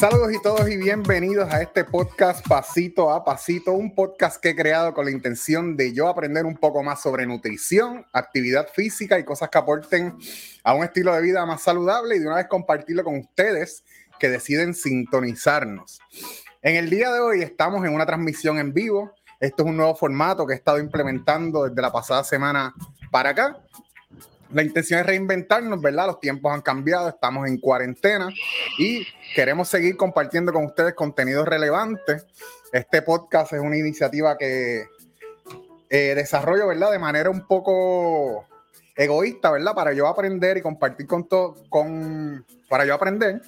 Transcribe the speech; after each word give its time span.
Saludos 0.00 0.32
y 0.32 0.40
todos 0.40 0.66
y 0.70 0.78
bienvenidos 0.78 1.52
a 1.52 1.60
este 1.60 1.84
podcast 1.84 2.48
Pasito 2.48 3.10
a 3.10 3.22
Pasito, 3.22 3.72
un 3.72 3.94
podcast 3.94 4.40
que 4.40 4.48
he 4.48 4.56
creado 4.56 4.94
con 4.94 5.04
la 5.04 5.10
intención 5.10 5.76
de 5.76 5.92
yo 5.92 6.08
aprender 6.08 6.46
un 6.46 6.56
poco 6.56 6.82
más 6.82 7.02
sobre 7.02 7.26
nutrición, 7.26 8.06
actividad 8.14 8.68
física 8.72 9.18
y 9.18 9.24
cosas 9.24 9.50
que 9.50 9.58
aporten 9.58 10.16
a 10.64 10.72
un 10.72 10.84
estilo 10.84 11.14
de 11.14 11.20
vida 11.20 11.44
más 11.44 11.60
saludable 11.60 12.16
y 12.16 12.18
de 12.18 12.26
una 12.26 12.36
vez 12.36 12.46
compartirlo 12.46 13.04
con 13.04 13.18
ustedes 13.18 13.84
que 14.18 14.30
deciden 14.30 14.72
sintonizarnos. 14.72 16.00
En 16.62 16.76
el 16.76 16.88
día 16.88 17.12
de 17.12 17.20
hoy 17.20 17.42
estamos 17.42 17.84
en 17.84 17.94
una 17.94 18.06
transmisión 18.06 18.58
en 18.58 18.72
vivo. 18.72 19.12
Esto 19.38 19.64
es 19.64 19.68
un 19.68 19.76
nuevo 19.76 19.94
formato 19.94 20.46
que 20.46 20.54
he 20.54 20.56
estado 20.56 20.78
implementando 20.78 21.68
desde 21.68 21.82
la 21.82 21.92
pasada 21.92 22.24
semana 22.24 22.74
para 23.10 23.30
acá 23.30 23.60
la 24.52 24.62
intención 24.62 25.00
es 25.00 25.06
reinventarnos, 25.06 25.80
¿verdad? 25.80 26.06
Los 26.06 26.20
tiempos 26.20 26.52
han 26.52 26.62
cambiado, 26.62 27.08
estamos 27.08 27.48
en 27.48 27.58
cuarentena 27.58 28.28
y 28.78 29.06
queremos 29.34 29.68
seguir 29.68 29.96
compartiendo 29.96 30.52
con 30.52 30.64
ustedes 30.64 30.94
contenidos 30.94 31.46
relevantes. 31.46 32.26
Este 32.72 33.02
podcast 33.02 33.52
es 33.52 33.60
una 33.60 33.76
iniciativa 33.76 34.36
que 34.36 34.84
eh, 35.88 36.14
desarrollo, 36.14 36.68
¿verdad? 36.68 36.90
De 36.92 36.98
manera 36.98 37.30
un 37.30 37.46
poco 37.46 38.46
egoísta, 38.96 39.50
¿verdad? 39.50 39.74
Para 39.74 39.92
yo 39.92 40.06
aprender 40.06 40.56
y 40.56 40.62
compartir 40.62 41.06
con 41.06 41.28
todo, 41.28 41.56
con, 41.68 42.44
para 42.68 42.84
yo 42.84 42.94
aprender, 42.94 43.40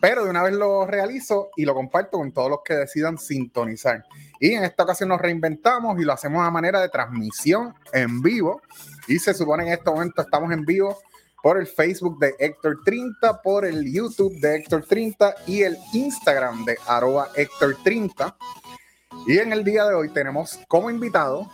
pero 0.00 0.24
de 0.24 0.30
una 0.30 0.42
vez 0.42 0.54
lo 0.54 0.86
realizo 0.86 1.50
y 1.56 1.64
lo 1.64 1.74
comparto 1.74 2.18
con 2.18 2.32
todos 2.32 2.50
los 2.50 2.60
que 2.64 2.74
decidan 2.74 3.18
sintonizar. 3.18 4.04
Y 4.40 4.54
en 4.54 4.64
esta 4.64 4.84
ocasión 4.84 5.10
nos 5.10 5.20
reinventamos 5.20 6.00
y 6.00 6.04
lo 6.04 6.14
hacemos 6.14 6.44
a 6.44 6.50
manera 6.50 6.80
de 6.80 6.88
transmisión 6.88 7.74
en 7.92 8.22
vivo 8.22 8.62
y 9.06 9.18
se 9.18 9.34
supone 9.34 9.66
en 9.66 9.74
este 9.74 9.90
momento 9.90 10.22
estamos 10.22 10.50
en 10.50 10.64
vivo 10.64 10.96
por 11.42 11.58
el 11.58 11.66
Facebook 11.66 12.18
de 12.18 12.34
Héctor 12.38 12.80
30, 12.84 13.42
por 13.42 13.66
el 13.66 13.92
YouTube 13.92 14.38
de 14.40 14.56
Héctor 14.56 14.84
30 14.86 15.34
y 15.46 15.62
el 15.62 15.76
Instagram 15.92 16.64
de 16.64 16.78
arroba 16.86 17.28
Héctor 17.34 17.76
30. 17.82 18.36
Y 19.26 19.38
en 19.38 19.52
el 19.52 19.62
día 19.62 19.84
de 19.84 19.94
hoy 19.94 20.08
tenemos 20.08 20.58
como 20.68 20.90
invitado 20.90 21.50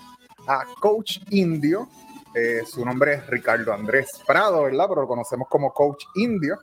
a 0.47 0.65
Coach 0.81 1.19
Indio. 1.31 1.89
Eh, 2.35 2.63
su 2.67 2.85
nombre 2.85 3.15
es 3.15 3.27
Ricardo 3.27 3.73
Andrés 3.73 4.11
Prado, 4.27 4.63
¿verdad? 4.63 4.87
Pero 4.89 5.03
lo 5.03 5.09
conocemos 5.09 5.49
como 5.49 5.73
Coach 5.73 6.05
Indio. 6.15 6.61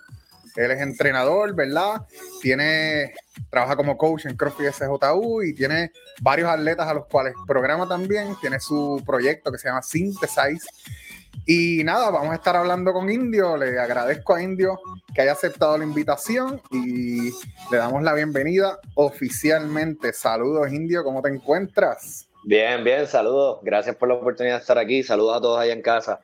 Él 0.56 0.72
es 0.72 0.82
entrenador, 0.82 1.56
¿verdad? 1.56 2.06
Tiene, 2.42 3.14
trabaja 3.50 3.76
como 3.76 3.98
coach 3.98 4.26
en 4.26 4.36
CrossFit 4.36 4.72
SJU 4.72 5.42
y 5.44 5.54
tiene 5.54 5.92
varios 6.22 6.50
atletas 6.50 6.88
a 6.88 6.94
los 6.94 7.08
cuales 7.08 7.34
programa 7.48 7.88
también. 7.88 8.36
Tiene 8.40 8.60
su 8.60 9.02
proyecto 9.06 9.52
que 9.52 9.58
se 9.58 9.68
llama 9.68 9.82
Synthesize. 9.82 10.68
Y 11.46 11.84
nada, 11.84 12.10
vamos 12.10 12.32
a 12.32 12.36
estar 12.36 12.56
hablando 12.56 12.94
con 12.94 13.10
Indio. 13.10 13.58
Le 13.58 13.78
agradezco 13.80 14.36
a 14.36 14.42
Indio 14.42 14.80
que 15.14 15.22
haya 15.22 15.34
aceptado 15.34 15.78
la 15.78 15.84
invitación 15.84 16.62
y 16.72 17.32
le 17.72 17.78
damos 17.78 18.04
la 18.04 18.14
bienvenida 18.14 18.80
oficialmente. 18.96 20.14
Saludos, 20.14 20.72
Indio, 20.72 21.04
¿cómo 21.04 21.22
te 21.22 21.30
encuentras? 21.30 22.30
Bien, 22.46 22.84
bien, 22.84 23.08
saludos. 23.08 23.60
Gracias 23.64 23.96
por 23.96 24.10
la 24.10 24.16
oportunidad 24.16 24.56
de 24.56 24.62
estar 24.62 24.78
aquí. 24.78 25.02
Saludos 25.02 25.38
a 25.38 25.42
todos 25.42 25.60
allá 25.60 25.74
en 25.74 25.82
casa. 25.82 26.22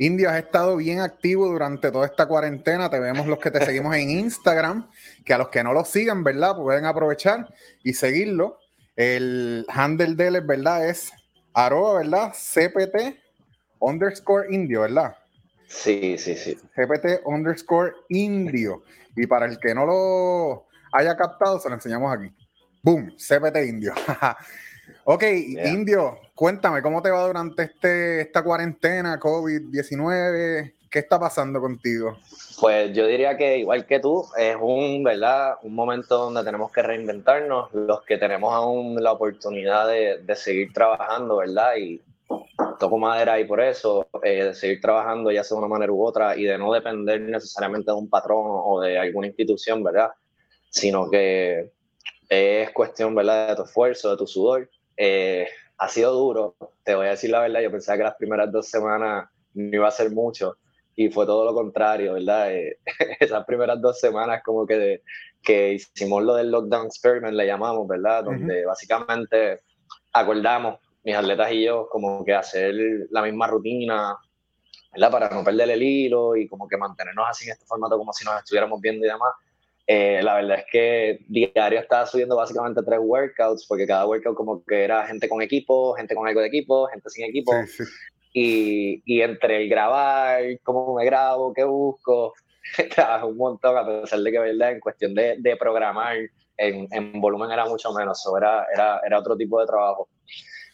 Indio, 0.00 0.30
has 0.30 0.38
estado 0.38 0.76
bien 0.76 1.00
activo 1.00 1.46
durante 1.46 1.92
toda 1.92 2.06
esta 2.06 2.24
cuarentena. 2.24 2.88
Te 2.88 2.98
vemos 2.98 3.26
los 3.26 3.38
que 3.38 3.50
te 3.50 3.62
seguimos 3.62 3.94
en 3.96 4.08
Instagram, 4.08 4.88
que 5.26 5.34
a 5.34 5.36
los 5.36 5.50
que 5.50 5.62
no 5.62 5.74
lo 5.74 5.84
sigan, 5.84 6.24
¿verdad? 6.24 6.56
Pueden 6.56 6.86
aprovechar 6.86 7.52
y 7.84 7.92
seguirlo. 7.92 8.58
El 8.96 9.66
handle 9.68 10.14
de 10.14 10.28
él, 10.28 10.40
¿verdad? 10.40 10.88
Es 10.88 11.12
arroba, 11.52 11.98
¿verdad? 11.98 12.32
CPT 12.32 13.20
underscore 13.78 14.46
indio, 14.50 14.80
¿verdad? 14.80 15.18
Sí, 15.68 16.16
sí, 16.16 16.34
sí. 16.34 16.58
CPT 16.74 17.20
underscore 17.26 17.92
indio. 18.08 18.82
Y 19.14 19.26
para 19.26 19.44
el 19.44 19.58
que 19.58 19.74
no 19.74 19.84
lo 19.84 20.66
haya 20.92 21.14
captado, 21.14 21.60
se 21.60 21.68
lo 21.68 21.74
enseñamos 21.74 22.10
aquí. 22.10 22.34
Boom, 22.82 23.14
CPT 23.18 23.66
indio. 23.68 23.92
ok, 25.04 25.24
indio, 25.64 26.18
Cuéntame, 26.40 26.80
¿cómo 26.80 27.02
te 27.02 27.10
va 27.10 27.26
durante 27.26 27.64
este, 27.64 28.22
esta 28.22 28.42
cuarentena 28.42 29.20
COVID-19? 29.20 30.72
¿Qué 30.90 30.98
está 30.98 31.20
pasando 31.20 31.60
contigo? 31.60 32.16
Pues 32.58 32.94
yo 32.94 33.06
diría 33.06 33.36
que 33.36 33.58
igual 33.58 33.84
que 33.84 34.00
tú, 34.00 34.24
es 34.38 34.56
un, 34.58 35.04
¿verdad? 35.04 35.56
un 35.62 35.74
momento 35.74 36.16
donde 36.16 36.42
tenemos 36.42 36.72
que 36.72 36.80
reinventarnos, 36.80 37.74
los 37.74 38.02
que 38.04 38.16
tenemos 38.16 38.54
aún 38.54 39.02
la 39.02 39.12
oportunidad 39.12 39.86
de, 39.86 40.22
de 40.22 40.34
seguir 40.34 40.72
trabajando, 40.72 41.36
¿verdad? 41.36 41.76
Y 41.76 42.00
toco 42.78 42.96
madera 42.96 43.38
y 43.38 43.44
por 43.44 43.60
eso, 43.60 44.08
eh, 44.22 44.44
de 44.44 44.54
seguir 44.54 44.80
trabajando 44.80 45.30
ya 45.30 45.44
sea 45.44 45.56
de 45.56 45.58
una 45.58 45.68
manera 45.68 45.92
u 45.92 46.02
otra 46.02 46.38
y 46.38 46.44
de 46.44 46.56
no 46.56 46.72
depender 46.72 47.20
necesariamente 47.20 47.90
de 47.90 47.98
un 47.98 48.08
patrón 48.08 48.46
o 48.46 48.80
de 48.80 48.98
alguna 48.98 49.26
institución, 49.26 49.84
¿verdad? 49.84 50.08
Sino 50.70 51.10
que 51.10 51.70
es 52.30 52.70
cuestión, 52.70 53.14
¿verdad? 53.14 53.48
De 53.48 53.56
tu 53.56 53.64
esfuerzo, 53.64 54.10
de 54.10 54.16
tu 54.16 54.26
sudor. 54.26 54.70
Eh, 55.02 55.48
ha 55.78 55.88
sido 55.88 56.12
duro, 56.12 56.56
te 56.84 56.94
voy 56.94 57.06
a 57.06 57.10
decir 57.12 57.30
la 57.30 57.40
verdad, 57.40 57.62
yo 57.62 57.70
pensaba 57.70 57.96
que 57.96 58.04
las 58.04 58.16
primeras 58.16 58.52
dos 58.52 58.68
semanas 58.68 59.30
no 59.54 59.74
iba 59.74 59.88
a 59.88 59.90
ser 59.90 60.10
mucho 60.10 60.58
y 60.94 61.08
fue 61.08 61.24
todo 61.24 61.46
lo 61.46 61.54
contrario, 61.54 62.12
¿verdad? 62.12 62.52
Eh, 62.52 62.78
esas 63.18 63.46
primeras 63.46 63.80
dos 63.80 63.98
semanas 63.98 64.42
como 64.44 64.66
que, 64.66 65.00
que 65.42 65.72
hicimos 65.72 66.22
lo 66.22 66.34
del 66.34 66.50
lockdown 66.50 66.84
experiment, 66.84 67.32
le 67.32 67.46
llamamos, 67.46 67.88
¿verdad? 67.88 68.24
Donde 68.24 68.66
básicamente 68.66 69.60
acordamos, 70.12 70.80
mis 71.02 71.16
atletas 71.16 71.50
y 71.50 71.64
yo, 71.64 71.88
como 71.88 72.22
que 72.22 72.34
hacer 72.34 72.74
la 73.10 73.22
misma 73.22 73.46
rutina, 73.46 74.18
¿verdad? 74.92 75.10
Para 75.10 75.30
no 75.30 75.42
perder 75.42 75.70
el 75.70 75.82
hilo 75.82 76.36
y 76.36 76.46
como 76.46 76.68
que 76.68 76.76
mantenernos 76.76 77.26
así 77.26 77.46
en 77.46 77.52
este 77.52 77.64
formato 77.64 77.96
como 77.96 78.12
si 78.12 78.26
nos 78.26 78.36
estuviéramos 78.36 78.78
viendo 78.82 79.06
y 79.06 79.08
demás. 79.08 79.32
Eh, 79.92 80.22
la 80.22 80.36
verdad 80.36 80.58
es 80.60 80.66
que 80.70 81.18
diario 81.26 81.80
estaba 81.80 82.06
subiendo 82.06 82.36
básicamente 82.36 82.80
tres 82.86 83.00
workouts, 83.02 83.66
porque 83.66 83.88
cada 83.88 84.06
workout 84.06 84.36
como 84.36 84.64
que 84.64 84.84
era 84.84 85.04
gente 85.04 85.28
con 85.28 85.42
equipo, 85.42 85.94
gente 85.94 86.14
con 86.14 86.28
algo 86.28 86.40
de 86.40 86.46
equipo, 86.46 86.86
gente 86.86 87.10
sin 87.10 87.24
equipo. 87.24 87.52
Y, 88.32 89.02
y, 89.04 89.20
entre 89.20 89.62
el 89.62 89.68
grabar, 89.68 90.42
cómo 90.62 90.94
me 90.94 91.04
grabo, 91.04 91.52
qué 91.52 91.64
busco, 91.64 92.34
trabajo 92.94 93.26
un 93.26 93.36
montón, 93.36 93.76
a 93.76 93.84
pesar 93.84 94.20
de 94.20 94.30
que, 94.30 94.38
¿verdad? 94.38 94.70
En 94.70 94.78
cuestión 94.78 95.12
de, 95.12 95.34
de 95.40 95.56
programar, 95.56 96.18
en, 96.56 96.86
en, 96.92 97.20
volumen 97.20 97.50
era 97.50 97.64
mucho 97.64 97.92
menos, 97.92 98.24
o 98.28 98.38
era, 98.38 98.68
era, 98.72 99.00
era, 99.04 99.18
otro 99.18 99.36
tipo 99.36 99.58
de 99.58 99.66
trabajo. 99.66 100.08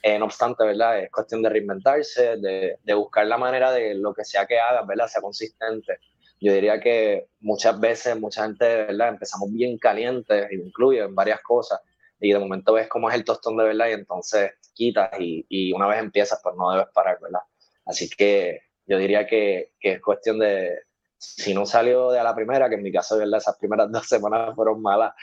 Eh, 0.02 0.18
no 0.18 0.26
obstante, 0.26 0.62
¿verdad? 0.62 0.98
Es 0.98 1.10
cuestión 1.10 1.40
de 1.40 1.48
reinventarse, 1.48 2.36
de, 2.36 2.76
de 2.82 2.94
buscar 2.94 3.26
la 3.26 3.38
manera 3.38 3.72
de 3.72 3.94
lo 3.94 4.12
que 4.12 4.26
sea 4.26 4.44
que 4.44 4.60
hagas, 4.60 4.86
¿verdad? 4.86 5.08
Sea 5.08 5.22
consistente 5.22 6.00
yo 6.40 6.52
diría 6.52 6.80
que 6.80 7.28
muchas 7.40 7.78
veces, 7.80 8.18
mucha 8.18 8.44
gente, 8.44 8.64
¿verdad? 8.64 9.08
Empezamos 9.08 9.52
bien 9.52 9.78
calientes, 9.78 10.48
y 10.50 10.98
en 10.98 11.14
varias 11.14 11.40
cosas, 11.42 11.80
y 12.20 12.32
de 12.32 12.38
momento 12.38 12.72
ves 12.72 12.88
cómo 12.88 13.08
es 13.08 13.14
el 13.14 13.24
tostón 13.24 13.56
de 13.56 13.64
verdad 13.64 13.88
y 13.88 13.92
entonces 13.92 14.52
quitas 14.74 15.10
y, 15.18 15.44
y 15.48 15.72
una 15.72 15.86
vez 15.86 16.00
empiezas, 16.00 16.40
pues 16.42 16.54
no 16.56 16.70
debes 16.70 16.88
parar, 16.92 17.18
¿verdad? 17.20 17.40
Así 17.84 18.08
que 18.08 18.60
yo 18.86 18.98
diría 18.98 19.26
que, 19.26 19.72
que, 19.80 19.92
es 19.92 20.00
cuestión 20.00 20.38
de, 20.38 20.78
si 21.18 21.54
no 21.54 21.66
salió 21.66 22.10
de 22.10 22.18
a 22.18 22.24
la 22.24 22.34
primera, 22.34 22.68
que 22.68 22.76
en 22.76 22.82
mi 22.82 22.92
caso, 22.92 23.18
¿verdad? 23.18 23.38
Esas 23.38 23.56
primeras 23.58 23.90
dos 23.92 24.06
semanas 24.06 24.54
fueron 24.54 24.80
malas, 24.80 25.14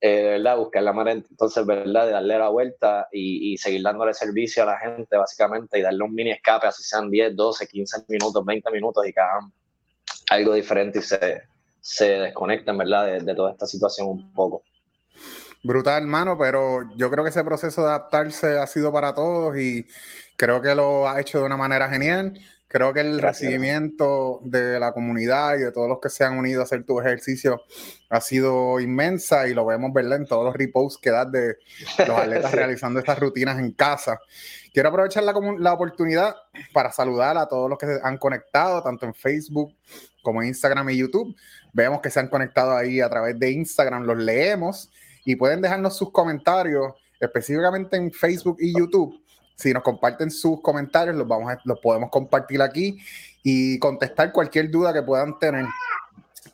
eh, 0.00 0.22
¿verdad? 0.22 0.56
Buscar 0.56 0.82
la 0.82 0.92
manera 0.92 1.20
entonces, 1.28 1.64
¿verdad? 1.64 2.06
De 2.06 2.12
darle 2.12 2.38
la 2.38 2.48
vuelta 2.48 3.08
y, 3.12 3.52
y, 3.52 3.58
seguir 3.58 3.82
dándole 3.82 4.14
servicio 4.14 4.62
a 4.62 4.66
la 4.66 4.78
gente, 4.78 5.16
básicamente, 5.16 5.78
y 5.78 5.82
darle 5.82 6.02
un 6.02 6.14
mini 6.14 6.32
escape, 6.32 6.66
así 6.66 6.82
sean 6.82 7.10
10, 7.10 7.36
12, 7.36 7.66
15 7.66 8.04
minutos, 8.08 8.44
20 8.44 8.70
minutos 8.70 9.06
y 9.06 9.12
cada 9.12 9.40
algo 10.32 10.54
diferente 10.54 10.98
y 10.98 11.02
se, 11.02 11.42
se 11.80 12.04
desconectan, 12.04 12.78
¿verdad? 12.78 13.20
De, 13.20 13.34
toda 13.34 13.52
esta 13.52 13.66
situación 13.66 14.08
un 14.08 14.32
poco. 14.32 14.62
Brutal, 15.62 16.02
hermano, 16.02 16.36
pero 16.38 16.88
yo 16.96 17.10
creo 17.10 17.24
que 17.24 17.30
ese 17.30 17.44
proceso 17.44 17.82
de 17.82 17.88
adaptarse 17.88 18.58
ha 18.58 18.66
sido 18.66 18.92
para 18.92 19.14
todos 19.14 19.56
y 19.58 19.86
creo 20.36 20.60
que 20.60 20.74
lo 20.74 21.08
ha 21.08 21.20
hecho 21.20 21.38
de 21.38 21.44
una 21.44 21.56
manera 21.56 21.88
genial. 21.88 22.38
Creo 22.66 22.94
que 22.94 23.00
el 23.00 23.20
recibimiento 23.20 24.40
de 24.44 24.80
la 24.80 24.92
comunidad 24.92 25.56
y 25.56 25.58
de 25.58 25.72
todos 25.72 25.88
los 25.90 26.00
que 26.00 26.08
se 26.08 26.24
han 26.24 26.38
unido 26.38 26.62
a 26.62 26.64
hacer 26.64 26.84
tu 26.84 26.98
ejercicio 27.00 27.60
ha 28.08 28.20
sido 28.22 28.80
inmensa 28.80 29.46
y 29.46 29.52
lo 29.52 29.66
vemos, 29.66 29.92
¿verdad? 29.92 30.16
En 30.16 30.26
todos 30.26 30.44
los 30.44 30.56
reposts 30.56 30.98
que 30.98 31.10
das 31.10 31.30
de 31.30 31.58
los 31.98 32.08
atletas 32.18 32.50
realizando 32.50 32.98
estas 32.98 33.18
rutinas 33.18 33.58
en 33.58 33.72
casa. 33.72 34.18
Quiero 34.72 34.88
aprovechar 34.88 35.22
la, 35.22 35.34
la, 35.58 35.74
oportunidad 35.74 36.34
para 36.72 36.90
saludar 36.90 37.36
a 37.36 37.46
todos 37.46 37.68
los 37.68 37.78
que 37.78 37.86
se 37.86 38.00
han 38.02 38.16
conectado, 38.16 38.82
tanto 38.82 39.04
en 39.04 39.12
Facebook 39.12 39.74
como 40.22 40.42
Instagram 40.42 40.88
y 40.90 40.98
YouTube. 40.98 41.36
Vemos 41.72 42.00
que 42.00 42.10
se 42.10 42.20
han 42.20 42.28
conectado 42.28 42.76
ahí 42.76 43.00
a 43.00 43.10
través 43.10 43.38
de 43.38 43.50
Instagram, 43.50 44.04
los 44.04 44.16
leemos 44.16 44.90
y 45.24 45.36
pueden 45.36 45.60
dejarnos 45.60 45.96
sus 45.96 46.10
comentarios, 46.10 46.94
específicamente 47.20 47.96
en 47.96 48.10
Facebook 48.12 48.56
y 48.60 48.76
YouTube. 48.76 49.20
Si 49.56 49.72
nos 49.72 49.82
comparten 49.82 50.30
sus 50.30 50.60
comentarios, 50.60 51.14
los, 51.14 51.28
vamos 51.28 51.52
a, 51.52 51.60
los 51.64 51.78
podemos 51.80 52.10
compartir 52.10 52.62
aquí 52.62 52.98
y 53.42 53.78
contestar 53.78 54.32
cualquier 54.32 54.70
duda 54.70 54.92
que 54.92 55.02
puedan 55.02 55.38
tener. 55.38 55.66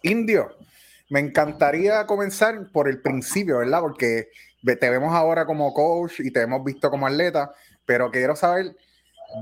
Indio, 0.03 0.57
me 1.09 1.21
encantaría 1.21 2.07
comenzar 2.07 2.71
por 2.71 2.89
el 2.89 3.01
principio, 3.01 3.59
¿verdad? 3.59 3.81
Porque 3.81 4.29
te 4.63 4.91
vemos 4.91 5.15
ahora 5.15 5.47
como 5.47 5.73
coach 5.73 6.21
y 6.21 6.31
te 6.31 6.43
hemos 6.43 6.63
visto 6.65 6.91
como 6.91 7.07
atleta, 7.07 7.53
pero 7.87 8.11
quiero 8.11 8.37
saber 8.37 8.77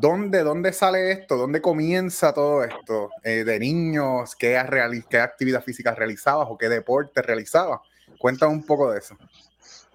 dónde, 0.01 0.43
dónde 0.43 0.73
sale 0.73 1.13
esto, 1.13 1.37
dónde 1.37 1.61
comienza 1.61 2.33
todo 2.33 2.65
esto, 2.65 3.11
eh, 3.23 3.45
de 3.45 3.59
niños, 3.59 4.35
qué, 4.37 4.61
qué 5.09 5.19
actividad 5.19 5.63
física 5.63 5.95
realizabas 5.95 6.49
o 6.51 6.59
qué 6.59 6.69
deporte 6.69 7.23
realizabas. 7.23 7.81
Cuéntame 8.19 8.53
un 8.53 8.65
poco 8.65 8.91
de 8.91 8.99
eso. 8.99 9.17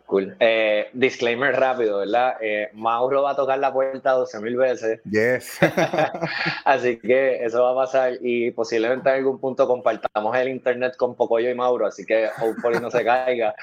Cool. 0.05 0.35
Eh, 0.41 0.89
disclaimer 0.91 1.57
rápido, 1.57 1.99
¿verdad? 1.99 2.35
Eh, 2.41 2.69
Mauro 2.73 3.23
va 3.23 3.31
a 3.31 3.35
tocar 3.35 3.57
la 3.59 3.71
puerta 3.71 4.11
12 4.11 4.41
mil 4.41 4.57
veces. 4.57 4.99
Yes. 5.09 5.57
así 6.65 6.99
que 6.99 7.45
eso 7.45 7.63
va 7.63 7.71
a 7.71 7.85
pasar 7.85 8.17
y 8.19 8.51
posiblemente 8.51 9.09
en 9.09 9.15
algún 9.15 9.39
punto 9.39 9.65
compartamos 9.67 10.35
el 10.35 10.49
internet 10.49 10.97
con 10.97 11.15
Pocoyo 11.15 11.49
y 11.49 11.55
Mauro, 11.55 11.87
así 11.87 12.05
que 12.05 12.27
hopefully 12.41 12.81
no 12.81 12.91
se 12.91 13.05
caiga. 13.05 13.55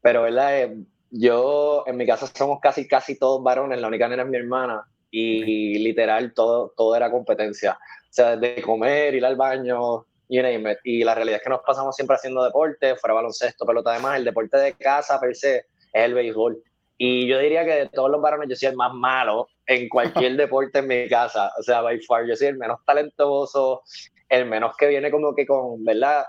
Pero, 0.00 0.22
¿verdad? 0.22 0.56
Eh, 0.60 0.76
yo, 1.10 1.82
en 1.88 1.96
mi 1.96 2.06
casa 2.06 2.28
somos 2.32 2.60
casi, 2.60 2.86
casi 2.86 3.18
todos 3.18 3.42
varones, 3.42 3.80
la 3.80 3.88
única 3.88 4.06
nena 4.06 4.22
es 4.22 4.28
mi 4.28 4.36
hermana 4.36 4.86
y 5.18 5.78
literal 5.78 6.34
todo, 6.34 6.72
todo 6.76 6.94
era 6.94 7.10
competencia. 7.10 7.72
O 7.72 8.12
sea, 8.16 8.36
de 8.36 8.60
comer, 8.62 9.14
ir 9.14 9.24
al 9.24 9.36
baño, 9.36 10.06
you 10.28 10.42
name 10.42 10.72
it. 10.72 10.78
Y 10.84 11.04
la 11.04 11.14
realidad 11.14 11.38
es 11.38 11.42
que 11.42 11.50
nos 11.50 11.62
pasamos 11.66 11.96
siempre 11.96 12.16
haciendo 12.16 12.44
deporte, 12.44 12.96
fuera 12.96 13.14
baloncesto, 13.14 13.64
pelota 13.64 13.92
además, 13.92 14.18
el 14.18 14.24
deporte 14.24 14.58
de 14.58 14.74
casa 14.74 15.20
per 15.20 15.34
se 15.34 15.56
es 15.56 15.64
el 15.92 16.14
béisbol. 16.14 16.62
Y 16.98 17.26
yo 17.26 17.38
diría 17.38 17.64
que 17.64 17.72
de 17.72 17.88
todos 17.88 18.10
los 18.10 18.20
varones 18.20 18.48
yo 18.48 18.56
soy 18.56 18.68
el 18.68 18.76
más 18.76 18.92
malo 18.92 19.48
en 19.66 19.88
cualquier 19.88 20.36
deporte 20.36 20.78
en 20.80 20.88
mi 20.88 21.08
casa. 21.08 21.52
O 21.58 21.62
sea, 21.62 21.82
by 21.82 22.00
far, 22.00 22.26
yo 22.26 22.36
soy 22.36 22.48
el 22.48 22.58
menos 22.58 22.78
talentoso, 22.86 23.82
el 24.28 24.46
menos 24.46 24.76
que 24.76 24.86
viene 24.88 25.10
como 25.10 25.34
que 25.34 25.46
con, 25.46 25.84
¿verdad? 25.84 26.24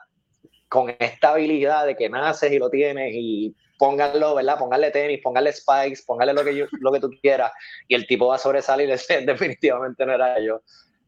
Con 0.68 0.94
esta 1.00 1.32
habilidad 1.32 1.86
de 1.86 1.96
que 1.96 2.10
naces 2.10 2.52
y 2.52 2.60
lo 2.60 2.70
tienes 2.70 3.14
y 3.14 3.56
pónganlo, 3.78 4.36
¿verdad? 4.36 4.58
Pónganle 4.58 4.92
tenis, 4.92 5.20
pónganle 5.24 5.54
spikes, 5.54 6.04
pónganle 6.06 6.34
lo 6.34 6.44
que, 6.44 6.68
lo 6.80 6.92
que 6.92 7.00
tú 7.00 7.10
quieras 7.22 7.52
y 7.88 7.96
el 7.96 8.08
tipo 8.08 8.28
va 8.28 8.36
a 8.36 8.40
sobresalir, 8.40 8.90
definitivamente 9.26 10.06
no 10.06 10.14
era 10.14 10.40
yo. 10.40 10.62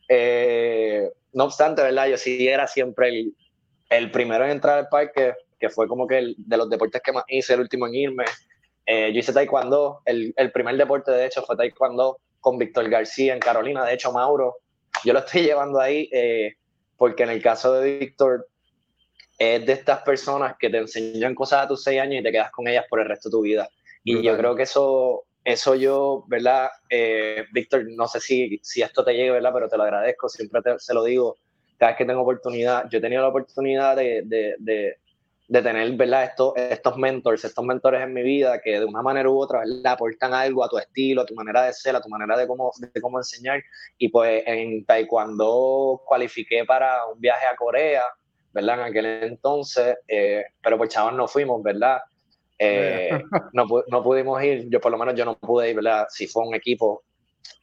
Eh, 0.07 1.09
no 1.33 1.45
obstante, 1.45 1.81
¿verdad? 1.81 2.07
Yo 2.07 2.17
sí 2.17 2.47
era 2.47 2.67
siempre 2.67 3.09
el, 3.09 3.33
el 3.89 4.11
primero 4.11 4.45
en 4.45 4.51
entrar 4.51 4.77
al 4.77 4.89
parque, 4.89 5.33
que 5.59 5.69
fue 5.69 5.87
como 5.87 6.07
que 6.07 6.17
el, 6.17 6.35
de 6.37 6.57
los 6.57 6.69
deportes 6.69 7.01
que 7.01 7.11
más 7.11 7.23
hice, 7.27 7.53
el 7.53 7.61
último 7.61 7.87
en 7.87 7.95
irme. 7.95 8.25
Eh, 8.85 9.11
yo 9.13 9.19
hice 9.19 9.33
taekwondo, 9.33 10.01
el, 10.05 10.33
el, 10.35 10.51
primer 10.51 10.75
deporte 10.77 11.11
de 11.11 11.25
hecho 11.25 11.43
fue 11.43 11.55
taekwondo 11.55 12.19
con 12.39 12.57
Víctor 12.57 12.89
García 12.89 13.33
en 13.33 13.39
Carolina, 13.39 13.85
de 13.85 13.93
hecho 13.93 14.11
Mauro, 14.11 14.57
yo 15.03 15.13
lo 15.13 15.19
estoy 15.19 15.41
llevando 15.43 15.79
ahí 15.79 16.09
eh, 16.11 16.55
porque 16.97 17.23
en 17.23 17.29
el 17.29 17.41
caso 17.41 17.73
de 17.73 17.99
Víctor 17.99 18.47
es 19.39 19.65
de 19.65 19.73
estas 19.73 20.01
personas 20.01 20.55
que 20.59 20.69
te 20.69 20.77
enseñan 20.77 21.33
cosas 21.33 21.63
a 21.63 21.67
tus 21.67 21.81
seis 21.81 21.99
años 22.01 22.19
y 22.19 22.23
te 22.23 22.31
quedas 22.31 22.51
con 22.51 22.67
ellas 22.67 22.85
por 22.89 22.99
el 22.99 23.07
resto 23.07 23.29
de 23.29 23.31
tu 23.31 23.41
vida. 23.41 23.69
Y 24.03 24.21
yo 24.21 24.37
creo 24.37 24.55
que 24.55 24.63
eso, 24.63 25.23
eso 25.43 25.75
yo, 25.75 26.25
¿verdad? 26.27 26.69
Eh, 26.89 27.45
Víctor, 27.51 27.85
no 27.89 28.07
sé 28.07 28.19
si, 28.19 28.59
si 28.61 28.81
esto 28.81 29.03
te 29.03 29.13
llega, 29.13 29.33
¿verdad? 29.33 29.51
Pero 29.53 29.69
te 29.69 29.77
lo 29.77 29.83
agradezco, 29.83 30.29
siempre 30.29 30.61
se 30.77 30.93
lo 30.93 31.03
digo, 31.03 31.37
cada 31.77 31.91
vez 31.91 31.97
que 31.97 32.05
tengo 32.05 32.21
oportunidad, 32.21 32.89
yo 32.89 32.99
he 32.99 33.01
tenido 33.01 33.21
la 33.21 33.29
oportunidad 33.29 33.95
de, 33.95 34.23
de 34.25 34.97
de 35.49 35.63
tener, 35.63 35.91
¿verdad? 35.93 36.25
Estos, 36.25 36.53
estos 36.55 36.95
mentors, 36.97 37.43
estos 37.43 37.65
mentores 37.65 38.03
en 38.03 38.13
mi 38.13 38.21
vida 38.21 38.61
que 38.61 38.79
de 38.79 38.85
una 38.85 39.01
manera 39.01 39.27
u 39.31 39.39
otra, 39.39 39.61
¿verdad? 39.61 39.93
Aportan 39.93 40.31
algo 40.31 40.63
a 40.63 40.69
tu 40.69 40.77
estilo, 40.77 41.23
a 41.23 41.25
tu 41.25 41.33
manera 41.33 41.63
de 41.63 41.73
ser, 41.73 41.95
a 41.95 42.01
tu 42.01 42.07
manera 42.07 42.37
de 42.37 42.45
cómo, 42.45 42.71
de 42.77 43.01
cómo 43.01 43.17
enseñar. 43.17 43.59
Y 43.97 44.09
pues 44.09 44.43
en 44.45 44.85
Taekwondo 44.85 46.03
cualifiqué 46.05 46.65
para 46.65 47.03
un 47.07 47.19
viaje 47.19 47.47
a 47.47 47.55
Corea, 47.55 48.03
¿verdad? 48.53 48.79
En 48.79 48.85
aquel 48.85 49.05
entonces, 49.23 49.97
eh, 50.07 50.45
pero 50.61 50.77
pues 50.77 50.89
chavos 50.89 51.13
no 51.13 51.27
fuimos, 51.27 51.61
¿verdad? 51.61 51.99
Eh, 52.57 53.09
no, 53.53 53.65
no 53.87 54.03
pudimos 54.03 54.43
ir, 54.43 54.69
yo 54.69 54.81
por 54.81 54.91
lo 54.91 54.97
menos 54.97 55.15
yo 55.15 55.25
no 55.25 55.37
pude 55.37 55.69
ir, 55.69 55.75
¿verdad? 55.75 56.07
Si 56.09 56.27
fue 56.27 56.45
un 56.45 56.55
equipo. 56.55 57.03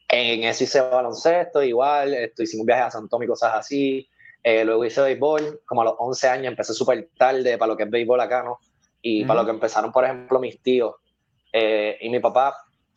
En 0.09 0.43
ese 0.45 0.63
hice 0.63 0.81
baloncesto, 0.81 1.61
igual, 1.61 2.13
esto, 2.13 2.41
hicimos 2.41 2.65
viajes 2.65 2.85
a 2.85 2.91
San 2.91 3.09
Tomé 3.09 3.25
y 3.25 3.27
cosas 3.27 3.53
así. 3.55 4.07
Eh, 4.41 4.63
luego 4.63 4.85
hice 4.85 5.01
béisbol, 5.01 5.61
como 5.65 5.81
a 5.81 5.85
los 5.85 5.95
11 5.97 6.27
años, 6.29 6.47
empecé 6.47 6.73
súper 6.73 7.09
tarde 7.17 7.57
para 7.57 7.71
lo 7.71 7.77
que 7.77 7.83
es 7.83 7.89
béisbol 7.89 8.21
acá, 8.21 8.43
¿no? 8.43 8.59
Y 9.01 9.25
para 9.25 9.41
lo 9.41 9.45
que 9.45 9.51
empezaron, 9.51 9.91
por 9.91 10.05
ejemplo, 10.05 10.39
mis 10.39 10.61
tíos 10.61 10.95
eh, 11.51 11.97
y 12.01 12.09
mi 12.09 12.19
papá. 12.19 12.55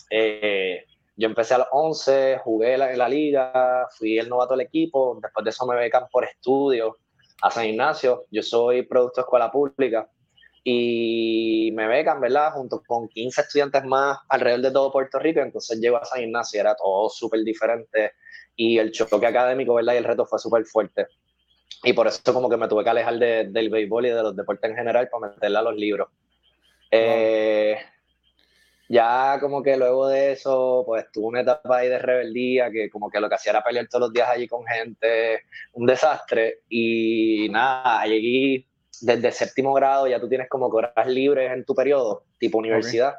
Eh, 0.09 0.85
yo 1.17 1.27
empecé 1.27 1.55
a 1.55 1.59
los 1.59 1.67
11, 1.73 2.39
jugué 2.43 2.75
en 2.75 2.99
la 2.99 3.09
liga, 3.09 3.87
fui 3.99 4.19
el 4.19 4.29
novato 4.29 4.55
del 4.57 4.67
equipo, 4.67 5.19
después 5.21 5.45
de 5.45 5.51
eso 5.51 5.67
me 5.67 5.77
becan 5.77 6.05
por 6.11 6.25
estudio 6.25 6.97
a 7.43 7.51
San 7.51 7.67
Ignacio. 7.67 8.27
Yo 8.31 8.43
soy 8.43 8.83
producto 8.83 9.21
de 9.21 9.23
escuela 9.23 9.51
pública 9.51 10.09
y 10.63 11.71
me 11.75 11.87
becan, 11.87 12.21
¿verdad? 12.21 12.53
Junto 12.53 12.83
con 12.87 13.09
15 13.09 13.41
estudiantes 13.41 13.85
más 13.85 14.19
alrededor 14.29 14.61
de 14.61 14.71
todo 14.71 14.93
Puerto 14.93 15.19
Rico. 15.19 15.41
Entonces 15.41 15.81
llego 15.81 15.97
a 15.97 16.05
San 16.05 16.23
Ignacio, 16.23 16.61
era 16.61 16.75
todo 16.75 17.09
súper 17.09 17.41
diferente 17.41 18.13
y 18.57 18.79
el 18.79 18.93
choque 18.93 19.27
académico, 19.27 19.75
¿verdad? 19.75 19.95
Y 19.95 19.99
el 19.99 20.05
reto 20.05 20.27
fue 20.27 20.39
súper 20.39 20.65
fuerte. 20.65 21.07
Y 21.83 21.93
por 21.95 22.07
eso 22.07 22.21
como 22.35 22.51
que 22.51 22.57
me 22.59 22.69
tuve 22.69 22.85
que 22.85 22.91
alejar 22.91 23.19
del 23.19 23.71
béisbol 23.71 24.07
y 24.07 24.11
de 24.11 24.23
los 24.23 24.37
deportes 24.37 24.71
en 24.71 24.77
general 24.77 25.09
para 25.09 25.29
meterle 25.29 25.59
a 25.59 25.63
los 25.63 25.77
libros. 25.77 26.09
Eh, 26.91 27.79
ya 28.91 29.39
como 29.41 29.63
que 29.63 29.77
luego 29.77 30.09
de 30.09 30.33
eso, 30.33 30.83
pues 30.85 31.07
tuve 31.13 31.29
una 31.29 31.43
etapa 31.43 31.77
ahí 31.77 31.89
de 31.89 32.01
rebeldía, 32.01 32.73
que 32.73 32.91
como 32.91 33.09
que 33.09 33.21
lo 33.21 33.29
que 33.29 33.37
hacía 33.37 33.51
era 33.51 33.63
pelear 33.63 33.87
todos 33.87 34.09
los 34.09 34.13
días 34.13 34.29
allí 34.29 34.49
con 34.49 34.67
gente, 34.67 35.45
un 35.75 35.87
desastre. 35.87 36.63
Y 36.69 37.49
nada, 37.51 38.05
llegué 38.07 38.67
desde 39.01 39.31
séptimo 39.31 39.73
grado, 39.75 40.09
ya 40.09 40.19
tú 40.19 40.29
tienes 40.29 40.49
como 40.49 40.69
que 40.69 40.79
horas 40.79 41.07
libres 41.07 41.53
en 41.53 41.65
tu 41.65 41.73
periodo, 41.73 42.25
tipo 42.41 42.59
universidad. 42.59 43.15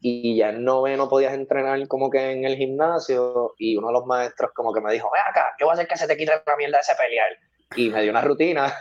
Y 0.00 0.36
ya 0.36 0.48
en 0.48 0.64
noveno 0.64 1.06
podías 1.06 1.34
entrenar 1.34 1.86
como 1.86 2.08
que 2.08 2.30
en 2.32 2.46
el 2.46 2.56
gimnasio 2.56 3.54
y 3.58 3.76
uno 3.76 3.88
de 3.88 3.92
los 3.92 4.06
maestros 4.06 4.52
como 4.54 4.72
que 4.72 4.80
me 4.80 4.90
dijo, 4.90 5.10
ve 5.12 5.18
acá, 5.20 5.54
¿qué 5.58 5.64
voy 5.64 5.72
a 5.72 5.74
hacer 5.74 5.86
que 5.86 5.98
se 5.98 6.06
te 6.06 6.16
quite 6.16 6.32
la 6.32 6.56
mierda 6.56 6.78
de 6.78 6.80
ese 6.80 6.94
pelear? 6.94 7.28
y 7.76 7.90
me 7.90 8.02
dio 8.02 8.10
una 8.10 8.20
rutina 8.20 8.72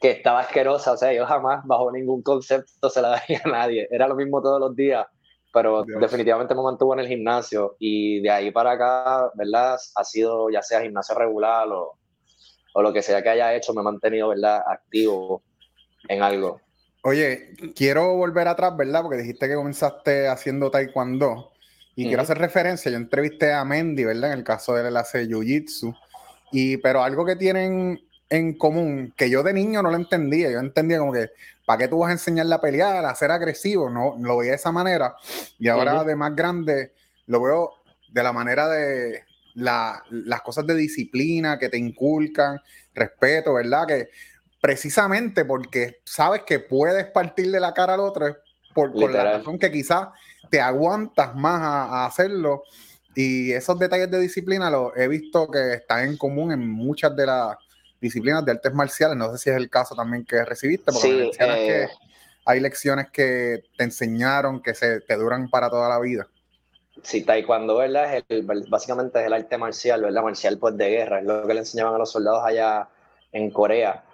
que 0.00 0.10
estaba 0.10 0.40
asquerosa, 0.40 0.92
o 0.92 0.96
sea, 0.96 1.12
yo 1.12 1.26
jamás 1.26 1.64
bajo 1.64 1.90
ningún 1.90 2.22
concepto 2.22 2.90
se 2.90 3.00
la 3.02 3.08
daría 3.10 3.40
a 3.44 3.48
nadie, 3.48 3.88
era 3.90 4.08
lo 4.08 4.14
mismo 4.14 4.42
todos 4.42 4.60
los 4.60 4.76
días, 4.76 5.06
pero 5.52 5.84
definitivamente 5.84 6.54
me 6.54 6.62
mantuvo 6.62 6.94
en 6.94 7.00
el 7.00 7.08
gimnasio 7.08 7.76
y 7.78 8.20
de 8.20 8.30
ahí 8.30 8.50
para 8.50 8.72
acá, 8.72 9.30
¿verdad? 9.34 9.78
Ha 9.94 10.04
sido 10.04 10.50
ya 10.50 10.62
sea 10.62 10.82
gimnasio 10.82 11.14
regular 11.14 11.66
o, 11.68 11.98
o 12.74 12.82
lo 12.82 12.92
que 12.92 13.00
sea 13.00 13.22
que 13.22 13.30
haya 13.30 13.54
hecho, 13.54 13.72
me 13.72 13.80
he 13.80 13.84
mantenido, 13.84 14.28
¿verdad? 14.28 14.62
Activo 14.66 15.42
en 16.08 16.22
algo. 16.22 16.60
Oye, 17.02 17.54
quiero 17.74 18.16
volver 18.16 18.48
atrás, 18.48 18.76
¿verdad? 18.76 19.00
Porque 19.02 19.18
dijiste 19.18 19.48
que 19.48 19.54
comenzaste 19.54 20.28
haciendo 20.28 20.70
taekwondo. 20.70 21.52
Y 21.94 22.08
quiero 22.08 22.22
hacer 22.22 22.36
referencia, 22.36 22.90
yo 22.90 22.98
entrevisté 22.98 23.54
a 23.54 23.64
Mendy, 23.64 24.04
¿verdad? 24.04 24.32
En 24.32 24.38
el 24.40 24.44
caso 24.44 24.74
de 24.74 24.86
él 24.86 24.96
hace 24.96 25.26
jiu-jitsu. 25.26 25.96
Y, 26.52 26.76
pero 26.76 27.02
algo 27.02 27.24
que 27.24 27.36
tienen 27.36 28.05
en 28.28 28.58
común, 28.58 29.12
que 29.16 29.30
yo 29.30 29.42
de 29.42 29.52
niño 29.52 29.82
no 29.82 29.90
lo 29.90 29.96
entendía, 29.96 30.50
yo 30.50 30.58
entendía 30.58 30.98
como 30.98 31.12
que, 31.12 31.30
¿para 31.64 31.78
qué 31.78 31.88
tú 31.88 31.98
vas 31.98 32.10
a 32.10 32.12
enseñarle 32.12 32.54
a 32.54 32.60
pelear, 32.60 33.04
a 33.04 33.14
ser 33.14 33.30
agresivo? 33.30 33.88
No, 33.90 34.16
lo 34.20 34.38
veía 34.38 34.52
de 34.52 34.56
esa 34.56 34.72
manera. 34.72 35.16
Y 35.58 35.68
ahora 35.68 36.02
de 36.04 36.16
más 36.16 36.34
grande, 36.34 36.92
lo 37.26 37.42
veo 37.42 37.70
de 38.10 38.22
la 38.22 38.32
manera 38.32 38.68
de 38.68 39.24
la, 39.54 40.02
las 40.10 40.42
cosas 40.42 40.66
de 40.66 40.74
disciplina 40.74 41.58
que 41.58 41.68
te 41.68 41.78
inculcan, 41.78 42.60
respeto, 42.94 43.54
¿verdad? 43.54 43.86
Que 43.86 44.08
precisamente 44.60 45.44
porque 45.44 46.00
sabes 46.04 46.42
que 46.42 46.58
puedes 46.58 47.06
partirle 47.06 47.60
la 47.60 47.74
cara 47.74 47.94
al 47.94 48.00
otro, 48.00 48.26
es 48.26 48.36
por, 48.74 48.94
la 49.10 49.38
razón 49.38 49.58
que 49.58 49.70
quizás 49.70 50.08
te 50.50 50.60
aguantas 50.60 51.34
más 51.34 51.60
a 51.62 52.06
hacerlo 52.06 52.64
y 53.16 53.52
esos 53.52 53.78
detalles 53.78 54.10
de 54.10 54.20
disciplina 54.20 54.70
los 54.70 54.94
he 54.94 55.08
visto 55.08 55.50
que 55.50 55.72
están 55.72 56.06
en 56.06 56.18
común 56.18 56.52
en 56.52 56.68
muchas 56.68 57.16
de 57.16 57.24
las 57.24 57.56
disciplinas 58.00 58.44
de 58.44 58.52
artes 58.52 58.72
marciales. 58.72 59.16
No 59.16 59.30
sé 59.32 59.38
si 59.38 59.50
es 59.50 59.56
el 59.56 59.70
caso 59.70 59.94
también 59.94 60.24
que 60.24 60.44
recibiste, 60.44 60.92
porque 60.92 61.30
que 61.36 61.82
eh, 61.82 61.88
hay 62.44 62.60
lecciones 62.60 63.10
que 63.10 63.64
te 63.76 63.84
enseñaron 63.84 64.62
que 64.62 64.74
se 64.74 65.00
te 65.00 65.16
duran 65.16 65.48
para 65.50 65.68
toda 65.68 65.88
la 65.88 65.98
vida. 66.00 66.26
Sí, 67.02 67.22
taekwondo, 67.22 67.76
¿verdad? 67.76 68.16
Es 68.16 68.24
el, 68.28 68.46
básicamente 68.68 69.20
es 69.20 69.26
el 69.26 69.32
arte 69.32 69.58
marcial, 69.58 70.02
¿verdad? 70.02 70.22
Marcial 70.22 70.58
pues 70.58 70.76
de 70.76 70.88
guerra, 70.88 71.20
es 71.20 71.26
lo 71.26 71.46
que 71.46 71.54
le 71.54 71.60
enseñaban 71.60 71.94
a 71.94 71.98
los 71.98 72.10
soldados 72.10 72.42
allá 72.44 72.88
en 73.32 73.50
Corea. 73.50 74.04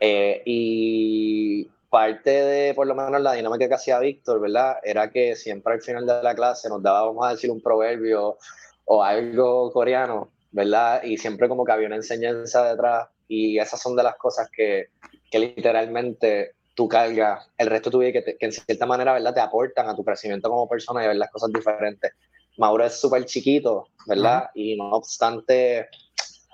Eh, 0.00 0.42
y 0.44 1.68
parte 1.90 2.30
de, 2.30 2.74
por 2.74 2.86
lo 2.86 2.94
menos, 2.94 3.20
la 3.20 3.32
dinámica 3.32 3.68
que 3.68 3.74
hacía 3.74 3.98
Víctor, 3.98 4.40
¿verdad? 4.40 4.76
Era 4.82 5.10
que 5.10 5.34
siempre 5.34 5.74
al 5.74 5.80
final 5.80 6.06
de 6.06 6.22
la 6.22 6.34
clase 6.34 6.68
nos 6.68 6.82
daba, 6.82 7.06
vamos 7.06 7.26
a 7.26 7.30
decir, 7.30 7.50
un 7.50 7.60
proverbio 7.60 8.38
o 8.84 9.02
algo 9.02 9.72
coreano, 9.72 10.30
¿verdad? 10.52 11.02
Y 11.02 11.16
siempre 11.18 11.48
como 11.48 11.64
que 11.64 11.72
había 11.72 11.86
una 11.86 11.96
enseñanza 11.96 12.64
detrás 12.70 13.08
y 13.28 13.58
esas 13.58 13.80
son 13.80 13.94
de 13.94 14.02
las 14.02 14.16
cosas 14.16 14.48
que, 14.50 14.88
que 15.30 15.38
literalmente 15.38 16.54
tú 16.74 16.88
cargas 16.88 17.48
el 17.58 17.66
resto 17.66 17.90
de 17.90 17.92
tu 17.92 17.98
vida 17.98 18.12
que, 18.12 18.36
que, 18.36 18.46
en 18.46 18.52
cierta 18.52 18.86
manera, 18.86 19.12
¿verdad? 19.12 19.34
Te 19.34 19.40
aportan 19.40 19.88
a 19.88 19.94
tu 19.94 20.04
crecimiento 20.04 20.48
como 20.48 20.68
persona 20.68 21.04
y 21.04 21.08
ver 21.08 21.16
las 21.16 21.30
cosas 21.30 21.50
diferentes. 21.52 22.12
Mauro 22.56 22.84
es 22.84 23.00
súper 23.00 23.24
chiquito, 23.24 23.88
¿verdad? 24.06 24.50
Y 24.54 24.76
no 24.76 24.90
obstante, 24.90 25.88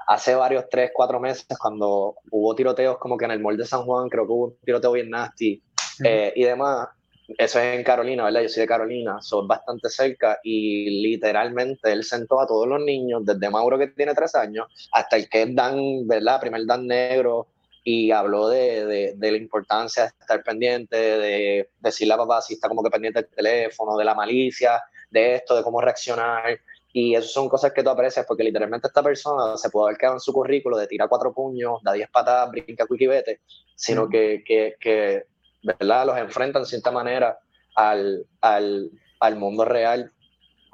hace 0.06 0.34
varios, 0.34 0.66
tres, 0.70 0.90
cuatro 0.94 1.18
meses, 1.18 1.46
cuando 1.58 2.16
hubo 2.30 2.54
tiroteos 2.54 2.98
como 2.98 3.16
que 3.16 3.24
en 3.24 3.32
el 3.32 3.40
mall 3.40 3.56
de 3.56 3.66
San 3.66 3.84
Juan, 3.84 4.08
creo 4.08 4.26
que 4.26 4.32
hubo 4.32 4.44
un 4.46 4.56
tiroteo 4.64 4.92
bien 4.92 5.10
nasty 5.10 5.62
eh, 6.04 6.32
y 6.36 6.44
demás, 6.44 6.88
eso 7.28 7.58
es 7.58 7.76
en 7.76 7.84
Carolina, 7.84 8.24
¿verdad? 8.24 8.42
Yo 8.42 8.48
soy 8.48 8.62
de 8.62 8.66
Carolina, 8.66 9.20
soy 9.20 9.46
bastante 9.46 9.88
cerca 9.88 10.38
y 10.42 11.02
literalmente 11.02 11.92
él 11.92 12.04
sentó 12.04 12.40
a 12.40 12.46
todos 12.46 12.68
los 12.68 12.80
niños, 12.80 13.24
desde 13.24 13.50
Mauro 13.50 13.78
que 13.78 13.88
tiene 13.88 14.14
tres 14.14 14.34
años, 14.34 14.66
hasta 14.92 15.16
el 15.16 15.28
que 15.28 15.42
es 15.42 15.54
Dan, 15.54 16.06
¿verdad? 16.06 16.40
Primer 16.40 16.66
Dan 16.66 16.86
negro, 16.86 17.48
y 17.84 18.10
habló 18.10 18.48
de, 18.48 19.14
de, 19.14 19.30
la 19.30 19.36
importancia 19.36 20.04
de 20.04 20.08
estar 20.08 20.42
pendiente, 20.42 20.96
de 20.96 21.70
decirle 21.80 22.14
a 22.14 22.16
papá 22.16 22.40
si 22.40 22.54
está 22.54 22.66
como 22.66 22.82
que 22.82 22.90
pendiente 22.90 23.20
del 23.20 23.30
teléfono, 23.30 23.98
de 23.98 24.06
la 24.06 24.14
malicia, 24.14 24.82
de 25.10 25.34
esto, 25.36 25.54
de 25.54 25.62
cómo 25.62 25.82
reaccionar. 25.82 26.58
Y 26.94 27.14
eso 27.14 27.28
son 27.28 27.48
cosas 27.48 27.72
que 27.72 27.82
tú 27.82 27.90
aprecias 27.90 28.24
porque 28.26 28.42
literalmente 28.42 28.86
esta 28.86 29.02
persona 29.02 29.58
se 29.58 29.68
puede 29.68 29.88
haber 29.88 29.98
quedado 29.98 30.16
en 30.16 30.20
su 30.20 30.32
currículo 30.32 30.78
de 30.78 30.86
tirar 30.86 31.10
cuatro 31.10 31.34
puños, 31.34 31.82
da 31.82 31.92
diez 31.92 32.08
patadas, 32.08 32.50
brinca, 32.50 32.86
quick 32.86 33.00
y 33.02 33.06
vete, 33.06 33.40
sino 33.74 34.08
que, 34.08 34.42
que, 34.46 34.76
que, 34.80 35.26
¿verdad? 35.64 36.06
Los 36.06 36.18
enfrentan 36.18 36.62
de 36.62 36.68
cierta 36.68 36.90
manera 36.90 37.38
al, 37.74 38.26
al, 38.40 38.90
al 39.20 39.36
mundo 39.36 39.64
real. 39.64 40.12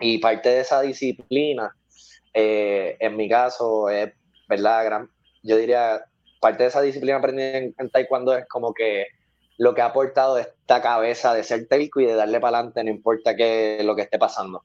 Y 0.01 0.19
parte 0.19 0.49
de 0.49 0.61
esa 0.61 0.81
disciplina, 0.81 1.75
eh, 2.35 2.97
en 3.01 3.17
mi 3.17 3.29
caso, 3.29 3.89
es, 3.89 4.13
¿verdad? 4.49 4.85
Gran, 4.85 5.11
yo 5.43 5.57
diría, 5.57 6.05
parte 6.41 6.65
de 6.65 6.69
esa 6.71 6.83
disciplina 6.83 7.19
aprendida 7.19 7.59
en, 7.59 7.91
taekwondo 7.91 8.37
es 8.37 8.47
como 8.49 8.75
que 8.75 9.07
lo 9.59 9.75
que 9.75 9.83
ha 9.83 9.87
aportado 9.87 10.39
esta 10.39 10.81
cabeza 10.81 11.35
de 11.35 11.45
ser 11.45 11.69
telco 11.69 12.01
y 12.01 12.07
de 12.07 12.15
darle 12.15 12.41
para 12.41 12.59
adelante, 12.59 12.83
no 12.83 12.91
importa 12.91 13.37
qué 13.37 13.83
lo 13.85 13.95
que 13.95 14.03
esté 14.03 14.19
pasando. 14.19 14.65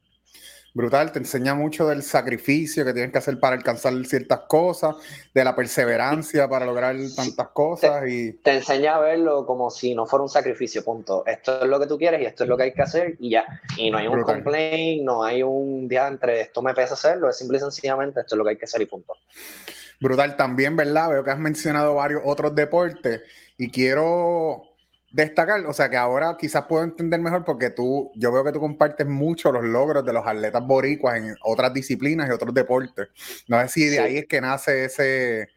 Brutal, 0.76 1.14
te 1.14 1.20
enseña 1.20 1.56
mucho 1.56 1.88
del 1.88 2.04
sacrificio 2.04 2.84
que 2.84 2.92
tienes 2.92 3.10
que 3.14 3.18
hacer 3.18 3.40
para 3.40 3.56
alcanzar 3.56 3.94
ciertas 4.06 4.42
cosas, 4.42 4.98
de 5.34 5.42
la 5.42 5.56
perseverancia 5.56 6.50
para 6.50 6.66
lograr 6.66 6.98
tantas 7.16 7.48
cosas. 7.48 8.02
Te, 8.02 8.10
y 8.12 8.34
te 8.34 8.56
enseña 8.56 8.98
a 8.98 9.00
verlo 9.00 9.46
como 9.46 9.72
si 9.72 9.96
no 9.96 10.06
fuera 10.06 10.24
un 10.24 10.30
sacrificio, 10.30 10.84
punto. 10.84 11.26
Esto 11.26 11.62
es 11.64 11.70
lo 11.70 11.80
que 11.80 11.88
tú 11.88 11.98
quieres 11.98 12.22
y 12.22 12.26
esto 12.26 12.44
es 12.44 12.50
lo 12.50 12.58
que 12.58 12.64
hay 12.64 12.74
que 12.74 12.82
hacer 12.82 13.16
y 13.20 13.30
ya. 13.30 13.46
Y 13.78 13.90
no 13.90 14.00
hay 14.00 14.08
un 14.08 14.22
complaint, 14.24 15.02
no 15.02 15.24
hay 15.24 15.44
un 15.44 15.88
día 15.88 16.10
entre 16.10 16.42
esto 16.42 16.62
me 16.62 16.74
pesa 16.74 16.96
hacerlo, 16.96 17.30
es 17.30 17.38
simple 17.38 17.58
y 17.58 17.62
sencillamente 17.62 18.20
esto 18.20 18.36
es 18.36 18.38
lo 18.38 18.44
que 18.44 18.50
hay 18.50 18.58
que 18.58 18.66
hacer 18.66 18.82
y 18.82 18.86
punto. 18.86 19.14
Brutal, 20.02 20.36
también, 20.36 20.76
¿verdad? 20.76 21.10
Veo 21.10 21.24
que 21.24 21.32
has 21.32 21.40
mencionado 21.40 21.96
varios 21.96 22.22
otros 22.26 22.54
deportes 22.54 23.22
y 23.58 23.72
quiero 23.72 24.75
destacar, 25.16 25.66
o 25.66 25.72
sea, 25.72 25.90
que 25.90 25.96
ahora 25.96 26.36
quizás 26.38 26.66
puedo 26.66 26.84
entender 26.84 27.22
mejor 27.22 27.46
porque 27.46 27.70
tú, 27.70 28.12
yo 28.16 28.34
veo 28.34 28.44
que 28.44 28.52
tú 28.52 28.60
compartes 28.60 29.08
mucho 29.08 29.50
los 29.50 29.64
logros 29.64 30.06
de 30.06 30.12
los 30.12 30.28
atletas 30.28 30.62
boricuas 30.68 31.18
en 31.18 31.36
otras 31.44 31.74
disciplinas 31.74 32.28
y 32.28 32.34
otros 32.34 32.54
deportes. 32.54 33.08
No 33.48 33.62
sé 33.62 33.68
si 33.70 33.86
de 33.86 34.00
ahí 34.00 34.18
es 34.18 34.28
que 34.28 34.42
nace 34.42 34.84
ese, 34.84 35.48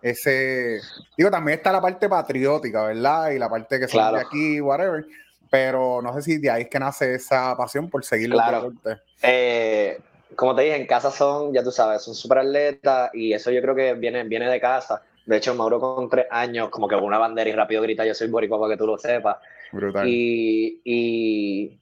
ese, 0.00 0.80
digo, 1.14 1.30
también 1.30 1.58
está 1.58 1.72
la 1.72 1.82
parte 1.82 2.08
patriótica, 2.08 2.84
¿verdad? 2.84 3.32
Y 3.32 3.38
la 3.38 3.50
parte 3.50 3.78
que 3.78 3.86
son 3.86 4.14
de 4.14 4.20
aquí, 4.20 4.60
whatever. 4.62 5.04
Pero 5.50 6.00
no 6.00 6.14
sé 6.14 6.22
si 6.22 6.38
de 6.38 6.50
ahí 6.50 6.62
es 6.62 6.68
que 6.70 6.78
nace 6.78 7.16
esa 7.16 7.54
pasión 7.54 7.90
por 7.90 8.02
seguir 8.02 8.30
los 8.30 8.40
deportes. 8.46 8.98
Eh, 9.20 10.00
como 10.34 10.56
te 10.56 10.62
dije, 10.62 10.76
en 10.76 10.86
casa 10.86 11.10
son, 11.10 11.52
ya 11.52 11.62
tú 11.62 11.70
sabes, 11.70 12.00
son 12.00 12.14
súper 12.14 12.38
atletas 12.38 13.10
y 13.12 13.34
eso 13.34 13.50
yo 13.50 13.60
creo 13.60 13.74
que 13.74 13.92
viene, 13.92 14.24
viene 14.24 14.48
de 14.48 14.58
casa. 14.58 15.02
De 15.26 15.36
hecho, 15.36 15.54
Mauro 15.54 15.80
con 15.80 16.08
tres 16.08 16.26
años, 16.30 16.70
como 16.70 16.88
que 16.88 16.94
con 16.94 17.04
una 17.04 17.18
bandera 17.18 17.50
y 17.50 17.52
rápido 17.52 17.82
grita, 17.82 18.06
yo 18.06 18.14
soy 18.14 18.28
boricua 18.28 18.60
para 18.60 18.74
que 18.74 18.78
tú 18.78 18.86
lo 18.86 18.96
sepas. 18.96 19.36
Brutal. 19.72 20.08
Y, 20.08 20.80
y, 20.84 21.80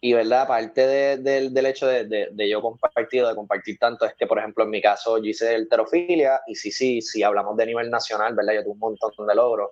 y 0.00 0.12
verdad, 0.12 0.42
aparte 0.42 1.18
del 1.18 1.66
hecho 1.66 1.86
de, 1.86 2.04
de, 2.32 2.48
yo 2.48 2.60
compartir, 2.60 3.24
de 3.24 3.34
compartir 3.34 3.78
tanto, 3.78 4.04
es 4.04 4.14
que, 4.14 4.26
por 4.26 4.38
ejemplo, 4.38 4.64
en 4.64 4.70
mi 4.70 4.82
caso, 4.82 5.18
yo 5.18 5.26
hice 5.26 5.54
alterofilia 5.54 6.40
y 6.48 6.56
sí, 6.56 6.72
sí, 6.72 7.00
sí, 7.00 7.22
hablamos 7.22 7.56
de 7.56 7.66
nivel 7.66 7.90
nacional, 7.90 8.34
¿verdad? 8.34 8.54
Yo 8.54 8.64
tuve 8.64 8.72
un 8.72 8.78
montón 8.80 9.26
de 9.26 9.34
logros. 9.34 9.70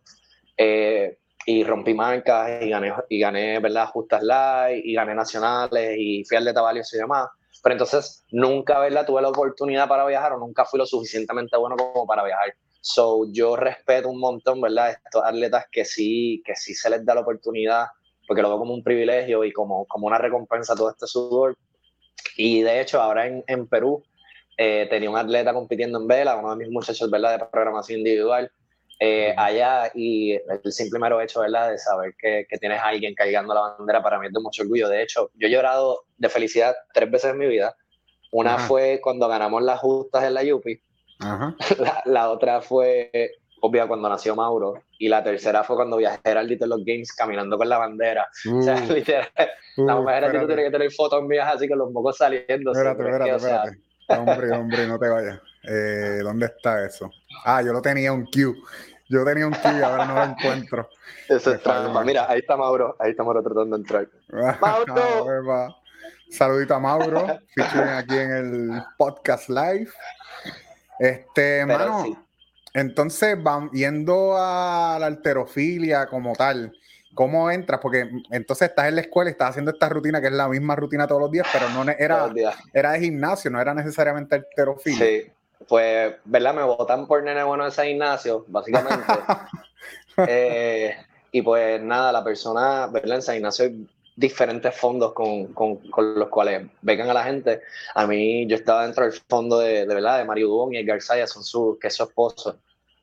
Eh, 0.56 1.18
y 1.46 1.64
rompí 1.64 1.94
marcas 1.94 2.62
y 2.62 2.68
gané, 2.68 2.92
y 3.08 3.18
gané 3.18 3.58
¿verdad? 3.58 3.86
Justas 3.86 4.22
Live 4.22 4.82
y 4.84 4.92
gané 4.92 5.14
nacionales 5.14 5.96
y 5.98 6.22
fui 6.24 6.36
al 6.36 6.44
de 6.44 6.52
Tabalios 6.52 6.92
y 6.92 6.98
demás. 6.98 7.26
Pero 7.62 7.72
entonces 7.72 8.24
nunca, 8.30 8.78
¿verdad? 8.78 9.06
Tuve 9.06 9.22
la 9.22 9.30
oportunidad 9.30 9.88
para 9.88 10.04
viajar 10.04 10.34
o 10.34 10.38
nunca 10.38 10.66
fui 10.66 10.78
lo 10.78 10.84
suficientemente 10.84 11.56
bueno 11.56 11.76
como 11.76 12.06
para 12.06 12.22
viajar. 12.22 12.54
So, 12.80 13.26
yo 13.32 13.56
respeto 13.56 14.08
un 14.08 14.20
montón, 14.20 14.60
¿verdad? 14.60 14.90
Estos 15.04 15.22
atletas 15.24 15.66
que 15.70 15.84
sí, 15.84 16.42
que 16.44 16.54
sí 16.54 16.74
se 16.74 16.90
les 16.90 17.04
da 17.04 17.14
la 17.14 17.22
oportunidad, 17.22 17.86
porque 18.26 18.42
lo 18.42 18.48
veo 18.48 18.58
como 18.58 18.74
un 18.74 18.82
privilegio 18.82 19.44
y 19.44 19.52
como, 19.52 19.86
como 19.86 20.06
una 20.06 20.18
recompensa 20.18 20.74
todo 20.74 20.90
este 20.90 21.06
sudor. 21.06 21.56
Y 22.36 22.62
de 22.62 22.80
hecho, 22.80 23.00
ahora 23.00 23.26
en, 23.26 23.42
en 23.46 23.66
Perú 23.66 24.02
eh, 24.56 24.86
tenía 24.90 25.10
un 25.10 25.16
atleta 25.16 25.52
compitiendo 25.52 25.98
en 26.00 26.06
vela, 26.06 26.36
uno 26.36 26.50
de 26.50 26.56
mis 26.56 26.72
muchachos, 26.72 27.10
¿verdad? 27.10 27.38
De 27.38 27.46
programación 27.46 27.98
individual, 27.98 28.50
eh, 29.00 29.32
allá 29.36 29.90
y 29.94 30.32
el 30.32 30.72
simple 30.72 30.98
mero 30.98 31.20
hecho, 31.20 31.40
¿verdad? 31.40 31.70
De 31.70 31.78
saber 31.78 32.14
que, 32.18 32.46
que, 32.48 32.58
tienes 32.58 32.80
a 32.80 32.88
alguien 32.88 33.14
cargando 33.14 33.54
la 33.54 33.76
bandera 33.76 34.02
para 34.02 34.18
mí 34.18 34.26
es 34.26 34.32
de 34.32 34.40
mucho 34.40 34.62
orgullo. 34.62 34.88
De 34.88 35.02
hecho, 35.02 35.30
yo 35.34 35.46
he 35.46 35.50
llorado 35.50 36.04
de 36.16 36.28
felicidad 36.28 36.74
tres 36.92 37.10
veces 37.10 37.30
en 37.30 37.38
mi 37.38 37.46
vida. 37.46 37.76
Una 38.32 38.58
fue 38.58 39.00
cuando 39.00 39.28
ganamos 39.28 39.62
las 39.62 39.80
justas 39.80 40.24
en 40.24 40.34
la 40.34 40.42
Yupi. 40.42 40.82
La, 41.78 42.02
la, 42.04 42.30
otra 42.30 42.60
fue, 42.60 43.10
obvia, 43.60 43.86
cuando 43.86 44.08
nació 44.08 44.36
Mauro. 44.36 44.82
Y 44.98 45.08
la 45.08 45.22
tercera 45.22 45.64
fue 45.64 45.76
cuando 45.76 45.96
viajé 45.96 46.30
al 46.30 46.46
Little 46.46 46.68
Los 46.68 46.84
Games 46.84 47.12
caminando 47.12 47.56
con 47.58 47.68
la 47.68 47.78
bandera. 47.78 48.26
o 48.52 48.62
sea, 48.62 48.76
uh. 48.76 48.92
literal, 48.92 49.28
la 49.76 49.96
uh, 49.96 50.02
mujer 50.02 50.24
aquí 50.24 50.38
tú 50.38 50.46
tienes 50.46 50.64
que 50.66 50.70
tener 50.70 50.92
fotos 50.92 51.22
mías 51.24 51.52
así 51.54 51.68
con 51.68 51.78
los 51.78 51.90
mocos 51.92 52.16
saliendo. 52.16 52.72
Espérate, 52.72 53.02
espérate, 53.02 53.36
espérate. 53.36 53.78
Hombre, 54.08 54.50
hombre, 54.52 54.86
no 54.86 54.98
te 54.98 55.08
vayas. 55.08 55.40
Eh, 55.64 56.20
¿Dónde 56.22 56.46
está 56.46 56.84
eso? 56.84 57.10
Ah, 57.44 57.62
yo 57.62 57.72
lo 57.72 57.82
tenía 57.82 58.12
un 58.12 58.24
Q. 58.24 58.54
Yo 59.10 59.24
tenía 59.24 59.46
un 59.46 59.52
Q 59.52 59.68
y 59.78 59.82
ahora 59.82 60.06
no 60.06 60.14
lo 60.14 60.24
encuentro. 60.24 60.88
Eso 61.28 61.52
es 61.52 61.62
trampa. 61.62 62.02
Mira, 62.04 62.26
ahí 62.28 62.40
está 62.40 62.56
Mauro. 62.56 62.96
Ahí 62.98 63.10
está 63.10 63.22
Mauro 63.22 63.42
tratando 63.42 63.76
de 63.76 63.82
entrar. 63.82 64.08
¡Mauro! 64.60 65.76
Saludito 66.30 66.74
a 66.74 66.78
Mauro, 66.78 67.38
featuring 67.54 67.88
aquí 67.88 68.16
en 68.16 68.30
el 68.30 68.82
podcast 68.98 69.48
live. 69.48 69.90
Este, 70.98 71.64
mano, 71.64 72.26
entonces 72.74 73.42
van 73.42 73.70
yendo 73.70 74.36
a 74.36 74.98
la 75.00 75.06
alterofilia 75.06 76.06
como 76.06 76.34
tal. 76.34 76.72
¿Cómo 77.14 77.50
entras? 77.50 77.80
Porque 77.80 78.08
entonces 78.30 78.68
estás 78.68 78.86
en 78.86 78.94
la 78.94 79.00
escuela 79.00 79.30
y 79.30 79.32
estás 79.32 79.50
haciendo 79.50 79.72
esta 79.72 79.88
rutina 79.88 80.20
que 80.20 80.28
es 80.28 80.32
la 80.32 80.48
misma 80.48 80.76
rutina 80.76 81.06
todos 81.06 81.22
los 81.22 81.30
días, 81.30 81.46
pero 81.52 81.68
no 81.70 81.82
era, 81.90 82.30
era 82.72 82.92
de 82.92 83.00
gimnasio, 83.00 83.50
no 83.50 83.60
era 83.60 83.74
necesariamente 83.74 84.36
alterofilia. 84.36 84.98
Sí, 84.98 85.32
pues, 85.66 86.14
¿verdad? 86.24 86.54
Me 86.54 86.62
votan 86.62 87.06
por 87.06 87.22
nene 87.22 87.42
bueno 87.42 87.64
de 87.64 87.70
ese 87.70 87.86
gimnasio, 87.86 88.44
básicamente. 88.48 89.04
Eh, 90.26 90.96
y 91.30 91.42
pues 91.42 91.80
nada, 91.80 92.10
la 92.10 92.24
persona, 92.24 92.88
¿verdad? 92.88 93.16
En 93.16 93.22
San 93.22 93.36
Ignacio 93.36 93.66
hay 93.66 93.86
diferentes 94.18 94.74
fondos 94.74 95.12
con, 95.12 95.52
con, 95.54 95.76
con, 95.76 96.18
los 96.18 96.28
cuales 96.28 96.66
becan 96.82 97.08
a 97.08 97.14
la 97.14 97.22
gente. 97.22 97.62
A 97.94 98.04
mí, 98.04 98.46
yo 98.48 98.56
estaba 98.56 98.82
dentro 98.82 99.04
del 99.04 99.12
fondo 99.12 99.60
de, 99.60 99.86
de 99.86 99.94
verdad, 99.94 100.18
de 100.18 100.24
Mario 100.24 100.48
Dubón 100.48 100.74
y 100.74 100.78
Edgar 100.78 101.00
Saya, 101.00 101.26
son 101.28 101.44
su, 101.44 101.78
que 101.80 101.86
es 101.86 101.94
su 101.94 102.02
esposo. 102.02 102.58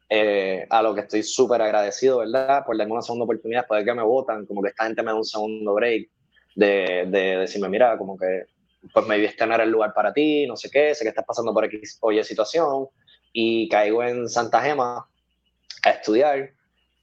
Eh, 0.09 0.67
a 0.69 0.81
lo 0.81 0.93
que 0.93 1.01
estoy 1.01 1.23
súper 1.23 1.61
agradecido, 1.61 2.17
¿verdad? 2.17 2.65
Por 2.65 2.77
darme 2.77 2.91
una 2.91 3.01
segunda 3.01 3.23
oportunidad, 3.23 3.65
de 3.65 3.85
que 3.85 3.93
me 3.93 4.03
votan, 4.03 4.45
como 4.45 4.61
que 4.61 4.69
esta 4.69 4.85
gente 4.85 5.01
me 5.03 5.11
da 5.11 5.15
un 5.15 5.23
segundo 5.23 5.73
break, 5.73 6.09
de, 6.53 7.05
de 7.07 7.37
decirme, 7.37 7.69
mira, 7.69 7.97
como 7.97 8.17
que 8.17 8.43
pues 8.93 9.07
me 9.07 9.17
no 9.17 9.55
era 9.55 9.63
el 9.63 9.71
lugar 9.71 9.93
para 9.93 10.13
ti, 10.13 10.45
no 10.45 10.55
sé 10.55 10.69
qué, 10.69 10.93
sé 10.93 11.03
que 11.03 11.09
estás 11.09 11.25
pasando 11.25 11.53
por 11.53 11.63
aquí, 11.63 11.81
oye, 12.01 12.23
situación, 12.23 12.87
y 13.33 13.67
caigo 13.67 14.03
en 14.03 14.29
Santa 14.29 14.61
Gema 14.61 15.07
a 15.83 15.89
estudiar, 15.89 16.51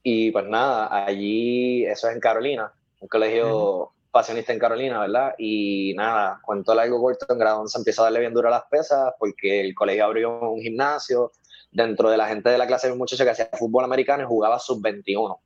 y 0.01 0.31
pues 0.31 0.45
nada, 0.45 1.05
allí, 1.05 1.85
eso 1.85 2.07
es 2.07 2.13
en 2.15 2.21
Carolina, 2.21 2.71
un 2.99 3.07
colegio 3.07 3.91
pasionista 4.13 4.53
en 4.53 4.59
Carolina, 4.59 4.99
¿verdad? 4.99 5.33
Y 5.37 5.93
nada, 5.95 6.39
cuento 6.41 6.73
largo 6.73 7.01
corto, 7.01 7.25
en 7.29 7.39
grado 7.39 7.67
se 7.67 7.79
empieza 7.79 8.03
a 8.03 8.05
darle 8.05 8.19
bien 8.21 8.33
duro 8.33 8.47
a 8.47 8.51
las 8.51 8.65
pesas, 8.65 9.13
porque 9.17 9.59
el 9.59 9.73
colegio 9.73 10.05
abrió 10.05 10.39
un 10.51 10.61
gimnasio, 10.61 11.31
dentro 11.73 12.09
de 12.09 12.17
la 12.17 12.27
gente 12.27 12.49
de 12.49 12.57
la 12.57 12.67
clase 12.67 12.87
de 12.87 12.93
un 12.93 12.99
muchacho 12.99 13.23
que 13.23 13.31
hacía 13.31 13.49
fútbol 13.53 13.83
americano 13.83 14.23
y 14.23 14.27
jugaba 14.27 14.59
sub-21, 14.59 15.39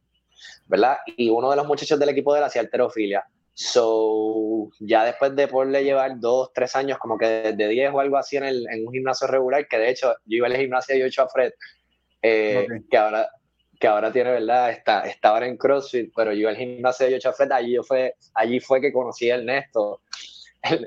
¿verdad? 0.67 0.97
Y 1.15 1.29
uno 1.29 1.49
de 1.49 1.55
los 1.55 1.65
muchachos 1.65 1.97
del 1.97 2.09
equipo 2.09 2.33
de 2.33 2.39
él 2.39 2.45
hacía 2.45 2.61
alterofilia. 2.61 3.25
So, 3.53 4.69
ya 4.79 5.03
después 5.05 5.35
de 5.35 5.47
poderle 5.47 5.83
llevar 5.83 6.19
dos, 6.19 6.51
tres 6.53 6.75
años, 6.75 6.99
como 6.99 7.17
que 7.17 7.53
de 7.53 7.67
10 7.67 7.91
o 7.93 7.99
algo 7.99 8.17
así 8.17 8.37
en, 8.37 8.43
el, 8.43 8.67
en 8.69 8.85
un 8.85 8.93
gimnasio 8.93 9.25
regular, 9.27 9.67
que 9.67 9.79
de 9.79 9.89
hecho 9.89 10.13
yo 10.25 10.37
iba 10.37 10.47
al 10.47 10.57
gimnasio 10.57 10.95
y 10.95 10.99
yo 10.99 11.05
he 11.05 11.07
hecho 11.07 11.23
a 11.23 11.29
Fred, 11.29 11.53
eh, 12.21 12.67
que, 12.91 12.97
ahora, 12.97 13.29
que 13.79 13.87
ahora 13.87 14.11
tiene, 14.11 14.31
¿verdad? 14.31 14.71
Está, 14.71 15.01
está 15.01 15.29
ahora 15.29 15.47
en 15.47 15.57
CrossFit, 15.57 16.11
pero 16.15 16.33
yo 16.33 16.49
al 16.49 16.57
gimnasio 16.57 17.07
a 17.23 17.33
Fred, 17.33 17.51
allí, 17.51 17.73
yo 17.73 17.83
fue, 17.83 18.15
allí 18.33 18.59
fue 18.59 18.81
que 18.81 18.91
conocí 18.91 19.29
a 19.29 19.35
Ernesto, 19.35 20.01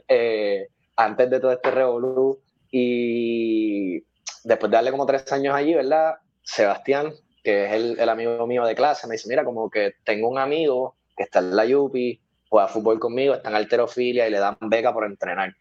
eh, 0.08 0.68
antes 0.96 1.30
de 1.30 1.40
todo 1.40 1.52
este 1.52 1.70
revolú. 1.70 2.40
Y 2.70 4.00
después 4.44 4.70
de 4.70 4.76
darle 4.76 4.90
como 4.90 5.06
tres 5.06 5.30
años 5.32 5.54
allí, 5.54 5.74
¿verdad? 5.74 6.14
Sebastián, 6.42 7.12
que 7.42 7.66
es 7.66 7.72
el, 7.72 7.98
el 7.98 8.08
amigo 8.08 8.46
mío 8.46 8.64
de 8.64 8.74
clase, 8.74 9.06
me 9.06 9.12
dice, 9.12 9.28
mira, 9.28 9.44
como 9.44 9.70
que 9.70 9.94
tengo 10.04 10.28
un 10.28 10.38
amigo 10.38 10.96
que 11.16 11.24
está 11.24 11.40
en 11.40 11.56
la 11.56 11.64
Yupi, 11.64 12.20
juega 12.48 12.68
fútbol 12.68 12.98
conmigo, 12.98 13.34
está 13.34 13.48
en 13.48 13.56
alterofilia 13.56 14.26
y 14.26 14.30
le 14.30 14.38
dan 14.38 14.56
beca 14.60 14.92
por 14.92 15.04
entrenar. 15.04 15.54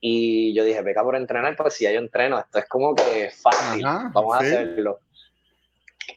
Y 0.00 0.54
yo 0.54 0.64
dije, 0.64 0.80
beca 0.80 1.02
por 1.02 1.14
entrenar, 1.14 1.54
pues 1.56 1.74
si 1.74 1.84
ya 1.84 1.92
yo 1.92 1.98
entreno, 1.98 2.38
esto 2.38 2.58
es 2.58 2.66
como 2.66 2.94
que 2.94 3.30
fácil, 3.30 3.82
vamos 3.82 4.34
a 4.34 4.38
hacerlo. 4.38 5.00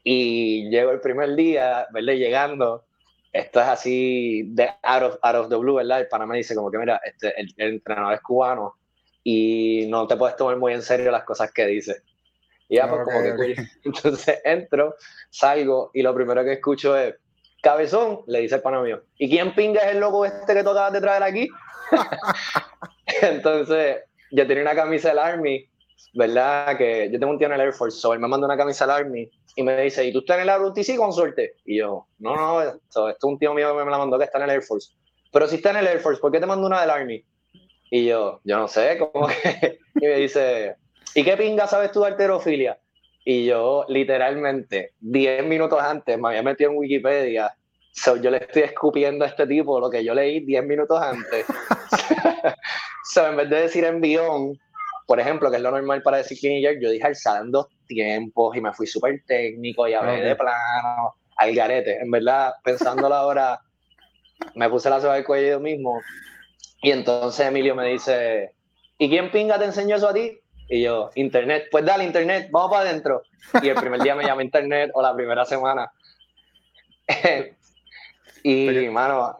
Y 0.03 0.69
llego 0.69 0.91
el 0.91 0.99
primer 0.99 1.35
día, 1.35 1.87
¿verdad? 1.91 2.13
Llegando, 2.13 2.85
esto 3.31 3.61
es 3.61 3.67
así 3.67 4.43
de 4.47 4.69
out 4.83 5.03
of, 5.03 5.17
out 5.21 5.35
of 5.35 5.49
the 5.49 5.55
blue, 5.55 5.75
¿verdad? 5.75 6.01
El 6.01 6.07
Panamá 6.07 6.35
dice 6.35 6.55
como 6.55 6.69
que, 6.69 6.77
mira, 6.77 7.01
este, 7.03 7.33
el, 7.39 7.53
entrenador 7.57 8.13
es 8.13 8.21
cubano 8.21 8.75
y 9.23 9.87
no 9.87 10.05
te 10.05 10.15
puedes 10.17 10.35
tomar 10.35 10.57
muy 10.57 10.73
en 10.73 10.81
serio 10.81 11.11
las 11.11 11.23
cosas 11.23 11.51
que 11.51 11.65
dice. 11.65 12.03
Y 12.69 12.75
ya, 12.75 12.89
pues, 12.89 13.01
como 13.05 13.21
que. 13.21 13.55
Entonces 13.83 14.41
entro, 14.43 14.95
salgo 15.29 15.89
y 15.93 16.01
lo 16.01 16.13
primero 16.13 16.43
que 16.43 16.53
escucho 16.53 16.97
es. 16.97 17.15
Cabezón, 17.61 18.19
le 18.27 18.41
dice 18.41 18.55
el 18.55 18.61
pana 18.61 18.81
mío. 18.81 19.03
¿Y 19.17 19.29
quién 19.29 19.55
pinga 19.55 19.81
es 19.81 19.93
el 19.93 20.01
loco 20.01 20.25
este 20.25 20.53
que 20.53 20.63
tú 20.63 20.71
acabas 20.71 20.91
de 20.91 20.99
traer 20.99 21.23
aquí? 21.23 21.47
Entonces, 23.21 24.01
yo 24.31 24.45
tenía 24.45 24.63
una 24.63 24.75
camisa 24.75 25.09
del 25.09 25.19
Army, 25.19 25.65
¿verdad? 26.13 26.77
Que 26.77 27.09
yo 27.11 27.19
tengo 27.19 27.31
un 27.31 27.37
tío 27.37 27.47
en 27.47 27.53
el 27.53 27.61
Air 27.61 27.73
Force, 27.73 27.99
so 27.99 28.13
él 28.13 28.19
me 28.19 28.27
manda 28.27 28.45
una 28.45 28.57
camisa 28.57 28.85
del 28.85 28.95
Army 28.95 29.29
y 29.55 29.63
me 29.63 29.81
dice, 29.81 30.05
¿y 30.05 30.11
tú 30.11 30.19
estás 30.19 30.39
en 30.39 30.49
el 30.49 30.59
ROTC 30.59 30.95
con 30.97 31.13
suerte? 31.13 31.55
Y 31.65 31.77
yo, 31.77 32.07
no, 32.19 32.35
no, 32.35 32.61
esto, 32.61 33.09
es 33.09 33.17
un 33.23 33.37
tío 33.37 33.53
mío 33.53 33.75
que 33.77 33.83
me 33.83 33.91
la 33.91 33.97
mandó 33.97 34.17
que 34.17 34.25
está 34.25 34.37
en 34.39 34.45
el 34.45 34.49
Air 34.51 34.63
Force. 34.63 34.93
Pero 35.31 35.47
si 35.47 35.55
está 35.57 35.71
en 35.71 35.77
el 35.77 35.87
Air 35.87 35.99
Force, 35.99 36.21
¿por 36.21 36.31
qué 36.31 36.39
te 36.39 36.45
mando 36.45 36.67
una 36.67 36.81
del 36.81 36.89
Army? 36.89 37.23
Y 37.89 38.05
yo, 38.05 38.41
yo 38.43 38.57
no 38.57 38.67
sé, 38.67 38.97
como 38.97 39.27
que... 39.27 39.79
y 39.95 40.05
me 40.05 40.15
dice, 40.15 40.75
¿y 41.15 41.23
qué 41.23 41.37
pinga 41.37 41.67
sabes 41.67 41.91
tú 41.91 42.01
de 42.01 42.07
alterofilia? 42.07 42.79
Y 43.25 43.45
yo, 43.45 43.85
literalmente, 43.87 44.93
10 44.99 45.45
minutos 45.45 45.79
antes 45.81 46.19
me 46.19 46.29
había 46.29 46.43
metido 46.43 46.71
en 46.71 46.77
Wikipedia. 46.77 47.55
So, 47.93 48.17
yo 48.17 48.31
le 48.31 48.37
estoy 48.37 48.63
escupiendo 48.63 49.23
a 49.23 49.27
este 49.27 49.47
tipo 49.47 49.79
lo 49.79 49.89
que 49.89 50.03
yo 50.03 50.13
leí 50.13 50.39
10 50.41 50.65
minutos 50.65 50.99
antes. 51.01 51.45
so, 53.03 53.27
en 53.27 53.37
vez 53.37 53.49
de 53.49 53.61
decir 53.61 53.85
envión, 53.85 54.59
por 55.05 55.19
ejemplo, 55.19 55.49
que 55.49 55.57
es 55.57 55.61
lo 55.61 55.71
normal 55.71 56.01
para 56.01 56.17
decir 56.17 56.39
King 56.39 56.61
yo 56.81 56.89
dije 56.89 57.05
alzando 57.05 57.69
tiempos 57.87 58.55
y 58.55 58.61
me 58.61 58.73
fui 58.73 58.87
súper 58.87 59.23
técnico 59.25 59.87
y 59.87 59.93
hablé 59.93 60.21
de 60.21 60.35
plano, 60.35 61.15
al 61.37 61.53
garete. 61.53 61.99
En 62.01 62.11
verdad, 62.11 62.53
pensándolo 62.63 63.13
ahora, 63.13 63.59
me 64.55 64.69
puse 64.69 64.89
la 64.89 65.01
soga 65.01 65.15
del 65.15 65.25
cuello 65.25 65.49
yo 65.49 65.59
mismo. 65.59 65.99
Y 66.81 66.91
entonces 66.91 67.47
Emilio 67.47 67.75
me 67.75 67.87
dice, 67.87 68.53
¿y 68.97 69.09
quién 69.09 69.31
pinga 69.31 69.57
te 69.57 69.65
enseñó 69.65 69.95
eso 69.95 70.09
a 70.09 70.13
ti? 70.13 70.39
Y 70.69 70.83
yo, 70.83 71.11
internet, 71.15 71.67
pues 71.71 71.85
dale 71.85 72.03
internet, 72.03 72.49
vamos 72.51 72.71
para 72.71 72.89
adentro. 72.89 73.23
Y 73.61 73.69
el 73.69 73.75
primer 73.75 74.01
día 74.01 74.15
me 74.15 74.25
llamé 74.25 74.43
internet 74.43 74.91
o 74.93 75.01
la 75.01 75.13
primera 75.13 75.45
semana. 75.45 75.91
y, 78.43 78.89
mano, 78.89 79.37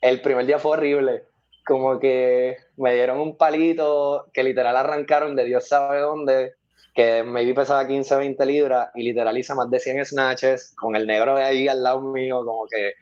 el 0.00 0.20
primer 0.20 0.46
día 0.46 0.58
fue 0.58 0.72
horrible. 0.72 1.24
Como 1.66 1.98
que 1.98 2.56
me 2.80 2.94
dieron 2.94 3.20
un 3.20 3.36
palito 3.36 4.26
que 4.32 4.42
literal 4.42 4.76
arrancaron 4.76 5.36
de 5.36 5.44
Dios 5.44 5.68
sabe 5.68 6.00
dónde, 6.00 6.54
que 6.94 7.22
maybe 7.22 7.54
pesaba 7.54 7.86
15, 7.86 8.16
20 8.16 8.46
libras 8.46 8.88
y 8.94 9.02
literal 9.02 9.36
hice 9.36 9.54
más 9.54 9.70
de 9.70 9.78
100 9.78 10.06
snatches 10.06 10.74
con 10.76 10.96
el 10.96 11.06
negro 11.06 11.36
de 11.36 11.44
ahí 11.44 11.68
al 11.68 11.82
lado 11.82 12.00
mío, 12.00 12.42
como 12.44 12.66
que 12.66 12.94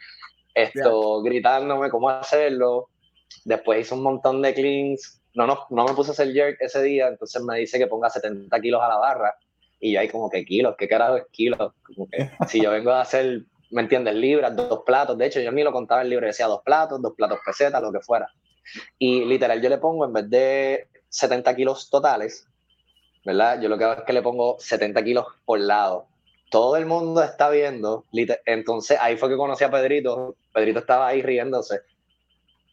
esto, 0.54 1.22
gritándome 1.22 1.90
cómo 1.90 2.10
hacerlo. 2.10 2.88
Después 3.44 3.80
hice 3.80 3.94
un 3.94 4.02
montón 4.02 4.42
de 4.42 4.52
cleans. 4.52 5.22
No, 5.34 5.46
no, 5.46 5.66
no 5.70 5.84
me 5.84 5.94
puse 5.94 6.10
a 6.10 6.12
hacer 6.12 6.32
jerk 6.32 6.56
ese 6.60 6.82
día, 6.82 7.06
entonces 7.06 7.40
me 7.42 7.58
dice 7.58 7.78
que 7.78 7.86
ponga 7.86 8.10
70 8.10 8.60
kilos 8.60 8.82
a 8.82 8.88
la 8.88 8.96
barra. 8.96 9.34
Y 9.78 9.92
yo 9.92 10.00
ahí 10.00 10.08
como 10.08 10.28
que 10.28 10.44
kilos, 10.44 10.74
¿qué 10.76 10.88
carajo 10.88 11.16
es 11.16 11.24
kilos? 11.30 11.72
Como 11.84 12.08
que 12.08 12.30
si 12.48 12.60
yo 12.60 12.72
vengo 12.72 12.90
a 12.90 13.02
hacer, 13.02 13.42
¿me 13.70 13.82
entiendes? 13.82 14.16
Libras, 14.16 14.56
dos 14.56 14.82
platos. 14.84 15.16
De 15.16 15.26
hecho, 15.26 15.40
yo 15.40 15.52
ni 15.52 15.62
lo 15.62 15.70
contaba 15.70 16.02
en 16.02 16.10
libro, 16.10 16.26
decía 16.26 16.46
dos 16.46 16.62
platos, 16.64 17.00
dos 17.00 17.14
platos 17.16 17.38
pesetas, 17.46 17.80
lo 17.80 17.92
que 17.92 18.00
fuera. 18.00 18.28
Y 18.98 19.24
literal 19.24 19.60
yo 19.60 19.68
le 19.68 19.78
pongo, 19.78 20.04
en 20.04 20.12
vez 20.12 20.30
de 20.30 20.88
70 21.08 21.54
kilos 21.56 21.90
totales, 21.90 22.46
¿verdad? 23.24 23.60
Yo 23.60 23.68
lo 23.68 23.78
que 23.78 23.84
hago 23.84 24.00
es 24.00 24.06
que 24.06 24.12
le 24.12 24.22
pongo 24.22 24.56
70 24.58 25.02
kilos 25.04 25.26
por 25.44 25.60
lado. 25.60 26.06
Todo 26.50 26.76
el 26.76 26.86
mundo 26.86 27.22
está 27.22 27.50
viendo. 27.50 28.04
Entonces 28.46 28.98
ahí 29.00 29.16
fue 29.16 29.28
que 29.28 29.36
conocí 29.36 29.64
a 29.64 29.70
Pedrito. 29.70 30.36
Pedrito 30.52 30.78
estaba 30.78 31.06
ahí 31.08 31.22
riéndose 31.22 31.82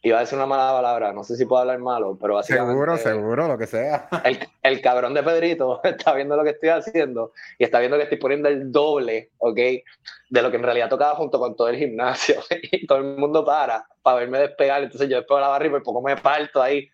iba 0.08 0.18
a 0.18 0.20
decir 0.20 0.36
una 0.36 0.46
mala 0.46 0.70
palabra, 0.70 1.12
no 1.12 1.24
sé 1.24 1.36
si 1.36 1.46
puedo 1.46 1.62
hablar 1.62 1.80
malo, 1.80 2.16
pero 2.20 2.34
básicamente... 2.34 2.72
Seguro, 2.72 2.96
seguro, 2.96 3.48
lo 3.48 3.58
que 3.58 3.66
sea. 3.66 4.08
El, 4.24 4.38
el, 4.62 4.80
cabrón 4.80 5.14
de 5.14 5.22
Pedrito 5.24 5.80
está 5.84 6.14
viendo 6.14 6.36
lo 6.36 6.44
que 6.44 6.50
estoy 6.50 6.68
haciendo 6.68 7.32
y 7.58 7.64
está 7.64 7.80
viendo 7.80 7.96
que 7.96 8.04
estoy 8.04 8.18
poniendo 8.18 8.48
el 8.48 8.70
doble, 8.70 9.30
¿ok? 9.38 9.56
De 9.56 10.42
lo 10.42 10.50
que 10.50 10.58
en 10.58 10.62
realidad 10.62 10.88
tocaba 10.88 11.16
junto 11.16 11.40
con 11.40 11.56
todo 11.56 11.68
el 11.68 11.76
gimnasio. 11.76 12.36
Y 12.70 12.86
todo 12.86 12.98
el 12.98 13.16
mundo 13.16 13.44
para, 13.44 13.86
para 14.02 14.18
verme 14.18 14.38
despegar. 14.38 14.82
Entonces 14.82 15.08
yo 15.08 15.16
despego 15.16 15.40
la 15.40 15.48
barra 15.48 15.66
y 15.66 15.70
por 15.70 15.82
poco 15.82 16.02
me 16.02 16.16
parto 16.16 16.62
ahí. 16.62 16.88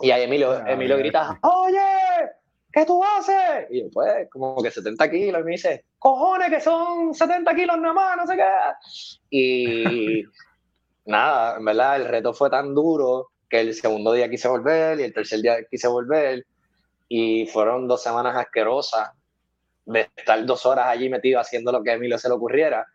Y 0.00 0.10
ahí 0.10 0.24
Emilio, 0.24 0.52
ah, 0.52 0.64
Emilio 0.66 0.96
grita, 0.96 1.38
¡Oye! 1.42 1.78
¿Qué 2.72 2.84
tú 2.86 3.02
haces? 3.02 3.66
Y 3.70 3.80
yo, 3.80 3.90
pues, 3.92 4.28
como 4.30 4.60
que 4.62 4.70
70 4.70 5.10
kilos. 5.10 5.40
Y 5.40 5.44
me 5.44 5.50
dice, 5.52 5.84
cojones, 5.98 6.50
que 6.50 6.60
son 6.60 7.14
70 7.14 7.54
kilos 7.54 7.78
nada 7.78 7.94
más, 7.94 8.16
no 8.16 8.26
sé 8.26 8.36
qué. 8.36 8.44
Y 9.30 10.24
nada, 11.04 11.56
en 11.56 11.64
verdad 11.64 11.96
el 11.96 12.06
reto 12.06 12.32
fue 12.32 12.50
tan 12.50 12.74
duro 12.74 13.30
que 13.48 13.60
el 13.60 13.74
segundo 13.74 14.12
día 14.12 14.30
quise 14.30 14.48
volver 14.48 15.00
y 15.00 15.02
el 15.04 15.12
tercer 15.12 15.40
día 15.40 15.56
quise 15.68 15.88
volver 15.88 16.46
y 17.08 17.46
fueron 17.46 17.88
dos 17.88 18.02
semanas 18.02 18.36
asquerosas 18.36 19.10
de 19.84 20.08
estar 20.16 20.44
dos 20.46 20.64
horas 20.66 20.86
allí 20.86 21.08
metido 21.08 21.40
haciendo 21.40 21.72
lo 21.72 21.82
que 21.82 21.90
a 21.90 21.94
Emilio 21.94 22.16
se 22.16 22.28
le 22.28 22.34
ocurriera. 22.34 22.86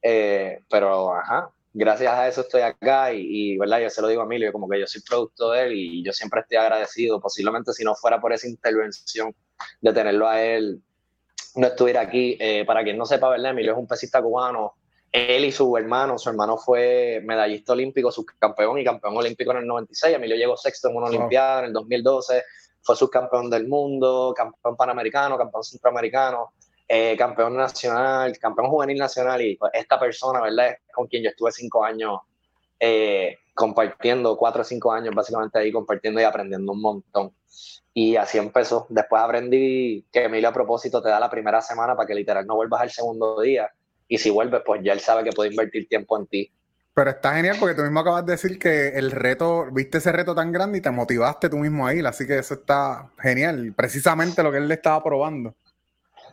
Eh, 0.00 0.60
pero, 0.70 1.14
ajá, 1.14 1.50
gracias 1.74 2.12
a 2.12 2.28
eso 2.28 2.40
estoy 2.40 2.62
acá 2.62 3.12
y, 3.12 3.52
y, 3.52 3.58
¿verdad? 3.58 3.80
Yo 3.80 3.90
se 3.90 4.00
lo 4.00 4.08
digo 4.08 4.22
a 4.22 4.24
Emilio, 4.24 4.50
como 4.52 4.68
que 4.68 4.80
yo 4.80 4.86
soy 4.86 5.02
producto 5.02 5.50
de 5.50 5.66
él 5.66 5.72
y 5.72 6.02
yo 6.02 6.12
siempre 6.12 6.40
estoy 6.40 6.56
agradecido. 6.56 7.20
Posiblemente 7.20 7.74
si 7.74 7.84
no 7.84 7.94
fuera 7.94 8.18
por 8.18 8.32
esa 8.32 8.48
intervención 8.48 9.34
de 9.80 9.92
tenerlo 9.92 10.26
a 10.26 10.42
él, 10.42 10.80
no 11.56 11.66
estuviera 11.66 12.00
aquí. 12.00 12.38
Eh, 12.40 12.64
para 12.64 12.82
quien 12.82 12.96
no 12.96 13.04
sepa, 13.04 13.28
¿verdad? 13.28 13.50
Emilio 13.50 13.72
es 13.72 13.78
un 13.78 13.86
pesista 13.86 14.22
cubano 14.22 14.74
él 15.12 15.44
y 15.44 15.52
su 15.52 15.76
hermano, 15.76 16.18
su 16.18 16.30
hermano 16.30 16.56
fue 16.56 17.20
medallista 17.22 17.74
olímpico, 17.74 18.10
subcampeón 18.10 18.78
y 18.78 18.84
campeón 18.84 19.14
olímpico 19.14 19.50
en 19.50 19.58
el 19.58 19.66
96. 19.66 20.16
Emilio 20.16 20.36
llegó 20.36 20.56
sexto 20.56 20.88
en 20.88 20.96
una 20.96 21.06
Olimpiada 21.08 21.60
en 21.60 21.64
el 21.66 21.72
2012, 21.74 22.42
fue 22.80 22.96
subcampeón 22.96 23.50
del 23.50 23.68
mundo, 23.68 24.32
campeón 24.34 24.74
panamericano, 24.74 25.36
campeón 25.36 25.64
centroamericano, 25.64 26.54
eh, 26.88 27.14
campeón 27.18 27.56
nacional, 27.56 28.38
campeón 28.38 28.70
juvenil 28.70 28.96
nacional. 28.96 29.42
Y 29.42 29.56
pues, 29.56 29.70
esta 29.74 30.00
persona, 30.00 30.40
¿verdad? 30.40 30.68
Es 30.68 30.78
con 30.94 31.06
quien 31.06 31.22
yo 31.22 31.28
estuve 31.28 31.52
cinco 31.52 31.84
años 31.84 32.20
eh, 32.80 33.36
compartiendo, 33.54 34.34
cuatro 34.38 34.62
o 34.62 34.64
cinco 34.64 34.92
años 34.92 35.14
básicamente 35.14 35.58
ahí 35.58 35.70
compartiendo 35.70 36.22
y 36.22 36.24
aprendiendo 36.24 36.72
un 36.72 36.80
montón. 36.80 37.34
Y 37.92 38.16
así 38.16 38.38
empezó. 38.38 38.86
Después 38.88 39.20
aprendí 39.22 40.06
que 40.10 40.24
Emilio 40.24 40.48
a 40.48 40.52
propósito 40.54 41.02
te 41.02 41.10
da 41.10 41.20
la 41.20 41.28
primera 41.28 41.60
semana 41.60 41.94
para 41.94 42.06
que 42.06 42.14
literal 42.14 42.46
no 42.46 42.56
vuelvas 42.56 42.80
al 42.80 42.90
segundo 42.90 43.38
día 43.42 43.70
y 44.12 44.18
si 44.18 44.28
vuelves, 44.28 44.60
pues 44.66 44.82
ya 44.84 44.92
él 44.92 45.00
sabe 45.00 45.24
que 45.24 45.32
puede 45.32 45.48
invertir 45.48 45.88
tiempo 45.88 46.18
en 46.18 46.26
ti. 46.26 46.52
Pero 46.92 47.08
está 47.08 47.34
genial 47.34 47.56
porque 47.58 47.74
tú 47.74 47.80
mismo 47.80 48.00
acabas 48.00 48.26
de 48.26 48.32
decir 48.32 48.58
que 48.58 48.88
el 48.88 49.10
reto, 49.10 49.68
viste 49.72 49.96
ese 49.96 50.12
reto 50.12 50.34
tan 50.34 50.52
grande 50.52 50.76
y 50.76 50.80
te 50.82 50.90
motivaste 50.90 51.48
tú 51.48 51.56
mismo 51.56 51.86
a 51.86 51.94
ir, 51.94 52.06
así 52.06 52.26
que 52.26 52.36
eso 52.36 52.52
está 52.52 53.10
genial, 53.18 53.72
precisamente 53.74 54.42
lo 54.42 54.52
que 54.52 54.58
él 54.58 54.68
le 54.68 54.74
estaba 54.74 55.02
probando. 55.02 55.54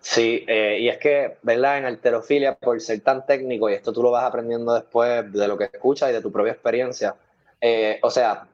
Sí, 0.01 0.43
eh, 0.45 0.77
y 0.81 0.89
es 0.89 0.97
que, 0.97 1.37
¿verdad? 1.41 1.77
En 1.77 1.85
alterofilia, 1.85 2.55
por 2.55 2.81
ser 2.81 2.99
tan 2.99 3.25
técnico, 3.25 3.69
y 3.69 3.75
esto 3.75 3.93
tú 3.93 4.03
lo 4.03 4.11
vas 4.11 4.25
aprendiendo 4.25 4.73
después 4.73 5.31
de 5.31 5.47
lo 5.47 5.57
que 5.57 5.69
escuchas 5.71 6.09
y 6.09 6.13
de 6.13 6.21
tu 6.21 6.33
propia 6.33 6.51
experiencia, 6.51 7.15
eh, 7.61 7.97
o 8.01 8.11
sea, 8.11 8.45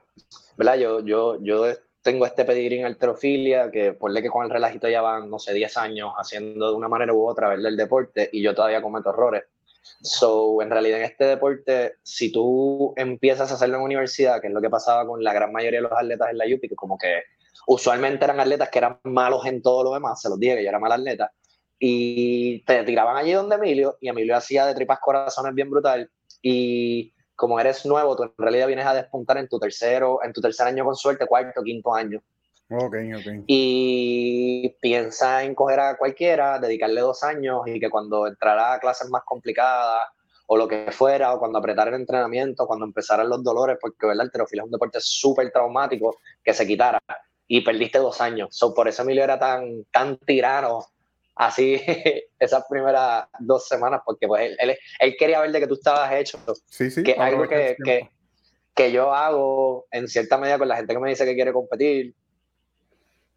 ¿verdad? 0.55 0.75
Yo, 0.75 0.99
yo, 1.03 1.41
yo 1.41 1.65
tengo 2.05 2.27
este 2.27 2.45
pedigrí 2.45 2.81
en 2.81 2.95
que 3.71 3.93
por 3.93 4.13
que 4.13 4.29
con 4.29 4.45
el 4.45 4.51
relajito 4.51 4.87
ya 4.87 5.01
van, 5.01 5.27
no 5.27 5.39
sé, 5.39 5.55
10 5.55 5.75
años 5.77 6.13
haciendo 6.15 6.69
de 6.69 6.75
una 6.75 6.87
manera 6.87 7.11
u 7.11 7.27
otra, 7.27 7.49
¿verdad? 7.49 7.65
El 7.65 7.77
deporte, 7.77 8.29
y 8.31 8.43
yo 8.43 8.53
todavía 8.53 8.79
cometo 8.79 9.09
errores. 9.09 9.45
So, 10.03 10.61
en 10.61 10.69
realidad, 10.69 10.99
en 10.99 11.05
este 11.05 11.25
deporte, 11.25 11.95
si 12.03 12.31
tú 12.31 12.93
empiezas 12.95 13.49
a 13.49 13.55
hacerlo 13.55 13.77
en 13.77 13.83
universidad, 13.85 14.39
que 14.39 14.49
es 14.49 14.53
lo 14.53 14.61
que 14.61 14.69
pasaba 14.69 15.07
con 15.07 15.23
la 15.23 15.33
gran 15.33 15.51
mayoría 15.51 15.79
de 15.79 15.89
los 15.89 15.97
atletas 15.97 16.29
en 16.29 16.37
la 16.37 16.45
UPI, 16.45 16.69
que 16.69 16.75
como 16.75 16.95
que 16.95 17.23
usualmente 17.65 18.23
eran 18.23 18.39
atletas 18.39 18.69
que 18.69 18.77
eran 18.77 18.99
malos 19.05 19.43
en 19.47 19.63
todo 19.63 19.85
lo 19.85 19.93
demás, 19.95 20.21
se 20.21 20.29
los 20.29 20.39
dije 20.39 20.57
que 20.57 20.63
yo 20.63 20.69
era 20.69 20.77
mal 20.77 20.91
atleta, 20.91 21.31
y 21.79 22.63
te 22.65 22.83
tiraban 22.83 23.17
allí 23.17 23.31
donde 23.31 23.55
Emilio, 23.55 23.97
y 23.99 24.09
Emilio 24.09 24.37
hacía 24.37 24.67
de 24.67 24.75
tripas 24.75 24.99
corazones 24.99 25.55
bien 25.55 25.71
brutal, 25.71 26.07
y 26.43 27.14
como 27.35 27.59
eres 27.59 27.85
nuevo, 27.85 28.15
tú 28.15 28.23
en 28.23 28.31
realidad 28.37 28.67
vienes 28.67 28.85
a 28.85 28.93
despuntar 28.93 29.37
en 29.37 29.47
tu 29.47 29.59
tercero, 29.59 30.19
en 30.23 30.33
tu 30.33 30.41
tercer 30.41 30.67
año 30.67 30.85
con 30.85 30.95
suerte, 30.95 31.27
cuarto, 31.27 31.61
quinto 31.63 31.93
año. 31.93 32.21
Ok, 32.69 32.95
ok. 33.15 33.43
Y 33.45 34.69
piensa 34.81 35.43
en 35.43 35.53
coger 35.53 35.79
a 35.79 35.97
cualquiera, 35.97 36.57
dedicarle 36.59 37.01
dos 37.01 37.23
años 37.23 37.61
y 37.65 37.79
que 37.79 37.89
cuando 37.89 38.25
entrara 38.25 38.73
a 38.73 38.79
clases 38.79 39.09
más 39.09 39.21
complicadas 39.23 40.07
o 40.47 40.57
lo 40.57 40.67
que 40.67 40.91
fuera, 40.91 41.33
o 41.33 41.39
cuando 41.39 41.59
apretara 41.59 41.89
el 41.89 42.01
entrenamiento, 42.01 42.67
cuando 42.67 42.85
empezaran 42.85 43.29
los 43.29 43.43
dolores, 43.43 43.77
porque 43.81 44.07
¿verdad? 44.07 44.25
el 44.25 44.31
terofilia 44.31 44.61
es 44.61 44.65
un 44.65 44.71
deporte 44.71 44.99
súper 45.01 45.51
traumático, 45.51 46.17
que 46.43 46.53
se 46.53 46.67
quitara. 46.67 47.01
Y 47.47 47.61
perdiste 47.61 47.99
dos 47.99 48.21
años. 48.21 48.49
So, 48.51 48.73
por 48.73 48.87
eso 48.87 49.03
Emilio 49.03 49.23
era 49.23 49.37
tan, 49.37 49.85
tan 49.91 50.17
tirano 50.17 50.85
así 51.35 51.81
esas 52.39 52.63
primeras 52.69 53.27
dos 53.39 53.67
semanas, 53.67 54.01
porque 54.05 54.27
pues 54.27 54.55
él, 54.59 54.77
él, 54.99 55.15
quería 55.17 55.41
ver 55.41 55.51
de 55.51 55.59
que 55.59 55.67
tú 55.67 55.75
estabas 55.75 56.11
hecho. 56.13 56.39
Sí, 56.67 56.89
sí. 56.89 57.03
Que 57.03 57.11
es 57.11 57.19
algo 57.19 57.47
que, 57.47 57.75
que, 57.83 58.09
que, 58.73 58.91
yo 58.91 59.13
hago 59.13 59.85
en 59.91 60.07
cierta 60.07 60.37
medida 60.37 60.57
con 60.57 60.67
la 60.67 60.77
gente 60.77 60.93
que 60.93 60.99
me 60.99 61.09
dice 61.09 61.25
que 61.25 61.35
quiere 61.35 61.53
competir, 61.53 62.15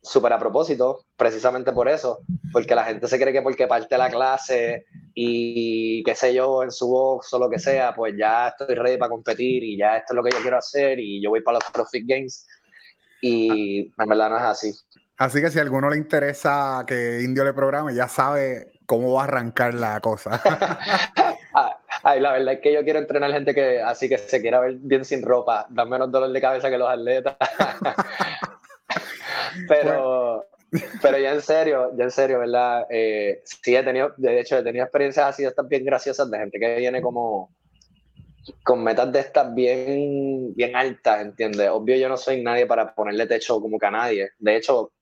súper 0.00 0.32
a 0.32 0.38
propósito, 0.38 1.04
precisamente 1.16 1.72
por 1.72 1.88
eso, 1.88 2.20
porque 2.52 2.74
la 2.74 2.84
gente 2.84 3.08
se 3.08 3.18
cree 3.18 3.32
que 3.32 3.42
porque 3.42 3.66
parte 3.66 3.98
la 3.98 4.08
clase 4.08 4.86
y 5.12 6.02
qué 6.04 6.14
sé 6.14 6.32
yo, 6.32 6.62
en 6.62 6.70
su 6.70 6.88
box 6.88 7.32
o 7.34 7.38
lo 7.38 7.50
que 7.50 7.58
sea, 7.58 7.94
pues 7.94 8.14
ya 8.16 8.48
estoy 8.48 8.74
ready 8.74 8.96
para 8.96 9.10
competir 9.10 9.64
y 9.64 9.76
ya 9.76 9.96
esto 9.98 10.12
es 10.12 10.16
lo 10.16 10.22
que 10.22 10.30
yo 10.30 10.40
quiero 10.40 10.58
hacer 10.58 10.98
y 11.00 11.20
yo 11.20 11.30
voy 11.30 11.42
para 11.42 11.58
los 11.58 11.64
CrossFit 11.70 12.06
Games 12.06 12.46
y 13.20 13.92
en 13.98 14.08
verdad 14.08 14.30
no 14.30 14.36
es 14.36 14.44
así. 14.44 14.72
Así 15.18 15.40
que 15.40 15.50
si 15.50 15.58
a 15.58 15.62
alguno 15.62 15.90
le 15.90 15.96
interesa 15.96 16.84
que 16.86 17.22
Indio 17.22 17.44
le 17.44 17.52
programe, 17.52 17.92
ya 17.92 18.06
sabe 18.06 18.70
cómo 18.86 19.12
va 19.12 19.22
a 19.22 19.24
arrancar 19.24 19.74
la 19.74 20.00
cosa. 20.00 20.40
Ay, 22.04 22.20
la 22.20 22.32
verdad 22.32 22.54
es 22.54 22.60
que 22.60 22.72
yo 22.72 22.84
quiero 22.84 23.00
entrenar 23.00 23.32
gente 23.32 23.52
que 23.52 23.82
así 23.82 24.08
que 24.08 24.16
se 24.16 24.40
quiera 24.40 24.60
ver 24.60 24.76
bien 24.78 25.04
sin 25.04 25.22
ropa, 25.22 25.66
da 25.70 25.84
menos 25.84 26.12
dolor 26.12 26.30
de 26.30 26.40
cabeza 26.40 26.70
que 26.70 26.78
los 26.78 26.88
atletas. 26.88 27.36
pero, 29.68 30.46
pero 31.02 31.18
ya 31.18 31.32
en 31.32 31.42
serio, 31.42 31.90
ya 31.96 32.04
en 32.04 32.10
serio, 32.12 32.38
¿verdad? 32.38 32.86
Eh, 32.88 33.42
sí 33.44 33.74
he 33.74 33.82
tenido, 33.82 34.14
de 34.16 34.38
hecho, 34.38 34.58
he 34.58 34.62
tenido 34.62 34.84
experiencias 34.84 35.26
así, 35.26 35.44
estas 35.44 35.66
bien 35.66 35.84
graciosas 35.84 36.30
de 36.30 36.38
gente 36.38 36.60
que 36.60 36.76
viene 36.76 37.02
como 37.02 37.52
con 38.62 38.84
metas 38.84 39.12
de 39.12 39.18
estas 39.18 39.52
bien, 39.52 40.54
bien 40.54 40.76
altas, 40.76 41.22
¿entiendes? 41.22 41.68
Obvio 41.70 41.96
yo 41.96 42.08
no 42.08 42.16
soy 42.16 42.40
nadie 42.40 42.66
para 42.66 42.94
ponerle 42.94 43.26
techo 43.26 43.60
como 43.60 43.78
que 43.78 43.86
a 43.86 43.90
nadie. 43.90 44.30
De 44.38 44.56
hecho, 44.56 44.92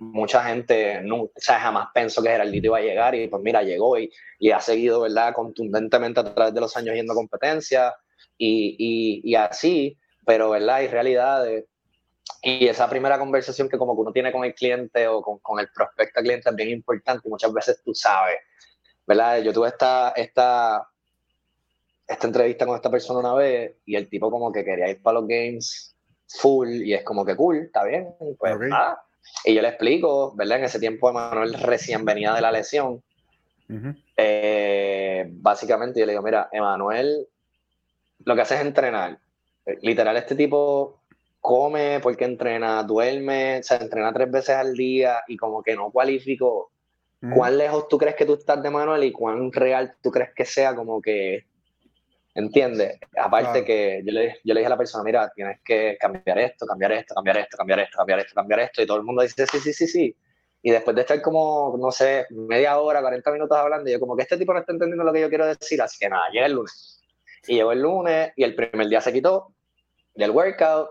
mucha 0.00 0.42
gente 0.44 1.02
no, 1.02 1.24
o 1.24 1.32
sea, 1.36 1.60
jamás 1.60 1.88
pensó 1.92 2.22
que 2.22 2.30
Geraldito 2.30 2.68
iba 2.68 2.78
a 2.78 2.82
llegar 2.82 3.14
y 3.14 3.28
pues 3.28 3.42
mira, 3.42 3.62
llegó 3.62 3.98
y, 3.98 4.10
y 4.38 4.50
ha 4.50 4.58
seguido, 4.58 5.02
¿verdad? 5.02 5.34
Contundentemente 5.34 6.20
a 6.20 6.34
través 6.34 6.54
de 6.54 6.60
los 6.60 6.74
años 6.74 6.94
yendo 6.94 7.12
a 7.12 7.16
competencia 7.16 7.94
y, 8.38 8.76
y, 8.78 9.30
y, 9.30 9.34
así, 9.34 9.98
pero, 10.24 10.50
¿verdad? 10.50 10.76
Hay 10.76 10.88
realidades. 10.88 11.66
Y 12.42 12.66
esa 12.66 12.88
primera 12.88 13.18
conversación 13.18 13.68
que 13.68 13.76
como 13.76 13.94
que 13.94 14.00
uno 14.00 14.12
tiene 14.12 14.32
con 14.32 14.42
el 14.44 14.54
cliente 14.54 15.06
o 15.06 15.20
con, 15.20 15.38
con 15.40 15.60
el 15.60 15.68
prospecto 15.70 16.22
cliente 16.22 16.48
es 16.48 16.56
bien 16.56 16.70
importante 16.70 17.28
y 17.28 17.30
muchas 17.30 17.52
veces 17.52 17.82
tú 17.84 17.94
sabes, 17.94 18.38
¿verdad? 19.06 19.42
Yo 19.42 19.52
tuve 19.52 19.68
esta, 19.68 20.14
esta, 20.16 20.88
esta 22.08 22.26
entrevista 22.26 22.64
con 22.64 22.76
esta 22.76 22.90
persona 22.90 23.18
una 23.18 23.34
vez 23.34 23.76
y 23.84 23.96
el 23.96 24.08
tipo 24.08 24.30
como 24.30 24.50
que 24.50 24.64
quería 24.64 24.88
ir 24.88 25.02
para 25.02 25.20
los 25.20 25.28
games 25.28 25.94
full 26.26 26.68
y 26.70 26.94
es 26.94 27.04
como 27.04 27.22
que 27.22 27.36
cool, 27.36 27.58
está 27.66 27.84
bien, 27.84 28.14
pues 28.38 28.58
nada 28.60 29.02
y 29.44 29.54
yo 29.54 29.62
le 29.62 29.68
explico, 29.68 30.34
¿verdad? 30.36 30.58
En 30.58 30.64
ese 30.64 30.80
tiempo 30.80 31.10
Emanuel 31.10 31.54
recién 31.54 32.04
venía 32.04 32.34
de 32.34 32.40
la 32.40 32.52
lesión. 32.52 33.02
Eh, 34.16 35.28
básicamente 35.30 36.00
yo 36.00 36.06
le 36.06 36.12
digo, 36.12 36.22
mira, 36.22 36.48
Emanuel 36.52 37.26
lo 38.24 38.34
que 38.34 38.40
hace 38.42 38.56
es 38.56 38.60
entrenar. 38.60 39.18
Literal, 39.82 40.16
este 40.16 40.34
tipo 40.34 41.00
come 41.40 42.00
porque 42.00 42.24
entrena, 42.24 42.82
duerme, 42.82 43.62
se 43.62 43.76
entrena 43.76 44.12
tres 44.12 44.30
veces 44.30 44.56
al 44.56 44.74
día 44.74 45.22
y 45.26 45.36
como 45.36 45.62
que 45.62 45.74
no 45.74 45.90
cualificó. 45.90 46.70
¿Cuán 47.34 47.58
lejos 47.58 47.86
tú 47.88 47.98
crees 47.98 48.16
que 48.16 48.24
tú 48.24 48.34
estás 48.34 48.62
de 48.62 48.70
Manuel 48.70 49.04
y 49.04 49.12
cuán 49.12 49.52
real 49.52 49.94
tú 50.02 50.10
crees 50.10 50.30
que 50.34 50.46
sea 50.46 50.74
como 50.74 51.02
que 51.02 51.44
¿Entiendes? 52.34 52.98
Aparte 53.16 53.64
que 53.64 54.02
yo 54.04 54.12
le, 54.12 54.38
yo 54.44 54.54
le 54.54 54.60
dije 54.60 54.66
a 54.66 54.70
la 54.70 54.78
persona, 54.78 55.02
mira, 55.02 55.30
tienes 55.34 55.60
que 55.64 55.96
cambiar 55.98 56.38
esto, 56.38 56.64
cambiar 56.64 56.92
esto, 56.92 57.14
cambiar 57.16 57.38
esto, 57.38 57.56
cambiar 57.56 57.80
esto, 57.80 57.96
cambiar 57.96 58.18
esto, 58.20 58.34
cambiar 58.34 58.60
esto, 58.60 58.82
y 58.82 58.86
todo 58.86 58.98
el 58.98 59.02
mundo 59.02 59.22
dice, 59.22 59.46
sí, 59.46 59.58
sí, 59.58 59.72
sí, 59.72 59.86
sí. 59.88 60.16
Y 60.62 60.70
después 60.70 60.94
de 60.94 61.02
estar 61.02 61.20
como, 61.22 61.76
no 61.78 61.90
sé, 61.90 62.26
media 62.30 62.78
hora, 62.78 63.00
40 63.00 63.32
minutos 63.32 63.56
hablando, 63.56 63.90
yo 63.90 63.98
como 63.98 64.14
que 64.14 64.22
este 64.22 64.36
tipo 64.36 64.52
no 64.52 64.60
está 64.60 64.72
entendiendo 64.72 65.02
lo 65.04 65.12
que 65.12 65.22
yo 65.22 65.28
quiero 65.28 65.46
decir, 65.46 65.80
así 65.82 65.98
que 65.98 66.08
nada, 66.08 66.28
llega 66.30 66.46
el 66.46 66.52
lunes. 66.52 67.02
Y 67.46 67.54
llegó 67.54 67.72
el 67.72 67.80
lunes 67.80 68.32
y 68.36 68.44
el 68.44 68.54
primer 68.54 68.88
día 68.88 69.00
se 69.00 69.12
quitó 69.12 69.54
del 70.14 70.30
workout 70.30 70.90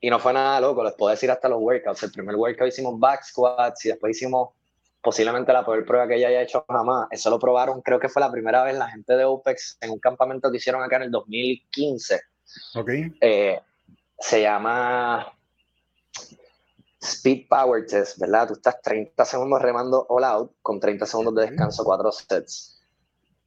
y 0.00 0.08
no 0.08 0.18
fue 0.18 0.32
nada 0.32 0.60
loco, 0.60 0.82
les 0.82 0.94
puedo 0.94 1.10
decir 1.10 1.30
hasta 1.30 1.48
los 1.48 1.60
workouts. 1.60 2.02
El 2.02 2.12
primer 2.12 2.34
workout 2.34 2.68
hicimos 2.68 2.98
back 2.98 3.22
squats 3.22 3.84
y 3.84 3.90
después 3.90 4.16
hicimos 4.16 4.50
posiblemente 5.02 5.52
la 5.52 5.64
peor 5.64 5.84
prueba 5.84 6.06
que 6.06 6.16
ella 6.16 6.28
haya 6.28 6.42
hecho 6.42 6.64
jamás. 6.68 7.08
Eso 7.10 7.30
lo 7.30 7.38
probaron, 7.38 7.80
creo 7.82 7.98
que 7.98 8.08
fue 8.08 8.20
la 8.20 8.30
primera 8.30 8.62
vez 8.64 8.76
la 8.76 8.90
gente 8.90 9.16
de 9.16 9.24
OPEX 9.24 9.78
en 9.80 9.90
un 9.90 9.98
campamento 9.98 10.50
que 10.50 10.58
hicieron 10.58 10.82
acá 10.82 10.96
en 10.96 11.02
el 11.02 11.10
2015. 11.10 12.20
Ok. 12.74 12.90
Eh, 13.20 13.60
se 14.18 14.42
llama 14.42 15.32
Speed 17.00 17.48
Power 17.48 17.86
Test, 17.86 18.18
¿verdad? 18.18 18.48
Tú 18.48 18.54
estás 18.54 18.80
30 18.82 19.24
segundos 19.24 19.62
remando 19.62 20.06
all 20.08 20.24
out 20.24 20.52
con 20.60 20.78
30 20.78 21.06
segundos 21.06 21.34
de 21.34 21.46
descanso, 21.46 21.84
cuatro 21.84 22.12
sets. 22.12 22.80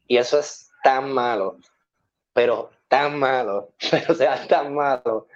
Y 0.08 0.18
eso 0.18 0.40
es 0.40 0.72
tan 0.84 1.12
malo, 1.12 1.58
pero 2.34 2.72
tan 2.88 3.18
malo, 3.18 3.74
pero 3.92 4.14
o 4.14 4.16
sea, 4.16 4.48
tan 4.48 4.74
malo, 4.74 5.28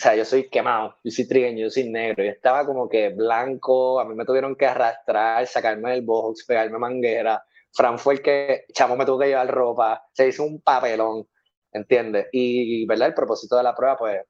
o 0.00 0.02
sea, 0.02 0.16
yo 0.16 0.24
soy 0.24 0.48
quemado, 0.48 0.96
yo 1.04 1.10
soy 1.10 1.28
trigueño, 1.28 1.64
yo 1.64 1.70
soy 1.70 1.90
negro, 1.90 2.24
yo 2.24 2.30
estaba 2.30 2.64
como 2.64 2.88
que 2.88 3.10
blanco, 3.10 4.00
a 4.00 4.06
mí 4.06 4.14
me 4.14 4.24
tuvieron 4.24 4.56
que 4.56 4.64
arrastrar, 4.64 5.46
sacarme 5.46 5.90
del 5.90 6.00
box, 6.00 6.46
pegarme 6.46 6.78
manguera, 6.78 7.44
Fran 7.70 7.98
fue 7.98 8.14
el 8.14 8.22
que, 8.22 8.64
chamo, 8.72 8.96
me 8.96 9.04
tuvo 9.04 9.18
que 9.18 9.26
llevar 9.26 9.48
ropa, 9.48 10.02
se 10.14 10.28
hizo 10.28 10.42
un 10.44 10.62
papelón, 10.62 11.28
¿entiendes? 11.70 12.28
Y, 12.32 12.86
¿verdad? 12.86 13.08
El 13.08 13.14
propósito 13.14 13.58
de 13.58 13.62
la 13.62 13.74
prueba, 13.74 13.98
pues, 13.98 14.22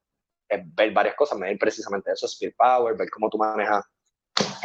es 0.49 0.75
ver 0.75 0.93
varias 0.93 1.15
cosas, 1.15 1.39
medir 1.39 1.57
precisamente 1.57 2.11
eso, 2.11 2.27
speed 2.27 2.55
power, 2.59 2.97
ver 2.97 3.09
cómo 3.09 3.31
tú 3.31 3.39
manejas 3.39 3.85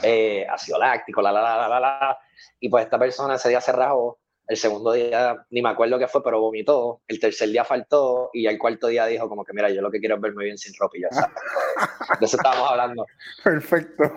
eh, 0.02 0.44
ácido 0.50 0.80
láctico, 0.80 1.22
la, 1.22 1.32
la, 1.32 1.42
la, 1.44 1.56
la, 1.56 1.68
la, 1.68 1.80
la, 1.80 2.20
y 2.60 2.68
pues 2.68 2.84
esta 2.84 2.98
persona 2.98 3.36
ese 3.36 3.50
día 3.50 3.62
se 3.62 3.72
rajó, 3.72 4.18
el 4.48 4.58
segundo 4.58 4.92
día, 4.94 5.46
ni 5.50 5.62
me 5.62 5.70
acuerdo 5.70 5.98
qué 5.98 6.08
fue, 6.08 6.24
pero 6.24 6.40
vomitó. 6.40 7.02
El 7.08 7.20
tercer 7.20 7.50
día 7.50 7.64
faltó 7.64 8.30
y 8.34 8.46
el 8.46 8.60
cuarto 8.60 8.88
día 8.88 9.06
dijo 9.08 9.28
como 9.28 9.44
que, 9.44 9.54
mira, 9.54 9.70
yo 9.70 9.82
lo 9.82 9.90
que 9.90 10.00
quiero 10.00 10.16
es 10.16 10.22
verme 10.22 10.44
bien 10.44 10.58
sin 10.58 10.74
ropa 10.76 10.98
y 10.98 11.02
ya 11.02 11.10
sabes. 11.12 11.36
De 12.20 12.26
eso 12.26 12.38
estábamos 12.38 12.70
hablando. 12.70 13.06
Perfecto. 13.44 14.04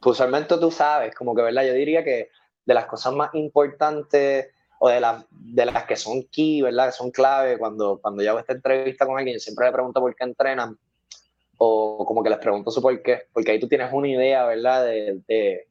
Pues 0.00 0.12
usualmente 0.12 0.56
tú 0.58 0.70
sabes, 0.70 1.14
como 1.14 1.34
que, 1.34 1.42
¿verdad? 1.42 1.64
Yo 1.64 1.72
diría 1.72 2.04
que 2.04 2.30
de 2.64 2.74
las 2.74 2.86
cosas 2.86 3.12
más 3.12 3.34
importantes 3.34 4.48
o 4.78 4.88
de, 4.88 5.00
las 5.00 5.24
de 5.30 5.66
las 5.66 5.84
que 5.84 5.96
son 5.96 6.22
key, 6.30 6.62
¿verdad? 6.62 6.86
Que 6.86 6.92
son 6.92 7.10
clave 7.10 7.58
cuando, 7.58 7.98
cuando 8.00 8.22
yo 8.22 8.30
hago 8.30 8.38
esta 8.38 8.52
entrevista 8.52 9.06
con 9.06 9.18
alguien, 9.18 9.40
siempre 9.40 9.66
le 9.66 9.72
pregunto 9.72 10.00
por 10.00 10.14
qué 10.14 10.24
entrenan 10.24 10.78
o 11.58 12.04
como 12.06 12.22
que 12.22 12.30
les 12.30 12.38
pregunto 12.38 12.70
su 12.70 12.80
por 12.80 13.02
qué, 13.02 13.22
porque 13.32 13.50
ahí 13.50 13.60
tú 13.60 13.66
tienes 13.66 13.92
una 13.92 14.08
idea, 14.08 14.46
¿verdad? 14.46 14.84
de 14.84 15.20
de 15.26 15.68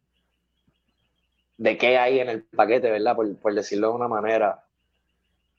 qué 1.58 1.98
hay 1.98 2.20
en 2.20 2.30
el 2.30 2.44
paquete, 2.44 2.90
¿verdad? 2.92 3.16
Por, 3.16 3.54
decirlo 3.54 3.90
de 3.90 3.96
una 3.96 4.08
manera. 4.08 4.64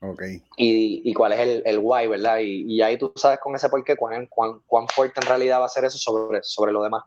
Ok. 0.00 0.22
Y, 0.56 1.02
y 1.04 1.12
cuál 1.12 1.32
es 1.32 1.40
el, 1.40 1.62
el 1.66 1.78
why, 1.78 2.06
¿verdad? 2.06 2.38
Y, 2.38 2.72
y, 2.72 2.82
ahí 2.82 2.96
tú 2.96 3.12
sabes 3.16 3.40
con 3.40 3.54
ese 3.54 3.68
por 3.68 3.82
qué 3.82 3.96
cuán, 3.96 4.26
cuán, 4.26 4.60
cuán, 4.66 4.86
fuerte 4.88 5.20
en 5.20 5.26
realidad 5.26 5.60
va 5.60 5.66
a 5.66 5.68
ser 5.68 5.84
eso 5.84 5.98
sobre, 5.98 6.40
sobre 6.42 6.72
lo 6.72 6.82
demás. 6.82 7.02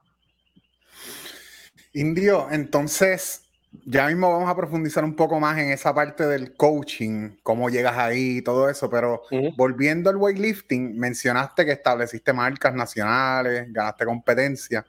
Indio, 1.94 2.48
entonces, 2.52 3.44
ya 3.86 4.08
mismo 4.08 4.32
vamos 4.32 4.50
a 4.50 4.56
profundizar 4.56 5.04
un 5.04 5.16
poco 5.16 5.40
más 5.40 5.58
en 5.58 5.72
esa 5.72 5.94
parte 5.94 6.26
del 6.26 6.56
coaching, 6.56 7.38
cómo 7.44 7.70
llegas 7.70 7.98
ahí 7.98 8.38
y 8.38 8.42
todo 8.42 8.70
eso, 8.70 8.90
pero 8.90 9.24
volviendo 9.56 10.10
al 10.10 10.18
weightlifting, 10.18 10.98
mencionaste 10.98 11.66
que 11.66 11.72
estableciste 11.72 12.34
marcas 12.34 12.74
nacionales, 12.74 13.72
ganaste 13.72 14.06
competencia. 14.06 14.86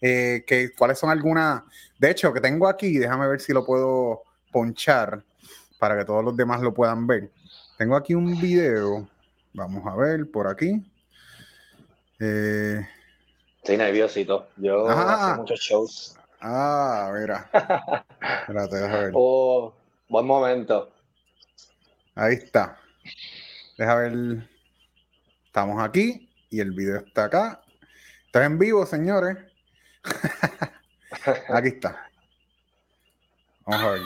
Eh, 0.00 0.44
que, 0.46 0.72
¿Cuáles 0.76 0.98
son 0.98 1.10
algunas? 1.10 1.62
De 1.98 2.10
hecho, 2.10 2.32
que 2.32 2.40
tengo 2.40 2.68
aquí, 2.68 2.98
déjame 2.98 3.28
ver 3.28 3.40
si 3.40 3.52
lo 3.52 3.64
puedo 3.64 4.22
ponchar 4.50 5.22
para 5.78 5.98
que 5.98 6.04
todos 6.04 6.24
los 6.24 6.36
demás 6.36 6.60
lo 6.60 6.72
puedan 6.72 7.06
ver. 7.06 7.30
Tengo 7.78 7.96
aquí 7.96 8.14
un 8.14 8.40
video, 8.40 9.08
vamos 9.52 9.86
a 9.86 9.96
ver 9.96 10.30
por 10.30 10.46
aquí. 10.46 10.84
Eh, 12.18 12.86
Estoy 13.58 13.76
nerviosito. 13.76 14.48
Yo 14.56 14.88
hago 14.88 15.36
muchos 15.42 15.60
shows. 15.60 16.16
Ah, 16.40 17.12
mira. 17.18 17.50
Espérate, 18.40 18.76
déjame 18.76 19.00
ver. 19.04 19.12
Oh, 19.14 19.74
buen 20.08 20.26
momento. 20.26 20.90
Ahí 22.14 22.34
está. 22.34 22.78
Deja 23.76 23.94
ver. 23.96 24.48
Estamos 25.46 25.82
aquí 25.82 26.30
y 26.48 26.60
el 26.60 26.70
video 26.70 26.98
está 26.98 27.24
acá. 27.24 27.60
Está 28.26 28.44
en 28.44 28.58
vivo, 28.58 28.86
señores. 28.86 29.36
Aquí 31.48 31.68
está. 31.68 32.06
Vamos 33.66 33.82
a 33.82 33.90
ver. 33.90 34.02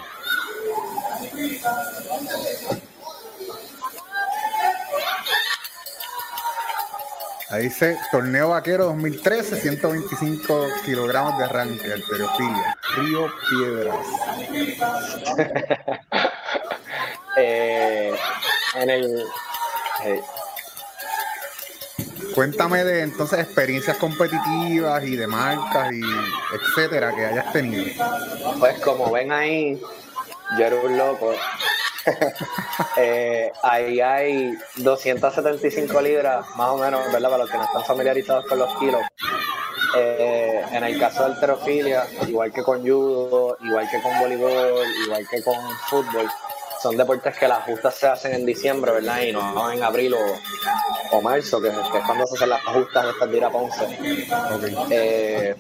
Ahí 7.50 7.64
dice 7.64 7.96
Torneo 8.10 8.48
Vaquero 8.48 8.86
2013, 8.86 9.60
125 9.60 10.66
kilogramos 10.84 11.38
de 11.38 11.44
arranque, 11.44 11.92
alterofilia, 11.92 12.76
Río 12.96 13.32
Piedras. 13.48 14.06
eh, 17.36 18.12
en 18.74 18.90
el. 18.90 19.24
Eh, 20.04 20.20
Cuéntame 22.34 22.84
de 22.84 23.02
entonces 23.02 23.38
experiencias 23.38 23.96
competitivas 23.96 25.04
y 25.04 25.16
de 25.16 25.26
marcas 25.26 25.92
y 25.92 26.02
etcétera 26.54 27.14
que 27.14 27.26
hayas 27.26 27.52
tenido. 27.52 27.84
Pues 28.58 28.80
como 28.80 29.10
ven 29.12 29.30
ahí, 29.30 29.80
yo 30.58 30.64
era 30.64 30.76
un 30.76 30.98
loco. 30.98 31.32
eh, 32.96 33.52
ahí 33.62 34.00
hay 34.00 34.58
275 34.76 36.00
libras, 36.02 36.44
más 36.56 36.70
o 36.70 36.76
menos, 36.76 37.00
¿verdad? 37.12 37.30
Para 37.30 37.44
los 37.44 37.50
que 37.50 37.56
no 37.56 37.64
están 37.64 37.84
familiarizados 37.84 38.46
con 38.46 38.58
los 38.58 38.78
kilos. 38.78 39.02
Eh, 39.96 40.64
en 40.72 40.82
el 40.82 40.98
caso 40.98 41.24
de 41.24 41.34
alterofilia, 41.34 42.04
igual 42.26 42.52
que 42.52 42.64
con 42.64 42.80
judo, 42.80 43.56
igual 43.62 43.88
que 43.88 44.02
con 44.02 44.18
voleibol, 44.18 44.84
igual 45.04 45.28
que 45.30 45.42
con 45.42 45.54
fútbol, 45.88 46.28
son 46.84 46.98
deportes 46.98 47.38
que 47.38 47.48
las 47.48 47.64
justas 47.64 47.94
se 47.94 48.06
hacen 48.06 48.34
en 48.34 48.44
diciembre, 48.44 48.92
¿verdad? 48.92 49.22
Y 49.22 49.32
no 49.32 49.72
en 49.72 49.82
abril 49.82 50.14
o, 51.12 51.22
marzo, 51.22 51.58
que, 51.58 51.68
es 51.68 52.04
cuando 52.04 52.26
se 52.26 52.34
hacen 52.34 52.50
las 52.50 52.62
justas 52.62 53.04
de 53.04 53.10
estas 53.10 53.30
de 53.30 53.40
Ponce. 53.50 53.98
Eh, 54.90 55.54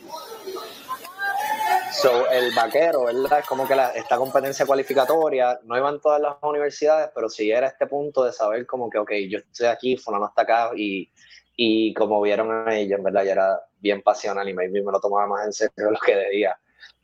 So, 1.92 2.28
el 2.28 2.54
vaquero, 2.54 3.04
¿verdad? 3.04 3.38
Es 3.38 3.46
como 3.46 3.66
que 3.66 3.74
la, 3.74 3.88
esta 3.92 4.18
competencia 4.18 4.66
cualificatoria, 4.66 5.60
no 5.62 5.78
iban 5.78 5.98
todas 5.98 6.20
las 6.20 6.34
universidades, 6.42 7.10
pero 7.14 7.30
sí 7.30 7.50
era 7.50 7.68
este 7.68 7.86
punto 7.86 8.24
de 8.24 8.32
saber 8.32 8.66
como 8.66 8.90
que, 8.90 8.98
ok, 8.98 9.12
yo 9.26 9.38
estoy 9.38 9.68
aquí, 9.68 9.96
fulano 9.96 10.26
está 10.26 10.42
acá, 10.42 10.72
y, 10.76 11.10
y 11.56 11.94
como 11.94 12.20
vieron 12.20 12.68
a 12.68 12.76
ellos, 12.76 13.02
¿verdad? 13.02 13.24
Ya 13.24 13.32
era 13.32 13.60
bien 13.78 14.02
pasional 14.02 14.46
y 14.46 14.52
me, 14.52 14.68
me 14.68 14.82
lo 14.82 15.00
tomaba 15.00 15.26
más 15.26 15.46
en 15.46 15.52
serio 15.54 15.72
de 15.76 15.90
lo 15.92 15.98
que 16.00 16.16
debía. 16.16 16.58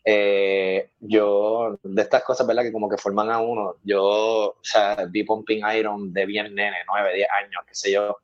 Eh, 0.05 0.91
yo, 1.01 1.79
de 1.83 2.03
estas 2.03 2.23
cosas, 2.25 2.47
¿verdad? 2.47 2.63
Que 2.63 2.73
como 2.73 2.89
que 2.89 2.97
forman 2.97 3.31
a 3.31 3.41
uno, 3.41 3.77
yo, 3.85 4.03
o 4.03 4.59
sea, 4.63 5.07
vi 5.11 5.25
Pumping 5.25 5.63
Iron 5.77 6.13
de 6.13 6.27
bien 6.27 6.55
nene, 6.55 6.77
9, 6.87 7.15
10 7.15 7.29
años, 7.45 7.63
qué 7.67 7.75
sé 7.75 7.93
yo, 7.93 8.17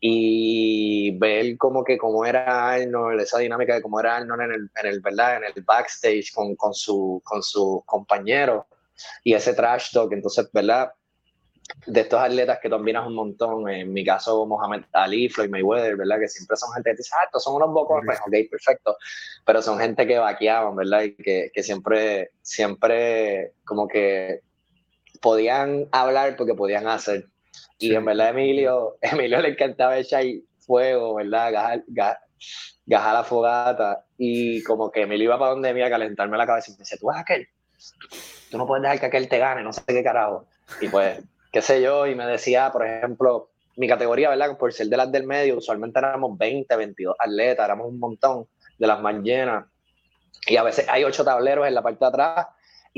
y 0.00 1.16
ver 1.18 1.56
como 1.58 1.82
que 1.82 1.98
cómo 1.98 2.24
era 2.24 2.70
Arnold, 2.70 3.20
esa 3.20 3.38
dinámica 3.38 3.74
de 3.74 3.82
cómo 3.82 3.98
era 3.98 4.16
Arnold 4.16 4.42
en 4.42 4.52
el, 4.52 4.70
en 4.76 4.86
el 4.86 5.00
¿verdad? 5.00 5.38
En 5.38 5.44
el 5.44 5.62
backstage 5.64 6.32
con, 6.32 6.54
con, 6.54 6.74
su, 6.74 7.20
con 7.24 7.42
sus 7.42 7.84
compañeros 7.86 8.64
y 9.24 9.34
ese 9.34 9.54
trash 9.54 9.92
talk, 9.92 10.12
entonces, 10.12 10.48
¿verdad? 10.52 10.92
De 11.86 12.00
estos 12.00 12.20
atletas 12.20 12.58
que 12.62 12.68
tú 12.68 12.76
un 12.76 13.14
montón, 13.14 13.68
en 13.68 13.92
mi 13.92 14.04
caso 14.04 14.46
Mohamed 14.46 14.84
Ali, 14.92 15.28
Floyd 15.28 15.50
Mayweather, 15.50 15.96
¿verdad? 15.96 16.20
Que 16.20 16.28
siempre 16.28 16.56
son 16.56 16.72
gente 16.72 16.90
que 16.90 16.96
dice, 16.96 17.10
ah, 17.20 17.24
estos 17.24 17.42
son 17.42 17.56
unos 17.56 17.72
bocos, 17.72 18.02
pues, 18.04 18.20
ok, 18.20 18.50
perfecto, 18.50 18.96
pero 19.44 19.60
son 19.60 19.78
gente 19.78 20.06
que 20.06 20.18
vaqueaban, 20.18 20.76
¿verdad? 20.76 21.02
Y 21.02 21.14
que, 21.16 21.50
que 21.52 21.62
siempre, 21.62 22.30
siempre 22.42 23.52
como 23.64 23.88
que 23.88 24.42
podían 25.20 25.88
hablar 25.90 26.36
porque 26.36 26.54
podían 26.54 26.86
hacer. 26.86 27.26
Y 27.78 27.94
en 27.94 28.04
verdad, 28.04 28.30
Emilio, 28.30 28.96
Emilio 29.00 29.40
le 29.40 29.50
encantaba 29.50 29.98
echar 29.98 30.24
fuego, 30.58 31.14
¿verdad? 31.14 31.82
Gajar, 31.86 32.18
la 32.86 33.24
fogata. 33.24 34.04
Y 34.18 34.62
como 34.62 34.90
que 34.90 35.02
Emilio 35.02 35.24
iba 35.24 35.38
para 35.38 35.52
donde 35.52 35.74
mí 35.74 35.82
a 35.82 35.90
calentarme 35.90 36.36
la 36.36 36.46
cabeza 36.46 36.70
y 36.70 36.74
me 36.74 36.78
decía, 36.78 36.98
tú 36.98 37.10
eres 37.10 37.22
aquel. 37.22 37.48
Tú 38.50 38.58
no 38.58 38.66
puedes 38.66 38.82
dejar 38.82 39.00
que 39.00 39.06
aquel 39.06 39.28
te 39.28 39.38
gane, 39.38 39.62
no 39.62 39.72
sé 39.72 39.82
qué 39.86 40.02
carajo. 40.02 40.46
Y 40.80 40.88
pues, 40.88 41.20
qué 41.52 41.62
sé 41.62 41.82
yo, 41.82 42.06
y 42.06 42.14
me 42.14 42.26
decía, 42.26 42.70
por 42.72 42.86
ejemplo, 42.86 43.50
mi 43.76 43.88
categoría, 43.88 44.30
¿verdad? 44.30 44.56
Por 44.56 44.72
ser 44.72 44.86
de 44.88 44.96
las 44.96 45.12
del 45.12 45.24
medio, 45.24 45.58
usualmente 45.58 45.98
éramos 45.98 46.36
20, 46.36 46.74
22 46.76 47.16
atletas, 47.18 47.64
éramos 47.64 47.88
un 47.88 47.98
montón 47.98 48.46
de 48.78 48.86
las 48.86 49.00
más 49.00 49.16
llenas. 49.22 49.66
Y 50.46 50.56
a 50.56 50.62
veces 50.62 50.86
hay 50.88 51.04
ocho 51.04 51.24
tableros 51.24 51.66
en 51.66 51.74
la 51.74 51.82
parte 51.82 51.98
de 52.00 52.06
atrás 52.06 52.46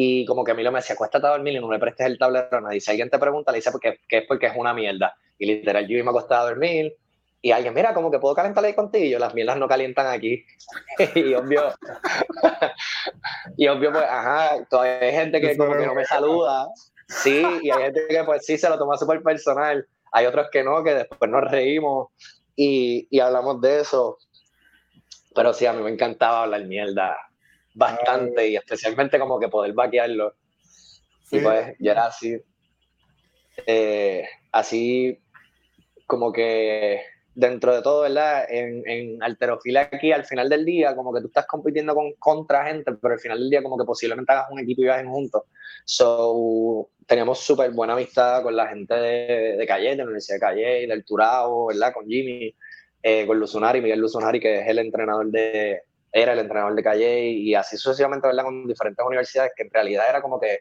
y 0.01 0.25
como 0.27 0.45
que 0.45 0.53
Emilio 0.53 0.71
me 0.71 0.79
decía, 0.79 0.95
acuéstate 0.95 1.27
a 1.27 1.31
dormir 1.31 1.55
y 1.55 1.61
no 1.61 1.73
le 1.73 1.79
prestes 1.79 2.07
el 2.07 2.19
tablero 2.19 2.59
a 2.59 2.61
nadie. 2.61 2.81
Si 2.81 2.91
alguien 2.91 3.11
te 3.11 3.19
pregunta, 3.19 3.51
le 3.51 3.59
dice 3.59 3.73
porque, 3.73 3.99
que 4.09 4.19
es 4.19 4.25
porque 4.29 4.47
es 4.47 4.53
una 4.57 4.73
mierda. 4.73 5.17
Y 5.39 5.47
literal, 5.47 5.89
yo 5.89 6.05
me 6.05 6.11
acostaba 6.11 6.43
a 6.43 6.51
dormir 6.51 6.97
y 7.41 7.51
alguien, 7.53 7.75
mira, 7.75 7.95
como 7.95 8.11
que 8.11 8.19
puedo 8.19 8.35
calentar 8.35 8.65
ahí 8.65 8.75
contigo. 8.75 9.05
Y 9.05 9.11
yo, 9.11 9.19
las 9.19 9.35
mierdas 9.35 9.57
no 9.57 9.67
calientan 9.67 10.07
aquí. 10.07 10.45
y 11.15 11.35
obvio, 11.35 11.73
y 13.57 13.69
obvio, 13.69 13.93
pues, 13.93 14.05
ajá, 14.05 14.65
todavía 14.71 14.99
hay 15.01 15.13
gente 15.13 15.41
que 15.41 15.57
como 15.57 15.77
que 15.77 15.87
no 15.87 15.95
me 15.95 16.05
saluda. 16.05 16.69
Sí, 17.09 17.43
y 17.63 17.71
hay 17.71 17.85
gente 17.85 18.07
que 18.09 18.25
pues 18.25 18.45
sí 18.45 18.59
se 18.59 18.69
lo 18.69 18.79
toma 18.79 18.97
súper 18.97 19.23
personal. 19.23 19.87
Hay 20.13 20.27
otros 20.27 20.49
que 20.53 20.63
no, 20.63 20.85
que 20.85 20.95
después 20.95 21.31
nos 21.31 21.51
reímos 21.51 22.09
y, 22.55 23.07
y 23.11 23.21
hablamos 23.21 23.61
de 23.61 23.81
eso. 23.81 24.19
Pero 25.35 25.53
sí, 25.53 25.67
a 25.67 25.73
mí 25.73 25.83
me 25.83 25.91
encantaba 25.91 26.43
hablar 26.43 26.65
mierda 26.65 27.17
bastante 27.75 28.49
y 28.49 28.57
especialmente 28.57 29.19
como 29.19 29.39
que 29.39 29.49
poder 29.49 29.73
vaquearlo. 29.73 30.35
Y 31.31 31.41
pues 31.41 31.77
ya 31.79 31.93
era 31.93 32.07
así, 32.07 32.41
eh, 33.67 34.27
así 34.51 35.21
como 36.07 36.33
que 36.33 37.03
dentro 37.39 37.73
de 37.73 37.83
todo, 37.83 38.03
¿verdad? 38.03 38.47
En, 38.49 38.83
en 38.85 39.23
aquí 39.23 40.11
al 40.11 40.25
final 40.25 40.49
del 40.49 40.65
día, 40.65 40.97
como 40.97 41.15
que 41.15 41.21
tú 41.21 41.29
estás 41.29 41.47
compitiendo 41.47 41.95
con, 41.95 42.13
contra 42.15 42.65
gente, 42.65 42.93
pero 43.01 43.15
al 43.15 43.21
final 43.21 43.39
del 43.39 43.49
día 43.49 43.63
como 43.63 43.79
que 43.79 43.85
posiblemente 43.85 44.33
hagas 44.33 44.51
un 44.51 44.59
equipo 44.59 44.83
y 44.83 44.87
vayan 44.87 45.09
juntos. 45.09 45.45
So, 45.85 46.91
teníamos 47.07 47.39
súper 47.39 47.71
buena 47.71 47.93
amistad 47.93 48.43
con 48.43 48.57
la 48.57 48.67
gente 48.67 48.93
de, 48.93 49.57
de 49.57 49.67
Calle, 49.69 49.91
de 49.91 49.97
la 49.99 50.05
Universidad 50.05 50.35
de 50.37 50.41
Calle, 50.41 50.87
del 50.89 51.05
Turao, 51.05 51.67
¿verdad? 51.67 51.93
Con 51.93 52.09
Jimmy, 52.09 52.53
eh, 53.05 53.25
con 53.25 53.39
Luzunari, 53.39 53.81
Miguel 53.81 54.01
Luzunari, 54.01 54.41
que 54.41 54.59
es 54.59 54.67
el 54.67 54.81
entrenador 54.81 55.29
de, 55.29 55.83
era 56.11 56.33
el 56.33 56.41
entrenador 56.41 56.75
de 56.75 56.83
Calle 56.83 57.21
y 57.29 57.55
así 57.55 57.77
sucesivamente, 57.77 58.27
¿verdad? 58.27 58.43
Con 58.43 58.67
diferentes 58.67 59.07
universidades 59.07 59.53
que 59.57 59.63
en 59.63 59.71
realidad 59.71 60.07
era 60.09 60.21
como 60.21 60.41
que 60.41 60.59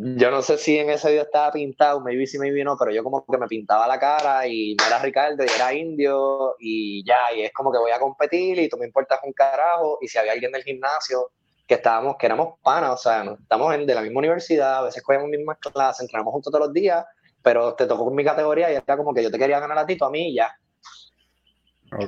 yo 0.00 0.30
no 0.30 0.42
sé 0.42 0.58
si 0.58 0.78
en 0.78 0.90
ese 0.90 1.10
video 1.10 1.24
estaba 1.24 1.50
pintado, 1.50 2.00
maybe 2.00 2.24
sí, 2.24 2.38
maybe 2.38 2.62
no, 2.62 2.76
pero 2.78 2.92
yo 2.92 3.02
como 3.02 3.26
que 3.26 3.36
me 3.36 3.48
pintaba 3.48 3.88
la 3.88 3.98
cara 3.98 4.46
y 4.46 4.76
no 4.76 4.86
era 4.86 5.00
Ricardo 5.00 5.42
y 5.42 5.48
era 5.48 5.74
indio 5.74 6.54
y 6.60 7.04
ya, 7.04 7.18
y 7.36 7.42
es 7.42 7.52
como 7.52 7.72
que 7.72 7.78
voy 7.78 7.90
a 7.90 7.98
competir 7.98 8.60
y 8.60 8.68
tú 8.68 8.76
me 8.76 8.86
importas 8.86 9.18
un 9.24 9.32
carajo 9.32 9.98
y 10.00 10.06
si 10.06 10.16
había 10.16 10.32
alguien 10.32 10.52
del 10.52 10.62
gimnasio 10.62 11.32
que 11.66 11.74
estábamos, 11.74 12.14
que 12.16 12.26
éramos 12.26 12.60
panas, 12.62 12.92
o 12.92 12.96
sea, 12.96 13.24
estamos 13.40 13.74
en, 13.74 13.86
de 13.86 13.94
la 13.96 14.02
misma 14.02 14.20
universidad, 14.20 14.78
a 14.78 14.82
veces 14.82 15.02
cogemos 15.02 15.28
mismas 15.28 15.58
clases, 15.58 16.02
entrenamos 16.02 16.32
juntos 16.32 16.52
todos 16.52 16.66
los 16.66 16.72
días, 16.72 17.04
pero 17.42 17.74
te 17.74 17.86
tocó 17.86 18.04
con 18.04 18.14
mi 18.14 18.24
categoría 18.24 18.72
y 18.72 18.76
era 18.76 18.96
como 18.96 19.12
que 19.12 19.24
yo 19.24 19.32
te 19.32 19.38
quería 19.38 19.58
ganar 19.58 19.78
a 19.78 19.84
ti, 19.84 19.96
tú 19.96 20.04
a 20.04 20.10
mí 20.10 20.30
y 20.30 20.34
ya. 20.36 20.56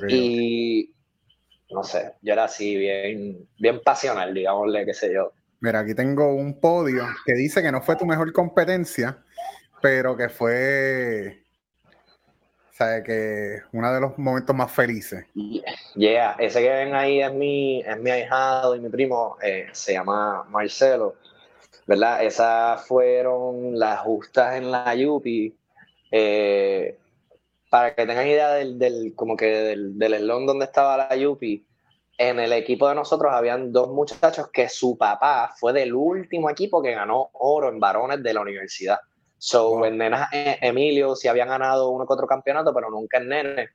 y, 0.08 0.94
no 1.70 1.82
sé, 1.82 2.14
yo 2.22 2.34
era 2.34 2.44
así 2.44 2.76
bien, 2.76 3.48
bien 3.58 3.80
pasional, 3.82 4.32
digámosle, 4.32 4.86
qué 4.86 4.94
sé 4.94 5.12
yo. 5.12 5.32
Mira, 5.60 5.80
aquí 5.80 5.94
tengo 5.94 6.34
un 6.34 6.58
podio 6.58 7.04
que 7.24 7.34
dice 7.34 7.62
que 7.62 7.70
no 7.70 7.82
fue 7.82 7.96
tu 7.96 8.06
mejor 8.06 8.32
competencia, 8.32 9.22
pero 9.82 10.16
que 10.16 10.28
fue, 10.28 11.40
sea, 12.84 13.02
que 13.02 13.62
uno 13.72 13.92
de 13.92 14.00
los 14.00 14.18
momentos 14.18 14.56
más 14.56 14.72
felices. 14.72 15.26
Yeah, 15.94 16.36
ese 16.38 16.60
que 16.60 16.68
ven 16.68 16.94
ahí 16.94 17.20
es 17.20 17.32
mi, 17.32 17.80
es 17.82 17.98
mi 17.98 18.10
ahijado 18.10 18.74
y 18.74 18.80
mi 18.80 18.88
primo, 18.88 19.36
eh, 19.42 19.66
se 19.72 19.92
llama 19.92 20.44
Marcelo, 20.48 21.16
¿verdad? 21.86 22.24
Esas 22.24 22.86
fueron 22.86 23.78
las 23.78 24.00
justas 24.00 24.56
en 24.56 24.70
la 24.70 24.94
Yupi. 24.94 25.54
Eh, 26.10 26.96
para 27.68 27.94
que 27.94 28.04
tengan 28.04 28.26
idea 28.26 28.54
del, 28.54 28.78
del 28.78 29.12
como 29.14 29.36
que 29.36 29.46
del, 29.46 29.96
del 29.96 30.26
donde 30.26 30.64
estaba 30.64 30.96
la 30.96 31.14
Yupi, 31.14 31.64
en 32.20 32.38
el 32.38 32.52
equipo 32.52 32.86
de 32.86 32.94
nosotros 32.94 33.32
habían 33.32 33.72
dos 33.72 33.88
muchachos 33.88 34.50
que 34.52 34.68
su 34.68 34.98
papá 34.98 35.54
fue 35.58 35.72
del 35.72 35.94
último 35.94 36.50
equipo 36.50 36.82
que 36.82 36.92
ganó 36.92 37.30
oro 37.32 37.70
en 37.70 37.80
varones 37.80 38.22
de 38.22 38.34
la 38.34 38.42
universidad. 38.42 38.98
So, 39.38 39.86
en 39.86 39.96
nenas, 39.96 40.28
eh, 40.30 40.58
Emilio 40.60 41.16
sí 41.16 41.28
habían 41.28 41.48
ganado 41.48 41.88
uno 41.88 42.06
que 42.06 42.12
otro 42.12 42.26
campeonato, 42.26 42.74
pero 42.74 42.90
nunca 42.90 43.16
en 43.16 43.28
nene. 43.28 43.68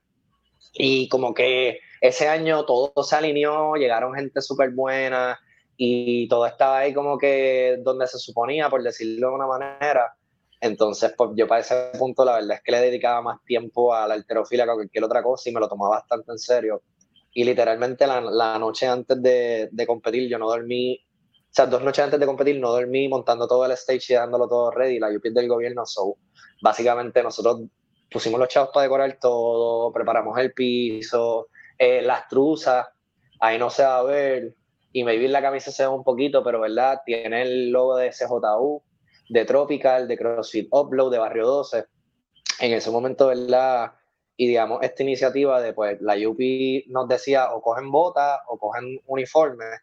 Y 0.74 1.10
como 1.10 1.34
que 1.34 1.80
ese 2.00 2.28
año 2.28 2.66
todo 2.66 3.04
se 3.04 3.16
alineó, 3.16 3.78
llegaron 3.78 4.14
gente 4.14 4.40
súper 4.44 4.70
buena 4.70 5.40
y 5.76 6.28
todo 6.28 6.46
estaba 6.46 6.78
ahí 6.78 6.94
como 6.94 7.18
que 7.18 7.80
donde 7.80 8.06
se 8.06 8.20
suponía, 8.20 8.70
por 8.70 8.84
decirlo 8.84 9.30
de 9.30 9.34
una 9.34 9.48
manera. 9.48 10.14
Entonces, 10.62 11.16
pues 11.18 11.32
yo 11.36 11.48
para 11.48 11.62
ese 11.62 11.94
punto 11.98 12.24
la 12.24 12.36
verdad 12.36 12.58
es 12.58 12.62
que 12.62 12.72
le 12.72 12.82
dedicaba 12.82 13.24
más 13.24 13.44
tiempo 13.44 13.92
a 13.92 14.08
la 14.08 14.14
alterofilia 14.14 14.66
que 14.66 14.72
a 14.72 14.76
cualquier 14.76 15.04
otra 15.04 15.24
cosa 15.24 15.50
y 15.50 15.54
me 15.54 15.60
lo 15.60 15.68
tomaba 15.68 15.96
bastante 15.96 16.32
en 16.32 16.38
serio. 16.38 16.84
Y 17.36 17.43
literalmente 17.43 18.08
la, 18.08 18.21
la 18.21 18.58
noche 18.58 18.88
antes 18.88 19.21
de, 19.21 19.69
de, 19.69 19.86
competir 19.86 20.28
yo 20.30 20.39
no 20.39 20.48
dormí, 20.48 20.95
o 20.95 21.52
sea, 21.52 21.65
dos 21.67 21.84
noches 21.84 22.04
antes 22.04 22.19
de 22.19 22.26
competir 22.26 22.60
no 22.60 22.71
dormí 22.71 23.08
montando 23.10 23.48
todo 23.48 23.65
el 23.65 23.71
stage 23.74 24.13
y 24.13 24.15
dándolo 24.15 24.48
todo 24.48 24.71
ready, 24.71 25.00
la 25.00 25.10
UP 25.10 25.21
del 25.21 25.48
gobierno. 25.50 25.86
So, 25.86 26.15
básicamente 26.62 27.21
nosotros 27.21 27.63
pusimos 28.10 28.39
los 28.39 28.50
chavos 28.50 28.69
para 28.74 28.84
decorar 28.84 29.17
todo, 29.19 29.91
preparamos 29.91 30.39
el 30.39 30.54
piso, 30.54 31.50
eh, 31.78 32.02
las 32.02 32.28
truzas, 32.30 32.88
ahí 33.41 33.60
no 33.60 33.69
se 33.69 33.84
va 33.84 34.00
a 34.00 34.04
ver, 34.04 34.56
y 34.98 35.04
vi 35.04 35.28
la 35.28 35.41
camisa 35.41 35.71
se 35.71 35.84
ve 35.84 35.89
un 35.89 36.06
poquito, 36.06 36.41
pero 36.41 36.62
verdad, 36.62 37.02
tiene 37.06 37.41
el 37.41 37.69
logo 37.69 37.98
de 37.98 38.12
CJU, 38.12 38.82
de 39.28 39.43
Tropical, 39.43 40.08
de 40.08 40.17
CrossFit 40.17 40.69
Upload, 40.71 41.12
de 41.12 41.17
Barrio 41.17 41.45
12. 41.48 41.86
En 42.62 42.71
ese 42.71 42.89
momento, 42.91 43.28
¿verdad? 43.28 43.91
Y 44.38 44.48
digamos, 44.48 44.80
esta 44.82 45.04
iniciativa 45.04 45.62
de, 45.62 45.74
pues, 45.74 46.02
la 46.02 46.15
UP 46.28 46.39
nos 46.88 47.08
decía 47.08 47.54
o 47.54 47.62
cogen 47.62 47.89
botas 47.91 48.39
o 48.48 48.58
cogen 48.58 49.00
uniformes. 49.06 49.82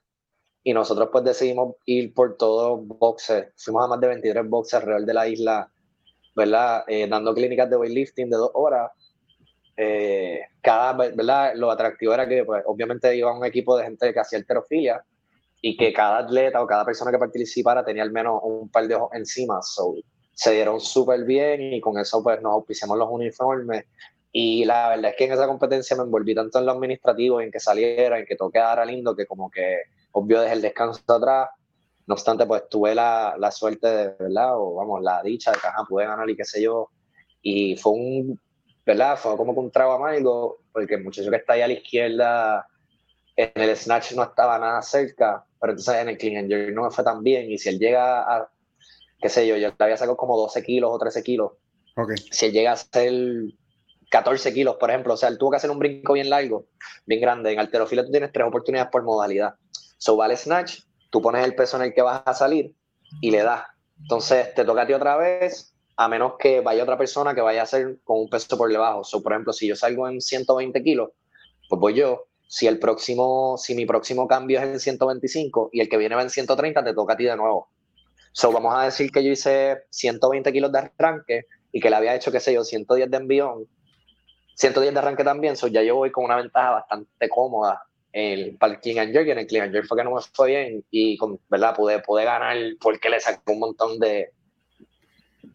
Y 0.62 0.74
nosotros, 0.74 1.08
pues, 1.10 1.24
decidimos 1.24 1.76
ir 1.86 2.12
por 2.12 2.36
todos 2.36 2.86
boxes. 2.86 3.46
Fuimos 3.56 3.84
a 3.84 3.88
más 3.88 4.00
de 4.00 4.08
23 4.08 4.48
boxes 4.48 4.74
alrededor 4.74 5.06
de 5.06 5.14
la 5.14 5.28
isla, 5.28 5.72
¿verdad? 6.36 6.84
Eh, 6.86 7.06
dando 7.08 7.34
clínicas 7.34 7.70
de 7.70 7.76
weightlifting 7.76 8.30
de 8.30 8.36
dos 8.36 8.50
horas. 8.54 8.90
Eh, 9.76 10.40
cada, 10.60 10.92
¿verdad? 10.92 11.52
Lo 11.54 11.70
atractivo 11.70 12.12
era 12.12 12.28
que, 12.28 12.44
pues, 12.44 12.62
obviamente 12.66 13.16
iba 13.16 13.36
un 13.36 13.44
equipo 13.46 13.76
de 13.76 13.84
gente 13.84 14.12
que 14.12 14.20
hacía 14.20 14.38
alterofilia 14.38 15.02
y 15.62 15.76
que 15.76 15.92
cada 15.92 16.18
atleta 16.18 16.62
o 16.62 16.66
cada 16.66 16.84
persona 16.84 17.10
que 17.10 17.18
participara 17.18 17.84
tenía 17.84 18.02
al 18.02 18.10
menos 18.10 18.40
un 18.42 18.68
par 18.68 18.86
de 18.86 18.96
ojos 18.96 19.10
encima. 19.14 19.62
So, 19.62 19.94
se 20.34 20.52
dieron 20.52 20.80
súper 20.80 21.24
bien 21.24 21.74
y 21.74 21.80
con 21.80 21.98
eso 21.98 22.22
pues 22.22 22.40
nos 22.42 22.52
auspiciamos 22.52 22.98
los 22.98 23.08
uniformes. 23.10 23.84
Y 24.32 24.64
la 24.64 24.88
verdad 24.88 25.10
es 25.10 25.16
que 25.16 25.24
en 25.26 25.32
esa 25.32 25.46
competencia 25.46 25.94
me 25.96 26.04
envolví 26.04 26.34
tanto 26.34 26.58
en 26.58 26.66
lo 26.66 26.72
administrativo, 26.72 27.40
en 27.40 27.50
que 27.50 27.60
saliera, 27.60 28.18
en 28.18 28.24
que 28.24 28.34
todo 28.34 28.50
quedara 28.50 28.84
lindo, 28.84 29.14
que 29.14 29.26
como 29.26 29.50
que 29.50 29.82
obvio 30.12 30.40
desde 30.40 30.54
el 30.54 30.62
descanso 30.62 31.02
atrás. 31.06 31.50
No 32.06 32.14
obstante, 32.14 32.46
pues 32.46 32.68
tuve 32.68 32.94
la, 32.94 33.36
la 33.38 33.50
suerte 33.50 33.86
de, 33.86 34.08
¿verdad? 34.18 34.56
O 34.56 34.74
vamos, 34.74 35.02
la 35.02 35.22
dicha 35.22 35.52
de 35.52 35.58
que 35.58 35.66
ajá, 35.66 35.84
pude 35.88 36.06
ganar 36.06 36.28
y 36.28 36.36
qué 36.36 36.44
sé 36.44 36.62
yo. 36.62 36.88
Y 37.42 37.76
fue 37.76 37.92
un, 37.92 38.40
¿verdad? 38.86 39.18
Fue 39.18 39.36
como 39.36 39.52
que 39.52 39.60
un 39.60 39.70
trago 39.70 39.92
amargo, 39.92 40.60
porque 40.72 40.94
el 40.94 41.04
muchacho 41.04 41.30
que 41.30 41.36
está 41.36 41.52
ahí 41.52 41.62
a 41.62 41.68
la 41.68 41.74
izquierda 41.74 42.66
en 43.36 43.50
el 43.54 43.76
snatch 43.76 44.12
no 44.12 44.24
estaba 44.24 44.58
nada 44.58 44.82
cerca, 44.82 45.44
pero 45.60 45.72
entonces 45.72 45.94
en 45.94 46.08
el 46.10 46.18
clean 46.18 46.36
and 46.38 46.50
jerk 46.50 46.74
no 46.74 46.84
me 46.84 46.90
fue 46.90 47.04
tan 47.04 47.22
bien. 47.22 47.50
Y 47.50 47.58
si 47.58 47.68
él 47.68 47.78
llega 47.78 48.20
a, 48.20 48.50
qué 49.20 49.28
sé 49.28 49.46
yo, 49.46 49.56
yo 49.56 49.68
le 49.68 49.74
había 49.78 49.96
sacado 49.96 50.16
como 50.16 50.36
12 50.36 50.62
kilos 50.62 50.90
o 50.92 50.98
13 50.98 51.22
kilos. 51.22 51.52
Okay. 51.96 52.16
Si 52.30 52.46
él 52.46 52.52
llega 52.52 52.70
a 52.70 52.74
hacer 52.74 53.12
14 54.12 54.52
kilos, 54.52 54.76
por 54.76 54.90
ejemplo, 54.90 55.14
o 55.14 55.16
sea, 55.16 55.30
él 55.30 55.38
tuvo 55.38 55.52
que 55.52 55.56
hacer 55.56 55.70
un 55.70 55.78
brinco 55.78 56.12
bien 56.12 56.28
largo, 56.28 56.66
bien 57.06 57.18
grande. 57.18 57.50
En 57.50 57.58
alterofilia 57.58 58.04
tú 58.04 58.10
tienes 58.10 58.30
tres 58.30 58.46
oportunidades 58.46 58.90
por 58.92 59.02
modalidad. 59.02 59.54
So, 59.96 60.16
vale 60.16 60.36
snatch, 60.36 60.80
tú 61.08 61.22
pones 61.22 61.42
el 61.46 61.54
peso 61.54 61.78
en 61.78 61.84
el 61.84 61.94
que 61.94 62.02
vas 62.02 62.22
a 62.26 62.34
salir 62.34 62.76
y 63.22 63.30
le 63.30 63.42
das. 63.42 63.64
Entonces, 63.98 64.52
te 64.54 64.66
toca 64.66 64.82
a 64.82 64.86
ti 64.86 64.92
otra 64.92 65.16
vez, 65.16 65.74
a 65.96 66.08
menos 66.08 66.34
que 66.38 66.60
vaya 66.60 66.82
otra 66.82 66.98
persona 66.98 67.34
que 67.34 67.40
vaya 67.40 67.60
a 67.60 67.64
hacer 67.64 68.00
con 68.04 68.20
un 68.20 68.28
peso 68.28 68.58
por 68.58 68.70
debajo. 68.70 69.02
So, 69.02 69.22
por 69.22 69.32
ejemplo, 69.32 69.54
si 69.54 69.66
yo 69.66 69.76
salgo 69.76 70.06
en 70.06 70.20
120 70.20 70.82
kilos, 70.82 71.08
pues 71.70 71.80
voy 71.80 71.94
yo. 71.94 72.26
Si 72.46 72.66
el 72.66 72.78
próximo, 72.78 73.56
si 73.56 73.74
mi 73.74 73.86
próximo 73.86 74.28
cambio 74.28 74.58
es 74.58 74.66
en 74.66 74.78
125 74.78 75.70
y 75.72 75.80
el 75.80 75.88
que 75.88 75.96
viene 75.96 76.16
va 76.16 76.22
en 76.22 76.28
130, 76.28 76.84
te 76.84 76.92
toca 76.92 77.14
a 77.14 77.16
ti 77.16 77.24
de 77.24 77.36
nuevo. 77.36 77.70
So, 78.32 78.52
vamos 78.52 78.74
a 78.76 78.84
decir 78.84 79.10
que 79.10 79.24
yo 79.24 79.32
hice 79.32 79.84
120 79.88 80.52
kilos 80.52 80.70
de 80.70 80.80
arranque 80.80 81.46
y 81.72 81.80
que 81.80 81.88
le 81.88 81.96
había 81.96 82.14
hecho, 82.14 82.30
qué 82.30 82.40
sé 82.40 82.52
yo, 82.52 82.62
110 82.62 83.10
de 83.10 83.16
envión, 83.16 83.66
110 84.54 84.92
de 84.92 84.98
arranque 84.98 85.24
también, 85.24 85.56
so 85.56 85.66
ya 85.66 85.82
yo 85.82 85.96
voy 85.96 86.10
con 86.10 86.24
una 86.24 86.36
ventaja 86.36 86.70
bastante 86.70 87.28
cómoda 87.28 87.82
para 88.58 88.74
el 88.74 88.80
King 88.80 88.98
and 88.98 89.12
Jerk, 89.12 89.28
en 89.28 89.38
el 89.38 89.46
King 89.46 89.60
and 89.60 89.72
Jerk 89.72 89.86
fue 89.86 89.96
que 89.96 90.04
no 90.04 90.14
me 90.14 90.20
fue 90.34 90.48
bien 90.48 90.84
y 90.90 91.18
¿verdad? 91.48 91.74
Pude, 91.74 92.00
pude 92.00 92.24
ganar 92.24 92.56
porque 92.80 93.08
le 93.08 93.20
saqué 93.20 93.52
un 93.52 93.60
montón 93.60 93.98
de, 93.98 94.30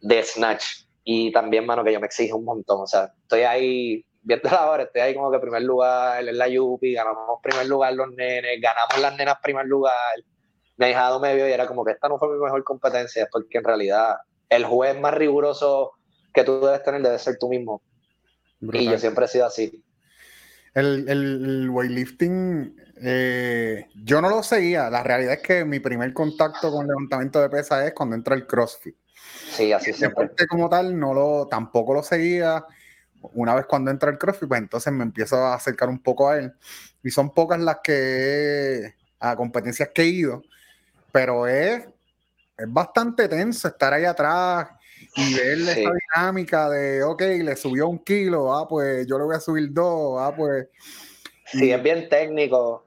de 0.02 0.24
snatch 0.24 0.86
y 1.04 1.32
también, 1.32 1.66
mano, 1.66 1.84
que 1.84 1.94
yo 1.94 2.00
me 2.00 2.08
exijo 2.08 2.38
un 2.38 2.46
montón, 2.46 2.82
o 2.82 2.88
sea, 2.88 3.14
estoy 3.22 3.42
ahí 3.42 4.06
viendo 4.24 4.50
la 4.50 4.70
hora, 4.70 4.84
estoy 4.84 5.02
ahí 5.02 5.14
como 5.14 5.32
que 5.32 5.40
primer 5.40 5.62
lugar 5.62 6.28
en 6.28 6.38
la 6.38 6.48
Yupi, 6.48 6.94
ganamos 6.94 7.40
primer 7.42 7.68
lugar 7.68 7.94
los 7.94 8.12
nenes, 8.12 8.60
ganamos 8.60 9.00
las 9.00 9.16
nenas 9.16 9.38
primer 9.42 9.66
lugar, 9.68 9.94
mi 10.78 10.88
hijado 10.88 11.20
me 11.20 11.36
vio 11.36 11.48
y 11.48 11.52
era 11.52 11.68
como 11.68 11.86
que 11.86 11.92
esta 11.92 12.10
no 12.10 12.18
fue 12.18 12.30
mi 12.30 12.44
mejor 12.44 12.64
competencia, 12.64 13.28
porque 13.32 13.60
en 13.60 13.64
realidad 13.64 14.18
el 14.50 14.66
juez 14.66 15.00
más 15.00 15.14
riguroso 15.14 15.92
que 16.34 16.44
tú 16.44 16.60
debes 16.60 16.84
tener 16.84 17.02
debe 17.02 17.20
ser 17.20 17.38
tú 17.40 17.50
mismo. 17.50 17.82
Y 18.62 18.86
yo 18.86 18.98
siempre 18.98 19.26
he 19.26 19.28
sido 19.28 19.46
así. 19.46 19.84
El, 20.74 21.10
el 21.10 21.70
weightlifting, 21.70 22.76
eh, 23.02 23.88
yo 24.04 24.22
no 24.22 24.30
lo 24.30 24.44
seguía. 24.44 24.90
La 24.90 25.04
realidad 25.04 25.34
es 25.34 25.42
que 25.42 25.66
mi 25.66 25.80
primer 25.80 26.14
contacto 26.14 26.72
con 26.72 26.88
levantamiento 26.88 27.42
de 27.42 27.50
pesas 27.50 27.86
es 27.86 27.94
cuando 27.94 28.16
entra 28.16 28.36
el 28.36 28.46
CrossFit. 28.46 28.96
Sí, 29.52 29.72
así 29.72 29.92
es. 29.92 30.00
Como 30.50 30.70
tal, 30.70 30.98
no 31.00 31.14
lo, 31.14 31.48
tampoco 31.48 31.94
lo 31.94 32.04
seguía. 32.04 32.64
Una 33.34 33.56
vez 33.56 33.66
cuando 33.66 33.92
entra 33.92 34.12
el 34.12 34.18
CrossFit, 34.18 34.48
pues 34.48 34.62
entonces 34.62 34.94
me 34.94 35.04
empiezo 35.04 35.38
a 35.38 35.56
acercar 35.56 35.90
un 35.90 36.02
poco 36.02 36.30
a 36.30 36.38
él. 36.38 36.54
Y 37.04 37.10
son 37.10 37.34
pocas 37.34 37.60
las 37.60 37.78
que 37.84 38.96
a 39.20 39.36
competencias 39.36 39.90
que 39.94 40.04
he 40.04 40.08
ido, 40.08 40.44
pero 41.12 41.48
es, 41.48 41.84
es 42.58 42.72
bastante 42.72 43.28
tenso 43.28 43.68
estar 43.68 43.94
ahí 43.94 44.06
atrás 44.06 44.68
y 45.18 45.34
ver 45.34 45.58
esa 45.60 45.92
dinámica 46.16 46.70
de, 46.70 47.04
ok, 47.04 47.22
le 47.22 47.56
subió 47.56 47.88
un 47.90 48.00
kilo, 48.00 48.54
ah, 48.54 48.68
pues 48.68 49.08
yo 49.08 49.18
le 49.18 49.26
voy 49.26 49.36
a 49.36 49.40
subir 49.40 49.74
dos, 49.74 50.18
ah, 50.20 50.34
pues. 50.36 50.68
Sí, 51.46 51.72
es 51.72 51.82
bien 51.82 52.08
técnico, 52.08 52.84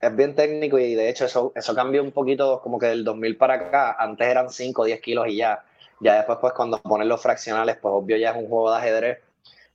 es 0.00 0.14
bien 0.14 0.34
técnico 0.34 0.78
y 0.78 0.94
de 0.94 1.08
hecho 1.08 1.24
eso, 1.24 1.52
eso 1.54 1.74
cambió 1.74 2.02
un 2.02 2.12
poquito 2.12 2.60
como 2.62 2.78
que 2.78 2.86
del 2.86 3.04
2000 3.04 3.36
para 3.36 3.54
acá, 3.54 3.96
antes 3.98 4.26
eran 4.26 4.50
5 4.50 4.82
o 4.82 4.84
10 4.84 5.00
kilos 5.00 5.26
y 5.28 5.36
ya, 5.36 5.64
ya 6.00 6.16
después 6.16 6.38
pues 6.40 6.52
cuando 6.52 6.80
ponen 6.80 7.08
los 7.08 7.20
fraccionales, 7.20 7.76
pues 7.76 7.92
obvio 7.92 8.16
ya 8.16 8.30
es 8.30 8.36
un 8.36 8.48
juego 8.48 8.70
de 8.70 8.76
ajedrez 8.78 9.18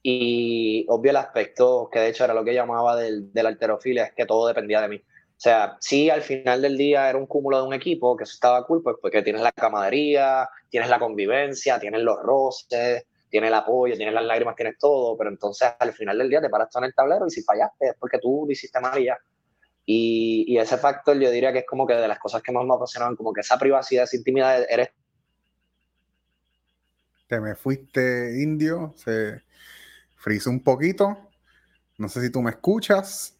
y 0.01 0.85
obvio 0.88 1.12
el 1.12 1.17
aspecto 1.17 1.89
que 1.91 1.99
de 1.99 2.09
hecho 2.09 2.23
era 2.23 2.33
lo 2.33 2.45
que 2.45 2.53
llamaba 2.53 2.95
del, 2.95 3.33
del 3.33 3.45
alterofilia, 3.45 4.05
es 4.05 4.13
que 4.13 4.25
todo 4.25 4.47
dependía 4.47 4.81
de 4.81 4.88
mí. 4.88 5.01
O 5.39 5.41
sea, 5.41 5.78
sí, 5.80 6.10
al 6.10 6.21
final 6.21 6.62
del 6.62 6.78
día 6.78 7.10
era 7.10 7.17
un 7.17 7.25
cúmulo 7.25 7.62
de 7.62 7.67
un 7.69 7.73
equipo, 7.73 8.17
que 8.17 8.25
eso 8.25 8.34
estaba 8.34 8.67
cool, 8.67 8.84
pues 8.84 8.97
porque 9.02 9.21
tienes 9.21 9.41
la 9.41 9.54
camaradería, 9.54 10.49
tienes 10.69 10.89
la 10.89 10.99
convivencia, 10.99 11.80
tienes 11.80 12.02
los 12.02 12.17
roces, 12.21 13.06
tienes 13.30 13.47
el 13.47 13.54
apoyo, 13.54 13.95
tienes 13.95 14.13
las 14.13 14.25
lágrimas, 14.25 14.58
tienes 14.58 14.78
todo, 14.78 15.15
pero 15.17 15.30
entonces 15.30 15.71
al 15.80 15.93
final 15.93 16.17
del 16.17 16.30
día 16.30 16.41
te 16.41 16.49
paras 16.49 16.75
en 16.75 16.84
el 16.84 16.93
tablero 16.93 17.25
y 17.25 17.30
si 17.30 17.41
fallaste 17.41 17.88
es 17.88 17.95
porque 17.97 18.19
tú 18.19 18.43
lo 18.45 18.52
hiciste 18.52 18.82
mal 18.82 18.99
y 18.99 19.06
ya. 19.06 19.17
Y, 19.86 20.58
ese 20.58 20.78
factor 20.78 21.17
yo 21.17 21.32
diría 21.32 21.54
que 21.54 21.60
es 21.60 21.65
como 21.65 21.88
que 21.88 21.93
de 21.93 22.08
las 22.10 22.19
cosas 22.19 22.43
que 22.43 22.52
más 22.52 22.65
me 22.65 22.75
apasionan, 22.75 23.15
como 23.15 23.32
que 23.32 23.39
esa 23.39 23.58
privacidad, 23.58 24.04
esa 24.04 24.17
intimidad, 24.17 24.65
eres... 24.69 24.89
Te 27.28 27.39
me 27.39 27.56
fuiste 27.56 28.41
indio, 28.41 28.93
se 28.97 29.41
frizó 30.17 30.49
un 30.49 30.62
poquito, 30.62 31.17
no 31.97 32.10
sé 32.10 32.21
si 32.23 32.30
tú 32.30 32.41
me 32.41 32.49
escuchas. 32.49 33.38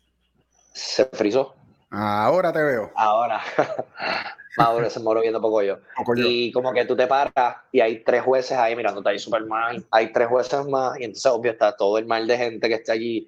Se 0.72 1.04
frizó. 1.04 1.59
Ahora 1.90 2.54
te 2.54 2.62
veo. 2.62 2.92
Ahora. 2.96 3.42
Ahora 4.58 4.90
se 4.90 5.00
me 5.00 5.22
viendo 5.22 5.40
poco 5.40 5.62
yo. 5.62 5.78
Y 6.16 6.52
como 6.52 6.74
que 6.74 6.86
tú 6.86 6.96
te 6.96 7.08
paras 7.08 7.58
y 7.72 7.80
hay 7.80 8.04
tres 8.04 8.24
jueces 8.24 8.58
ahí 8.58 8.76
mirándote 8.76 9.10
ahí 9.10 9.20
súper 9.20 9.46
mal. 9.46 9.86
Hay 9.92 10.12
tres 10.12 10.28
jueces 10.28 10.66
más 10.66 11.00
y 11.00 11.06
entonces 11.06 11.32
obvio 11.32 11.52
está 11.52 11.76
todo 11.76 11.98
el 11.98 12.06
mal 12.06 12.28
de 12.28 12.38
gente 12.38 12.68
que 12.68 12.76
está 12.76 12.94
allí. 12.94 13.28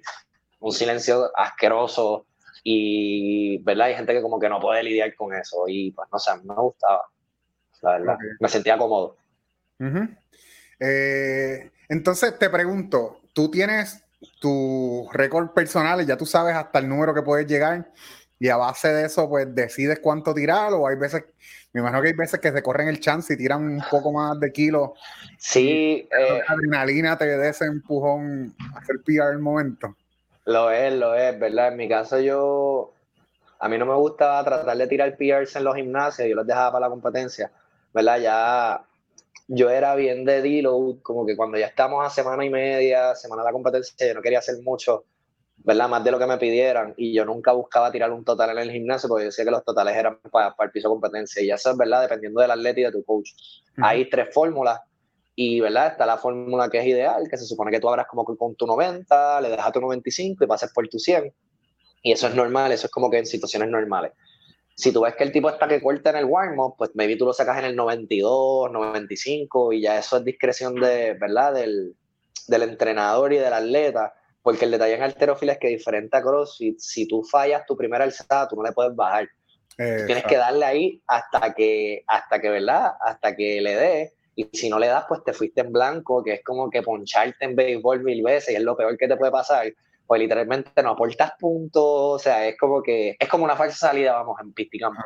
Un 0.60 0.72
silencio 0.72 1.30
asqueroso 1.36 2.26
y, 2.62 3.58
¿verdad? 3.62 3.86
Hay 3.86 3.94
gente 3.94 4.12
que 4.12 4.22
como 4.22 4.38
que 4.38 4.48
no 4.48 4.60
puede 4.60 4.82
lidiar 4.82 5.14
con 5.14 5.34
eso 5.34 5.64
y 5.66 5.90
pues 5.92 6.08
no 6.12 6.18
sé, 6.18 6.32
me 6.44 6.54
gustaba. 6.54 7.04
La 7.80 7.92
verdad. 7.92 8.16
Me 8.38 8.48
sentía 8.48 8.76
cómodo. 8.76 9.16
Eh, 10.78 11.70
entonces 11.88 12.38
te 12.38 12.50
pregunto, 12.50 13.20
tú 13.32 13.50
tienes 13.50 14.04
tu 14.40 15.08
récord 15.12 15.50
personal 15.50 16.00
y 16.00 16.06
ya 16.06 16.16
tú 16.16 16.26
sabes 16.26 16.54
hasta 16.54 16.78
el 16.78 16.88
número 16.88 17.14
que 17.14 17.22
puedes 17.22 17.46
llegar 17.46 17.90
y 18.42 18.48
a 18.48 18.56
base 18.56 18.88
de 18.92 19.06
eso, 19.06 19.28
pues 19.28 19.54
decides 19.54 20.00
cuánto 20.00 20.34
tirar, 20.34 20.72
o 20.72 20.88
hay 20.88 20.96
veces, 20.96 21.22
me 21.72 21.80
imagino 21.80 22.02
que 22.02 22.08
hay 22.08 22.14
veces 22.14 22.40
que 22.40 22.50
se 22.50 22.60
corren 22.60 22.88
el 22.88 22.98
chance 22.98 23.32
y 23.32 23.36
tiran 23.36 23.62
un 23.62 23.84
poco 23.88 24.10
más 24.10 24.40
de 24.40 24.50
kilos. 24.50 24.90
Sí. 25.38 26.08
Eh, 26.10 26.40
adrenalina 26.48 27.16
te 27.16 27.36
da 27.36 27.48
ese 27.48 27.66
empujón 27.66 28.52
a 28.74 28.80
hacer 28.80 28.96
PR 29.04 29.28
en 29.28 29.34
el 29.34 29.38
momento. 29.38 29.94
Lo 30.46 30.72
es, 30.72 30.92
lo 30.92 31.14
es, 31.14 31.38
¿verdad? 31.38 31.68
En 31.68 31.76
mi 31.76 31.88
caso 31.88 32.18
yo, 32.18 32.92
a 33.60 33.68
mí 33.68 33.78
no 33.78 33.86
me 33.86 33.94
gusta 33.94 34.42
tratar 34.42 34.76
de 34.76 34.88
tirar 34.88 35.16
PRs 35.16 35.54
en 35.54 35.62
los 35.62 35.76
gimnasios, 35.76 36.28
yo 36.28 36.34
los 36.34 36.44
dejaba 36.44 36.72
para 36.72 36.86
la 36.86 36.90
competencia, 36.90 37.52
¿verdad? 37.94 38.18
Ya 38.18 38.84
yo 39.46 39.70
era 39.70 39.94
bien 39.94 40.24
de 40.24 40.42
deload, 40.42 40.96
como 41.02 41.24
que 41.24 41.36
cuando 41.36 41.58
ya 41.58 41.66
estamos 41.66 42.04
a 42.04 42.10
semana 42.10 42.44
y 42.44 42.50
media, 42.50 43.14
semana 43.14 43.42
de 43.42 43.46
la 43.50 43.52
competencia, 43.52 44.04
yo 44.04 44.14
no 44.14 44.20
quería 44.20 44.40
hacer 44.40 44.60
mucho 44.64 45.04
¿verdad? 45.64 45.88
Más 45.88 46.02
de 46.02 46.10
lo 46.10 46.18
que 46.18 46.26
me 46.26 46.38
pidieran 46.38 46.94
y 46.96 47.12
yo 47.12 47.24
nunca 47.24 47.52
buscaba 47.52 47.92
tirar 47.92 48.10
un 48.10 48.24
total 48.24 48.50
en 48.50 48.58
el 48.58 48.70
gimnasio 48.70 49.08
porque 49.08 49.24
yo 49.24 49.26
decía 49.26 49.44
que 49.44 49.50
los 49.50 49.64
totales 49.64 49.96
eran 49.96 50.18
para, 50.30 50.54
el 50.58 50.70
piso 50.70 50.88
de 50.88 50.92
competencia 50.92 51.42
y 51.42 51.50
eso 51.50 51.70
es 51.70 51.76
verdad, 51.76 52.02
dependiendo 52.02 52.40
del 52.40 52.50
atleta 52.50 52.80
y 52.80 52.82
de 52.84 52.92
tu 52.92 53.04
coach. 53.04 53.30
Hay 53.76 54.08
tres 54.08 54.32
fórmulas 54.34 54.80
y, 55.34 55.60
¿verdad? 55.60 55.92
Está 55.92 56.04
la 56.04 56.18
fórmula 56.18 56.68
que 56.68 56.78
es 56.78 56.86
ideal, 56.86 57.28
que 57.30 57.36
se 57.36 57.46
supone 57.46 57.70
que 57.70 57.80
tú 57.80 57.88
abras 57.88 58.06
como 58.08 58.24
con 58.24 58.54
tu 58.56 58.66
90, 58.66 59.40
le 59.40 59.48
dejas 59.50 59.72
tu 59.72 59.80
95 59.80 60.44
y 60.44 60.46
pases 60.46 60.72
por 60.72 60.88
tu 60.88 60.98
100 60.98 61.32
y 62.02 62.12
eso 62.12 62.26
es 62.26 62.34
normal, 62.34 62.72
eso 62.72 62.86
es 62.86 62.92
como 62.92 63.08
que 63.08 63.18
en 63.18 63.26
situaciones 63.26 63.68
normales. 63.68 64.12
Si 64.74 64.92
tú 64.92 65.02
ves 65.02 65.14
que 65.14 65.22
el 65.22 65.32
tipo 65.32 65.48
está 65.48 65.68
que 65.68 65.80
corta 65.80 66.10
en 66.10 66.16
el 66.16 66.24
warm-up, 66.24 66.74
pues 66.76 66.90
maybe 66.94 67.16
tú 67.16 67.24
lo 67.24 67.32
sacas 67.32 67.58
en 67.58 67.66
el 67.66 67.76
92, 67.76 68.72
95 68.72 69.72
y 69.74 69.82
ya 69.82 69.98
eso 69.98 70.16
es 70.16 70.24
discreción 70.24 70.74
de, 70.74 71.14
¿verdad? 71.14 71.54
Del, 71.54 71.94
del 72.48 72.62
entrenador 72.62 73.32
y 73.32 73.36
del 73.36 73.52
atleta 73.52 74.14
porque 74.42 74.64
el 74.64 74.72
detalle 74.72 74.94
en 74.94 75.02
alterofilia 75.02 75.54
es 75.54 75.58
que 75.58 75.68
diferente 75.68 76.16
a 76.16 76.22
CrossFit, 76.22 76.78
si 76.78 77.06
tú 77.06 77.22
fallas 77.22 77.64
tu 77.64 77.76
primera 77.76 78.04
alzada, 78.04 78.48
tú 78.48 78.56
no 78.56 78.64
le 78.64 78.72
puedes 78.72 78.94
bajar. 78.94 79.28
tienes 79.76 80.24
que 80.24 80.36
darle 80.36 80.64
ahí 80.64 81.02
hasta 81.06 81.54
que, 81.54 82.02
hasta 82.06 82.40
que, 82.40 82.50
¿verdad? 82.50 82.92
Hasta 83.00 83.34
que 83.36 83.60
le 83.60 83.76
dé. 83.76 84.12
Y 84.34 84.48
si 84.52 84.68
no 84.68 84.78
le 84.78 84.88
das, 84.88 85.04
pues 85.08 85.22
te 85.24 85.32
fuiste 85.32 85.60
en 85.60 85.72
blanco, 85.72 86.22
que 86.24 86.34
es 86.34 86.44
como 86.44 86.70
que 86.70 86.82
poncharte 86.82 87.44
en 87.44 87.54
béisbol 87.54 88.02
mil 88.02 88.22
veces 88.22 88.54
y 88.54 88.56
es 88.56 88.62
lo 88.62 88.76
peor 88.76 88.96
que 88.98 89.06
te 89.06 89.16
puede 89.16 89.30
pasar. 89.30 89.72
Pues 90.06 90.20
literalmente 90.20 90.82
no 90.82 90.90
aportas 90.90 91.32
puntos, 91.38 91.84
o 91.84 92.18
sea, 92.18 92.46
es 92.48 92.58
como 92.58 92.82
que, 92.82 93.16
es 93.18 93.28
como 93.28 93.44
una 93.44 93.56
falsa 93.56 93.88
salida, 93.88 94.14
vamos, 94.14 94.36
en 94.40 94.52
pisticampo. 94.52 95.02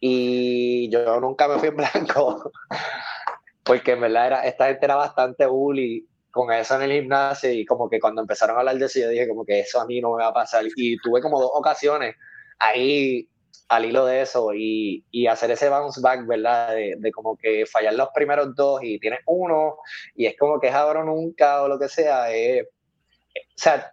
Y 0.00 0.88
yo 0.90 1.20
nunca 1.20 1.48
me 1.48 1.58
fui 1.58 1.68
en 1.68 1.76
blanco, 1.76 2.50
porque 3.62 3.92
en 3.92 4.00
verdad 4.00 4.26
era, 4.26 4.40
esta 4.46 4.68
gente 4.68 4.86
era 4.86 4.96
bastante 4.96 5.44
bully 5.44 6.06
con 6.30 6.52
eso 6.52 6.76
en 6.76 6.82
el 6.82 6.92
gimnasio 6.92 7.50
y 7.52 7.64
como 7.64 7.88
que 7.88 8.00
cuando 8.00 8.20
empezaron 8.20 8.56
a 8.56 8.60
hablar 8.60 8.78
de 8.78 8.86
eso 8.86 9.00
yo 9.00 9.08
dije 9.08 9.28
como 9.28 9.44
que 9.44 9.60
eso 9.60 9.80
a 9.80 9.86
mí 9.86 10.00
no 10.00 10.14
me 10.14 10.22
va 10.22 10.28
a 10.28 10.34
pasar 10.34 10.64
y 10.76 10.96
tuve 10.98 11.20
como 11.20 11.40
dos 11.40 11.50
ocasiones 11.54 12.16
ahí 12.58 13.28
al 13.68 13.84
hilo 13.84 14.06
de 14.06 14.22
eso 14.22 14.54
y, 14.54 15.04
y 15.10 15.26
hacer 15.26 15.50
ese 15.50 15.68
bounce 15.68 16.00
back, 16.00 16.26
¿verdad? 16.26 16.74
De, 16.74 17.12
como 17.12 17.36
que 17.36 17.66
fallar 17.66 17.94
los 17.94 18.08
primeros 18.14 18.54
dos 18.54 18.80
y 18.82 18.98
tienes 18.98 19.20
uno 19.26 19.76
y 20.14 20.26
es 20.26 20.36
como 20.38 20.58
que 20.58 20.68
es 20.68 20.74
ahora 20.74 21.04
nunca 21.04 21.62
o 21.62 21.68
lo 21.68 21.78
que 21.78 21.88
sea. 21.88 22.34
Eh, 22.34 22.62
o 22.62 23.38
sea, 23.54 23.92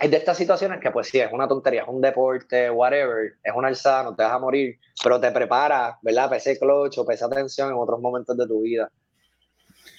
es 0.00 0.10
de 0.10 0.16
estas 0.16 0.36
situaciones 0.36 0.80
que 0.80 0.92
pues 0.92 1.08
sí, 1.08 1.18
es 1.18 1.32
una 1.32 1.48
tontería, 1.48 1.82
es 1.82 1.88
un 1.88 2.00
deporte, 2.00 2.70
whatever, 2.70 3.34
es 3.42 3.52
una 3.54 3.68
alzada, 3.68 4.04
no 4.04 4.14
te 4.14 4.22
vas 4.22 4.32
a 4.32 4.38
morir, 4.38 4.78
pero 5.02 5.20
te 5.20 5.32
prepara, 5.32 5.98
¿verdad? 6.02 6.26
Para 6.26 6.36
ese 6.36 6.58
clutch 6.58 6.98
o 6.98 7.04
para 7.04 7.16
esa 7.16 7.28
tensión 7.28 7.70
en 7.70 7.76
otros 7.76 8.00
momentos 8.00 8.36
de 8.36 8.46
tu 8.46 8.60
vida. 8.60 8.90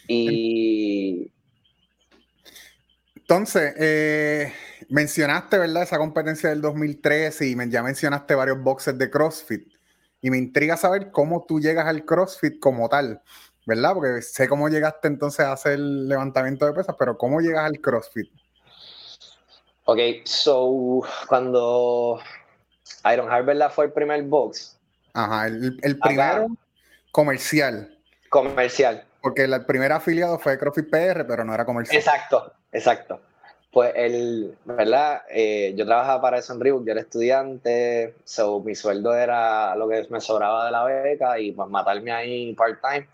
Y... 0.10 1.32
Entonces, 3.16 3.76
eh, 3.78 4.52
mencionaste, 4.90 5.60
¿verdad? 5.60 5.84
Esa 5.84 6.00
competencia 6.00 6.50
del 6.50 6.62
2013 6.62 7.46
y 7.46 7.56
ya 7.70 7.84
mencionaste 7.84 8.34
varios 8.34 8.62
boxes 8.62 8.98
de 8.98 9.10
CrossFit. 9.10 9.72
Y 10.22 10.32
me 10.32 10.38
intriga 10.38 10.76
saber 10.78 11.12
cómo 11.12 11.46
tú 11.48 11.60
llegas 11.60 11.86
al 11.86 12.06
CrossFit 12.06 12.60
como 12.60 12.90
tal, 12.90 13.22
¿verdad? 13.68 13.94
Porque 13.94 14.22
sé 14.24 14.50
cómo 14.50 14.68
llegaste 14.68 15.08
entonces 15.08 15.46
a 15.46 15.54
hacer 15.54 15.74
el 15.74 16.10
levantamiento 16.10 16.66
de 16.66 16.74
pesas, 16.74 16.96
pero 16.98 17.18
¿cómo 17.18 17.40
llegas 17.40 17.66
al 17.66 17.80
CrossFit? 17.80 18.30
Ok, 19.86 20.00
so 20.26 21.02
cuando 21.28 22.20
Iron 23.14 23.30
Heart, 23.30 23.46
¿verdad? 23.46 23.72
Fue 23.72 23.86
el 23.86 23.92
primer 23.92 24.24
box. 24.24 24.78
Ajá, 25.14 25.48
el, 25.48 25.80
el 25.84 26.00
primero 26.00 26.48
comercial. 27.12 27.96
Comercial. 28.30 29.06
Porque 29.22 29.44
el 29.44 29.66
primer 29.66 29.92
afiliado 29.92 30.40
fue 30.40 30.58
CrossFit 30.58 30.90
PR, 30.90 31.26
pero 31.28 31.44
no 31.44 31.54
era 31.54 31.66
comercial. 31.66 31.98
Exacto, 31.98 32.54
exacto. 32.72 33.22
Pues 33.72 33.92
el, 33.96 34.58
¿verdad? 34.66 35.22
Eh, 35.30 35.74
yo 35.76 35.86
trabajaba 35.86 36.22
para 36.22 36.40
eso 36.40 36.54
en 36.54 36.60
Reebok, 36.60 36.86
yo 36.86 36.92
era 36.92 37.02
estudiante, 37.02 38.16
so 38.24 38.62
mi 38.62 38.74
sueldo 38.74 39.16
era 39.16 39.76
lo 39.76 39.88
que 39.88 40.08
me 40.10 40.20
sobraba 40.20 40.66
de 40.66 40.72
la 40.72 40.84
beca 40.86 41.40
y 41.40 41.52
pues 41.52 41.70
matarme 41.70 42.12
ahí 42.12 42.56
part-time. 42.56 43.08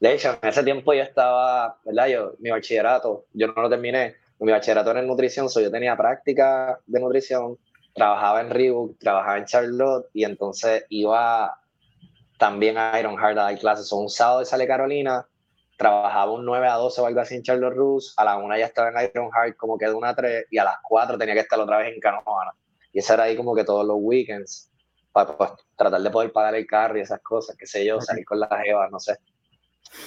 De 0.00 0.12
hecho, 0.12 0.38
en 0.40 0.48
ese 0.48 0.62
tiempo 0.62 0.94
yo 0.94 1.02
estaba, 1.02 1.78
¿verdad? 1.84 2.06
Yo, 2.06 2.32
mi 2.38 2.50
bachillerato, 2.50 3.24
yo 3.32 3.48
no 3.48 3.62
lo 3.62 3.68
terminé, 3.68 4.14
mi 4.38 4.52
bachillerato 4.52 4.92
era 4.92 5.00
en 5.00 5.08
nutrición, 5.08 5.48
so 5.48 5.60
yo 5.60 5.70
tenía 5.70 5.96
práctica 5.96 6.78
de 6.86 7.00
nutrición, 7.00 7.58
trabajaba 7.94 8.40
en 8.40 8.50
Reebok, 8.50 8.98
trabajaba 8.98 9.38
en 9.38 9.44
Charlotte 9.46 10.06
y 10.12 10.24
entonces 10.24 10.84
iba 10.90 11.58
también 12.38 12.78
a 12.78 12.98
Ironheart 13.00 13.36
a 13.36 13.42
dar 13.42 13.58
clases. 13.58 13.88
So, 13.88 13.96
un 13.96 14.08
sábado 14.08 14.44
sale 14.44 14.66
Carolina, 14.66 15.26
trabajaba 15.78 16.32
un 16.32 16.44
9 16.44 16.66
a 16.66 16.74
12 16.74 17.00
o 17.00 17.06
algo 17.06 17.20
así 17.20 17.36
en 17.36 17.42
Charlotte 17.44 17.72
Russe, 17.72 18.12
a 18.16 18.24
la 18.24 18.36
1 18.36 18.58
ya 18.58 18.66
estaba 18.66 18.88
en 18.90 19.10
Ironheart 19.14 19.56
como 19.56 19.78
que 19.78 19.86
de 19.86 19.94
1 19.94 20.06
a 20.06 20.14
3 20.14 20.46
y 20.50 20.58
a 20.58 20.64
las 20.64 20.76
4 20.82 21.16
tenía 21.16 21.34
que 21.34 21.40
estar 21.40 21.58
otra 21.58 21.78
vez 21.78 21.94
en 21.94 22.00
Canoana. 22.00 22.52
Y 22.92 22.98
eso 22.98 23.14
era 23.14 23.24
ahí 23.24 23.36
como 23.36 23.54
que 23.54 23.62
todos 23.62 23.86
los 23.86 23.96
weekends, 24.00 24.72
para 25.12 25.38
pues, 25.38 25.50
tratar 25.76 26.02
de 26.02 26.10
poder 26.10 26.32
pagar 26.32 26.56
el 26.56 26.66
carro 26.66 26.98
y 26.98 27.02
esas 27.02 27.20
cosas, 27.22 27.56
qué 27.56 27.64
sé 27.64 27.86
yo, 27.86 28.00
salir 28.00 28.24
con 28.24 28.40
las 28.40 28.50
Eva, 28.64 28.88
no 28.90 28.98
sé. 28.98 29.18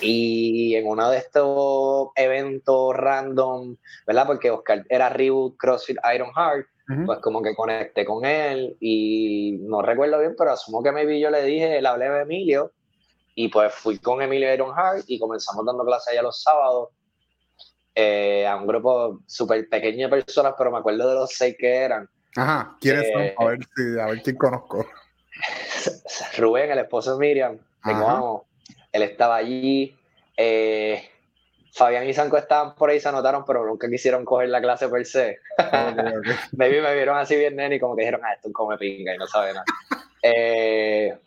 Y 0.01 0.75
en 0.75 0.85
uno 0.87 1.09
de 1.09 1.19
estos 1.19 2.09
eventos 2.15 2.93
random, 2.93 3.77
¿verdad? 4.05 4.27
Porque 4.27 4.51
Oscar 4.51 4.85
era 4.89 5.07
Reboot 5.07 5.55
CrossFit 5.57 5.97
Ironheart, 6.13 6.67
pues 7.05 7.19
como 7.19 7.41
que 7.41 7.55
conecté 7.55 8.03
con 8.03 8.25
él 8.25 8.75
y 8.81 9.57
no 9.61 9.81
recuerdo 9.81 10.19
bien, 10.19 10.35
pero 10.37 10.51
asumo 10.51 10.83
que 10.83 10.91
me 10.91 11.05
vi, 11.05 11.21
yo 11.21 11.29
le 11.29 11.41
dije, 11.43 11.81
le 11.81 11.87
hablé 11.87 12.07
a 12.07 12.21
Emilio 12.23 12.73
y 13.35 13.47
pues 13.47 13.73
fui 13.73 13.99
con 13.99 14.21
Emilio 14.21 14.53
Ironheart 14.53 15.03
y 15.07 15.19
comenzamos 15.19 15.65
dando 15.65 15.85
clases 15.85 16.09
allá 16.13 16.21
los 16.21 16.41
sábados 16.41 16.89
eh, 17.95 18.45
a 18.47 18.55
un 18.55 18.67
grupo 18.67 19.19
súper 19.27 19.67
pequeño 19.69 20.07
de 20.07 20.23
personas, 20.23 20.53
pero 20.57 20.71
me 20.71 20.77
acuerdo 20.77 21.09
de 21.09 21.15
los 21.15 21.31
seis 21.31 21.55
que 21.57 21.75
eran. 21.75 22.09
Ajá, 22.35 22.77
¿quiénes 22.79 23.11
son? 23.11 23.21
Eh, 23.21 23.35
a 23.37 23.45
ver, 23.45 23.59
si, 23.75 23.99
a 23.99 24.05
ver 24.05 24.21
quién 24.21 24.37
conozco. 24.37 24.85
Rubén, 26.37 26.71
el 26.71 26.79
esposo 26.79 27.17
de 27.17 27.19
Miriam, 27.19 27.57
de 27.83 27.93
él 28.91 29.03
estaba 29.03 29.35
allí. 29.37 29.97
Eh, 30.37 31.09
Fabián 31.73 32.07
y 32.07 32.13
Sanco 32.13 32.37
estaban 32.37 32.75
por 32.75 32.89
ahí, 32.89 32.99
se 32.99 33.07
anotaron, 33.07 33.45
pero 33.45 33.65
nunca 33.65 33.89
quisieron 33.89 34.25
coger 34.25 34.49
la 34.49 34.61
clase 34.61 34.89
per 34.89 35.05
se. 35.05 35.39
me 36.51 36.69
vieron 36.69 37.17
así 37.17 37.35
bien 37.35 37.55
nene 37.55 37.75
y 37.75 37.79
como 37.79 37.95
que 37.95 38.01
dijeron, 38.01 38.21
ah, 38.23 38.33
esto 38.33 38.49
es 38.49 38.53
come 38.53 38.77
pinga 38.77 39.15
y 39.15 39.17
no 39.17 39.27
sabe 39.27 39.53
nada. 39.53 39.65
eh, 40.23 41.17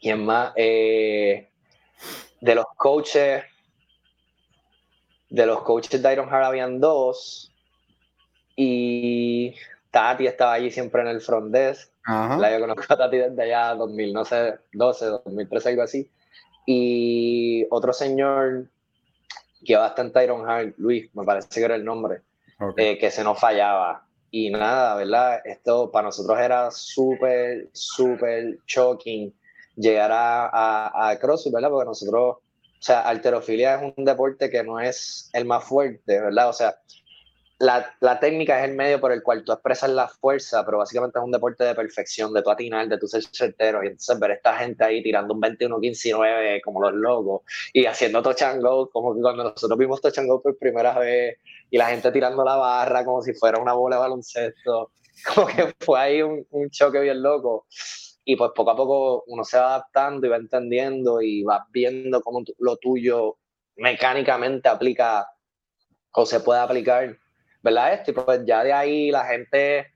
¿Quién 0.00 0.24
más? 0.24 0.52
Eh, 0.56 1.48
de 2.40 2.54
los 2.54 2.66
coaches, 2.76 3.44
de 5.28 5.46
los 5.46 5.62
coaches 5.62 6.00
de 6.00 6.12
Ironheart 6.12 6.46
habían 6.46 6.80
dos 6.80 7.52
y 8.56 9.54
Tati 9.90 10.26
estaba 10.26 10.54
allí 10.54 10.70
siempre 10.70 11.02
en 11.02 11.08
el 11.08 11.20
front 11.20 11.52
desk. 11.52 11.90
La 12.06 12.50
yo 12.50 12.60
conozco 12.60 12.94
a 12.94 12.96
Tati 12.96 13.18
desde 13.18 13.42
allá 13.42 13.74
2000, 13.74 14.12
no 14.12 14.24
sé, 14.24 14.58
12, 14.72 15.06
2013, 15.06 15.68
algo 15.68 15.82
así. 15.82 16.10
Y 16.64 17.66
otro 17.70 17.92
señor 17.92 18.68
que 19.64 19.76
bastante 19.76 20.24
Ironheart, 20.24 20.74
Luis, 20.78 21.14
me 21.14 21.24
parece 21.24 21.48
que 21.60 21.64
era 21.64 21.74
el 21.74 21.84
nombre, 21.84 22.22
eh, 22.76 22.98
que 22.98 23.10
se 23.10 23.24
nos 23.24 23.38
fallaba. 23.38 24.06
Y 24.30 24.50
nada, 24.50 24.94
¿verdad? 24.94 25.40
Esto 25.44 25.90
para 25.90 26.06
nosotros 26.06 26.38
era 26.38 26.70
súper, 26.70 27.68
súper 27.72 28.58
shocking 28.66 29.34
llegar 29.78 30.10
a, 30.12 31.10
a, 31.10 31.18
CrossFit, 31.18 31.52
¿verdad? 31.52 31.70
Porque 31.70 31.86
nosotros, 31.86 32.36
o 32.36 32.42
sea, 32.82 33.00
alterofilia 33.02 33.76
es 33.76 33.94
un 33.96 34.04
deporte 34.04 34.50
que 34.50 34.62
no 34.62 34.80
es 34.80 35.30
el 35.32 35.44
más 35.44 35.64
fuerte, 35.64 36.20
¿verdad? 36.20 36.48
O 36.48 36.52
sea, 36.52 36.76
la, 37.60 37.92
la, 38.00 38.20
técnica 38.20 38.60
es 38.60 38.70
el 38.70 38.76
medio 38.76 39.00
por 39.00 39.10
el 39.10 39.22
cual 39.22 39.42
tú 39.44 39.52
expresas 39.52 39.90
la 39.90 40.08
fuerza, 40.08 40.64
pero 40.64 40.78
básicamente 40.78 41.18
es 41.18 41.24
un 41.24 41.32
deporte 41.32 41.64
de 41.64 41.74
perfección, 41.74 42.32
de 42.32 42.42
tu 42.42 42.50
atinar, 42.50 42.88
de 42.88 42.98
tu 42.98 43.08
ser 43.08 43.24
certero. 43.32 43.82
Y 43.82 43.88
entonces 43.88 44.18
ver 44.20 44.30
a 44.30 44.34
esta 44.34 44.56
gente 44.58 44.84
ahí 44.84 45.02
tirando 45.02 45.34
un 45.34 45.40
21, 45.40 45.80
15 45.80 46.10
9 46.12 46.60
como 46.64 46.80
los 46.80 46.94
locos 46.94 47.42
y 47.72 47.84
haciendo 47.86 48.22
touch 48.22 48.42
and 48.42 48.62
go, 48.62 48.88
como 48.90 49.14
que 49.14 49.20
cuando 49.22 49.44
nosotros 49.44 49.76
vimos 49.76 50.00
touch 50.00 50.18
and 50.18 50.28
go 50.28 50.40
por 50.40 50.56
primera 50.56 50.96
vez 50.98 51.36
y 51.70 51.78
la 51.78 51.86
gente 51.86 52.12
tirando 52.12 52.44
la 52.44 52.56
barra 52.56 53.04
como 53.04 53.22
si 53.22 53.34
fuera 53.34 53.58
una 53.58 53.72
bola 53.72 53.96
de 53.96 54.02
baloncesto, 54.02 54.92
como 55.34 55.48
que 55.48 55.74
fue 55.80 55.98
ahí 55.98 56.22
un, 56.22 56.46
un 56.50 56.70
choque 56.70 57.00
bien 57.00 57.20
loco 57.22 57.66
y 58.30 58.36
pues 58.36 58.50
poco 58.54 58.72
a 58.72 58.76
poco 58.76 59.24
uno 59.28 59.42
se 59.42 59.58
va 59.58 59.76
adaptando 59.76 60.26
y 60.26 60.28
va 60.28 60.36
entendiendo 60.36 61.22
y 61.22 61.42
va 61.44 61.66
viendo 61.72 62.20
cómo 62.20 62.42
lo 62.58 62.76
tuyo 62.76 63.38
mecánicamente 63.76 64.68
aplica 64.68 65.26
o 66.12 66.26
se 66.26 66.40
puede 66.40 66.60
aplicar, 66.60 67.16
¿verdad? 67.62 67.94
Esto 67.94 68.10
y 68.10 68.14
pues 68.14 68.42
ya 68.44 68.62
de 68.62 68.74
ahí 68.74 69.10
la 69.10 69.24
gente 69.24 69.94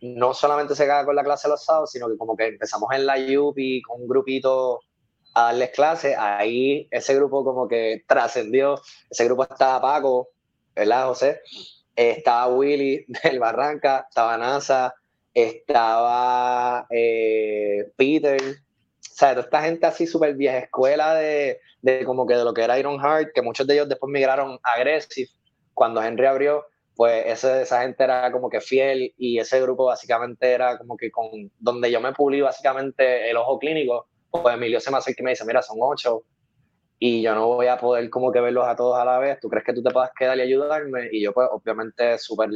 no 0.00 0.32
solamente 0.32 0.74
se 0.74 0.84
queda 0.84 1.04
con 1.04 1.14
la 1.14 1.22
clase 1.22 1.46
los 1.46 1.62
sábados, 1.62 1.90
sino 1.90 2.08
que 2.08 2.16
como 2.16 2.34
que 2.34 2.46
empezamos 2.46 2.88
en 2.94 3.04
la 3.04 3.16
UPI 3.16 3.82
con 3.82 4.00
un 4.00 4.08
grupito 4.08 4.80
a 5.34 5.42
darles 5.42 5.72
clases, 5.72 6.16
ahí 6.18 6.88
ese 6.90 7.14
grupo 7.16 7.44
como 7.44 7.68
que 7.68 8.02
trascendió, 8.08 8.80
ese 9.10 9.26
grupo 9.26 9.42
estaba 9.42 9.78
Paco, 9.78 10.30
¿verdad, 10.74 11.08
José? 11.08 11.42
Estaba 11.94 12.46
Willy 12.46 13.04
del 13.24 13.40
Barranca, 13.40 14.06
estaba 14.08 14.38
NASA, 14.38 14.94
estaba 15.34 16.86
eh, 16.90 17.90
Peter, 17.96 18.40
o 18.40 19.16
sea, 19.16 19.30
toda 19.30 19.42
esta 19.42 19.62
gente 19.62 19.86
así 19.86 20.06
súper 20.06 20.34
vieja 20.34 20.58
escuela 20.58 21.14
de, 21.14 21.60
de, 21.82 22.04
como 22.04 22.26
que 22.26 22.34
de 22.34 22.44
lo 22.44 22.54
que 22.54 22.62
era 22.62 22.78
Iron 22.78 23.00
Heart, 23.00 23.32
que 23.34 23.42
muchos 23.42 23.66
de 23.66 23.74
ellos 23.74 23.88
después 23.88 24.10
migraron 24.10 24.58
a 24.62 24.72
Aggressive, 24.76 25.28
cuando 25.74 26.02
Henry 26.02 26.26
abrió, 26.26 26.64
pues 26.96 27.24
ese, 27.26 27.62
esa 27.62 27.82
gente 27.82 28.04
era 28.04 28.30
como 28.30 28.48
que 28.48 28.60
fiel 28.60 29.12
y 29.18 29.38
ese 29.38 29.60
grupo 29.60 29.86
básicamente 29.86 30.52
era 30.52 30.78
como 30.78 30.96
que 30.96 31.10
con 31.10 31.50
donde 31.58 31.90
yo 31.90 32.00
me 32.00 32.12
pulí 32.12 32.40
básicamente 32.40 33.28
el 33.28 33.36
ojo 33.36 33.58
clínico, 33.58 34.06
pues 34.30 34.54
Emilio 34.54 34.80
se 34.80 34.90
me 34.90 34.98
acerca 34.98 35.22
me 35.24 35.30
dice, 35.30 35.44
mira, 35.44 35.62
son 35.62 35.78
ocho 35.80 36.24
y 36.98 37.22
yo 37.22 37.34
no 37.34 37.48
voy 37.48 37.66
a 37.66 37.76
poder 37.76 38.08
como 38.10 38.30
que 38.30 38.40
verlos 38.40 38.66
a 38.66 38.76
todos 38.76 38.96
a 38.96 39.04
la 39.04 39.18
vez, 39.18 39.40
¿tú 39.40 39.48
crees 39.48 39.64
que 39.64 39.72
tú 39.72 39.82
te 39.82 39.90
puedas 39.90 40.10
quedar 40.16 40.38
y 40.38 40.42
ayudarme? 40.42 41.08
Y 41.10 41.22
yo 41.22 41.32
pues 41.32 41.48
obviamente 41.50 42.16
súper 42.18 42.50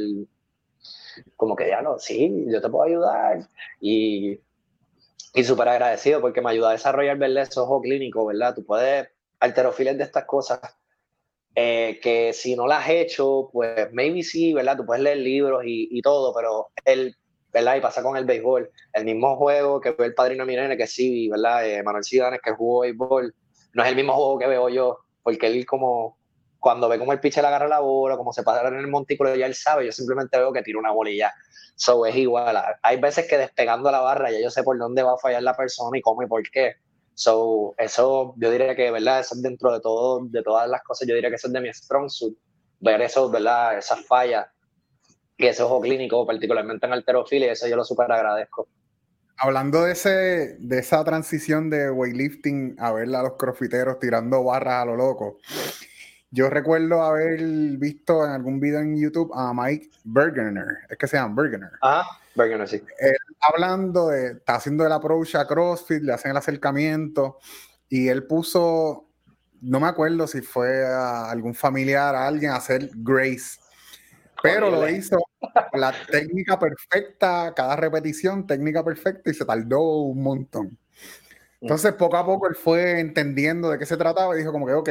como 1.35 1.55
que 1.55 1.67
ya 1.67 1.81
no, 1.81 1.99
sí, 1.99 2.45
yo 2.47 2.61
te 2.61 2.69
puedo 2.69 2.83
ayudar. 2.83 3.47
Y, 3.79 4.39
y 5.33 5.43
súper 5.43 5.69
agradecido 5.69 6.21
porque 6.21 6.41
me 6.41 6.51
ayuda 6.51 6.69
a 6.69 6.73
desarrollar, 6.73 7.17
¿verdad? 7.17 7.43
Ese 7.43 7.59
ojo 7.59 7.81
clínico, 7.81 8.25
¿verdad? 8.25 8.55
Tú 8.55 8.65
puedes 8.65 9.07
alterofiles 9.39 9.97
de 9.97 10.03
estas 10.03 10.25
cosas 10.25 10.59
eh, 11.55 11.99
que 12.01 12.33
si 12.33 12.55
no 12.55 12.67
las 12.67 12.83
has 12.83 12.89
hecho, 12.89 13.49
pues 13.51 13.91
maybe 13.91 14.23
sí, 14.23 14.53
¿verdad? 14.53 14.77
Tú 14.77 14.85
puedes 14.85 15.03
leer 15.03 15.17
libros 15.17 15.63
y, 15.65 15.87
y 15.91 16.01
todo, 16.01 16.33
pero 16.33 16.69
el, 16.85 17.15
¿verdad? 17.51 17.77
Y 17.77 17.81
pasa 17.81 18.03
con 18.03 18.15
el 18.17 18.25
béisbol. 18.25 18.69
El 18.93 19.05
mismo 19.05 19.35
juego 19.35 19.81
que 19.81 19.91
ve 19.91 20.05
el 20.05 20.13
padrino 20.13 20.45
Mirene, 20.45 20.77
que 20.77 20.87
sí, 20.87 21.29
¿verdad? 21.29 21.67
Eh, 21.67 21.83
Manuel 21.83 22.03
Cidanes, 22.03 22.41
que 22.41 22.51
jugó 22.51 22.81
béisbol, 22.81 23.33
no 23.73 23.83
es 23.83 23.89
el 23.89 23.95
mismo 23.95 24.13
juego 24.13 24.39
que 24.39 24.47
veo 24.47 24.69
yo, 24.69 24.99
porque 25.23 25.47
él 25.47 25.65
como 25.65 26.18
cuando 26.59 26.89
ve 26.89 26.99
como 26.99 27.13
el 27.13 27.19
pitcher 27.19 27.45
agarra 27.45 27.67
la 27.67 27.79
bola, 27.79 28.17
como 28.17 28.33
se 28.33 28.43
pasa 28.43 28.67
en 28.67 28.75
el 28.75 28.87
montículo, 28.87 29.35
ya 29.35 29.45
él 29.45 29.55
sabe, 29.55 29.85
yo 29.85 29.91
simplemente 29.91 30.37
veo 30.37 30.51
que 30.51 30.61
tira 30.61 30.79
una 30.79 30.91
bolilla. 30.91 31.33
So 31.75 32.05
es 32.05 32.15
igual. 32.15 32.61
Hay 32.81 32.99
veces 32.99 33.27
que 33.27 33.37
despegando 33.37 33.89
la 33.89 34.01
barra 34.01 34.31
ya 34.31 34.41
yo 34.41 34.49
sé 34.49 34.63
por 34.63 34.77
dónde 34.77 35.01
va 35.01 35.13
a 35.13 35.17
fallar 35.17 35.41
la 35.43 35.55
persona 35.55 35.97
y 35.97 36.01
cómo 36.01 36.23
y 36.23 36.27
por 36.27 36.43
qué. 36.51 36.73
So, 37.13 37.75
eso 37.77 38.33
yo 38.37 38.49
diría 38.49 38.75
que, 38.75 38.91
¿verdad? 38.91 39.19
Eso 39.19 39.35
es 39.35 39.41
dentro 39.41 39.73
de 39.73 39.81
todo, 39.81 40.25
de 40.25 40.41
todas 40.41 40.69
las 40.69 40.81
cosas, 40.83 41.07
yo 41.07 41.15
diría 41.15 41.29
que 41.29 41.35
eso 41.35 41.47
es 41.47 41.53
de 41.53 41.61
mi 41.61 41.73
strong 41.73 42.09
suit. 42.09 42.37
Ver 42.79 43.01
eso, 43.01 43.29
¿verdad? 43.29 43.77
Esas 43.77 44.05
fallas 44.05 44.47
y 45.39 45.47
ese 45.47 45.63
ojo 45.63 45.79
clínico, 45.79 46.25
particularmente 46.25 46.85
en 46.85 46.93
alterofilia, 46.93 47.53
eso 47.53 47.67
yo 47.67 47.77
lo 47.77 47.85
súper 47.85 48.11
agradezco. 48.11 48.67
Hablando 49.37 49.83
de, 49.83 49.93
ese, 49.93 50.57
de 50.59 50.79
esa 50.79 51.03
transición 51.05 51.69
de 51.69 51.89
weightlifting 51.89 52.75
a 52.77 52.91
ver 52.91 53.15
a 53.15 53.23
los 53.23 53.33
crofiteros 53.37 53.99
tirando 53.99 54.43
barras 54.43 54.83
a 54.83 54.85
lo 54.85 54.97
loco, 54.97 55.39
yo 56.31 56.49
recuerdo 56.49 57.01
haber 57.01 57.39
visto 57.77 58.23
en 58.25 58.31
algún 58.31 58.59
video 58.59 58.79
en 58.79 58.99
YouTube 58.99 59.31
a 59.33 59.51
Mike 59.53 59.89
Bergener, 60.03 60.79
es 60.89 60.97
que 60.97 61.07
se 61.07 61.17
llama 61.17 61.41
Bergener. 61.41 61.71
Ah, 61.81 62.05
Bergener, 62.35 62.67
sí. 62.67 62.83
Él 62.99 63.15
hablando 63.39 64.09
de, 64.09 64.33
está 64.33 64.55
haciendo 64.55 64.85
el 64.85 64.91
approach 64.91 65.35
a 65.35 65.47
CrossFit, 65.47 66.01
le 66.03 66.13
hacen 66.13 66.31
el 66.31 66.37
acercamiento 66.37 67.39
y 67.87 68.07
él 68.09 68.25
puso, 68.27 69.09
no 69.61 69.79
me 69.79 69.87
acuerdo 69.87 70.27
si 70.27 70.41
fue 70.41 70.85
a 70.85 71.29
algún 71.31 71.55
familiar, 71.55 72.15
a 72.15 72.27
alguien 72.27 72.51
a 72.51 72.57
hacer 72.57 72.89
Grace. 72.95 73.59
pero 74.43 74.69
lo 74.69 74.87
hizo 74.87 75.17
la 75.73 75.93
técnica 76.11 76.59
perfecta, 76.59 77.53
cada 77.55 77.75
repetición, 77.75 78.45
técnica 78.45 78.83
perfecta, 78.83 79.31
y 79.31 79.33
se 79.33 79.45
tardó 79.45 79.81
un 80.03 80.21
montón. 80.21 80.77
Entonces, 81.61 81.93
poco 81.93 82.15
a 82.15 82.25
poco 82.25 82.47
él 82.47 82.55
fue 82.55 82.99
entendiendo 82.99 83.69
de 83.69 83.77
qué 83.77 83.85
se 83.85 83.97
trataba 83.97 84.33
y 84.35 84.39
dijo 84.39 84.53
como 84.53 84.65
que, 84.65 84.73
ok, 84.73 84.89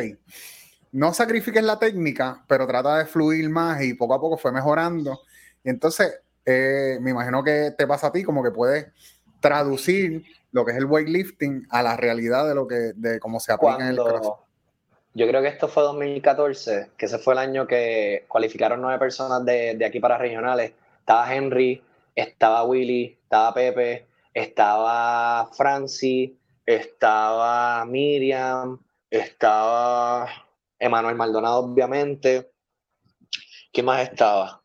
no 0.93 1.13
sacrifiques 1.13 1.63
la 1.63 1.79
técnica, 1.79 2.45
pero 2.47 2.67
trata 2.67 2.99
de 2.99 3.07
fluir 3.07 3.49
más 3.51 3.83
y 3.83 3.95
poco 3.95 4.15
a 4.15 4.21
poco 4.21 4.37
fue 4.37 4.53
mejorando. 4.53 5.21
Y 5.65 5.71
entonces, 5.71 6.21
eh, 6.45 6.99
me 7.01 7.11
imagino 7.11 7.43
que 7.43 7.73
te 7.77 7.87
pasa 7.87 8.09
a 8.09 8.13
ti 8.13 8.23
como 8.23 8.43
que 8.43 8.51
puedes 8.51 8.87
traducir 9.41 10.25
lo 10.53 10.65
que 10.65 10.73
es 10.73 10.79
el 10.79 10.87
weightlifting 10.87 11.67
a 11.71 11.83
la 11.83 11.97
realidad 11.97 12.49
de 12.49 12.55
lo 12.55 12.67
que, 12.67 12.93
de 12.95 13.21
cómo 13.21 13.39
se 13.41 13.53
aplica 13.53 13.77
en 13.81 13.89
el 13.89 13.97
crossfit. 13.97 14.33
Yo 15.15 15.27
creo 15.27 15.43
que 15.43 15.49
esto 15.49 15.69
fue 15.69 15.83
2014, 15.83 16.91
que 16.97 17.07
ese 17.07 17.19
fue 17.19 17.35
el 17.35 17.39
año 17.39 17.67
que 17.67 18.25
cualificaron 18.29 18.81
nueve 18.81 18.99
personas 18.99 19.45
de, 19.45 19.75
de 19.75 19.85
aquí 19.85 20.01
para 20.01 20.17
regionales. 20.17 20.73
Estaba 21.01 21.35
Henry, 21.35 21.83
estaba 22.15 22.65
Willy, 22.65 23.19
estaba 23.23 23.53
Pepe, 23.55 24.07
estaba 24.33 25.51
Francis, 25.53 26.31
estaba 26.65 27.85
Miriam, 27.85 28.79
estaba 29.11 30.29
Emanuel 30.79 31.17
Maldonado, 31.17 31.61
obviamente. 31.61 32.51
¿Qué 33.73 33.83
más 33.83 34.09
estaba? 34.09 34.63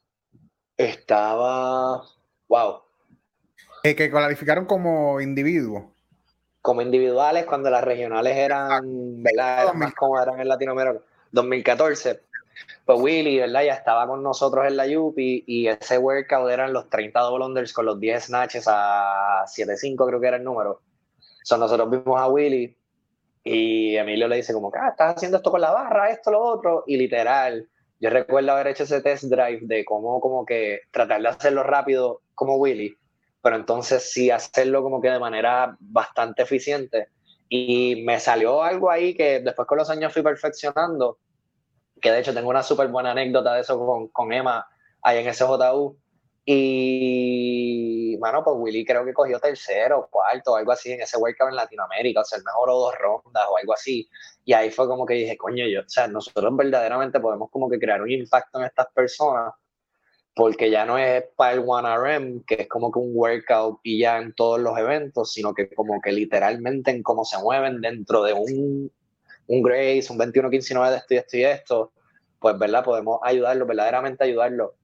Estaba. 0.77 2.03
¡Wow! 2.47 2.81
Eh, 3.83 3.95
que 3.95 4.09
cualificaron 4.09 4.65
como 4.65 5.19
individuos. 5.19 5.83
Como 6.61 6.81
individuales, 6.81 7.45
cuando 7.45 7.69
las 7.69 7.83
regionales 7.83 8.37
eran, 8.37 9.21
¿verdad? 9.21 9.73
más 9.73 9.93
como 9.93 10.21
eran 10.21 10.39
en 10.39 10.47
Latinoamérica. 10.47 11.01
2014. 11.31 12.21
Pues 12.85 12.99
Willy, 12.99 13.39
¿verdad? 13.39 13.63
Ya 13.63 13.73
estaba 13.73 14.07
con 14.07 14.23
nosotros 14.23 14.65
en 14.67 14.77
la 14.77 14.85
Yupi 14.87 15.43
y 15.47 15.67
ese 15.67 15.97
workout 15.97 16.49
eran 16.49 16.71
los 16.71 16.89
30 16.89 17.19
double 17.19 17.45
unders 17.45 17.73
con 17.73 17.85
los 17.85 17.99
10 17.99 18.25
snatches 18.25 18.65
a 18.67 19.43
7.5, 19.45 20.07
creo 20.07 20.21
que 20.21 20.27
era 20.27 20.37
el 20.37 20.43
número. 20.43 20.81
So, 21.43 21.57
nosotros 21.57 21.89
vimos 21.89 22.21
a 22.21 22.27
Willy 22.27 22.77
y 23.43 23.95
Emilio 23.95 24.27
le 24.27 24.37
dice 24.37 24.53
como 24.53 24.71
ah, 24.75 24.89
estás 24.89 25.15
haciendo 25.15 25.37
esto 25.37 25.51
con 25.51 25.61
la 25.61 25.71
barra, 25.71 26.09
esto, 26.09 26.31
lo 26.31 26.41
otro, 26.41 26.83
y 26.87 26.97
literal, 26.97 27.67
yo 27.99 28.09
recuerdo 28.09 28.51
haber 28.51 28.67
hecho 28.67 28.83
ese 28.83 29.01
test 29.01 29.25
drive 29.25 29.59
de 29.61 29.85
cómo 29.85 30.19
como 30.19 30.45
que 30.45 30.81
tratar 30.91 31.21
de 31.21 31.29
hacerlo 31.29 31.63
rápido 31.63 32.21
como 32.35 32.55
Willy, 32.55 32.95
pero 33.41 33.55
entonces 33.55 34.11
sí 34.11 34.31
hacerlo 34.31 34.81
como 34.81 35.01
que 35.01 35.09
de 35.09 35.19
manera 35.19 35.75
bastante 35.79 36.43
eficiente. 36.43 37.09
Y 37.49 38.03
me 38.05 38.19
salió 38.19 38.63
algo 38.63 38.89
ahí 38.89 39.13
que 39.13 39.41
después 39.41 39.67
con 39.67 39.77
los 39.77 39.89
años 39.89 40.11
fui 40.11 40.21
perfeccionando, 40.21 41.19
que 42.01 42.11
de 42.11 42.19
hecho 42.19 42.33
tengo 42.33 42.49
una 42.49 42.63
súper 42.63 42.87
buena 42.87 43.11
anécdota 43.11 43.53
de 43.53 43.61
eso 43.61 43.77
con, 43.77 44.07
con 44.07 44.33
Emma 44.33 44.65
ahí 45.01 45.19
en 45.19 45.33
SJU, 45.33 45.97
y, 46.45 48.17
bueno, 48.17 48.43
pues 48.43 48.55
Willy 48.59 48.83
creo 48.85 49.05
que 49.05 49.13
cogió 49.13 49.39
tercero, 49.39 50.09
cuarto, 50.11 50.55
algo 50.55 50.73
así 50.73 50.91
en 50.91 51.01
ese 51.01 51.17
workout 51.17 51.49
en 51.49 51.55
Latinoamérica, 51.55 52.21
o 52.21 52.25
sea, 52.25 52.37
el 52.37 52.43
mejor 52.43 52.69
o 52.69 52.79
dos 52.79 52.95
rondas 52.99 53.45
o 53.49 53.57
algo 53.57 53.73
así. 53.73 54.09
Y 54.43 54.53
ahí 54.53 54.69
fue 54.69 54.87
como 54.87 55.05
que 55.05 55.13
dije, 55.13 55.37
coño, 55.37 55.65
yo, 55.67 55.81
o 55.81 55.89
sea, 55.89 56.07
nosotros 56.07 56.55
verdaderamente 56.57 57.19
podemos 57.21 57.49
como 57.49 57.69
que 57.69 57.79
crear 57.79 58.01
un 58.01 58.11
impacto 58.11 58.59
en 58.59 58.65
estas 58.65 58.87
personas, 58.93 59.53
porque 60.35 60.69
ya 60.69 60.85
no 60.85 60.97
es 60.97 61.23
para 61.37 61.53
el 61.53 61.61
1RM, 61.61 62.43
que 62.45 62.55
es 62.63 62.67
como 62.67 62.91
que 62.91 62.99
un 62.99 63.11
workout 63.13 63.79
y 63.83 63.99
ya 63.99 64.17
en 64.17 64.33
todos 64.33 64.59
los 64.59 64.77
eventos, 64.77 65.31
sino 65.31 65.53
que 65.53 65.69
como 65.73 66.01
que 66.01 66.11
literalmente 66.11 66.91
en 66.91 67.03
cómo 67.03 67.23
se 67.23 67.37
mueven 67.37 67.79
dentro 67.79 68.23
de 68.23 68.33
un, 68.33 68.91
un 69.47 69.61
Grace, 69.61 70.07
un 70.11 70.19
21-15-9 70.19 70.89
de 70.89 70.97
esto 70.97 71.13
y 71.13 71.17
esto 71.17 71.37
y 71.37 71.43
esto, 71.45 71.91
pues, 72.39 72.57
¿verdad? 72.59 72.83
Podemos 72.83 73.19
ayudarlo, 73.23 73.65
verdaderamente 73.65 74.25
ayudarlo 74.25 74.75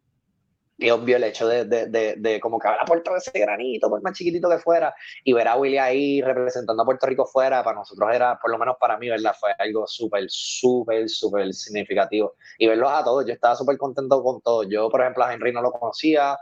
y 0.80 0.90
obvio 0.92 1.18
el 1.18 1.26
hecho 1.26 1.46
de, 1.48 1.66
de, 1.66 2.16
de, 2.18 2.40
como 2.40 2.58
que 2.58 2.70
haber 2.70 2.82
aportado 2.82 3.18
ese 3.18 3.38
granito, 3.38 3.90
por 3.90 4.02
más 4.02 4.14
chiquitito 4.14 4.50
que 4.50 4.60
fuera, 4.60 4.96
y 5.26 5.34
ver 5.34 5.48
a 5.50 5.58
Willy 5.58 5.78
ahí 5.78 6.22
representando 6.22 6.82
a 6.84 6.86
Puerto 6.86 7.06
Rico 7.06 7.26
fuera, 7.26 7.62
para 7.64 7.76
nosotros 7.76 8.10
era, 8.14 8.40
por 8.40 8.50
lo 8.50 8.58
menos 8.58 8.78
para 8.80 8.98
mí, 8.98 9.10
¿verdad? 9.10 9.36
Fue 9.38 9.52
algo 9.60 9.86
súper, 9.86 10.26
súper, 10.30 11.10
súper 11.10 11.54
significativo. 11.54 12.36
Y 12.58 12.68
verlos 12.68 12.90
a 12.92 13.04
todos, 13.04 13.26
yo 13.26 13.34
estaba 13.34 13.56
súper 13.56 13.78
contento 13.78 14.24
con 14.24 14.42
todos. 14.42 14.68
Yo, 14.70 14.90
por 14.90 15.02
ejemplo, 15.02 15.26
a 15.26 15.34
Henry 15.34 15.52
no 15.52 15.62
lo 15.62 15.72
conocía, 15.72 16.38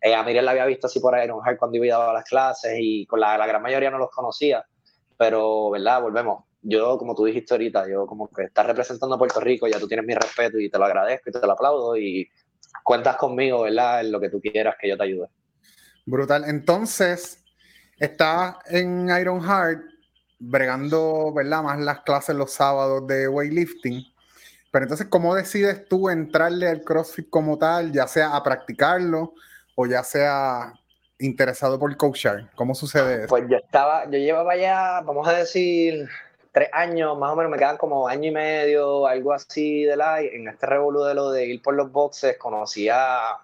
eh, 0.00 0.14
a 0.14 0.22
Miriam 0.22 0.46
la 0.46 0.52
había 0.52 0.64
visto 0.64 0.86
así 0.86 0.98
por 0.98 1.16
en 1.18 1.30
un 1.30 1.42
cuando 1.58 1.76
iba 1.76 2.10
a 2.10 2.14
las 2.14 2.24
clases, 2.24 2.74
y 2.78 3.04
con 3.06 3.20
la, 3.20 3.36
la 3.36 3.46
gran 3.46 3.60
mayoría 3.60 3.90
no 3.90 3.98
los 3.98 4.10
conocía, 4.10 4.64
pero, 5.18 5.70
¿verdad? 5.70 6.00
Volvemos. 6.00 6.44
Yo, 6.62 6.96
como 6.96 7.14
tú 7.14 7.24
dijiste 7.24 7.52
ahorita, 7.52 7.88
yo 7.90 8.06
como 8.06 8.28
que 8.28 8.44
estás 8.44 8.64
representando 8.64 9.16
a 9.16 9.18
Puerto 9.18 9.40
Rico, 9.40 9.66
ya 9.66 9.80
tú 9.80 9.88
tienes 9.88 10.06
mi 10.06 10.14
respeto 10.14 10.58
y 10.58 10.70
te 10.70 10.78
lo 10.78 10.84
agradezco 10.84 11.28
y 11.28 11.32
te 11.32 11.44
lo 11.44 11.52
aplaudo 11.52 11.96
y 11.96 12.30
cuentas 12.82 13.16
conmigo, 13.16 13.62
¿verdad? 13.62 14.00
En 14.00 14.12
lo 14.12 14.20
que 14.20 14.28
tú 14.28 14.40
quieras 14.40 14.76
que 14.80 14.88
yo 14.88 14.96
te 14.96 15.04
ayude. 15.04 15.28
Brutal. 16.04 16.44
Entonces, 16.46 17.44
estás 17.98 18.56
en 18.66 19.08
Iron 19.20 19.40
Heart 19.42 19.82
bregando, 20.38 21.32
¿verdad? 21.32 21.62
Más 21.62 21.78
las 21.78 22.00
clases 22.00 22.34
los 22.34 22.52
sábados 22.52 23.06
de 23.06 23.28
weightlifting. 23.28 24.04
Pero 24.72 24.84
entonces, 24.84 25.06
¿cómo 25.08 25.34
decides 25.34 25.86
tú 25.86 26.08
entrarle 26.08 26.68
al 26.68 26.82
CrossFit 26.82 27.28
como 27.30 27.58
tal, 27.58 27.92
ya 27.92 28.08
sea 28.08 28.34
a 28.34 28.42
practicarlo 28.42 29.34
o 29.74 29.86
ya 29.86 30.02
sea 30.02 30.72
interesado 31.18 31.78
por 31.78 31.94
coachar? 31.96 32.50
¿Cómo 32.54 32.74
sucede 32.74 33.18
eso? 33.18 33.28
Pues 33.28 33.44
yo 33.48 33.58
estaba, 33.58 34.04
yo 34.06 34.18
llevaba 34.18 34.56
ya, 34.56 35.02
vamos 35.02 35.28
a 35.28 35.34
decir, 35.34 36.08
tres 36.52 36.68
años, 36.72 37.18
más 37.18 37.32
o 37.32 37.36
menos, 37.36 37.50
me 37.50 37.58
quedan 37.58 37.78
como 37.78 38.06
año 38.06 38.28
y 38.28 38.30
medio, 38.30 39.06
algo 39.06 39.32
así 39.32 39.84
de 39.84 39.96
la, 39.96 40.20
en 40.20 40.46
este 40.48 40.66
revolú 40.66 41.02
de 41.02 41.14
lo 41.14 41.30
de 41.30 41.46
ir 41.46 41.62
por 41.62 41.74
los 41.74 41.90
boxes, 41.90 42.36
conocí 42.36 42.88
a, 42.90 43.38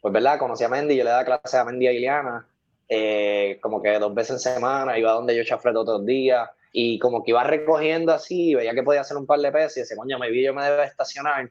pues 0.00 0.14
verdad, 0.14 0.38
conocí 0.38 0.62
a 0.62 0.68
Mendy, 0.68 0.96
yo 0.96 1.04
le 1.04 1.10
daba 1.10 1.24
clase 1.24 1.58
a 1.58 1.64
Mendy 1.64 1.88
a 1.88 1.92
Iliana, 1.92 2.46
eh, 2.88 3.58
como 3.60 3.82
que 3.82 3.98
dos 3.98 4.14
veces 4.14 4.46
en 4.46 4.54
semana, 4.54 4.96
iba 4.98 5.12
donde 5.12 5.36
yo 5.36 5.42
chafreto 5.44 5.82
los 5.84 6.06
días, 6.06 6.48
y 6.72 6.98
como 7.00 7.24
que 7.24 7.32
iba 7.32 7.42
recogiendo 7.42 8.12
así, 8.12 8.54
veía 8.54 8.72
que 8.72 8.84
podía 8.84 9.00
hacer 9.00 9.16
un 9.16 9.26
par 9.26 9.40
de 9.40 9.50
pesos, 9.50 9.76
y 9.78 9.80
decía, 9.80 9.96
coño, 9.96 10.18
me 10.18 10.30
vi, 10.30 10.44
yo 10.44 10.54
me 10.54 10.64
debe 10.64 10.84
estacionar 10.84 11.50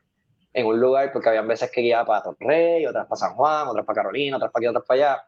en 0.54 0.66
un 0.66 0.80
lugar, 0.80 1.12
porque 1.12 1.30
había 1.30 1.42
veces 1.42 1.70
que 1.70 1.82
guiaba 1.82 2.06
para 2.06 2.24
Torrey, 2.24 2.86
otras 2.86 3.08
para 3.08 3.20
San 3.20 3.36
Juan, 3.36 3.68
otras 3.68 3.86
para 3.86 4.04
Carolina, 4.04 4.38
otras 4.38 4.52
para 4.52 4.62
aquí, 4.62 4.68
otras 4.68 4.86
para 4.86 5.02
allá, 5.02 5.24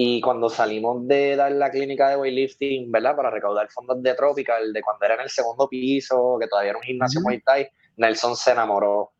y 0.00 0.20
cuando 0.20 0.48
salimos 0.48 1.08
de 1.08 1.34
dar 1.34 1.50
la 1.50 1.72
clínica 1.72 2.08
de 2.08 2.16
weightlifting, 2.16 2.88
¿verdad? 2.92 3.16
Para 3.16 3.30
recaudar 3.30 3.68
fondos 3.68 4.00
de 4.00 4.14
Tropical, 4.14 4.72
de 4.72 4.80
cuando 4.80 5.04
era 5.04 5.16
en 5.16 5.22
el 5.22 5.28
segundo 5.28 5.68
piso, 5.68 6.36
que 6.40 6.46
todavía 6.46 6.70
era 6.70 6.78
un 6.78 6.84
gimnasio 6.84 7.20
Muay 7.20 7.40
Thai, 7.40 7.68
Nelson 7.96 8.36
se 8.36 8.52
enamoró. 8.52 9.10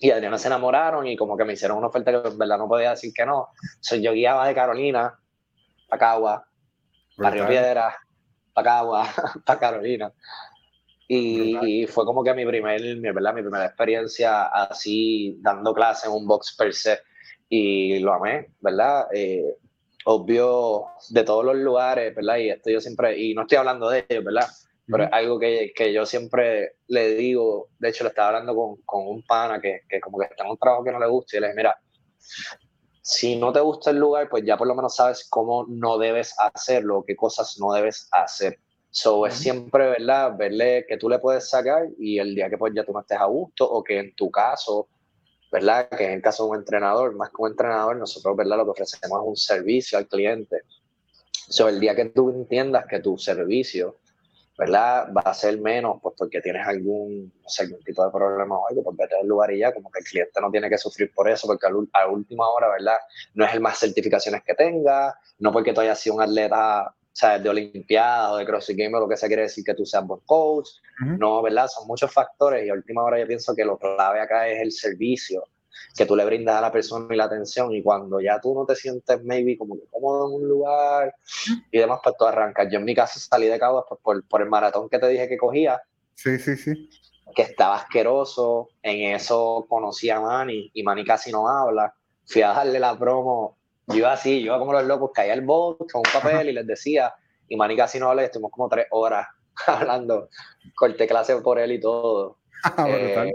Y 0.00 0.10
Adriana 0.10 0.38
se 0.38 0.46
enamoraron 0.46 1.06
y 1.06 1.16
como 1.16 1.36
que 1.36 1.44
me 1.44 1.52
hicieron 1.52 1.76
una 1.76 1.88
oferta 1.88 2.10
que 2.12 2.28
en 2.28 2.38
verdad 2.38 2.56
no 2.56 2.66
podía 2.66 2.92
decir 2.92 3.12
que 3.14 3.26
no. 3.26 3.48
So, 3.80 3.96
yo 3.96 4.14
guiaba 4.14 4.48
de 4.48 4.54
Carolina 4.54 5.18
para 5.86 6.00
Cagua, 6.00 6.48
para 7.18 7.30
Río 7.32 7.46
Piedra, 7.46 7.98
para 8.54 8.64
Cagua, 8.64 9.08
para 9.44 9.60
Carolina. 9.60 10.14
Y, 11.08 11.86
fue 11.88 12.06
como 12.06 12.24
que 12.24 12.32
mi, 12.32 12.46
primer, 12.46 12.80
mi, 12.80 13.12
¿verdad? 13.12 13.34
mi 13.34 13.42
primera 13.42 13.66
experiencia 13.66 14.44
así 14.44 15.36
dando 15.42 15.74
clase 15.74 16.06
en 16.06 16.14
un 16.14 16.26
box 16.26 16.56
per 16.56 16.72
se. 16.72 17.00
Y 17.50 17.98
lo 17.98 18.14
amé, 18.14 18.48
¿verdad? 18.62 19.08
Eh, 19.12 19.44
obvio 20.08 20.86
de 21.10 21.24
todos 21.24 21.44
los 21.44 21.56
lugares, 21.56 22.14
¿verdad? 22.14 22.36
Y 22.36 22.50
esto 22.50 22.70
yo 22.70 22.80
siempre, 22.80 23.18
y 23.18 23.34
no 23.34 23.42
estoy 23.42 23.58
hablando 23.58 23.90
de 23.90 24.06
ellos, 24.08 24.24
¿verdad? 24.24 24.46
Pero 24.86 25.02
es 25.02 25.12
algo 25.12 25.38
que, 25.40 25.72
que, 25.74 25.92
yo 25.92 26.06
siempre 26.06 26.76
le 26.86 27.16
digo, 27.16 27.70
de 27.80 27.88
hecho 27.88 28.04
le 28.04 28.10
estaba 28.10 28.28
hablando 28.28 28.54
con, 28.54 28.76
con 28.82 29.08
un 29.08 29.22
pana 29.24 29.60
que, 29.60 29.80
que, 29.88 30.00
como 30.00 30.18
que 30.18 30.26
está 30.26 30.44
en 30.44 30.50
un 30.50 30.58
trabajo 30.58 30.84
que 30.84 30.92
no 30.92 31.00
le 31.00 31.08
gusta 31.08 31.36
y 31.36 31.40
le 31.40 31.48
dije, 31.48 31.56
mira, 31.56 31.76
si 33.02 33.34
no 33.34 33.52
te 33.52 33.58
gusta 33.58 33.90
el 33.90 33.98
lugar, 33.98 34.28
pues 34.28 34.44
ya 34.44 34.56
por 34.56 34.68
lo 34.68 34.76
menos 34.76 34.94
sabes 34.94 35.26
cómo 35.28 35.66
no 35.68 35.98
debes 35.98 36.36
hacerlo, 36.38 37.02
qué 37.04 37.16
cosas 37.16 37.56
no 37.58 37.72
debes 37.72 38.08
hacer. 38.12 38.60
So, 38.90 39.26
es 39.26 39.34
siempre, 39.34 39.88
¿verdad? 39.88 40.36
Verle 40.38 40.86
que 40.88 40.98
tú 40.98 41.08
le 41.08 41.18
puedes 41.18 41.50
sacar 41.50 41.88
y 41.98 42.20
el 42.20 42.32
día 42.32 42.48
que 42.48 42.56
pues 42.56 42.72
ya 42.72 42.84
tú 42.84 42.92
no 42.92 43.00
estés 43.00 43.18
a 43.18 43.24
gusto 43.24 43.68
o 43.68 43.82
que 43.82 43.98
en 43.98 44.14
tu 44.14 44.30
caso 44.30 44.88
¿verdad? 45.50 45.88
Que 45.88 46.04
en 46.04 46.12
el 46.12 46.22
caso 46.22 46.44
de 46.44 46.50
un 46.50 46.56
entrenador, 46.56 47.14
más 47.14 47.30
que 47.30 47.36
un 47.38 47.50
entrenador, 47.50 47.96
nosotros, 47.96 48.36
¿verdad? 48.36 48.58
Lo 48.58 48.64
que 48.64 48.82
ofrecemos 48.82 49.20
es 49.22 49.28
un 49.28 49.36
servicio 49.36 49.98
al 49.98 50.08
cliente. 50.08 50.62
So, 51.48 51.68
el 51.68 51.78
día 51.78 51.94
que 51.94 52.06
tú 52.06 52.30
entiendas 52.30 52.86
que 52.86 53.00
tu 53.00 53.16
servicio, 53.16 53.98
¿verdad? 54.58 55.12
Va 55.14 55.20
a 55.20 55.34
ser 55.34 55.60
menos, 55.60 55.98
pues 56.02 56.14
porque 56.18 56.40
tienes 56.40 56.66
algún, 56.66 57.32
no 57.42 57.48
sé, 57.48 57.64
algún 57.64 57.80
tipo 57.84 58.04
de 58.04 58.10
problema 58.10 58.58
o 58.58 58.68
algo, 58.68 58.82
pues 58.82 58.96
vete 58.96 59.16
al 59.20 59.26
lugar 59.26 59.52
y 59.52 59.58
ya, 59.58 59.72
como 59.72 59.90
que 59.90 60.00
el 60.00 60.04
cliente 60.04 60.40
no 60.40 60.50
tiene 60.50 60.68
que 60.68 60.78
sufrir 60.78 61.12
por 61.14 61.28
eso, 61.28 61.46
porque 61.46 61.66
a 61.66 62.08
última 62.08 62.48
hora, 62.48 62.68
¿verdad? 62.70 62.96
No 63.34 63.44
es 63.44 63.52
el 63.52 63.60
más 63.60 63.78
certificaciones 63.78 64.42
que 64.44 64.54
tenga, 64.54 65.14
no 65.38 65.52
porque 65.52 65.72
tú 65.72 65.82
hayas 65.82 66.00
sido 66.00 66.16
un 66.16 66.22
atleta 66.22 66.95
sea, 67.18 67.38
de 67.38 67.48
Olimpiada 67.48 68.32
o 68.32 68.36
de 68.36 68.44
CrossFit 68.44 68.76
Gamer, 68.76 69.00
lo 69.00 69.08
que 69.08 69.16
se 69.16 69.26
quiere 69.26 69.42
decir 69.42 69.64
que 69.64 69.74
tú 69.74 69.86
seas 69.86 70.06
buen 70.06 70.20
coach. 70.26 70.68
No, 71.18 71.42
¿verdad? 71.42 71.68
Son 71.68 71.86
muchos 71.86 72.12
factores 72.12 72.66
y 72.66 72.70
a 72.70 72.74
última 72.74 73.02
hora 73.02 73.18
yo 73.18 73.26
pienso 73.26 73.54
que 73.54 73.64
lo 73.64 73.78
clave 73.78 74.20
acá 74.20 74.48
es 74.48 74.60
el 74.60 74.72
servicio 74.72 75.44
que 75.96 76.06
tú 76.06 76.14
le 76.16 76.24
brindas 76.24 76.56
a 76.56 76.60
la 76.60 76.72
persona 76.72 77.06
y 77.14 77.16
la 77.16 77.24
atención 77.24 77.74
y 77.74 77.82
cuando 77.82 78.20
ya 78.20 78.40
tú 78.40 78.54
no 78.54 78.66
te 78.66 78.74
sientes 78.74 79.22
maybe 79.24 79.56
como 79.56 79.76
que 79.76 79.86
cómodo 79.90 80.28
en 80.28 80.42
un 80.42 80.48
lugar 80.48 81.14
y 81.70 81.78
demás, 81.78 82.00
pues 82.02 82.14
tú 82.18 82.26
arrancas. 82.26 82.68
Yo 82.70 82.78
en 82.78 82.84
mi 82.84 82.94
caso 82.94 83.18
salí 83.18 83.46
de 83.46 83.58
Caguas 83.58 83.84
pues, 83.88 84.00
por, 84.02 84.28
por 84.28 84.42
el 84.42 84.48
maratón 84.48 84.88
que 84.88 84.98
te 84.98 85.08
dije 85.08 85.28
que 85.28 85.38
cogía. 85.38 85.80
Sí, 86.14 86.38
sí, 86.38 86.56
sí. 86.56 86.88
que 87.34 87.42
estaba 87.42 87.76
asqueroso. 87.76 88.68
En 88.82 89.14
eso 89.14 89.66
conocí 89.68 90.10
a 90.10 90.20
Manny 90.20 90.70
y 90.72 90.82
Manny 90.82 91.04
casi 91.04 91.30
no 91.30 91.48
habla. 91.48 91.94
Fui 92.26 92.42
a 92.42 92.48
darle 92.48 92.78
la 92.78 92.98
promo. 92.98 93.56
Yo 93.88 93.96
iba 93.96 94.12
así, 94.12 94.40
yo 94.40 94.46
iba 94.46 94.58
como 94.58 94.72
los 94.72 94.84
locos, 94.84 95.10
caía 95.14 95.34
el 95.34 95.42
bot 95.42 95.90
con 95.90 96.02
un 96.04 96.12
papel 96.12 96.48
y 96.48 96.52
les 96.52 96.66
decía. 96.66 97.14
Y 97.48 97.56
Manny 97.56 97.76
casi 97.76 98.00
no 98.00 98.10
habla 98.10 98.22
y 98.22 98.24
estuvimos 98.26 98.50
como 98.50 98.68
tres 98.68 98.86
horas 98.90 99.28
hablando. 99.66 100.28
Corté 100.74 101.06
clase 101.06 101.36
por 101.36 101.58
él 101.58 101.72
y 101.72 101.80
todo. 101.80 102.38
Ah, 102.64 102.86
eh, 102.88 103.32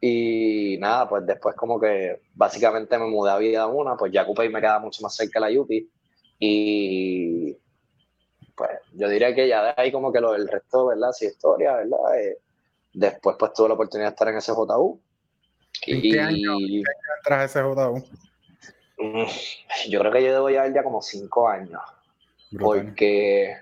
y 0.00 0.78
nada, 0.78 1.08
pues 1.08 1.24
después 1.26 1.54
como 1.54 1.78
que 1.78 2.22
básicamente 2.34 2.98
me 2.98 3.06
mudé 3.06 3.30
a 3.30 3.38
Vida 3.38 3.66
Una, 3.66 3.96
pues 3.96 4.12
ya 4.12 4.26
y 4.26 4.48
me 4.48 4.60
queda 4.60 4.80
mucho 4.80 5.02
más 5.02 5.14
cerca 5.14 5.38
de 5.38 5.46
la 5.46 5.52
Yupi. 5.52 5.88
Y 6.40 7.56
pues 8.56 8.70
yo 8.94 9.08
diría 9.08 9.34
que 9.34 9.46
ya 9.46 9.62
de 9.62 9.74
ahí 9.76 9.92
como 9.92 10.12
que 10.12 10.20
lo 10.20 10.32
del 10.32 10.48
resto, 10.48 10.86
¿verdad? 10.86 11.12
Sí, 11.12 11.26
historia, 11.26 11.74
¿verdad? 11.74 12.18
Eh, 12.18 12.38
después 12.92 13.36
pues 13.38 13.52
tuve 13.52 13.68
la 13.68 13.74
oportunidad 13.74 14.08
de 14.08 14.14
estar 14.14 14.28
en 14.28 14.40
SJU. 14.40 15.00
¿En 15.86 15.98
y, 15.98 16.10
qué 16.10 16.20
año, 16.20 16.52
¿en 16.58 16.82
qué 17.24 17.34
año 17.34 17.48
SJU? 17.48 18.04
Mm, 19.02 19.26
yo 19.88 19.98
creo 19.98 20.12
que 20.12 20.22
yo 20.22 20.32
debo 20.32 20.48
llevar 20.48 20.72
ya 20.72 20.84
como 20.84 21.02
cinco 21.02 21.48
años. 21.48 21.80
Porque, 22.58 23.56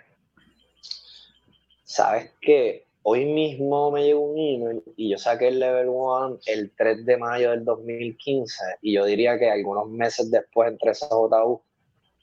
¿sabes 1.84 2.32
qué? 2.41 2.86
Hoy 3.03 3.24
mismo 3.24 3.91
me 3.91 4.05
llegó 4.05 4.20
un 4.20 4.38
email 4.38 4.82
y 4.97 5.11
yo 5.11 5.16
saqué 5.16 5.49
el 5.49 5.59
Level 5.59 5.88
1 5.88 6.41
el 6.47 6.72
3 6.76 7.07
de 7.07 7.16
mayo 7.16 7.51
del 7.51 7.64
2015 7.64 8.78
y 8.82 8.95
yo 8.95 9.07
diría 9.07 9.38
que 9.38 9.51
algunos 9.51 9.88
meses 9.88 10.30
después 10.30 10.70
entré 10.70 10.91
a 10.91 10.95
SJU 10.95 11.62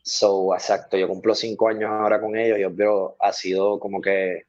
So, 0.03 0.53
exacto, 0.53 0.95
yo 0.95 1.07
cumplo 1.09 1.35
cinco 1.35 1.67
años 1.67 1.89
ahora 1.89 2.21
con 2.21 2.37
ellos 2.37 2.57
y 2.57 2.63
obvio 2.63 3.17
ha 3.19 3.33
sido 3.33 3.77
como 3.77 3.99
que 3.99 4.43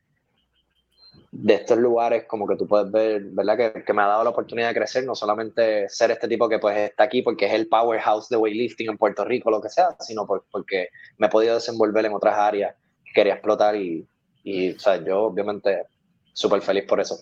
de 1.31 1.55
estos 1.55 1.79
lugares 1.79 2.25
como 2.27 2.47
que 2.47 2.57
tú 2.57 2.67
puedes 2.67 2.91
ver, 2.91 3.23
¿verdad? 3.33 3.57
Que, 3.57 3.85
que, 3.85 3.93
me 3.93 4.03
ha 4.03 4.07
dado 4.07 4.25
la 4.25 4.31
oportunidad 4.31 4.69
de 4.69 4.75
crecer, 4.75 5.05
no 5.05 5.15
solamente 5.15 5.89
ser 5.89 6.11
este 6.11 6.27
tipo 6.27 6.49
que 6.49 6.59
pues 6.59 6.77
está 6.79 7.05
aquí 7.05 7.23
porque 7.23 7.47
es 7.47 7.53
el 7.53 7.69
powerhouse 7.69 8.29
de 8.29 8.37
weightlifting 8.37 8.91
en 8.91 8.99
Puerto 8.99 9.25
Rico, 9.25 9.51
lo 9.51 9.61
que 9.61 9.69
sea, 9.69 9.95
sino 10.01 10.27
porque 10.27 10.89
me 11.19 11.27
he 11.27 11.31
podido 11.31 11.55
desenvolver 11.55 12.07
en 12.07 12.15
otras 12.15 12.39
áreas 12.39 12.75
que 13.05 13.13
quería 13.13 13.35
explotar 13.35 13.77
y, 13.77 14.07
y 14.43 14.73
o 14.73 14.79
sea, 14.79 14.97
yo 15.05 15.25
obviamente 15.25 15.85
súper 16.33 16.63
feliz 16.63 16.85
por 16.85 17.01
eso. 17.01 17.19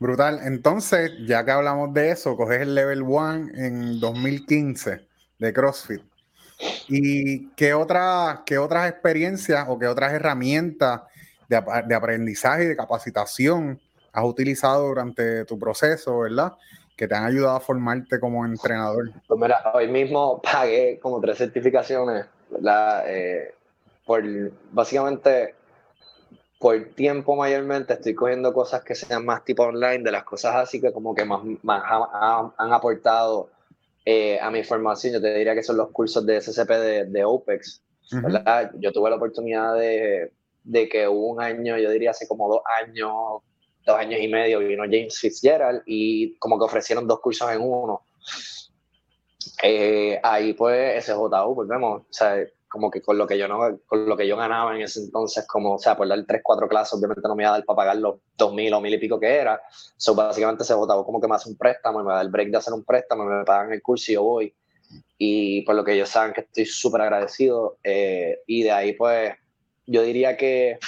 Brutal. 0.00 0.40
Entonces, 0.44 1.10
ya 1.26 1.44
que 1.44 1.50
hablamos 1.50 1.92
de 1.92 2.10
eso, 2.10 2.36
coges 2.36 2.60
el 2.60 2.74
level 2.74 3.02
1 3.02 3.48
en 3.54 4.00
2015 4.00 5.06
de 5.38 5.52
CrossFit. 5.52 6.02
¿Y 6.88 7.48
qué, 7.50 7.74
otra, 7.74 8.42
qué 8.46 8.58
otras 8.58 8.90
experiencias 8.90 9.66
o 9.68 9.78
qué 9.78 9.86
otras 9.86 10.12
herramientas 10.12 11.02
de, 11.48 11.62
de, 11.86 11.94
aprendizaje 11.94 12.64
y 12.64 12.66
de 12.68 12.76
capacitación 12.76 13.80
has 14.12 14.24
utilizado 14.24 14.88
durante 14.88 15.44
tu 15.44 15.58
proceso, 15.58 16.20
verdad? 16.20 16.54
Que 16.96 17.06
te 17.06 17.14
han 17.14 17.24
ayudado 17.24 17.56
a 17.56 17.60
formarte 17.60 18.18
como 18.20 18.44
entrenador. 18.44 19.10
Pues 19.26 19.40
mira, 19.40 19.62
hoy 19.74 19.88
mismo 19.88 20.40
pagué 20.42 20.98
como 21.00 21.20
tres 21.20 21.38
certificaciones, 21.38 22.26
¿verdad? 22.50 23.04
Eh, 23.06 23.54
por 24.04 24.22
básicamente 24.72 25.54
por 26.58 26.82
tiempo 26.96 27.36
mayormente 27.36 27.94
estoy 27.94 28.14
cogiendo 28.14 28.52
cosas 28.52 28.82
que 28.82 28.94
sean 28.94 29.24
más 29.24 29.44
tipo 29.44 29.62
online, 29.62 30.02
de 30.02 30.10
las 30.10 30.24
cosas 30.24 30.56
así 30.56 30.80
que 30.80 30.92
como 30.92 31.14
que 31.14 31.24
más, 31.24 31.40
más 31.62 31.82
han 32.56 32.72
aportado 32.72 33.48
eh, 34.04 34.40
a 34.40 34.50
mi 34.50 34.64
formación, 34.64 35.12
yo 35.12 35.20
te 35.20 35.34
diría 35.34 35.54
que 35.54 35.62
son 35.62 35.76
los 35.76 35.90
cursos 35.90 36.24
de 36.26 36.40
SCP 36.40 36.68
de, 36.70 37.04
de 37.04 37.24
OPEX. 37.24 37.82
Yo 38.80 38.90
tuve 38.90 39.10
la 39.10 39.16
oportunidad 39.16 39.74
de, 39.74 40.32
de, 40.68 40.88
que 40.88 41.08
hubo 41.08 41.28
un 41.28 41.42
año, 41.42 41.78
yo 41.78 41.90
diría 41.90 42.10
hace 42.10 42.28
como 42.28 42.48
dos 42.48 42.60
años, 42.82 43.42
dos 43.86 43.96
años 43.96 44.20
y 44.20 44.28
medio, 44.28 44.60
vino 44.60 44.84
James 44.84 45.18
Fitzgerald 45.18 45.82
y 45.86 46.36
como 46.38 46.58
que 46.58 46.64
ofrecieron 46.64 47.06
dos 47.06 47.20
cursos 47.20 47.50
en 47.50 47.60
uno. 47.60 48.02
Eh, 49.62 50.20
ahí 50.22 50.52
pues 50.52 51.04
SJU, 51.04 51.54
volvemos, 51.54 52.02
o 52.02 52.06
sea, 52.12 52.44
como 52.68 52.90
que 52.90 53.00
con 53.00 53.16
lo 53.16 53.26
que 53.26 53.38
yo 53.38 53.48
no 53.48 53.80
con 53.86 54.06
lo 54.06 54.16
que 54.16 54.28
yo 54.28 54.36
ganaba 54.36 54.76
en 54.76 54.82
ese 54.82 55.00
entonces 55.00 55.46
como 55.46 55.74
o 55.74 55.78
sea 55.78 55.96
por 55.96 56.06
dar 56.06 56.22
tres 56.26 56.42
cuatro 56.44 56.68
clases 56.68 56.92
obviamente 56.92 57.22
no 57.26 57.34
me 57.34 57.42
iba 57.42 57.50
a 57.50 57.52
dar 57.54 57.64
para 57.64 57.76
pagar 57.76 57.96
los 57.96 58.16
dos 58.36 58.52
mil 58.52 58.72
o 58.74 58.80
mil 58.80 58.92
y 58.92 58.98
pico 58.98 59.18
que 59.18 59.36
era 59.36 59.60
so 59.96 60.14
básicamente 60.14 60.62
votaba 60.74 61.02
como 61.04 61.18
que 61.18 61.28
me 61.28 61.34
hace 61.34 61.48
un 61.48 61.56
préstamo 61.56 62.04
me 62.04 62.12
da 62.12 62.20
el 62.20 62.28
break 62.28 62.50
de 62.50 62.58
hacer 62.58 62.74
un 62.74 62.84
préstamo 62.84 63.24
me 63.24 63.44
pagan 63.44 63.72
el 63.72 63.82
curso 63.82 64.12
y 64.12 64.14
yo 64.16 64.22
voy 64.22 64.54
y 65.16 65.62
por 65.62 65.74
lo 65.74 65.82
que 65.82 65.94
ellos 65.94 66.10
saben 66.10 66.34
que 66.34 66.42
estoy 66.42 66.66
súper 66.66 67.00
agradecido 67.00 67.78
eh, 67.82 68.40
y 68.46 68.62
de 68.62 68.70
ahí 68.70 68.92
pues 68.92 69.32
yo 69.88 70.02
diría 70.02 70.36
que 70.36 70.78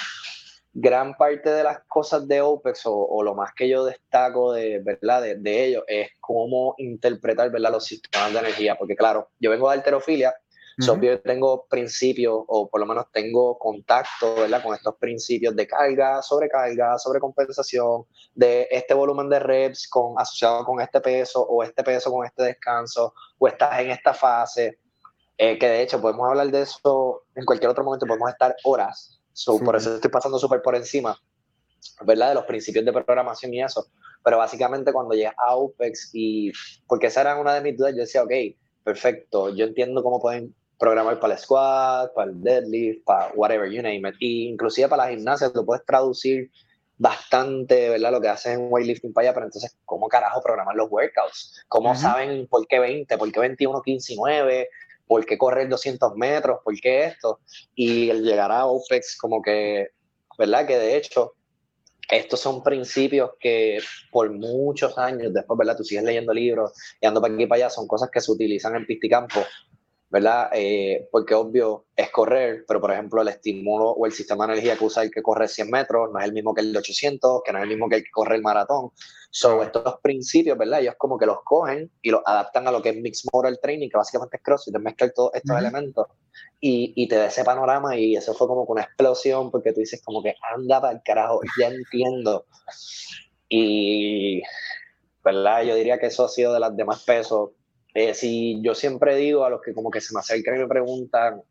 gran 0.72 1.14
parte 1.16 1.51
de 1.51 1.64
las 1.64 1.80
cosas 1.88 2.28
de 2.28 2.40
OPEX 2.40 2.82
o, 2.84 3.22
lo 3.22 3.34
más 3.34 3.53
que 3.55 3.68
yo 3.68 3.84
destaco 3.84 4.53
de, 4.53 4.78
¿verdad? 4.78 5.22
De, 5.22 5.34
de 5.34 5.64
ellos 5.64 5.84
es 5.88 6.11
cómo 6.20 6.74
interpretar 6.78 7.51
¿verdad? 7.51 7.72
los 7.72 7.84
sistemas 7.84 8.32
de 8.32 8.38
energía 8.38 8.76
porque 8.76 8.94
claro 8.94 9.30
yo 9.40 9.51
vengo 9.51 9.68
de 9.68 9.76
alterofilia 9.76 10.32
yo 10.80 11.20
tengo 11.20 11.66
principios, 11.68 12.42
o 12.46 12.68
por 12.68 12.80
lo 12.80 12.86
menos 12.86 13.07
tengo 13.12 13.59
contacto 13.59 14.34
¿verdad? 14.36 14.62
con 14.62 14.74
estos 14.74 14.96
principios 14.96 15.55
de 15.55 15.66
carga, 15.66 16.22
sobrecarga, 16.22 16.98
sobrecompensación, 16.98 18.05
de 18.34 18.66
este 18.70 18.94
volumen 18.94 19.28
de 19.28 19.38
reps 19.38 19.88
con, 19.88 20.18
asociado 20.18 20.64
con 20.64 20.80
este 20.80 21.01
peso, 21.01 21.42
o 21.42 21.62
este 21.62 21.82
peso 21.82 22.11
con 22.11 22.24
este 22.24 22.44
descanso, 22.44 23.14
o 23.38 23.48
estás 23.48 23.80
en 23.80 23.90
esta 23.90 24.14
fase. 24.14 24.78
Eh, 25.43 25.59
que 25.59 25.66
de 25.66 25.80
hecho 25.80 26.03
podemos 26.03 26.28
hablar 26.28 26.51
de 26.51 26.61
eso 26.61 27.22
en 27.34 27.47
cualquier 27.47 27.70
otro 27.70 27.82
momento, 27.82 28.05
podemos 28.05 28.28
estar 28.28 28.55
horas. 28.62 29.22
Por 29.64 29.74
eso 29.74 29.95
estoy 29.95 30.11
pasando 30.11 30.38
súper 30.38 30.61
por 30.61 30.76
encima, 30.76 31.18
¿verdad? 32.03 32.28
De 32.28 32.34
los 32.34 32.45
principios 32.45 32.84
de 32.84 32.93
programación 32.93 33.55
y 33.55 33.62
eso. 33.62 33.86
Pero 34.22 34.36
básicamente 34.36 34.93
cuando 34.93 35.14
llegas 35.14 35.34
a 35.38 35.57
OPEX 35.57 36.11
y, 36.12 36.53
porque 36.86 37.07
esa 37.07 37.22
era 37.22 37.41
una 37.41 37.55
de 37.55 37.62
mis 37.62 37.74
dudas, 37.74 37.95
yo 37.95 38.01
decía, 38.01 38.22
ok, 38.22 38.32
perfecto, 38.84 39.49
yo 39.55 39.64
entiendo 39.64 40.03
cómo 40.03 40.20
pueden 40.20 40.55
programar 40.78 41.18
para 41.18 41.32
el 41.32 41.41
squat, 41.41 42.12
para 42.12 42.32
el 42.32 42.43
deadlift, 42.43 43.03
para 43.05 43.32
whatever, 43.34 43.70
you 43.70 43.80
name 43.80 44.07
it. 44.11 44.16
Y 44.18 44.47
inclusive 44.47 44.91
para 44.91 45.07
la 45.07 45.11
gimnasia 45.11 45.51
lo 45.55 45.64
puedes 45.64 45.86
traducir 45.86 46.51
bastante, 46.99 47.88
¿verdad? 47.88 48.12
Lo 48.12 48.20
que 48.20 48.28
haces 48.28 48.59
en 48.59 48.66
weightlifting 48.70 49.14
para 49.14 49.28
allá, 49.28 49.34
pero 49.34 49.47
entonces, 49.47 49.74
¿cómo 49.86 50.07
carajo 50.07 50.43
programar 50.43 50.76
los 50.76 50.91
workouts? 50.91 51.64
¿Cómo 51.66 51.95
saben 51.95 52.47
por 52.47 52.66
qué 52.66 52.78
20, 52.78 53.16
por 53.16 53.32
qué 53.32 53.41
21, 53.41 53.80
15 53.80 54.12
y 54.12 54.16
9? 54.16 54.68
¿Por 55.11 55.26
qué 55.26 55.36
correr 55.36 55.68
200 55.68 56.14
metros? 56.14 56.61
¿Por 56.62 56.80
qué 56.80 57.06
esto? 57.06 57.40
Y 57.74 58.11
el 58.11 58.22
llegar 58.22 58.52
a 58.52 58.66
OPEX 58.66 59.18
como 59.18 59.42
que, 59.42 59.88
¿verdad? 60.38 60.64
Que 60.68 60.78
de 60.78 60.96
hecho, 60.96 61.34
estos 62.08 62.38
son 62.38 62.62
principios 62.62 63.32
que 63.40 63.80
por 64.12 64.30
muchos 64.30 64.96
años 64.98 65.34
después, 65.34 65.58
¿verdad? 65.58 65.76
Tú 65.76 65.82
sigues 65.82 66.04
leyendo 66.04 66.32
libros 66.32 66.74
y 67.00 67.06
ando 67.06 67.20
para 67.20 67.34
aquí 67.34 67.42
y 67.42 67.46
para 67.48 67.64
allá, 67.64 67.70
son 67.70 67.88
cosas 67.88 68.08
que 68.08 68.20
se 68.20 68.30
utilizan 68.30 68.76
en 68.76 68.86
pisticampo 68.86 69.40
¿verdad? 70.11 70.50
Eh, 70.52 71.08
porque 71.12 71.34
obvio 71.34 71.86
es 71.94 72.11
correr, 72.11 72.64
pero 72.66 72.80
por 72.80 72.92
ejemplo 72.92 73.22
el 73.22 73.28
estímulo 73.28 73.90
o 73.90 74.06
el 74.06 74.12
sistema 74.12 74.44
de 74.44 74.54
energía 74.54 74.76
que 74.76 74.84
usa 74.84 75.04
el 75.04 75.11
que 75.11 75.22
corre 75.22 75.46
100 75.46 75.70
metros 75.70 76.11
no 76.12 76.18
es 76.18 76.24
el 76.24 76.32
mismo 76.32 76.52
que 76.52 76.62
el 76.62 76.72
de 76.72 76.80
800, 76.80 77.42
que 77.44 77.52
no 77.52 77.58
es 77.58 77.62
el 77.62 77.70
mismo 77.70 77.88
que 77.88 77.96
el 77.96 78.02
que 78.02 78.11
corre 78.11 78.34
el 78.34 78.42
maratón. 78.42 78.90
Son 79.30 79.62
estos 79.62 80.00
principios, 80.02 80.58
¿verdad? 80.58 80.80
Ellos 80.80 80.96
como 80.98 81.16
que 81.16 81.26
los 81.26 81.38
cogen 81.44 81.92
y 82.02 82.11
los 82.11 82.22
adaptan 82.26 82.66
a 82.66 82.72
lo 82.72 82.82
que 82.82 82.88
es 82.88 82.96
Mixed 82.96 83.30
Model 83.32 83.61
Training, 83.62 83.88
que 83.88 83.96
básicamente 83.96 84.36
es 84.36 84.42
CrossFit, 84.42 84.74
te 84.74 84.80
mezclan 84.80 85.12
todos 85.14 85.30
estos 85.34 85.56
elementos 85.56 86.06
y, 86.58 86.92
y, 86.96 87.06
te 87.06 87.14
da 87.14 87.26
ese 87.26 87.44
panorama 87.44 87.96
y 87.96 88.16
eso 88.16 88.34
fue 88.34 88.48
como 88.48 88.64
una 88.64 88.82
explosión 88.82 89.52
porque 89.52 89.72
tú 89.72 89.78
dices 89.78 90.02
como 90.04 90.22
que 90.22 90.34
anda 90.52 90.80
para 90.80 90.94
el 90.94 91.02
carajo, 91.04 91.40
ya 91.61 91.68
entiendo. 91.68 92.46
Y, 93.48 94.42
¿verdad? 95.24 95.62
Yo 95.62 95.76
diría 95.76 96.00
que 96.00 96.06
eso 96.06 96.24
ha 96.24 96.28
sido 96.28 96.52
de 96.52 96.61
las 96.61 96.76
demás 96.76 97.04
pesos 97.04 97.50
eh, 97.95 98.14
si 98.14 98.61
yo 98.62 98.74
siempre 98.74 99.16
digo 99.16 99.45
a 99.45 99.51
los 99.51 99.61
que 99.61 99.74
como 99.74 99.91
que 99.91 100.01
se 100.01 100.14
me 100.14 100.20
acercan 100.20 100.57
y 100.57 100.59
me 100.61 100.68
preguntan 100.68 101.43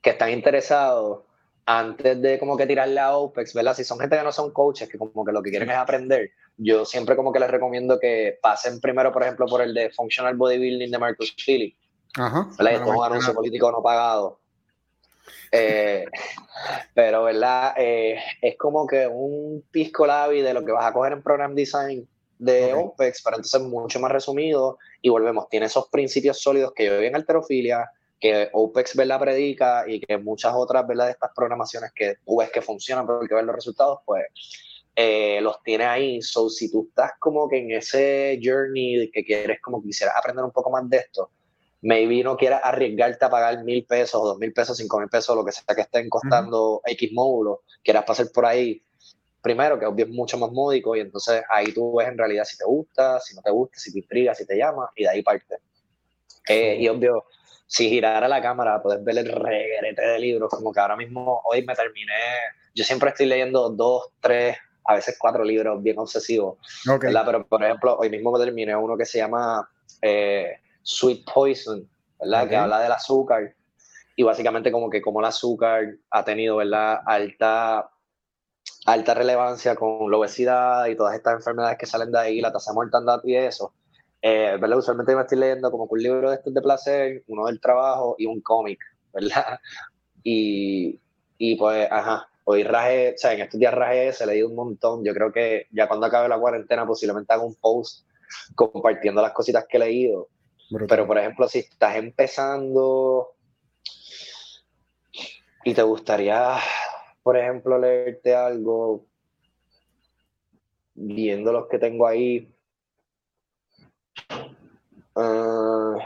que 0.00 0.10
están 0.10 0.30
interesados, 0.30 1.22
antes 1.66 2.20
de 2.20 2.38
como 2.38 2.56
que 2.56 2.66
tirarle 2.66 2.98
a 2.98 3.16
OPEX, 3.16 3.54
¿verdad? 3.54 3.74
Si 3.74 3.84
son 3.84 3.98
gente 3.98 4.16
que 4.16 4.22
no 4.22 4.32
son 4.32 4.52
coaches, 4.52 4.88
que 4.88 4.98
como 4.98 5.24
que 5.24 5.32
lo 5.32 5.42
que 5.42 5.50
quieren 5.50 5.70
es 5.70 5.76
aprender, 5.76 6.30
yo 6.56 6.84
siempre 6.84 7.14
como 7.14 7.32
que 7.32 7.38
les 7.38 7.50
recomiendo 7.50 7.98
que 8.00 8.38
pasen 8.42 8.80
primero, 8.80 9.12
por 9.12 9.22
ejemplo, 9.22 9.46
por 9.46 9.62
el 9.62 9.72
de 9.72 9.90
Functional 9.90 10.36
Bodybuilding 10.36 10.90
de 10.90 10.98
Marcus 10.98 11.34
Phillips. 11.34 11.78
Ajá. 12.14 12.48
¿verdad? 12.58 12.74
Esto 12.74 12.92
es 12.92 12.98
un 12.98 13.04
anuncio 13.04 13.34
político 13.34 13.70
no 13.70 13.82
pagado. 13.82 14.40
Eh, 15.52 16.04
pero, 16.94 17.24
¿verdad? 17.24 17.74
Eh, 17.76 18.18
es 18.40 18.56
como 18.56 18.86
que 18.86 19.06
un 19.06 19.64
pisco 19.70 20.06
labi 20.06 20.42
de 20.42 20.54
lo 20.54 20.64
que 20.64 20.72
vas 20.72 20.86
a 20.86 20.92
coger 20.92 21.12
en 21.12 21.22
Program 21.22 21.54
Design 21.54 22.08
de 22.42 22.74
OPEX, 22.74 23.22
para 23.22 23.36
entonces 23.36 23.62
mucho 23.62 24.00
más 24.00 24.10
resumido 24.10 24.78
y 25.00 25.08
volvemos, 25.08 25.48
tiene 25.48 25.66
esos 25.66 25.88
principios 25.88 26.40
sólidos 26.40 26.72
que 26.74 26.86
yo 26.86 26.92
veo 26.92 27.02
en 27.02 27.14
alterofilia, 27.14 27.88
que 28.18 28.48
OPEX 28.52 28.96
¿verdad? 28.96 29.20
predica 29.20 29.84
y 29.86 30.00
que 30.00 30.18
muchas 30.18 30.52
otras 30.54 30.84
¿verdad? 30.86 31.06
de 31.06 31.12
estas 31.12 31.30
programaciones 31.36 31.92
que 31.94 32.16
tú 32.26 32.38
ves 32.38 32.50
que 32.50 32.60
funcionan 32.60 33.06
porque 33.06 33.32
ves 33.32 33.44
los 33.44 33.54
resultados, 33.54 34.00
pues 34.04 34.24
eh, 34.96 35.40
los 35.40 35.62
tiene 35.62 35.84
ahí. 35.84 36.20
So, 36.20 36.48
si 36.48 36.70
tú 36.70 36.86
estás 36.88 37.12
como 37.20 37.48
que 37.48 37.58
en 37.58 37.70
ese 37.70 38.40
journey 38.42 39.08
que 39.12 39.24
quieres, 39.24 39.60
como 39.62 39.80
quisieras 39.80 40.16
aprender 40.16 40.44
un 40.44 40.50
poco 40.50 40.70
más 40.70 40.88
de 40.90 40.96
esto, 40.96 41.30
maybe 41.82 42.24
no 42.24 42.36
quieras 42.36 42.60
arriesgarte 42.64 43.24
a 43.24 43.30
pagar 43.30 43.62
mil 43.62 43.84
pesos, 43.84 44.20
dos 44.20 44.38
mil 44.38 44.52
pesos, 44.52 44.76
cinco 44.76 44.98
mil 44.98 45.08
pesos, 45.08 45.36
lo 45.36 45.44
que 45.44 45.52
sea 45.52 45.76
que 45.76 45.82
estén 45.82 46.08
costando 46.08 46.80
X 46.84 47.12
módulos, 47.12 47.60
quieras 47.84 48.04
pasar 48.04 48.26
por 48.34 48.46
ahí, 48.46 48.82
primero, 49.42 49.78
que 49.78 49.86
obvio 49.86 50.06
es 50.06 50.10
mucho 50.10 50.38
más 50.38 50.52
módico 50.52 50.96
y 50.96 51.00
entonces 51.00 51.42
ahí 51.50 51.72
tú 51.72 51.96
ves 51.96 52.08
en 52.08 52.16
realidad 52.16 52.44
si 52.44 52.56
te 52.56 52.64
gusta, 52.64 53.18
si 53.20 53.34
no 53.34 53.42
te 53.42 53.50
gusta, 53.50 53.78
si 53.78 53.92
te 53.92 53.98
intriga, 53.98 54.34
si 54.34 54.46
te 54.46 54.56
llama 54.56 54.90
y 54.94 55.02
de 55.02 55.10
ahí 55.10 55.22
parte. 55.22 55.58
Eh, 56.48 56.76
y 56.80 56.88
obvio, 56.88 57.24
si 57.66 57.88
girara 57.88 58.28
la 58.28 58.40
cámara, 58.40 58.80
puedes 58.80 59.02
ver 59.04 59.18
el 59.18 59.32
regrete 59.32 60.02
de 60.02 60.18
libros, 60.18 60.50
como 60.50 60.72
que 60.72 60.80
ahora 60.80 60.96
mismo, 60.96 61.42
hoy 61.44 61.64
me 61.64 61.74
terminé, 61.74 62.12
yo 62.74 62.84
siempre 62.84 63.10
estoy 63.10 63.26
leyendo 63.26 63.68
dos, 63.70 64.10
tres, 64.20 64.56
a 64.84 64.94
veces 64.94 65.16
cuatro 65.18 65.44
libros 65.44 65.82
bien 65.82 65.98
obsesivos, 65.98 66.58
Pero, 67.24 67.46
por 67.46 67.64
ejemplo, 67.64 67.96
hoy 67.98 68.10
mismo 68.10 68.32
me 68.32 68.44
terminé 68.44 68.76
uno 68.76 68.96
que 68.96 69.06
se 69.06 69.18
llama 69.18 69.68
eh, 70.00 70.58
Sweet 70.82 71.24
Poison, 71.32 71.88
¿verdad? 72.20 72.48
Que 72.48 72.56
habla 72.56 72.80
del 72.80 72.92
azúcar 72.92 73.54
y 74.16 74.22
básicamente 74.22 74.70
como 74.70 74.90
que 74.90 75.00
como 75.00 75.20
el 75.20 75.26
azúcar 75.26 75.94
ha 76.10 76.24
tenido, 76.24 76.56
¿verdad? 76.56 77.00
Alta, 77.06 77.88
alta 78.86 79.14
relevancia 79.14 79.74
con 79.76 80.10
la 80.10 80.16
obesidad 80.18 80.86
y 80.86 80.96
todas 80.96 81.14
estas 81.14 81.34
enfermedades 81.34 81.78
que 81.78 81.86
salen 81.86 82.10
de 82.10 82.18
ahí, 82.18 82.40
la 82.40 82.52
tasa 82.52 82.72
de 82.72 82.76
mortandad 82.76 83.20
y 83.24 83.36
eso. 83.36 83.74
Eh, 84.20 84.56
¿verdad? 84.60 84.78
Usualmente 84.78 85.14
me 85.16 85.22
estoy 85.22 85.38
leyendo 85.38 85.70
como 85.70 85.84
un 85.84 86.02
libro 86.02 86.30
de 86.30 86.36
estos 86.36 86.54
de 86.54 86.62
placer, 86.62 87.24
uno 87.26 87.46
del 87.46 87.60
trabajo 87.60 88.14
y 88.18 88.26
un 88.26 88.40
cómic, 88.40 88.80
¿verdad? 89.12 89.58
Y, 90.24 91.00
y 91.36 91.56
pues, 91.56 91.88
ajá, 91.90 92.28
hoy 92.44 92.62
raje, 92.62 93.14
o 93.16 93.18
sea, 93.18 93.32
en 93.32 93.40
estos 93.40 93.58
días 93.58 93.74
raje 93.74 94.12
se 94.12 94.22
he 94.22 94.26
leído 94.28 94.48
un 94.48 94.54
montón. 94.54 95.04
Yo 95.04 95.12
creo 95.14 95.32
que 95.32 95.66
ya 95.72 95.88
cuando 95.88 96.06
acabe 96.06 96.28
la 96.28 96.38
cuarentena 96.38 96.86
posiblemente 96.86 97.32
haga 97.32 97.42
un 97.44 97.56
post 97.56 98.06
compartiendo 98.54 99.20
las 99.20 99.32
cositas 99.32 99.66
que 99.68 99.78
he 99.78 99.80
leído. 99.80 100.28
Pero, 100.88 101.06
por 101.06 101.18
ejemplo, 101.18 101.48
si 101.48 101.58
estás 101.58 101.96
empezando 101.96 103.34
y 105.64 105.74
te 105.74 105.82
gustaría, 105.82 106.56
por 107.22 107.36
ejemplo, 107.36 107.78
leerte 107.78 108.34
algo, 108.34 109.06
viendo 110.94 111.52
los 111.52 111.68
que 111.68 111.78
tengo 111.78 112.06
ahí. 112.06 112.52
Uh, 115.14 115.98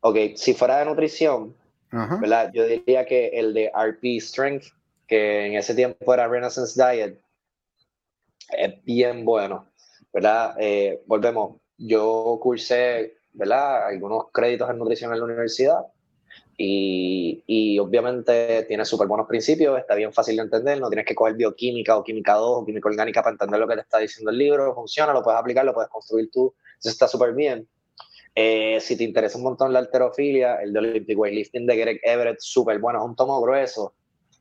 ok, 0.00 0.16
si 0.36 0.54
fuera 0.54 0.78
de 0.78 0.84
nutrición, 0.84 1.56
¿verdad? 1.90 2.52
Yo 2.52 2.66
diría 2.66 3.06
que 3.06 3.28
el 3.28 3.54
de 3.54 3.72
RP 3.74 4.20
Strength, 4.20 4.66
que 5.06 5.46
en 5.46 5.54
ese 5.54 5.74
tiempo 5.74 6.12
era 6.12 6.28
Renaissance 6.28 6.80
Diet, 6.80 7.20
es 8.50 8.84
bien 8.84 9.24
bueno, 9.24 9.66
¿verdad? 10.12 10.54
Eh, 10.58 11.02
volvemos, 11.06 11.56
yo 11.78 12.38
cursé, 12.42 13.16
¿verdad? 13.32 13.86
Algunos 13.86 14.30
créditos 14.32 14.68
en 14.70 14.78
nutrición 14.78 15.12
en 15.12 15.18
la 15.18 15.24
universidad 15.24 15.86
y, 16.60 17.44
y 17.46 17.78
obviamente 17.78 18.64
tiene 18.64 18.84
súper 18.84 19.06
buenos 19.06 19.28
principios, 19.28 19.78
está 19.78 19.94
bien 19.94 20.12
fácil 20.12 20.34
de 20.36 20.42
entender, 20.42 20.80
no 20.80 20.88
tienes 20.88 21.06
que 21.06 21.14
coger 21.14 21.34
bioquímica 21.34 21.96
o 21.96 22.02
química 22.02 22.34
2 22.34 22.62
o 22.62 22.66
química 22.66 22.88
orgánica 22.88 23.22
para 23.22 23.34
entender 23.34 23.60
lo 23.60 23.68
que 23.68 23.76
te 23.76 23.82
está 23.82 23.98
diciendo 23.98 24.32
el 24.32 24.38
libro, 24.38 24.74
funciona, 24.74 25.12
lo 25.12 25.22
puedes 25.22 25.38
aplicar, 25.38 25.64
lo 25.64 25.72
puedes 25.72 25.88
construir 25.88 26.28
tú, 26.32 26.52
eso 26.80 26.88
está 26.90 27.06
súper 27.06 27.32
bien. 27.32 27.68
Eh, 28.34 28.80
si 28.80 28.96
te 28.96 29.04
interesa 29.04 29.38
un 29.38 29.44
montón 29.44 29.72
la 29.72 29.78
alterofilia, 29.78 30.56
el 30.56 30.72
de 30.72 30.80
Olympic 30.80 31.16
Weightlifting 31.16 31.64
de 31.64 31.76
Greg 31.76 32.00
Everett, 32.02 32.40
súper 32.40 32.80
bueno, 32.80 32.98
es 32.98 33.04
un 33.04 33.14
tomo 33.14 33.40
grueso, 33.40 33.94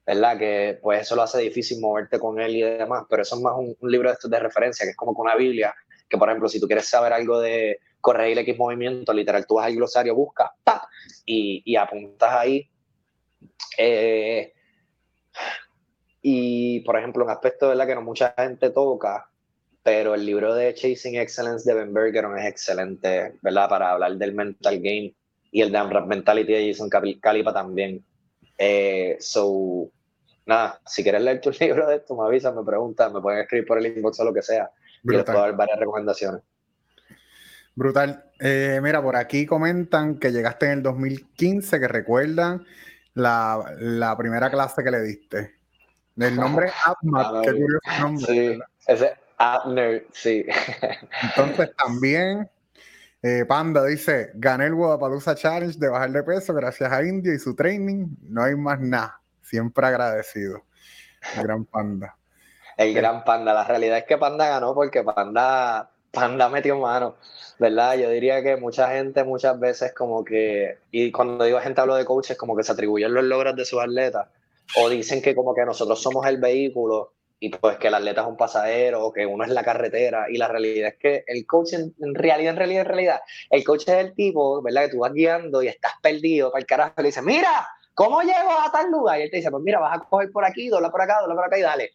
¿verdad? 0.03 0.39
Que 0.39 0.79
pues 0.81 1.01
eso 1.01 1.15
lo 1.15 1.21
hace 1.21 1.39
difícil 1.39 1.79
moverte 1.79 2.17
con 2.17 2.41
él 2.41 2.55
y 2.55 2.61
demás, 2.63 3.03
pero 3.07 3.21
eso 3.21 3.35
es 3.35 3.41
más 3.43 3.53
un, 3.55 3.75
un 3.79 3.91
libro 3.91 4.09
de 4.09 4.15
estos 4.15 4.31
de 4.31 4.39
referencia, 4.39 4.87
que 4.87 4.91
es 4.91 4.97
como 4.97 5.13
con 5.13 5.27
una 5.27 5.35
Biblia, 5.35 5.75
que 6.09 6.17
por 6.17 6.29
ejemplo, 6.29 6.49
si 6.49 6.59
tú 6.59 6.65
quieres 6.65 6.87
saber 6.87 7.13
algo 7.13 7.39
de 7.39 7.79
corregir 8.01 8.39
X 8.39 8.57
movimiento, 8.57 9.13
literal, 9.13 9.45
tú 9.45 9.55
vas 9.55 9.67
al 9.67 9.75
glosario, 9.75 10.15
buscas, 10.15 10.49
Y, 11.25 11.61
y 11.65 11.75
apuntas 11.75 12.31
ahí. 12.31 12.69
Eh, 13.77 14.53
y, 16.21 16.81
por 16.81 16.97
ejemplo, 16.97 17.23
un 17.23 17.31
aspecto 17.31 17.69
¿verdad? 17.69 17.87
que 17.87 17.95
no 17.95 18.01
mucha 18.01 18.33
gente 18.37 18.69
toca, 18.71 19.29
pero 19.83 20.15
el 20.15 20.25
libro 20.25 20.53
de 20.53 20.73
Chasing 20.73 21.15
Excellence 21.15 21.69
de 21.69 21.77
Ben 21.77 21.93
Bergeron 21.93 22.37
es 22.37 22.45
excelente, 22.45 23.35
¿verdad? 23.41 23.69
Para 23.69 23.91
hablar 23.91 24.17
del 24.17 24.33
mental 24.33 24.75
game 24.77 25.13
y 25.51 25.61
el 25.61 25.71
de 25.71 25.81
Mentality 26.05 26.51
de 26.51 26.67
Jason 26.67 26.89
Calipa 26.89 27.53
también. 27.53 28.03
Eh, 28.57 29.15
so, 29.19 29.89
nada, 30.45 30.81
si 30.85 31.03
quieres 31.03 31.21
leer 31.21 31.39
tu 31.39 31.51
libro 31.59 31.87
de 31.87 31.97
esto, 31.97 32.15
me 32.15 32.25
avisas, 32.25 32.53
me 32.53 32.63
preguntas, 32.63 33.13
me 33.13 33.21
pueden 33.21 33.39
escribir 33.39 33.65
por 33.65 33.77
el 33.77 33.85
inbox 33.85 34.19
o 34.19 34.25
lo 34.25 34.33
que 34.33 34.41
sea. 34.41 34.69
Y 35.03 35.11
les 35.11 35.23
puedo 35.23 35.39
dar 35.39 35.55
varias 35.55 35.79
recomendaciones. 35.79 36.41
Brutal. 37.77 38.23
Eh, 38.39 38.79
mira, 38.81 39.03
por 39.03 39.15
aquí 39.15 39.45
comentan 39.45 40.17
que 40.17 40.31
llegaste 40.31 40.65
en 40.65 40.71
el 40.71 40.81
2015, 40.81 41.79
que 41.79 41.87
recuerdan 41.87 42.65
la, 43.13 44.15
primera 44.17 44.49
clase 44.49 44.83
que 44.83 44.89
le 44.89 45.01
diste. 45.01 45.55
El 46.17 46.35
nombre 46.35 46.71
Abner, 46.83 47.43
qué 47.43 47.51
curioso 47.51 48.01
nombre. 48.01 48.25
Sí, 48.25 48.59
ese 48.87 49.13
Abner, 49.37 50.07
sí. 50.11 50.43
Entonces 51.21 51.69
también 51.77 52.49
eh, 53.21 53.45
Panda 53.47 53.85
dice, 53.85 54.31
gané 54.33 54.65
el 54.65 54.73
Guadalajara 54.73 55.37
Challenge 55.37 55.77
de 55.77 55.89
bajar 55.89 56.09
de 56.09 56.23
peso 56.23 56.55
gracias 56.55 56.91
a 56.91 57.03
India 57.03 57.31
y 57.35 57.37
su 57.37 57.55
training. 57.55 58.07
No 58.23 58.41
hay 58.41 58.55
más 58.55 58.79
nada. 58.79 59.21
Siempre 59.43 59.85
agradecido. 59.85 60.63
gran 61.43 61.63
Panda. 61.65 62.17
El 62.75 62.95
gran 62.95 63.23
Panda. 63.23 63.53
La 63.53 63.65
realidad 63.65 63.99
es 63.99 64.05
que 64.05 64.17
Panda 64.17 64.47
ganó 64.47 64.73
porque 64.73 65.03
Panda 65.03 65.91
Panda 66.11 66.49
metió 66.49 66.77
mano, 66.79 67.15
¿verdad? 67.59 67.97
Yo 67.97 68.09
diría 68.09 68.43
que 68.43 68.55
mucha 68.57 68.89
gente 68.89 69.23
muchas 69.23 69.59
veces 69.59 69.93
como 69.93 70.23
que, 70.23 70.77
y 70.91 71.11
cuando 71.11 71.43
digo 71.43 71.59
gente 71.59 71.81
hablo 71.81 71.95
de 71.95 72.05
coaches, 72.05 72.37
como 72.37 72.55
que 72.55 72.63
se 72.63 72.71
atribuyen 72.71 73.13
los 73.13 73.23
logros 73.23 73.55
de 73.55 73.65
sus 73.65 73.81
atletas, 73.81 74.27
o 74.75 74.89
dicen 74.89 75.21
que 75.21 75.35
como 75.35 75.55
que 75.55 75.65
nosotros 75.65 76.01
somos 76.01 76.25
el 76.27 76.37
vehículo 76.37 77.13
y 77.39 77.49
pues 77.49 77.77
que 77.77 77.87
el 77.87 77.93
atleta 77.93 78.21
es 78.21 78.27
un 78.27 78.37
pasajero 78.37 79.05
o 79.05 79.13
que 79.13 79.25
uno 79.25 79.43
es 79.43 79.51
la 79.51 79.63
carretera 79.63 80.25
y 80.29 80.37
la 80.37 80.47
realidad 80.47 80.89
es 80.89 80.95
que 80.97 81.23
el 81.27 81.45
coach 81.45 81.73
en, 81.73 81.93
realidad, 82.15 82.51
en 82.51 82.57
realidad, 82.57 82.81
en 82.81 82.87
realidad, 82.87 83.21
el 83.49 83.63
coach 83.63 83.83
es 83.87 83.95
el 83.95 84.15
tipo, 84.15 84.61
¿verdad? 84.61 84.85
Que 84.85 84.89
tú 84.89 84.99
vas 84.99 85.13
guiando 85.13 85.61
y 85.61 85.67
estás 85.67 85.93
perdido 86.01 86.51
para 86.51 86.61
el 86.61 86.65
carajo 86.65 86.93
y 86.97 87.01
le 87.03 87.07
dices, 87.09 87.23
mira, 87.23 87.67
¿cómo 87.93 88.21
llego 88.21 88.51
a 88.59 88.71
tal 88.71 88.91
lugar? 88.91 89.19
Y 89.19 89.23
él 89.23 89.31
te 89.31 89.37
dice, 89.37 89.51
pues 89.51 89.63
mira, 89.63 89.79
vas 89.79 89.97
a 89.97 90.03
coger 90.03 90.31
por 90.31 90.45
aquí, 90.45 90.67
dobla 90.69 90.89
por 90.89 91.01
acá, 91.01 91.19
dobla 91.21 91.35
por 91.35 91.45
acá 91.45 91.57
y 91.59 91.61
dale. 91.61 91.91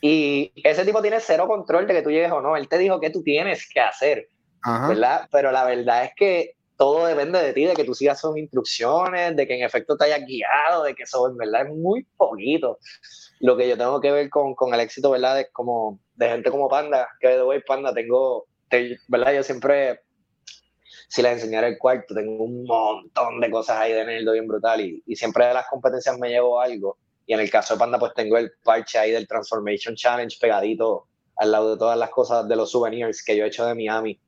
Y 0.00 0.52
ese 0.64 0.84
tipo 0.84 1.02
tiene 1.02 1.20
cero 1.20 1.46
control 1.46 1.86
de 1.86 1.94
que 1.94 2.02
tú 2.02 2.10
llegues 2.10 2.32
o 2.32 2.40
no. 2.40 2.56
Él 2.56 2.68
te 2.68 2.78
dijo 2.78 3.00
que 3.00 3.10
tú 3.10 3.22
tienes 3.22 3.68
que 3.68 3.80
hacer, 3.80 4.28
¿verdad? 4.64 5.28
Pero 5.30 5.52
la 5.52 5.64
verdad 5.64 6.04
es 6.04 6.12
que 6.14 6.54
todo 6.76 7.06
depende 7.06 7.42
de 7.42 7.52
ti, 7.52 7.64
de 7.66 7.74
que 7.74 7.84
tú 7.84 7.94
sigas 7.94 8.20
sus 8.20 8.36
instrucciones, 8.36 9.36
de 9.36 9.46
que 9.46 9.54
en 9.54 9.64
efecto 9.64 9.96
te 9.96 10.04
hayas 10.06 10.26
guiado, 10.26 10.84
de 10.84 10.94
que 10.94 11.02
eso 11.02 11.28
en 11.28 11.36
verdad 11.36 11.66
es 11.66 11.74
muy 11.74 12.04
poquito. 12.16 12.78
Lo 13.40 13.56
que 13.56 13.68
yo 13.68 13.76
tengo 13.76 14.00
que 14.00 14.10
ver 14.10 14.30
con, 14.30 14.54
con 14.54 14.72
el 14.72 14.80
éxito, 14.80 15.10
¿verdad? 15.10 15.40
Es 15.40 15.50
como 15.52 15.98
de 16.14 16.28
gente 16.28 16.50
como 16.50 16.68
Panda, 16.68 17.08
que 17.20 17.28
de 17.28 17.42
way 17.42 17.60
Panda 17.66 17.92
tengo, 17.92 18.46
¿verdad? 19.08 19.34
Yo 19.34 19.42
siempre, 19.42 20.00
si 21.08 21.22
les 21.22 21.32
enseñara 21.32 21.68
el 21.68 21.78
cuarto, 21.78 22.14
tengo 22.14 22.44
un 22.44 22.64
montón 22.64 23.40
de 23.40 23.50
cosas 23.50 23.78
ahí 23.78 23.92
de 23.92 24.04
nerdo 24.04 24.32
bien 24.32 24.46
brutal 24.46 24.80
y, 24.80 25.02
y 25.06 25.16
siempre 25.16 25.46
de 25.46 25.54
las 25.54 25.66
competencias 25.68 26.18
me 26.18 26.30
llevo 26.30 26.60
algo 26.60 26.96
y 27.30 27.32
en 27.32 27.38
el 27.38 27.48
caso 27.48 27.74
de 27.74 27.78
Panda, 27.78 27.96
pues 27.96 28.12
tengo 28.12 28.36
el 28.38 28.50
parche 28.64 28.98
ahí 28.98 29.12
del 29.12 29.28
Transformation 29.28 29.94
Challenge 29.94 30.36
pegadito 30.40 31.06
al 31.36 31.52
lado 31.52 31.70
de 31.70 31.78
todas 31.78 31.96
las 31.96 32.10
cosas 32.10 32.48
de 32.48 32.56
los 32.56 32.72
souvenirs 32.72 33.22
que 33.22 33.36
yo 33.36 33.44
he 33.44 33.46
hecho 33.46 33.64
de 33.64 33.76
Miami, 33.76 34.18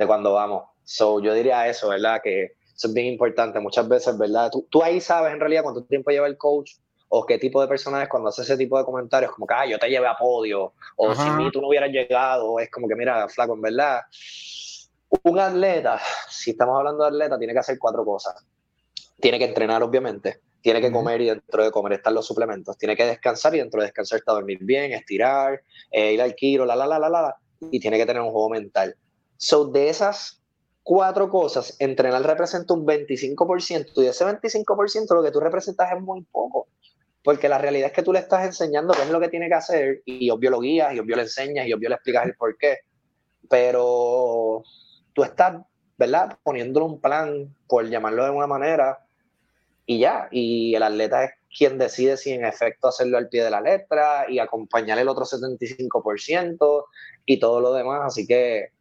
de 0.00 0.06
cuando 0.06 0.32
vamos. 0.32 0.64
So, 0.84 1.20
yo 1.20 1.34
diría 1.34 1.68
eso, 1.68 1.88
¿verdad? 1.88 2.20
Que 2.22 2.56
eso 2.74 2.88
es 2.88 2.94
bien 2.94 3.06
importante. 3.06 3.60
Muchas 3.60 3.86
veces, 3.88 4.18
¿verdad? 4.18 4.50
Tú, 4.50 4.66
tú 4.70 4.82
ahí 4.82 5.00
sabes 5.00 5.32
en 5.32 5.40
realidad 5.40 5.62
cuánto 5.62 5.84
tiempo 5.84 6.10
lleva 6.10 6.26
el 6.26 6.36
coach 6.36 6.72
o 7.08 7.26
qué 7.26 7.38
tipo 7.38 7.60
de 7.60 7.68
personas 7.68 8.08
cuando 8.08 8.28
hace 8.28 8.42
ese 8.42 8.56
tipo 8.56 8.78
de 8.78 8.84
comentarios, 8.84 9.32
como 9.32 9.46
que, 9.46 9.54
ah, 9.54 9.66
yo 9.66 9.78
te 9.78 9.88
llevé 9.88 10.06
a 10.06 10.16
podio, 10.16 10.72
o 10.96 11.14
si 11.14 11.28
mí 11.30 11.50
tú 11.50 11.60
no 11.60 11.66
hubieras 11.66 11.90
llegado, 11.90 12.60
es 12.60 12.70
como 12.70 12.86
que, 12.86 12.94
mira, 12.94 13.28
flaco, 13.28 13.54
en 13.54 13.60
verdad, 13.60 14.02
un 15.24 15.38
atleta, 15.40 16.00
si 16.28 16.52
estamos 16.52 16.78
hablando 16.78 17.02
de 17.02 17.08
atleta, 17.08 17.36
tiene 17.36 17.52
que 17.52 17.58
hacer 17.58 17.78
cuatro 17.80 18.04
cosas. 18.04 18.46
Tiene 19.20 19.40
que 19.40 19.44
entrenar, 19.44 19.82
obviamente 19.82 20.40
tiene 20.62 20.80
que 20.80 20.92
comer 20.92 21.20
y 21.22 21.26
dentro 21.26 21.64
de 21.64 21.70
comer 21.70 21.94
están 21.94 22.14
los 22.14 22.26
suplementos. 22.26 22.76
Tiene 22.76 22.96
que 22.96 23.04
descansar 23.04 23.54
y 23.54 23.58
dentro 23.58 23.80
de 23.80 23.86
descansar 23.86 24.18
está 24.18 24.32
dormir 24.32 24.58
bien, 24.60 24.92
estirar, 24.92 25.62
eh, 25.90 26.12
ir 26.12 26.22
al 26.22 26.34
kilo, 26.34 26.66
la, 26.66 26.76
la, 26.76 26.86
la, 26.86 26.98
la, 26.98 27.08
la, 27.08 27.36
y 27.70 27.80
tiene 27.80 27.96
que 27.96 28.06
tener 28.06 28.22
un 28.22 28.30
juego 28.30 28.50
mental. 28.50 28.94
So, 29.42 29.64
de 29.64 29.88
esas 29.88 30.42
cuatro 30.82 31.30
cosas, 31.30 31.74
entrenar 31.78 32.22
representa 32.22 32.74
un 32.74 32.86
25% 32.86 33.92
y 33.96 34.06
ese 34.06 34.26
25% 34.26 35.14
lo 35.14 35.22
que 35.22 35.30
tú 35.30 35.40
representas 35.40 35.90
es 35.92 36.02
muy 36.02 36.22
poco. 36.30 36.68
Porque 37.24 37.48
la 37.48 37.56
realidad 37.56 37.86
es 37.86 37.94
que 37.94 38.02
tú 38.02 38.12
le 38.12 38.18
estás 38.18 38.44
enseñando 38.44 38.92
qué 38.92 39.00
es 39.00 39.10
lo 39.10 39.18
que 39.18 39.30
tiene 39.30 39.48
que 39.48 39.54
hacer 39.54 40.02
y 40.04 40.28
obvio 40.28 40.50
lo 40.50 40.60
guías 40.60 40.92
y 40.92 40.98
obvio 40.98 41.16
le 41.16 41.22
enseñas 41.22 41.66
y 41.66 41.72
obvio 41.72 41.88
le 41.88 41.94
explicas 41.94 42.26
el 42.26 42.34
por 42.34 42.58
qué. 42.58 42.80
Pero 43.48 44.62
tú 45.14 45.22
estás, 45.22 45.56
¿verdad? 45.96 46.36
Poniéndole 46.42 46.84
un 46.84 47.00
plan, 47.00 47.56
por 47.66 47.88
llamarlo 47.88 48.24
de 48.24 48.30
una 48.30 48.46
manera, 48.46 48.98
y 49.86 50.00
ya, 50.00 50.28
y 50.30 50.74
el 50.74 50.82
atleta 50.82 51.24
es 51.24 51.30
quien 51.56 51.78
decide 51.78 52.18
si 52.18 52.32
en 52.32 52.44
efecto 52.44 52.88
hacerlo 52.88 53.16
al 53.16 53.30
pie 53.30 53.42
de 53.42 53.50
la 53.50 53.62
letra 53.62 54.26
y 54.28 54.38
acompañar 54.38 54.98
el 54.98 55.08
otro 55.08 55.24
75% 55.24 56.84
y 57.24 57.40
todo 57.40 57.62
lo 57.62 57.72
demás, 57.72 58.02
así 58.04 58.26
que 58.26 58.72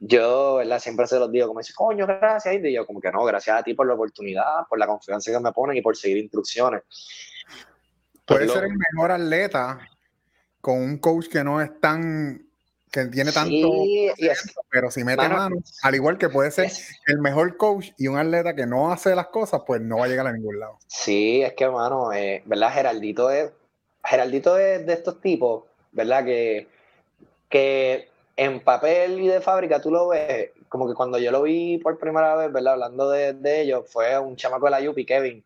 yo, 0.00 0.56
¿verdad? 0.56 0.78
Siempre 0.78 1.06
se 1.06 1.18
los 1.18 1.30
digo, 1.30 1.48
como 1.48 1.60
dice, 1.60 1.72
coño, 1.74 2.06
gracias, 2.06 2.54
y 2.54 2.72
yo 2.72 2.86
como 2.86 3.00
que 3.00 3.10
no, 3.10 3.24
gracias 3.24 3.58
a 3.58 3.62
ti 3.62 3.74
por 3.74 3.86
la 3.86 3.94
oportunidad, 3.94 4.66
por 4.68 4.78
la 4.78 4.86
confianza 4.86 5.32
que 5.32 5.40
me 5.40 5.52
ponen 5.52 5.76
y 5.76 5.82
por 5.82 5.96
seguir 5.96 6.18
instrucciones. 6.18 6.82
puede 8.24 8.48
ser 8.48 8.64
el 8.64 8.76
mejor 8.76 9.10
atleta 9.10 9.80
con 10.60 10.78
un 10.78 10.98
coach 10.98 11.28
que 11.28 11.42
no 11.42 11.60
es 11.60 11.80
tan 11.80 12.44
que 12.90 13.04
tiene 13.06 13.32
tanto 13.32 13.68
pero 14.70 14.90
si 14.90 15.04
mete 15.04 15.28
mano, 15.28 15.56
al 15.82 15.94
igual 15.94 16.16
que 16.16 16.30
puede 16.30 16.50
ser 16.50 16.70
el 17.06 17.18
mejor 17.18 17.56
coach 17.58 17.90
y 17.98 18.08
un 18.08 18.16
atleta 18.16 18.54
que 18.54 18.66
no 18.66 18.90
hace 18.90 19.14
las 19.14 19.28
cosas, 19.28 19.62
pues 19.66 19.80
no 19.80 19.98
va 19.98 20.06
a 20.06 20.08
llegar 20.08 20.26
a 20.26 20.32
ningún 20.32 20.58
lado. 20.58 20.78
Sí, 20.86 21.42
es 21.42 21.52
que, 21.52 21.68
mano, 21.68 22.12
eh, 22.12 22.42
¿verdad? 22.46 22.72
Geraldito 22.72 23.30
es, 23.30 23.50
Geraldito 24.02 24.58
es 24.58 24.86
de 24.86 24.92
estos 24.94 25.20
tipos, 25.20 25.64
¿verdad? 25.92 26.24
Que, 26.24 26.68
que 27.50 28.08
en 28.38 28.60
papel 28.60 29.20
y 29.20 29.26
de 29.26 29.40
fábrica 29.40 29.80
tú 29.80 29.90
lo 29.90 30.08
ves, 30.08 30.52
como 30.68 30.86
que 30.86 30.94
cuando 30.94 31.18
yo 31.18 31.32
lo 31.32 31.42
vi 31.42 31.78
por 31.78 31.98
primera 31.98 32.36
vez, 32.36 32.52
¿verdad? 32.52 32.74
Hablando 32.74 33.10
de, 33.10 33.32
de 33.32 33.62
ellos, 33.62 33.90
fue 33.90 34.16
un 34.16 34.36
chamaco 34.36 34.66
de 34.66 34.70
la 34.70 34.80
Yupi, 34.80 35.04
Kevin, 35.04 35.44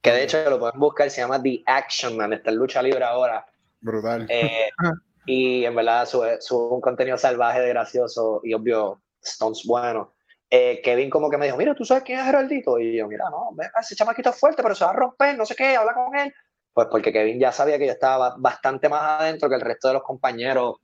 que 0.00 0.12
de 0.12 0.24
hecho 0.24 0.48
lo 0.48 0.58
pueden 0.58 0.80
buscar, 0.80 1.10
se 1.10 1.20
llama 1.20 1.42
The 1.42 1.62
Action 1.66 2.16
Man, 2.16 2.32
está 2.32 2.50
en 2.50 2.56
lucha 2.56 2.80
libre 2.80 3.04
ahora. 3.04 3.44
Brutal. 3.82 4.26
Eh, 4.30 4.70
y 5.26 5.66
en 5.66 5.74
verdad 5.74 6.06
sube, 6.06 6.38
un 6.52 6.80
contenido 6.80 7.18
salvaje, 7.18 7.60
de 7.60 7.68
gracioso 7.68 8.40
y 8.42 8.54
obvio, 8.54 9.02
stones 9.22 9.64
bueno. 9.66 10.14
Eh, 10.48 10.80
Kevin 10.82 11.10
como 11.10 11.28
que 11.28 11.36
me 11.36 11.44
dijo, 11.44 11.58
mira, 11.58 11.74
¿tú 11.74 11.84
sabes 11.84 12.02
quién 12.02 12.18
es 12.18 12.24
Geraldito? 12.24 12.78
Y 12.78 12.96
yo, 12.96 13.08
mira, 13.08 13.26
no, 13.28 13.54
ese 13.78 13.94
chamaquito 13.94 14.30
es 14.30 14.40
fuerte, 14.40 14.62
pero 14.62 14.74
se 14.74 14.86
va 14.86 14.92
a 14.92 14.94
romper, 14.94 15.36
no 15.36 15.44
sé 15.44 15.54
qué, 15.54 15.76
habla 15.76 15.92
con 15.92 16.16
él. 16.16 16.32
Pues 16.72 16.88
porque 16.90 17.12
Kevin 17.12 17.38
ya 17.38 17.52
sabía 17.52 17.78
que 17.78 17.84
yo 17.84 17.92
estaba 17.92 18.36
bastante 18.38 18.88
más 18.88 19.20
adentro 19.20 19.50
que 19.50 19.56
el 19.56 19.60
resto 19.60 19.88
de 19.88 19.94
los 19.94 20.02
compañeros 20.02 20.76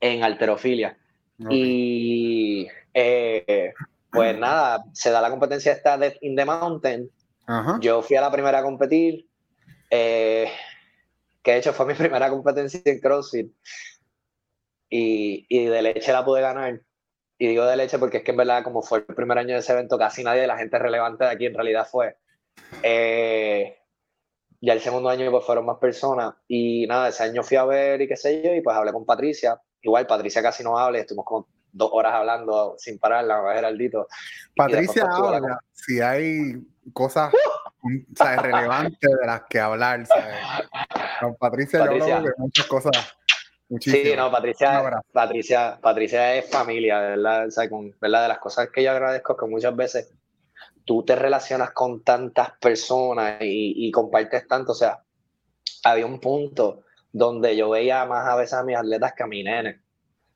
en 0.00 0.24
alterofilia. 0.24 0.96
Y 1.48 2.68
eh, 2.92 3.72
pues 4.10 4.38
nada, 4.38 4.84
se 4.92 5.10
da 5.10 5.20
la 5.20 5.30
competencia 5.30 5.72
esta 5.72 5.96
de 5.96 6.16
In 6.22 6.36
the 6.36 6.44
Mountain. 6.44 7.10
Yo 7.80 8.02
fui 8.02 8.16
a 8.16 8.20
la 8.20 8.30
primera 8.30 8.58
a 8.58 8.62
competir. 8.62 9.26
Eh, 9.90 10.48
que 11.42 11.52
de 11.52 11.58
hecho 11.58 11.72
fue 11.72 11.86
mi 11.86 11.94
primera 11.94 12.30
competencia 12.30 12.80
en 12.84 13.00
CrossFit. 13.00 13.52
Y, 14.88 15.46
y, 15.48 15.66
de 15.66 15.82
leche 15.82 16.12
la 16.12 16.24
pude 16.24 16.40
ganar. 16.40 16.80
Y 17.38 17.46
digo 17.46 17.64
de 17.64 17.76
leche 17.76 17.98
porque 17.98 18.18
es 18.18 18.24
que 18.24 18.32
en 18.32 18.36
verdad, 18.36 18.64
como 18.64 18.82
fue 18.82 18.98
el 18.98 19.14
primer 19.14 19.38
año 19.38 19.54
de 19.54 19.60
ese 19.60 19.72
evento, 19.72 19.96
casi 19.96 20.22
nadie 20.22 20.42
de 20.42 20.46
la 20.46 20.58
gente 20.58 20.78
relevante 20.78 21.24
de 21.24 21.30
aquí 21.30 21.46
en 21.46 21.54
realidad 21.54 21.86
fue. 21.90 22.16
Eh, 22.82 23.79
ya 24.60 24.74
el 24.74 24.80
segundo 24.80 25.08
año 25.08 25.30
pues 25.30 25.44
fueron 25.44 25.66
más 25.66 25.78
personas. 25.78 26.34
Y 26.48 26.86
nada, 26.86 27.08
ese 27.08 27.22
año 27.22 27.42
fui 27.42 27.56
a 27.56 27.64
ver 27.64 28.00
y 28.02 28.08
qué 28.08 28.16
sé 28.16 28.42
yo, 28.42 28.54
y 28.54 28.60
pues 28.60 28.76
hablé 28.76 28.92
con 28.92 29.06
Patricia. 29.06 29.60
Igual 29.82 30.06
Patricia 30.06 30.42
casi 30.42 30.62
no 30.62 30.78
habla, 30.78 30.98
estuvimos 30.98 31.24
como 31.24 31.48
dos 31.72 31.90
horas 31.92 32.14
hablando 32.14 32.74
sin 32.78 32.98
parar, 32.98 33.24
la 33.24 33.40
Geraldito. 33.54 34.06
Patricia 34.54 35.06
habla, 35.10 35.60
si 35.72 36.00
hay 36.00 36.54
cosas 36.92 37.32
relevantes 38.42 39.10
de 39.10 39.26
las 39.26 39.42
que 39.48 39.60
hablar, 39.60 40.06
¿sabes? 40.06 40.36
Patricia, 41.38 41.84
yo 41.86 42.16
hablo 42.16 42.28
de 42.28 42.34
muchas 42.36 42.66
cosas. 42.66 43.16
Sí, 43.78 44.14
no, 44.16 44.32
Patricia, 44.32 45.00
Patricia, 45.12 45.78
Patricia 45.80 46.34
es 46.34 46.50
familia, 46.50 46.98
¿verdad? 47.00 47.48
con, 47.68 47.94
¿verdad? 48.00 48.22
De 48.22 48.28
las 48.28 48.38
cosas 48.38 48.68
que 48.70 48.82
yo 48.82 48.90
agradezco 48.90 49.36
que 49.36 49.46
muchas 49.46 49.76
veces 49.76 50.12
tú 50.84 51.04
te 51.04 51.16
relacionas 51.16 51.72
con 51.72 52.02
tantas 52.02 52.52
personas 52.60 53.38
y, 53.40 53.90
compartes 53.90 54.46
tanto, 54.48 54.72
o 54.72 54.74
sea, 54.74 55.02
había 55.84 56.06
un 56.06 56.20
punto 56.20 56.82
donde 57.12 57.56
yo 57.56 57.70
veía 57.70 58.04
más 58.04 58.26
a 58.28 58.36
veces 58.36 58.54
a 58.54 58.64
mis 58.64 58.76
atletas 58.76 59.12
que 59.16 59.22
a 59.22 59.26
mi 59.26 59.42
nene, 59.42 59.80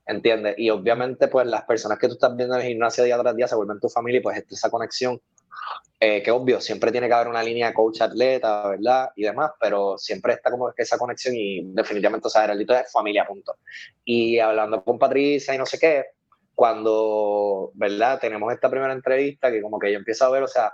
¿entiendes? 0.06 0.54
Y 0.58 0.70
obviamente, 0.70 1.28
pues 1.28 1.46
las 1.46 1.64
personas 1.64 1.98
que 1.98 2.08
tú 2.08 2.14
estás 2.14 2.36
viendo 2.36 2.54
en 2.56 2.62
el 2.62 2.68
gimnasio 2.68 3.04
día 3.04 3.18
tras 3.18 3.36
día 3.36 3.48
se 3.48 3.56
vuelven 3.56 3.80
tu 3.80 3.88
familia 3.88 4.18
y 4.20 4.22
pues 4.22 4.44
esa 4.50 4.70
conexión 4.70 5.20
eh, 6.00 6.22
que 6.22 6.30
obvio, 6.30 6.60
siempre 6.60 6.92
tiene 6.92 7.06
que 7.06 7.14
haber 7.14 7.28
una 7.28 7.42
línea 7.42 7.72
coach-atleta, 7.72 8.68
¿verdad? 8.68 9.10
Y 9.16 9.22
demás, 9.22 9.52
pero 9.58 9.96
siempre 9.96 10.34
está 10.34 10.50
como 10.50 10.72
esa 10.76 10.98
conexión 10.98 11.34
y 11.36 11.62
definitivamente, 11.72 12.26
o 12.26 12.30
sea, 12.30 12.44
el 12.44 12.60
es 12.60 12.92
familia, 12.92 13.26
punto. 13.26 13.56
Y 14.04 14.38
hablando 14.38 14.84
con 14.84 14.98
Patricia 14.98 15.54
y 15.54 15.58
no 15.58 15.64
sé 15.64 15.78
qué, 15.78 16.04
cuando, 16.54 17.70
¿verdad? 17.74 18.18
Tenemos 18.20 18.52
esta 18.52 18.70
primera 18.70 18.92
entrevista 18.92 19.50
que 19.50 19.62
como 19.62 19.78
que 19.78 19.92
yo 19.92 19.98
empiezo 19.98 20.24
a 20.24 20.30
ver, 20.30 20.42
o 20.42 20.48
sea, 20.48 20.72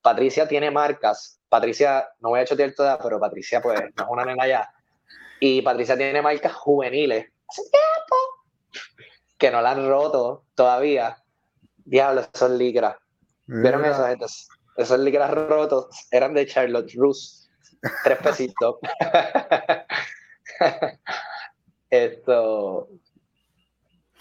Patricia 0.00 0.48
tiene 0.48 0.70
marcas, 0.70 1.40
Patricia, 1.48 2.08
no 2.20 2.30
voy 2.30 2.40
a 2.40 2.42
hecho 2.42 2.56
cierto 2.56 2.82
edad, 2.82 2.98
pero 3.02 3.20
Patricia 3.20 3.60
pues 3.60 3.80
no 3.96 4.04
es 4.04 4.10
una 4.10 4.24
nena 4.24 4.46
ya, 4.46 4.68
y 5.40 5.62
Patricia 5.62 5.96
tiene 5.96 6.22
marcas 6.22 6.54
juveniles, 6.54 7.26
que 9.38 9.50
no 9.50 9.60
la 9.60 9.72
han 9.72 9.88
roto 9.88 10.44
todavía, 10.54 11.16
diablo, 11.84 12.24
son 12.34 12.58
licras, 12.58 12.96
¿vieron 13.46 13.84
eso, 13.84 14.06
gente? 14.06 14.26
Esos 14.76 14.98
licras 15.00 15.30
rotos 15.32 15.86
eran 16.10 16.34
de 16.34 16.46
Charlotte 16.46 16.92
Russe. 16.94 17.42
Tres 18.04 18.18
pesitos. 18.18 18.76
Esto. 21.90 22.88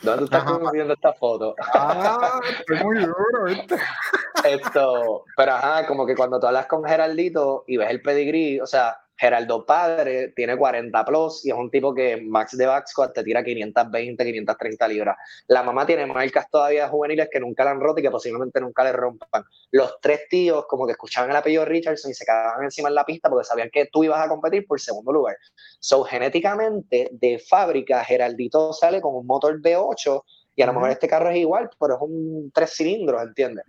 ¿Dónde 0.01 0.25
estás 0.25 0.43
viendo 0.71 0.93
esta 0.93 1.13
foto? 1.13 1.55
Ah, 1.73 2.39
estoy 2.59 2.83
muy 2.83 2.99
duro, 2.99 3.45
¿viste? 3.45 3.75
Esto, 4.43 5.25
pero 5.37 5.51
ajá, 5.53 5.85
como 5.85 6.05
que 6.05 6.15
cuando 6.15 6.39
tú 6.39 6.47
hablas 6.47 6.65
con 6.65 6.83
Geraldito 6.83 7.63
y 7.67 7.77
ves 7.77 7.89
el 7.89 8.01
pedigrí, 8.01 8.59
o 8.59 8.65
sea, 8.65 8.97
Geraldo 9.21 9.63
Padre 9.67 10.29
tiene 10.29 10.57
40 10.57 11.05
plus 11.05 11.45
y 11.45 11.51
es 11.51 11.55
un 11.55 11.69
tipo 11.69 11.93
que 11.93 12.17
Max 12.17 12.57
de 12.57 12.65
Backsquad 12.65 13.11
te 13.11 13.23
tira 13.23 13.43
520, 13.43 14.25
530 14.25 14.87
libras. 14.87 15.15
La 15.45 15.61
mamá 15.61 15.85
tiene 15.85 16.07
marcas 16.07 16.49
todavía 16.49 16.87
juveniles 16.87 17.29
que 17.31 17.39
nunca 17.39 17.63
la 17.63 17.69
han 17.69 17.79
roto 17.79 17.99
y 17.99 18.01
que 18.01 18.09
posiblemente 18.09 18.59
nunca 18.59 18.83
le 18.83 18.93
rompan. 18.93 19.43
Los 19.69 20.01
tres 20.01 20.21
tíos 20.27 20.65
como 20.67 20.87
que 20.87 20.93
escuchaban 20.93 21.29
el 21.29 21.35
apellido 21.35 21.65
Richardson 21.65 22.09
y 22.09 22.15
se 22.15 22.25
quedaban 22.25 22.63
encima 22.63 22.89
en 22.89 22.95
la 22.95 23.05
pista 23.05 23.29
porque 23.29 23.45
sabían 23.45 23.69
que 23.71 23.85
tú 23.91 24.03
ibas 24.03 24.25
a 24.25 24.27
competir 24.27 24.65
por 24.65 24.81
segundo 24.81 25.11
lugar. 25.11 25.37
So, 25.79 26.03
genéticamente, 26.03 27.09
de 27.11 27.37
fábrica, 27.37 28.03
Geraldito 28.03 28.73
sale 28.73 29.01
con 29.01 29.13
un 29.13 29.27
motor 29.27 29.61
V8 29.61 30.23
y 30.55 30.63
a 30.63 30.65
lo 30.65 30.73
mejor 30.73 30.89
este 30.89 31.07
carro 31.07 31.29
es 31.29 31.37
igual, 31.37 31.69
pero 31.79 31.93
es 31.93 32.01
un 32.01 32.51
tres 32.51 32.75
cilindros, 32.75 33.21
¿entiendes? 33.21 33.65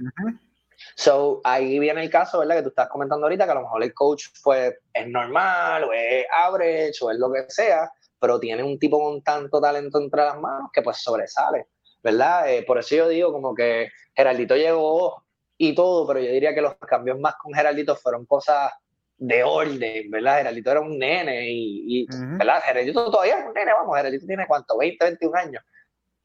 So, 0.94 1.40
ahí 1.44 1.78
viene 1.78 2.02
el 2.02 2.10
caso, 2.10 2.40
¿verdad? 2.40 2.56
Que 2.56 2.62
tú 2.62 2.68
estás 2.68 2.88
comentando 2.88 3.26
ahorita, 3.26 3.44
que 3.44 3.50
a 3.50 3.54
lo 3.54 3.62
mejor 3.62 3.82
el 3.82 3.94
coach, 3.94 4.26
pues, 4.42 4.74
es 4.92 5.08
normal, 5.08 5.84
o 5.84 5.92
es 5.92 6.26
average, 6.30 6.98
o 7.02 7.10
es 7.10 7.18
lo 7.18 7.32
que 7.32 7.44
sea, 7.48 7.90
pero 8.18 8.38
tiene 8.38 8.62
un 8.62 8.78
tipo 8.78 8.98
con 8.98 9.22
tanto 9.22 9.60
talento 9.60 10.00
entre 10.00 10.22
las 10.22 10.38
manos 10.38 10.70
que, 10.72 10.82
pues, 10.82 10.98
sobresale, 10.98 11.66
¿verdad? 12.02 12.52
Eh, 12.52 12.62
por 12.64 12.78
eso 12.78 12.94
yo 12.94 13.08
digo 13.08 13.32
como 13.32 13.54
que 13.54 13.88
Geraldito 14.14 14.56
llegó 14.56 15.24
y 15.56 15.74
todo, 15.74 16.06
pero 16.06 16.20
yo 16.20 16.30
diría 16.30 16.54
que 16.54 16.60
los 16.60 16.76
cambios 16.76 17.18
más 17.18 17.34
con 17.36 17.52
Geraldito 17.52 17.96
fueron 17.96 18.26
cosas 18.26 18.72
de 19.16 19.44
orden, 19.44 20.10
¿verdad? 20.10 20.38
Geraldito 20.38 20.70
era 20.70 20.80
un 20.80 20.98
nene 20.98 21.46
y, 21.48 22.06
¿verdad? 22.10 22.60
Geraldito 22.64 23.10
todavía 23.10 23.38
es 23.38 23.46
un 23.46 23.54
nene, 23.54 23.72
vamos, 23.72 23.96
Geraldito 23.96 24.26
tiene 24.26 24.46
cuánto, 24.46 24.76
20, 24.76 25.04
21 25.04 25.38
años. 25.38 25.64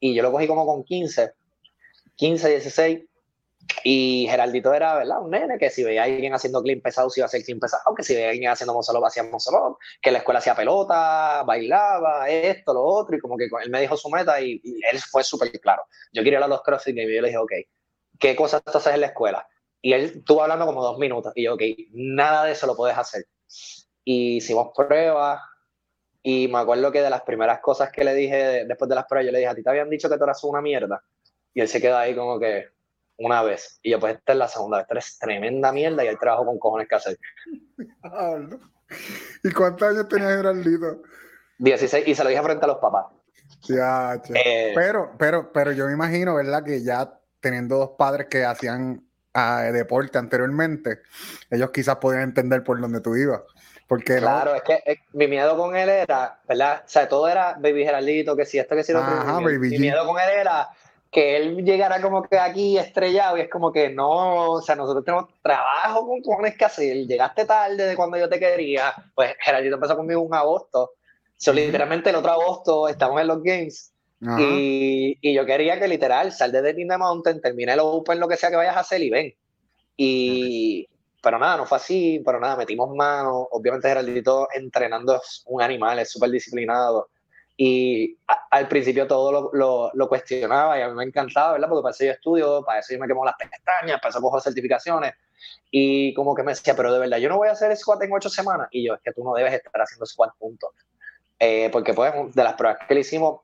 Y 0.00 0.14
yo 0.14 0.22
lo 0.22 0.32
cogí 0.32 0.46
como 0.46 0.66
con 0.66 0.84
15, 0.84 1.32
15, 2.16 2.48
16 2.48 3.00
y 3.84 4.26
Geraldito 4.28 4.72
era, 4.74 4.96
¿verdad? 4.96 5.20
Un 5.20 5.30
nene 5.30 5.58
que 5.58 5.70
si 5.70 5.84
veía 5.84 6.02
a 6.02 6.04
alguien 6.04 6.34
haciendo 6.34 6.62
clean 6.62 6.80
pesado, 6.80 7.10
se 7.10 7.20
iba 7.20 7.24
a 7.24 7.28
hacer 7.28 7.44
clean 7.44 7.60
pesado, 7.60 7.94
que 7.94 8.02
si 8.02 8.14
veía 8.14 8.28
a 8.28 8.30
alguien 8.30 8.50
haciendo 8.50 8.74
monsolop, 8.74 9.04
hacía 9.04 9.22
monsolop, 9.22 9.78
que 10.00 10.10
la 10.10 10.18
escuela 10.18 10.38
hacía 10.40 10.54
pelota, 10.54 11.42
bailaba, 11.44 12.28
esto, 12.28 12.74
lo 12.74 12.82
otro, 12.82 13.16
y 13.16 13.20
como 13.20 13.36
que 13.36 13.44
él 13.44 13.70
me 13.70 13.80
dijo 13.80 13.96
su 13.96 14.08
meta 14.10 14.40
y, 14.40 14.60
él 14.64 14.98
fue 15.10 15.22
súper 15.24 15.50
claro. 15.60 15.84
Yo 16.12 16.22
quería 16.22 16.38
ir 16.38 16.44
a 16.44 16.48
los 16.48 16.62
CrossFit 16.62 16.96
y 16.96 17.14
yo 17.14 17.22
le 17.22 17.28
dije, 17.28 17.38
ok, 17.38 17.52
¿qué 18.18 18.36
cosas 18.36 18.62
tú 18.64 18.76
haces 18.76 18.94
en 18.94 19.00
la 19.00 19.08
escuela? 19.08 19.46
Y 19.80 19.92
él 19.92 20.04
estuvo 20.16 20.42
hablando 20.42 20.66
como 20.66 20.82
dos 20.82 20.98
minutos, 20.98 21.32
y 21.36 21.44
yo, 21.44 21.54
ok, 21.54 21.62
nada 21.92 22.44
de 22.44 22.52
eso 22.52 22.66
lo 22.66 22.76
puedes 22.76 22.96
hacer. 22.96 23.26
Y 24.04 24.36
hicimos 24.38 24.70
pruebas, 24.74 25.40
y 26.22 26.48
me 26.48 26.58
acuerdo 26.58 26.90
que 26.90 27.00
de 27.00 27.10
las 27.10 27.22
primeras 27.22 27.60
cosas 27.60 27.90
que 27.92 28.04
le 28.04 28.14
dije 28.14 28.64
después 28.66 28.88
de 28.88 28.94
las 28.94 29.06
pruebas, 29.06 29.26
yo 29.26 29.32
le 29.32 29.38
dije, 29.38 29.50
a 29.50 29.54
ti 29.54 29.62
te 29.62 29.70
habían 29.70 29.88
dicho 29.88 30.08
que 30.08 30.18
tú 30.18 30.24
eras 30.24 30.42
una 30.44 30.60
mierda. 30.60 31.02
Y 31.54 31.60
él 31.60 31.68
se 31.68 31.80
queda 31.80 32.00
ahí 32.00 32.14
como 32.14 32.38
que, 32.38 32.66
una 33.18 33.42
vez. 33.42 33.78
Y 33.82 33.90
yo, 33.90 34.00
pues 34.00 34.16
esta 34.16 34.32
es 34.32 34.38
la 34.38 34.48
segunda 34.48 34.78
vez. 34.78 34.86
Esta 34.88 34.98
es 34.98 35.18
tremenda 35.18 35.72
mierda 35.72 36.04
y 36.04 36.08
hay 36.08 36.16
trabajo 36.16 36.46
con 36.46 36.58
cojones 36.58 36.88
que 36.88 36.94
hacer. 36.94 37.18
¿Y 39.44 39.50
cuántos 39.52 39.88
años 39.88 40.08
tenía 40.08 40.28
Geraldito? 40.28 41.02
16, 41.58 42.06
y 42.06 42.14
se 42.14 42.22
lo 42.22 42.30
dije 42.30 42.42
frente 42.42 42.64
a 42.64 42.68
los 42.68 42.78
papás. 42.78 43.06
Ya, 43.62 44.20
eh, 44.34 44.72
pero, 44.74 45.12
pero, 45.18 45.52
pero 45.52 45.72
yo 45.72 45.86
me 45.86 45.92
imagino, 45.92 46.36
¿verdad? 46.36 46.62
Que 46.64 46.82
ya 46.82 47.18
teniendo 47.40 47.76
dos 47.76 47.90
padres 47.98 48.28
que 48.28 48.44
hacían 48.44 49.04
ah, 49.34 49.62
deporte 49.72 50.16
anteriormente, 50.18 51.00
ellos 51.50 51.70
quizás 51.70 51.96
podían 51.96 52.22
entender 52.22 52.62
por 52.62 52.80
dónde 52.80 53.00
tú 53.00 53.16
ibas. 53.16 53.42
Porque 53.88 54.18
claro, 54.18 54.54
es 54.54 54.62
que 54.62 54.82
eh, 54.84 54.98
mi 55.14 55.26
miedo 55.26 55.56
con 55.56 55.74
él 55.74 55.88
era, 55.88 56.38
¿verdad? 56.46 56.82
O 56.84 56.88
sea, 56.88 57.08
todo 57.08 57.26
era 57.26 57.54
Baby 57.54 57.84
Geraldito, 57.84 58.36
que 58.36 58.44
si 58.44 58.58
esto, 58.58 58.76
que 58.76 58.84
si 58.84 58.92
lo 58.92 59.00
otro. 59.00 59.40
mi 59.40 59.78
miedo 59.78 60.06
con 60.06 60.20
él 60.20 60.28
era 60.40 60.68
que 61.10 61.36
él 61.36 61.64
llegara 61.64 62.02
como 62.02 62.22
que 62.22 62.38
aquí 62.38 62.76
estrellado 62.76 63.38
y 63.38 63.42
es 63.42 63.50
como 63.50 63.72
que 63.72 63.88
no, 63.90 64.52
o 64.52 64.62
sea, 64.62 64.76
nosotros 64.76 65.04
tenemos 65.04 65.26
trabajo 65.42 66.06
con 66.06 66.20
cojones 66.22 66.56
que 66.56 66.64
hacer, 66.64 67.06
llegaste 67.06 67.46
tarde 67.46 67.86
de 67.86 67.96
cuando 67.96 68.18
yo 68.18 68.28
te 68.28 68.38
quería, 68.38 68.94
pues 69.14 69.34
Geraldito 69.40 69.76
empezó 69.76 69.96
conmigo 69.96 70.26
en 70.26 70.34
agosto, 70.34 70.92
so, 71.36 71.52
literalmente 71.52 72.10
el 72.10 72.16
otro 72.16 72.32
agosto 72.32 72.88
estamos 72.88 73.20
en 73.20 73.26
los 73.26 73.42
games 73.42 73.92
y, 74.20 75.16
y, 75.20 75.32
yo 75.32 75.46
quería 75.46 75.78
que 75.78 75.86
literal 75.86 76.32
sal 76.32 76.50
de 76.50 76.74
The 76.74 76.98
Mountain, 76.98 77.40
termine 77.40 77.72
el 77.72 77.80
Open, 77.80 78.18
lo 78.18 78.26
que 78.26 78.36
sea 78.36 78.50
que 78.50 78.56
vayas 78.56 78.76
a 78.76 78.80
hacer 78.80 79.00
y 79.00 79.10
ven. 79.10 79.32
Y, 79.96 80.88
pero 81.22 81.38
nada, 81.38 81.58
no 81.58 81.66
fue 81.66 81.78
así, 81.78 82.20
pero 82.24 82.40
nada, 82.40 82.56
metimos 82.56 82.94
manos. 82.96 83.46
Obviamente 83.52 83.88
Geraldito 83.88 84.48
entrenando 84.54 85.16
es 85.16 85.44
un 85.46 85.62
animal, 85.62 86.00
es 86.00 86.10
súper 86.10 86.30
disciplinado. 86.30 87.10
Y 87.60 88.16
al 88.52 88.68
principio 88.68 89.08
todo 89.08 89.32
lo, 89.32 89.50
lo, 89.52 89.90
lo, 89.92 90.08
cuestionaba 90.08 90.78
y 90.78 90.82
a 90.82 90.88
mí 90.88 90.94
me 90.94 91.02
encantaba, 91.02 91.54
¿verdad? 91.54 91.68
Porque 91.68 91.82
para 91.82 91.90
eso 91.90 92.04
yo 92.04 92.12
estudio, 92.12 92.64
para 92.64 92.78
eso 92.78 92.94
yo 92.94 93.00
me 93.00 93.08
quemo 93.08 93.24
las 93.24 93.34
pestañas, 93.34 94.00
para 94.00 94.10
eso 94.10 94.20
cojo 94.20 94.40
certificaciones. 94.40 95.14
Y 95.72 96.14
como 96.14 96.36
que 96.36 96.44
me 96.44 96.52
decía, 96.52 96.76
pero 96.76 96.92
de 96.92 97.00
verdad, 97.00 97.18
yo 97.18 97.28
no 97.28 97.36
voy 97.36 97.48
a 97.48 97.52
hacer 97.52 97.76
squat 97.76 98.00
en 98.02 98.12
ocho 98.12 98.28
semanas. 98.28 98.68
Y 98.70 98.86
yo, 98.86 98.94
es 98.94 99.00
que 99.02 99.12
tú 99.12 99.24
no 99.24 99.34
debes 99.34 99.54
estar 99.54 99.82
haciendo 99.82 100.06
squat, 100.06 100.30
punto. 100.38 100.72
Eh, 101.36 101.68
porque 101.72 101.94
pues 101.94 102.12
de 102.32 102.44
las 102.44 102.54
pruebas 102.54 102.78
que 102.86 102.94
le 102.94 103.00
hicimos, 103.00 103.40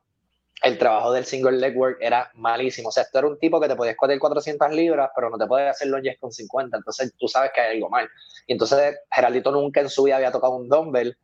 el 0.63 0.79
trabajo 0.79 1.13
del 1.13 1.25
single 1.25 1.59
leg 1.59 1.77
work 1.77 1.99
era 2.01 2.31
malísimo. 2.35 2.91
O 2.91 2.93
sea, 2.93 3.03
esto 3.03 3.19
era 3.19 3.27
un 3.27 3.39
tipo 3.41 3.61
que 3.61 3.67
te 3.67 3.75
podía 3.75 3.93
escoger 3.93 4.21
400 4.21 4.71
libras, 4.73 5.11
pero 5.15 5.29
no 5.29 5.39
te 5.39 5.47
puede 5.47 5.69
hacer 5.69 5.89
lunges 5.89 6.19
con 6.21 6.33
50. 6.33 6.77
Entonces 6.77 7.13
tú 7.19 7.27
sabes 7.27 7.51
que 7.53 7.61
hay 7.61 7.77
algo 7.77 7.91
mal. 7.91 8.09
Y 8.47 8.53
entonces 8.53 8.97
Geraldito 9.11 9.51
nunca 9.51 9.81
en 9.81 9.89
su 9.89 10.05
vida 10.05 10.17
había 10.17 10.31
tocado 10.31 10.55
un 10.55 10.69
dumbbell. 10.69 11.17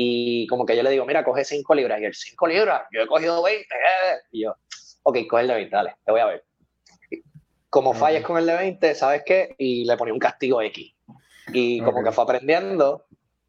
Y 0.00 0.46
como 0.46 0.64
que 0.64 0.76
yo 0.76 0.84
le 0.84 0.90
digo, 0.90 1.04
mira, 1.04 1.24
coge 1.24 1.44
5 1.44 1.74
libras. 1.74 2.00
Y 2.00 2.04
él, 2.04 2.14
5 2.14 2.46
libras, 2.46 2.82
yo 2.92 3.02
he 3.02 3.06
cogido 3.08 3.42
20. 3.42 3.62
Eh". 3.62 4.18
Y 4.30 4.44
yo, 4.44 4.54
ok, 5.02 5.18
coge 5.28 5.42
el 5.42 5.48
de 5.48 5.54
20, 5.54 5.74
dale, 5.74 5.96
te 6.04 6.12
voy 6.12 6.20
a 6.20 6.26
ver. 6.26 6.44
Como 7.68 7.92
falles 7.92 8.22
con 8.22 8.38
el 8.38 8.46
de 8.46 8.56
20, 8.56 8.94
¿sabes 8.94 9.24
qué? 9.26 9.56
Y 9.58 9.84
le 9.86 9.96
ponía 9.96 10.14
un 10.14 10.20
castigo 10.20 10.62
X. 10.62 10.94
Y 11.52 11.80
como 11.80 12.04
que 12.04 12.12
fue 12.12 12.22
aprendiendo 12.22 13.06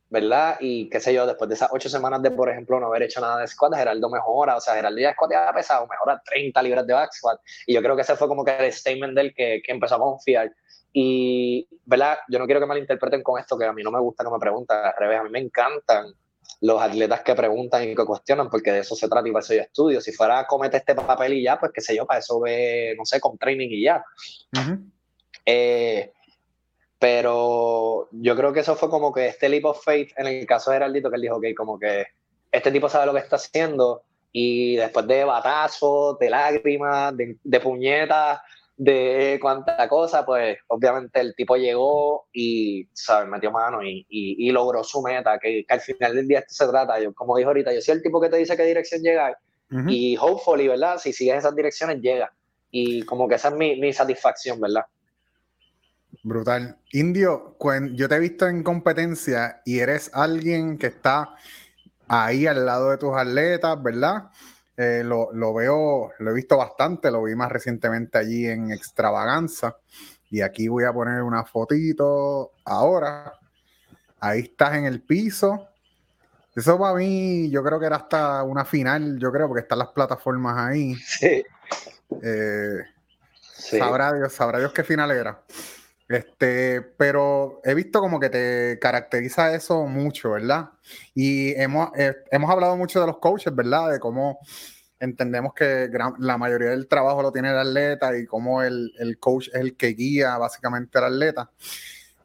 ¿verdad? 0.09 0.57
Y 0.59 0.89
qué 0.89 0.99
sé 0.99 1.13
yo, 1.13 1.27
después 1.27 1.47
de 1.49 1.53
esas 1.53 1.69
ocho 1.71 1.87
semanas 1.87 2.23
de, 2.23 2.31
por 2.31 2.49
ejemplo, 2.49 2.79
no 2.79 2.87
haber 2.87 3.03
hecho 3.03 3.21
nada 3.21 3.41
de 3.41 3.47
squat, 3.47 3.75
Geraldo 3.75 4.09
mejora, 4.09 4.57
o 4.57 4.59
sea, 4.59 4.73
Geraldo 4.73 4.99
ya 4.99 5.13
squat 5.13 5.31
ya 5.31 5.53
pesado, 5.53 5.85
mejora 5.85 6.19
30 6.25 6.63
libras 6.63 6.87
de 6.87 6.93
back 6.93 7.13
squat, 7.13 7.39
y 7.67 7.75
yo 7.75 7.81
creo 7.83 7.95
que 7.95 8.01
ese 8.01 8.15
fue 8.15 8.27
como 8.27 8.43
que 8.43 8.57
el 8.57 8.73
statement 8.73 9.13
del 9.13 9.35
que, 9.35 9.61
que 9.63 9.71
empezó 9.71 9.95
a 9.95 9.99
confiar. 9.99 10.51
Y, 10.91 11.67
¿verdad? 11.85 12.17
Yo 12.27 12.39
no 12.39 12.45
quiero 12.45 12.59
que 12.59 12.65
malinterpreten 12.65 13.21
con 13.21 13.39
esto, 13.39 13.55
que 13.55 13.65
a 13.65 13.71
mí 13.71 13.83
no 13.83 13.91
me 13.91 13.99
gusta 13.99 14.23
que 14.23 14.31
me 14.31 14.39
pregunten, 14.39 14.77
al 14.77 14.95
revés, 14.97 15.19
a 15.19 15.23
mí 15.23 15.29
me 15.29 15.39
encantan 15.39 16.11
los 16.61 16.81
atletas 16.81 17.21
que 17.21 17.35
preguntan 17.35 17.83
y 17.83 17.95
que 17.95 18.05
cuestionan, 18.05 18.49
porque 18.49 18.71
de 18.71 18.79
eso 18.79 18.95
se 18.95 19.07
trata 19.07 19.27
y 19.27 19.31
para 19.31 19.43
eso 19.43 19.53
yo 19.53 19.61
estudio. 19.61 20.01
Si 20.01 20.11
fuera 20.11 20.45
comete 20.45 20.77
este 20.77 20.95
papel 20.95 21.33
y 21.33 21.43
ya, 21.43 21.59
pues 21.59 21.71
qué 21.73 21.81
sé 21.81 21.95
yo, 21.95 22.05
para 22.05 22.19
eso 22.19 22.39
ve, 22.39 22.95
no 22.97 23.05
sé, 23.05 23.19
con 23.19 23.37
training 23.37 23.69
y 23.71 23.83
ya. 23.83 24.03
eh, 25.45 26.11
pero 26.99 28.09
yo 28.11 28.35
creo 28.35 28.51
que 28.51 28.59
eso 28.59 28.75
fue 28.75 28.89
como 28.89 29.13
que 29.13 29.27
este 29.27 29.47
leap 29.47 29.65
of 29.65 29.83
faith 29.83 30.11
en 30.17 30.27
el 30.27 30.45
caso 30.45 30.69
de 30.69 30.75
Geraldito, 30.77 31.09
que 31.09 31.15
él 31.15 31.21
dijo, 31.21 31.37
ok, 31.37 31.45
como 31.55 31.79
que 31.79 32.07
este 32.51 32.71
tipo 32.71 32.89
sabe 32.89 33.05
lo 33.05 33.13
que 33.13 33.19
está 33.19 33.37
haciendo 33.37 34.03
y 34.31 34.75
después 34.75 35.07
de 35.07 35.23
batazos, 35.23 36.19
de 36.19 36.29
lágrimas, 36.29 37.15
de, 37.15 37.37
de 37.41 37.59
puñetas, 37.61 38.41
de 38.79 39.37
cuánta 39.41 39.89
cosa, 39.89 40.25
pues 40.25 40.57
obviamente 40.67 41.19
el 41.19 41.35
tipo 41.35 41.57
llegó 41.57 42.29
y, 42.31 42.87
¿sabes? 42.93 43.27
Metió 43.27 43.51
mano 43.51 43.83
y, 43.83 44.05
y, 44.09 44.49
logró 44.51 44.85
su 44.85 45.01
meta, 45.01 45.37
que, 45.37 45.65
al 45.67 45.81
final 45.81 46.15
del 46.15 46.27
día 46.29 46.39
esto 46.39 46.53
se 46.53 46.71
trata. 46.71 46.97
Yo, 46.97 47.13
como 47.13 47.35
dijo 47.35 47.49
ahorita, 47.49 47.73
yo 47.73 47.81
soy 47.81 47.95
el 47.95 48.01
tipo 48.01 48.21
que 48.21 48.29
te 48.29 48.37
dice 48.37 48.55
qué 48.55 48.63
dirección 48.63 49.01
llegar 49.01 49.37
y 49.87 50.17
hopefully, 50.17 50.69
¿verdad? 50.69 50.97
Si 50.97 51.11
sigues 51.11 51.39
esas 51.39 51.55
direcciones, 51.55 52.01
llega. 52.01 52.33
Y 52.71 53.03
como 53.03 53.27
que 53.27 53.35
esa 53.35 53.49
es 53.49 53.55
mi, 53.55 53.79
mi 53.79 53.91
satisfacción, 53.91 54.61
¿verdad? 54.61 54.85
Brutal. 56.23 56.77
Indio, 56.93 57.57
yo 57.93 58.07
te 58.07 58.15
he 58.15 58.19
visto 58.19 58.47
en 58.47 58.63
competencia 58.63 59.61
y 59.65 59.79
eres 59.79 60.09
alguien 60.13 60.77
que 60.77 60.87
está 60.87 61.35
ahí 62.07 62.47
al 62.47 62.65
lado 62.65 62.91
de 62.91 62.97
tus 62.97 63.15
atletas, 63.15 63.83
¿verdad? 63.83 64.29
Eh, 64.81 65.03
lo, 65.03 65.53
veo, 65.53 66.13
lo 66.19 66.31
he 66.31 66.33
visto 66.33 66.55
bastante, 66.55 67.11
lo 67.11 67.23
vi 67.23 67.35
más 67.35 67.51
recientemente 67.51 68.17
allí 68.17 68.47
en 68.47 68.71
Extravaganza. 68.71 69.75
Y 70.29 70.39
aquí 70.39 70.69
voy 70.69 70.85
a 70.85 70.93
poner 70.93 71.21
una 71.21 71.43
fotito 71.43 72.53
ahora. 72.63 73.33
Ahí 74.21 74.39
estás 74.39 74.75
en 74.75 74.85
el 74.85 75.01
piso. 75.01 75.67
Eso 76.55 76.79
para 76.79 76.95
mí, 76.95 77.49
yo 77.49 77.61
creo 77.61 77.77
que 77.77 77.87
era 77.87 77.97
hasta 77.97 78.41
una 78.43 78.63
final, 78.63 79.19
yo 79.19 79.33
creo, 79.33 79.49
porque 79.49 79.63
están 79.63 79.79
las 79.79 79.89
plataformas 79.89 80.57
ahí. 80.57 80.95
Sí. 80.95 81.43
Eh, 82.23 82.77
sí. 83.41 83.79
Sabrá 83.79 84.13
Dios, 84.13 84.31
sabrá 84.31 84.59
Dios 84.59 84.71
qué 84.71 84.85
final 84.85 85.11
era. 85.11 85.41
Este, 86.09 86.81
pero 86.81 87.61
he 87.63 87.75
visto 87.75 87.99
como 87.99 88.19
que 88.19 88.31
te 88.31 88.79
caracteriza 88.81 89.53
eso 89.53 89.85
mucho, 89.85 90.31
¿verdad? 90.31 90.71
Y 91.13 91.51
hemos, 91.51 91.91
eh, 91.95 92.15
hemos 92.31 92.49
hablado 92.49 92.75
mucho 92.75 92.99
de 92.99 93.05
los 93.05 93.19
coaches, 93.19 93.55
¿verdad? 93.55 93.91
De 93.91 93.99
cómo 93.99 94.39
entendemos 94.99 95.53
que 95.53 95.87
la 96.17 96.37
mayoría 96.37 96.71
del 96.71 96.87
trabajo 96.87 97.21
lo 97.21 97.31
tiene 97.31 97.51
el 97.51 97.59
atleta 97.59 98.17
y 98.17 98.25
cómo 98.25 98.63
el, 98.63 98.91
el 98.97 99.19
coach 99.19 99.49
es 99.49 99.61
el 99.61 99.77
que 99.77 99.89
guía 99.89 100.35
básicamente 100.37 100.97
al 100.97 101.05
atleta. 101.05 101.51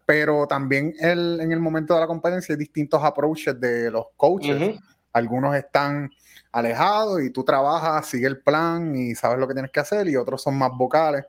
Pero 0.07 0.47
también 0.47 0.95
el, 0.99 1.39
en 1.41 1.53
el 1.53 1.61
momento 1.61 1.93
de 1.95 2.01
la 2.01 2.07
competencia 2.07 2.55
hay 2.55 2.59
distintos 2.59 3.05
approaches 3.05 3.61
de 3.61 3.91
los 3.91 4.07
coaches. 4.16 4.80
Algunos 5.12 5.55
están 5.57 6.11
alejados 6.53 7.22
y 7.22 7.30
tú 7.30 7.45
trabajas, 7.45 8.07
sigue 8.07 8.26
el 8.26 8.41
plan 8.41 8.97
y 8.97 9.14
sabes 9.14 9.39
lo 9.39 9.47
que 9.47 9.55
tienes 9.55 9.70
que 9.70 9.80
hacer, 9.80 10.09
y 10.09 10.16
otros 10.16 10.43
son 10.43 10.57
más 10.57 10.70
vocales. 10.76 11.24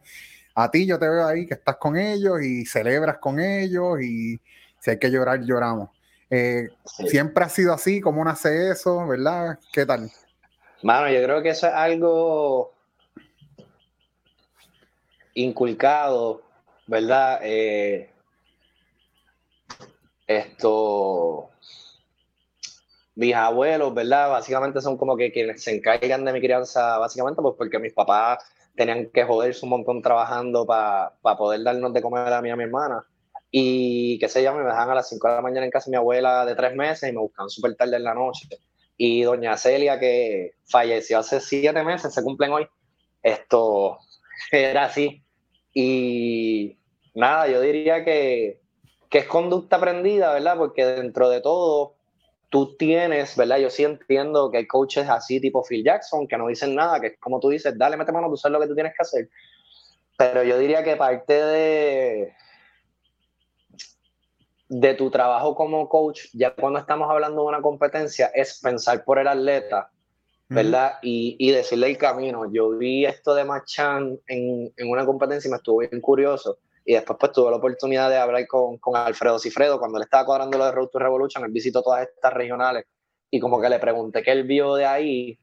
A 0.57 0.71
ti 0.71 0.87
yo 0.87 0.97
te 0.97 1.09
veo 1.09 1.27
ahí 1.27 1.45
que 1.45 1.55
estás 1.55 1.75
con 1.75 1.97
ellos 1.97 2.41
y 2.41 2.65
celebras 2.65 3.17
con 3.17 3.41
ellos 3.41 4.01
y 4.01 4.39
si 4.79 4.91
hay 4.91 4.97
que 4.97 5.11
llorar, 5.11 5.41
lloramos. 5.41 5.89
Eh, 6.29 6.69
siempre 6.83 7.43
ha 7.43 7.49
sido 7.49 7.73
así, 7.73 7.99
¿cómo 7.99 8.23
nace 8.23 8.71
eso, 8.71 9.05
verdad? 9.05 9.59
¿Qué 9.73 9.85
tal? 9.85 10.09
Mano, 10.81 11.09
yo 11.09 11.21
creo 11.23 11.41
que 11.41 11.49
eso 11.49 11.67
es 11.67 11.73
algo 11.73 12.73
inculcado, 15.33 16.41
¿verdad? 16.87 17.39
Eh, 17.43 18.09
esto, 20.25 21.49
mis 23.15 23.35
abuelos, 23.35 23.93
¿verdad? 23.93 24.29
Básicamente 24.29 24.79
son 24.79 24.97
como 24.97 25.17
que 25.17 25.33
quienes 25.33 25.61
se 25.61 25.75
encargan 25.75 26.23
de 26.23 26.31
mi 26.31 26.39
crianza, 26.39 26.97
básicamente, 26.97 27.41
pues 27.41 27.55
porque 27.57 27.77
mis 27.77 27.91
papás 27.91 28.43
tenían 28.75 29.09
que 29.11 29.23
joderse 29.23 29.65
un 29.65 29.71
montón 29.71 30.01
trabajando 30.01 30.65
para 30.65 31.11
poder 31.37 31.63
darnos 31.63 31.93
de 31.93 32.01
comer 32.01 32.31
a 32.33 32.41
mí 32.41 32.49
y 32.49 32.51
a 32.51 32.55
mi 32.55 32.63
hermana. 32.63 33.05
Y 33.51 34.19
qué 34.19 34.27
sé 34.27 34.43
yo, 34.43 34.53
me 34.53 34.63
dejaban 34.63 34.91
a 34.91 34.95
las 34.95 35.09
5 35.09 35.27
de 35.27 35.33
la 35.35 35.41
mañana 35.41 35.65
en 35.65 35.71
casa 35.71 35.85
de 35.85 35.91
mi 35.91 35.97
abuela 35.97 36.45
de 36.45 36.55
tres 36.55 36.75
meses 36.75 37.09
y 37.09 37.13
me 37.13 37.19
buscaban 37.19 37.49
súper 37.49 37.75
tarde 37.75 37.95
en 37.95 38.03
la 38.03 38.13
noche. 38.13 38.47
Y 38.97 39.23
doña 39.23 39.57
Celia, 39.57 39.99
que 39.99 40.55
falleció 40.65 41.19
hace 41.19 41.39
siete 41.39 41.83
meses, 41.83 42.13
se 42.13 42.23
cumplen 42.23 42.51
hoy, 42.51 42.67
esto 43.23 43.99
era 44.51 44.85
así. 44.85 45.23
Y 45.73 46.77
nada, 47.13 47.47
yo 47.47 47.59
diría 47.61 48.03
que, 48.05 48.61
que 49.09 49.19
es 49.19 49.25
conducta 49.25 49.77
aprendida, 49.77 50.33
¿verdad? 50.33 50.57
Porque 50.57 50.85
dentro 50.85 51.29
de 51.29 51.41
todo, 51.41 51.94
tú 52.49 52.75
tienes, 52.77 53.35
¿verdad? 53.35 53.57
Yo 53.57 53.69
sí 53.69 53.83
entiendo 53.83 54.49
que 54.51 54.57
hay 54.57 54.67
coaches 54.67 55.07
así 55.09 55.39
tipo 55.39 55.63
Phil 55.63 55.83
Jackson 55.83 56.27
que 56.27 56.37
no 56.37 56.47
dicen 56.47 56.75
nada, 56.75 56.99
que 56.99 57.15
como 57.17 57.39
tú 57.39 57.49
dices, 57.49 57.77
dale, 57.77 57.97
mete 57.97 58.11
mano, 58.11 58.29
tú 58.29 58.37
sabes 58.37 58.53
lo 58.53 58.61
que 58.61 58.67
tú 58.67 58.75
tienes 58.75 58.93
que 58.93 59.01
hacer. 59.01 59.29
Pero 60.17 60.43
yo 60.43 60.57
diría 60.57 60.83
que 60.83 60.95
parte 60.95 61.33
de, 61.33 62.33
de 64.69 64.93
tu 64.93 65.09
trabajo 65.11 65.55
como 65.55 65.89
coach, 65.89 66.27
ya 66.33 66.55
cuando 66.55 66.79
estamos 66.79 67.09
hablando 67.09 67.41
de 67.41 67.47
una 67.47 67.61
competencia, 67.61 68.31
es 68.33 68.59
pensar 68.61 69.03
por 69.03 69.19
el 69.19 69.27
atleta, 69.27 69.91
¿verdad? 70.47 70.99
y, 71.01 71.35
y, 71.39 71.51
decirle 71.51 71.87
el 71.87 71.97
camino. 71.97 72.51
Yo 72.51 72.69
vi 72.77 73.05
esto 73.05 73.33
de 73.33 73.43
Machan 73.43 74.19
en, 74.27 74.71
en 74.77 74.89
una 74.89 75.05
competencia 75.05 75.47
y 75.47 75.51
me 75.51 75.57
estuvo 75.57 75.79
bien 75.79 75.99
curioso 76.01 76.59
y 76.85 76.93
después 76.93 77.17
pues 77.19 77.31
tuve 77.31 77.49
la 77.49 77.57
oportunidad 77.57 78.09
de 78.09 78.17
hablar 78.17 78.45
con, 78.47 78.77
con 78.77 78.95
Alfredo 78.95 79.39
Cifredo 79.39 79.79
cuando 79.79 79.97
él 79.97 80.03
estaba 80.03 80.25
cuadrando 80.25 80.57
lo 80.59 80.65
de 80.65 80.71
Road 80.71 80.89
to 80.89 80.99
Revolution, 80.99 81.43
él 81.43 81.51
visitó 81.51 81.81
todas 81.81 82.07
estas 82.07 82.31
regionales 82.31 82.85
y 83.31 83.39
como 83.39 83.59
que 83.59 83.67
le 83.67 83.79
pregunté 83.79 84.21
qué 84.21 84.31
él 84.31 84.43
vio 84.43 84.75
de 84.75 84.85
ahí, 84.85 85.39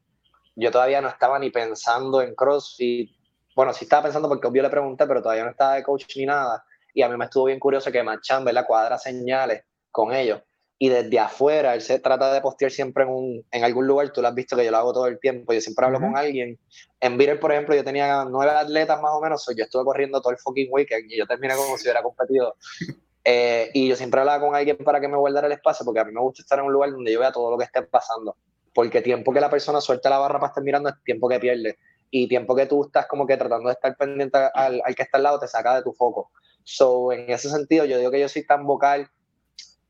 yo 0.55 0.71
todavía 0.71 1.01
no 1.01 1.09
estaba 1.09 1.39
ni 1.41 1.51
pensando 1.51 2.23
en 2.23 2.35
CrossFit, 2.37 3.11
bueno, 3.57 3.73
sí 3.73 3.85
estaba 3.85 4.05
pensando 4.05 4.29
porque 4.29 4.47
obvio 4.47 4.63
le 4.63 4.71
pregunté, 4.71 5.07
pero 5.07 5.21
todavía 5.21 5.45
no 5.45 5.51
estaba 5.51 5.75
de 5.75 5.83
coach 5.83 6.17
ni 6.17 6.27
nada, 6.27 6.65
y 6.95 7.03
a 7.03 7.09
mí 7.09 7.17
me 7.17 7.25
estuvo 7.25 7.47
bien 7.47 7.59
curioso 7.59 7.91
que 7.91 8.03
Machan, 8.03 8.45
la 8.45 8.65
cuadra 8.65 8.97
señales 8.97 9.65
con 9.91 10.15
ellos, 10.15 10.41
y 10.83 10.89
desde 10.89 11.17
afuera 11.21 11.75
él 11.75 11.81
se 11.81 12.01
trata 12.01 12.35
de 12.35 12.41
postear 12.41 12.73
siempre 12.73 13.05
en, 13.05 13.11
un, 13.11 13.47
en 13.53 13.63
algún 13.63 13.87
lugar, 13.87 14.13
tú 14.13 14.21
lo 14.21 14.27
has 14.27 14.35
visto 14.35 14.57
que 14.57 14.65
yo 14.65 14.73
lo 14.73 14.79
hago 14.79 14.93
todo 14.93 15.07
el 15.07 15.21
tiempo, 15.21 15.53
yo 15.53 15.61
siempre 15.61 15.87
hablo 15.87 16.01
con 16.01 16.17
alguien. 16.17 16.59
En 16.99 17.17
Viral, 17.17 17.39
por 17.39 17.53
ejemplo, 17.53 17.77
yo 17.77 17.85
tenía 17.85 18.25
nueve 18.25 18.51
atletas 18.51 19.01
más 19.01 19.13
o 19.13 19.21
menos, 19.21 19.47
yo 19.57 19.63
estuve 19.63 19.85
corriendo 19.85 20.21
todo 20.21 20.33
el 20.33 20.39
fucking 20.39 20.67
weekend 20.73 21.09
y 21.09 21.19
yo 21.19 21.25
terminé 21.25 21.55
como 21.55 21.79
si 21.79 21.85
hubiera 21.85 22.03
competido. 22.03 22.57
Eh, 23.25 23.71
y 23.73 23.87
yo 23.87 23.95
siempre 23.95 24.19
hablaba 24.19 24.45
con 24.45 24.57
alguien 24.57 24.77
para 24.79 25.01
que 25.01 25.07
me 25.07 25.17
guardara 25.17 25.47
el 25.47 25.53
espacio, 25.53 25.85
porque 25.85 26.01
a 26.01 26.05
mí 26.05 26.11
me 26.11 26.21
gusta 26.21 26.43
estar 26.43 26.59
en 26.59 26.65
un 26.65 26.73
lugar 26.73 26.91
donde 26.91 27.13
yo 27.13 27.21
vea 27.21 27.31
todo 27.31 27.53
lo 27.53 27.57
que 27.57 27.63
esté 27.63 27.81
pasando. 27.83 28.37
Porque 28.75 29.01
tiempo 29.01 29.33
que 29.33 29.41
la 29.41 29.49
persona 29.49 29.81
suelta 29.81 30.11
la 30.11 30.19
barra 30.19 30.41
para 30.41 30.49
estar 30.49 30.65
mirando 30.65 30.89
es 30.89 30.97
tiempo 31.05 31.29
que 31.29 31.39
pierde. 31.39 31.79
Y 32.11 32.27
tiempo 32.27 32.57
que 32.57 32.67
tú 32.67 32.85
estás 32.85 33.07
como 33.07 33.25
que 33.25 33.37
tratando 33.37 33.69
de 33.69 33.75
estar 33.75 33.97
pendiente 33.97 34.37
al, 34.53 34.83
al 34.85 34.95
que 34.97 35.05
está 35.05 35.19
al 35.19 35.23
lado 35.23 35.39
te 35.39 35.47
saca 35.47 35.77
de 35.77 35.83
tu 35.85 35.93
foco. 35.93 36.33
So, 36.65 37.13
en 37.13 37.31
ese 37.31 37.49
sentido, 37.49 37.85
yo 37.85 37.97
digo 37.97 38.11
que 38.11 38.19
yo 38.19 38.29
soy 38.29 38.45
tan 38.45 38.67
vocal 38.67 39.09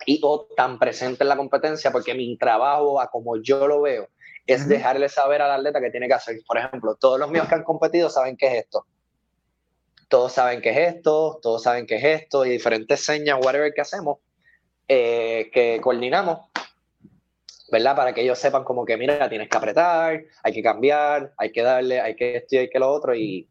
y 0.07 0.21
o 0.23 0.47
tan 0.57 0.79
presente 0.79 1.25
en 1.25 1.29
la 1.29 1.37
competencia 1.37 1.91
porque 1.91 2.15
mi 2.15 2.37
trabajo, 2.37 3.01
a 3.01 3.09
como 3.09 3.37
yo 3.43 3.67
lo 3.67 3.83
veo, 3.83 4.09
es 4.47 4.69
dejarle 4.69 5.09
saber 5.09 5.43
al 5.43 5.53
atleta 5.53 5.81
que 5.81 5.91
tiene 5.91 6.09
que 6.09 6.15
hacer. 6.15 6.37
Por 6.47 6.59
ejemplo, 6.59 6.97
todos 6.97 7.19
los 7.19 7.31
míos 7.31 7.47
que 7.49 7.55
han 7.55 7.65
competido 7.65 8.11
saben 8.11 8.37
qué 8.37 8.47
es 8.49 8.55
esto. 8.65 8.87
todos 10.09 10.33
saben 10.33 10.61
qué 10.61 10.71
es 10.71 10.95
esto, 10.97 11.39
todos 11.41 11.63
saben 11.63 11.87
qué 11.87 11.97
es 11.97 12.05
esto, 12.23 12.45
y 12.45 12.51
diferentes 12.51 13.03
señas, 13.03 13.39
whatever 13.43 13.73
que 13.73 13.81
hacemos, 13.81 14.19
eh, 14.87 15.51
que 15.55 15.81
coordinamos, 15.81 16.51
¿verdad? 17.71 17.97
Para 17.97 18.13
que 18.13 18.21
ellos 18.21 18.39
sepan 18.39 18.63
como 18.63 18.85
que, 18.85 18.99
mira, 18.99 19.27
tienes 19.31 19.49
que 19.49 19.57
apretar, 19.57 20.23
hay 20.43 20.53
que 20.53 20.63
cambiar, 20.63 21.33
hay 21.39 21.51
que 21.51 21.63
darle, 21.63 21.99
hay 21.99 22.15
que 22.15 22.37
esto 22.37 22.57
y 22.57 22.59
hay 22.59 22.69
que 22.69 22.79
lo 22.79 22.91
otro, 22.91 23.15
y, 23.15 23.49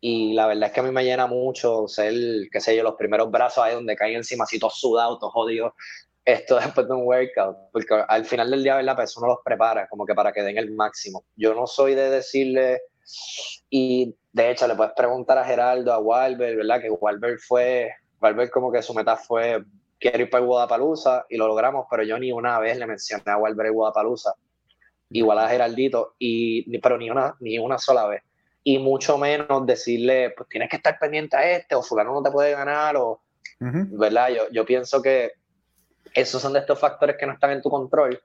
y 0.00 0.32
la 0.32 0.46
verdad 0.46 0.68
es 0.68 0.72
que 0.72 0.80
a 0.80 0.82
mí 0.82 0.90
me 0.90 1.04
llena 1.04 1.26
mucho 1.26 1.86
ser, 1.86 2.14
qué 2.50 2.60
sé 2.60 2.74
yo, 2.74 2.82
los 2.82 2.94
primeros 2.94 3.30
brazos 3.30 3.62
ahí 3.62 3.74
donde 3.74 3.96
caen 3.96 4.16
encima 4.16 4.44
así 4.44 4.58
todos 4.58 4.80
sudados, 4.80 5.18
todos 5.18 5.32
jodidos, 5.32 5.74
esto 6.24 6.56
después 6.60 6.86
de 6.86 6.94
un 6.94 7.06
workout, 7.06 7.56
porque 7.72 7.94
al 8.08 8.24
final 8.24 8.50
del 8.50 8.62
día, 8.62 8.76
¿verdad? 8.76 8.96
Pues 8.96 9.16
uno 9.16 9.28
los 9.28 9.38
prepara 9.44 9.88
como 9.88 10.06
que 10.06 10.14
para 10.14 10.32
que 10.32 10.42
den 10.42 10.56
el 10.56 10.72
máximo. 10.72 11.24
Yo 11.36 11.54
no 11.54 11.66
soy 11.66 11.94
de 11.94 12.08
decirle, 12.10 12.80
y 13.68 14.16
de 14.32 14.50
hecho 14.50 14.66
le 14.66 14.74
puedes 14.74 14.94
preguntar 14.94 15.36
a 15.38 15.44
Geraldo, 15.44 15.92
a 15.92 15.98
Walber, 15.98 16.56
¿verdad? 16.56 16.80
Que 16.80 16.90
Walber 16.90 17.38
fue, 17.38 17.90
Walber 18.20 18.50
como 18.50 18.72
que 18.72 18.82
su 18.82 18.94
meta 18.94 19.16
fue, 19.16 19.62
quiero 19.98 20.22
ir 20.22 20.30
para 20.30 20.42
el 20.42 20.48
Guadalajara 20.48 21.26
y 21.28 21.36
lo 21.36 21.46
logramos, 21.46 21.86
pero 21.90 22.02
yo 22.04 22.18
ni 22.18 22.32
una 22.32 22.58
vez 22.58 22.78
le 22.78 22.86
mencioné 22.86 23.24
a 23.26 23.36
Walber 23.36 23.66
el 23.66 23.72
Guadalajara, 23.72 24.34
igual 25.10 25.38
a 25.40 25.48
Geraldito, 25.48 26.14
y, 26.18 26.78
pero 26.78 26.96
ni 26.96 27.10
una, 27.10 27.36
ni 27.40 27.58
una 27.58 27.76
sola 27.78 28.06
vez. 28.06 28.22
Y 28.62 28.78
mucho 28.78 29.16
menos 29.16 29.66
decirle, 29.66 30.30
pues 30.36 30.48
tienes 30.48 30.68
que 30.68 30.76
estar 30.76 30.98
pendiente 30.98 31.36
a 31.36 31.50
este, 31.50 31.74
o 31.74 31.82
fulano 31.82 32.12
no 32.12 32.22
te 32.22 32.30
puede 32.30 32.52
ganar, 32.52 32.96
o, 32.96 33.22
¿verdad? 33.58 34.28
Yo, 34.30 34.50
yo 34.50 34.64
pienso 34.64 35.00
que 35.00 35.32
esos 36.14 36.42
son 36.42 36.52
de 36.52 36.60
estos 36.60 36.78
factores 36.78 37.16
que 37.18 37.26
no 37.26 37.32
están 37.32 37.52
en 37.52 37.62
tu 37.62 37.70
control 37.70 38.20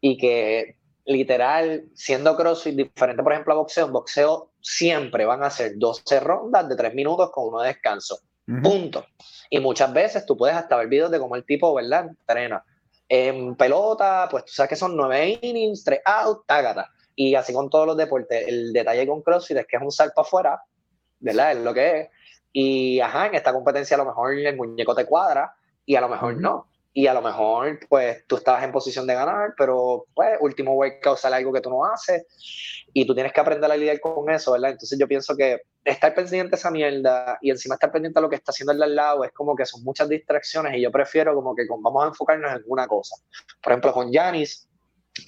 y 0.00 0.16
que 0.16 0.76
literal, 1.08 1.84
siendo 1.94 2.36
CrossFit 2.36 2.76
diferente, 2.76 3.22
por 3.22 3.32
ejemplo, 3.32 3.54
a 3.54 3.56
boxeo, 3.56 3.86
en 3.86 3.92
boxeo 3.92 4.50
siempre 4.60 5.24
van 5.24 5.42
a 5.42 5.50
ser 5.50 5.72
12 5.76 6.20
rondas 6.20 6.68
de 6.68 6.76
3 6.76 6.94
minutos 6.94 7.30
con 7.32 7.48
uno 7.48 7.60
de 7.62 7.68
descanso. 7.68 8.20
Punto. 8.62 9.06
Y 9.50 9.58
muchas 9.58 9.92
veces 9.92 10.24
tú 10.24 10.36
puedes 10.36 10.56
hasta 10.56 10.76
ver 10.76 10.88
videos 10.88 11.10
de 11.10 11.18
cómo 11.18 11.36
el 11.36 11.44
tipo, 11.44 11.74
¿verdad? 11.74 12.08
Entrena. 12.08 12.64
En 13.08 13.56
pelota, 13.56 14.28
pues 14.30 14.44
tú 14.44 14.52
sabes 14.52 14.70
que 14.70 14.76
son 14.76 14.96
9 14.96 15.38
innings, 15.40 15.82
3 15.84 16.00
out, 16.04 16.44
tágata. 16.46 16.90
Y 17.20 17.34
así 17.34 17.52
con 17.52 17.68
todos 17.68 17.84
los 17.84 17.96
deportes. 17.96 18.46
El 18.46 18.72
detalle 18.72 19.04
con 19.04 19.22
CrossFit 19.22 19.56
es 19.56 19.66
que 19.66 19.76
es 19.76 19.82
un 19.82 19.90
salto 19.90 20.20
afuera, 20.20 20.62
¿verdad? 21.18 21.50
Es 21.52 21.58
lo 21.58 21.74
que 21.74 22.00
es. 22.00 22.08
Y 22.52 23.00
ajá, 23.00 23.26
en 23.26 23.34
esta 23.34 23.52
competencia 23.52 23.96
a 23.96 23.98
lo 23.98 24.04
mejor 24.04 24.38
el 24.38 24.56
muñeco 24.56 24.94
te 24.94 25.04
cuadra 25.04 25.52
y 25.84 25.96
a 25.96 26.00
lo 26.00 26.08
mejor 26.08 26.40
no 26.40 26.68
y 26.92 27.06
a 27.06 27.14
lo 27.14 27.22
mejor 27.22 27.78
pues 27.88 28.26
tú 28.26 28.36
estabas 28.36 28.64
en 28.64 28.72
posición 28.72 29.06
de 29.06 29.14
ganar, 29.14 29.54
pero 29.56 30.06
pues 30.14 30.36
último 30.40 30.74
workout 30.74 31.18
sale 31.18 31.36
algo 31.36 31.52
que 31.52 31.60
tú 31.60 31.70
no 31.70 31.84
haces 31.84 32.24
y 32.92 33.06
tú 33.06 33.14
tienes 33.14 33.32
que 33.32 33.40
aprender 33.40 33.70
a 33.70 33.76
lidiar 33.76 34.00
con 34.00 34.28
eso, 34.30 34.52
¿verdad? 34.52 34.70
Entonces 34.70 34.98
yo 34.98 35.06
pienso 35.06 35.36
que 35.36 35.60
estar 35.84 36.14
pendiente 36.14 36.50
de 36.50 36.56
esa 36.56 36.70
mierda 36.70 37.38
y 37.40 37.50
encima 37.50 37.76
estar 37.76 37.92
pendiente 37.92 38.18
de 38.18 38.22
lo 38.22 38.28
que 38.28 38.36
está 38.36 38.50
haciendo 38.50 38.72
el 38.72 38.82
al 38.82 38.96
lado 38.96 39.24
es 39.24 39.32
como 39.32 39.54
que 39.54 39.64
son 39.64 39.84
muchas 39.84 40.08
distracciones 40.08 40.76
y 40.76 40.82
yo 40.82 40.90
prefiero 40.90 41.34
como 41.34 41.54
que 41.54 41.62
vamos 41.68 42.04
a 42.04 42.08
enfocarnos 42.08 42.52
en 42.52 42.62
una 42.66 42.86
cosa. 42.86 43.16
Por 43.62 43.72
ejemplo, 43.72 43.92
con 43.92 44.10
Yanis, 44.10 44.68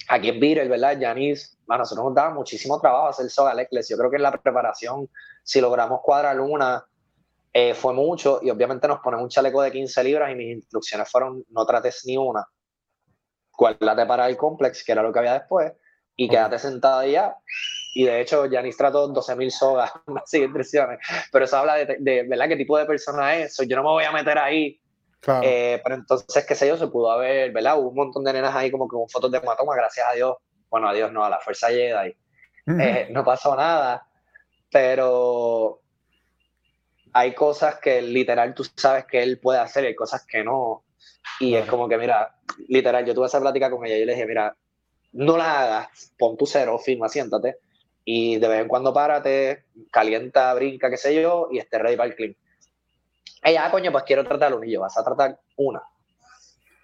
aquí 0.07 0.29
en 0.29 0.39
Beatle, 0.39 0.67
¿verdad? 0.67 0.99
Yanis, 0.99 1.57
bueno, 1.65 1.81
nosotros 1.81 2.05
nos 2.05 2.15
daba 2.15 2.33
muchísimo 2.33 2.79
trabajo 2.79 3.07
hacer 3.07 3.29
soga 3.29 3.55
Yo 3.55 3.97
creo 3.97 4.09
que 4.09 4.17
en 4.17 4.23
la 4.23 4.31
preparación, 4.31 5.09
si 5.43 5.61
logramos 5.61 6.01
cuadrar 6.01 6.39
una 6.39 6.85
eh, 7.53 7.73
fue 7.73 7.93
mucho 7.93 8.39
y 8.41 8.49
obviamente 8.49 8.87
nos 8.87 8.99
ponen 9.01 9.19
un 9.19 9.27
chaleco 9.27 9.61
de 9.61 9.71
15 9.71 10.03
libras 10.05 10.31
y 10.31 10.35
mis 10.35 10.55
instrucciones 10.55 11.09
fueron 11.09 11.43
no 11.49 11.65
trates 11.65 12.03
ni 12.05 12.15
una. 12.15 12.45
Cuélate 13.51 14.05
para 14.05 14.27
el 14.29 14.37
complex, 14.37 14.83
que 14.83 14.93
era 14.93 15.03
lo 15.03 15.11
que 15.11 15.19
había 15.19 15.33
después, 15.33 15.73
y 16.15 16.29
quédate 16.29 16.57
sentado 16.59 17.05
ya. 17.05 17.35
Y 17.93 18.05
de 18.05 18.21
hecho, 18.21 18.45
Janis 18.49 18.77
trató 18.77 19.11
12.000 19.13 19.49
sogas, 19.49 19.91
así 20.23 20.39
instrucciones. 20.39 20.99
Pero 21.31 21.45
eso 21.45 21.57
habla 21.57 21.75
de, 21.75 22.23
¿verdad? 22.27 22.47
¿Qué 22.47 22.55
tipo 22.55 22.77
de 22.77 22.85
persona 22.85 23.35
es? 23.35 23.57
yo 23.67 23.75
no 23.75 23.83
me 23.83 23.89
voy 23.89 24.03
a 24.05 24.11
meter 24.11 24.37
ahí. 24.37 24.79
Eh, 25.43 25.79
pero 25.83 25.95
entonces, 25.95 26.45
qué 26.45 26.55
sé 26.55 26.67
yo, 26.67 26.77
se 26.77 26.87
pudo 26.87 27.11
haber, 27.11 27.51
¿verdad? 27.51 27.79
Hubo 27.79 27.89
un 27.89 27.95
montón 27.95 28.23
de 28.23 28.33
nenas 28.33 28.55
ahí 28.55 28.71
como 28.71 28.87
con 28.87 29.07
fotos 29.07 29.31
de 29.31 29.37
hematoma, 29.37 29.75
gracias 29.75 30.07
a 30.07 30.13
Dios. 30.13 30.37
Bueno, 30.69 30.89
a 30.89 30.93
Dios 30.93 31.11
no, 31.11 31.23
a 31.23 31.29
la 31.29 31.39
fuerza 31.39 31.69
Jedi. 31.69 32.15
Eh, 32.67 33.07
no 33.11 33.23
pasó 33.23 33.55
nada. 33.55 34.07
Pero 34.71 35.81
hay 37.13 37.33
cosas 37.33 37.75
que 37.79 38.01
literal 38.01 38.53
tú 38.53 38.63
sabes 38.75 39.05
que 39.05 39.21
él 39.21 39.39
puede 39.39 39.59
hacer 39.59 39.83
y 39.83 39.87
hay 39.87 39.95
cosas 39.95 40.25
que 40.25 40.43
no. 40.43 40.83
Y 41.39 41.55
es 41.55 41.65
como 41.67 41.87
que, 41.89 41.97
mira, 41.97 42.35
literal, 42.67 43.05
yo 43.05 43.13
tuve 43.13 43.27
esa 43.27 43.41
plática 43.41 43.69
con 43.69 43.85
ella 43.85 43.97
y 43.97 44.05
le 44.05 44.13
dije, 44.13 44.25
mira, 44.25 44.55
no 45.13 45.37
la 45.37 45.61
hagas, 45.61 46.13
pon 46.17 46.37
tu 46.37 46.45
cero, 46.45 46.79
firma, 46.79 47.09
siéntate 47.09 47.57
y 48.05 48.37
de 48.37 48.47
vez 48.47 48.61
en 48.61 48.67
cuando 48.67 48.93
párate, 48.93 49.65
calienta, 49.91 50.53
brinca, 50.53 50.89
qué 50.89 50.97
sé 50.97 51.21
yo, 51.21 51.49
y 51.51 51.59
esté 51.59 51.77
ready 51.77 51.95
para 51.95 52.09
el 52.09 52.15
clean. 52.15 52.35
Ella, 53.43 53.65
ah, 53.65 53.71
coño, 53.71 53.91
pues 53.91 54.03
quiero 54.03 54.23
tratar 54.23 54.53
un 54.53 54.67
y 54.67 54.71
yo, 54.71 54.81
vas 54.81 54.97
a 54.97 55.03
tratar 55.03 55.39
una. 55.57 55.81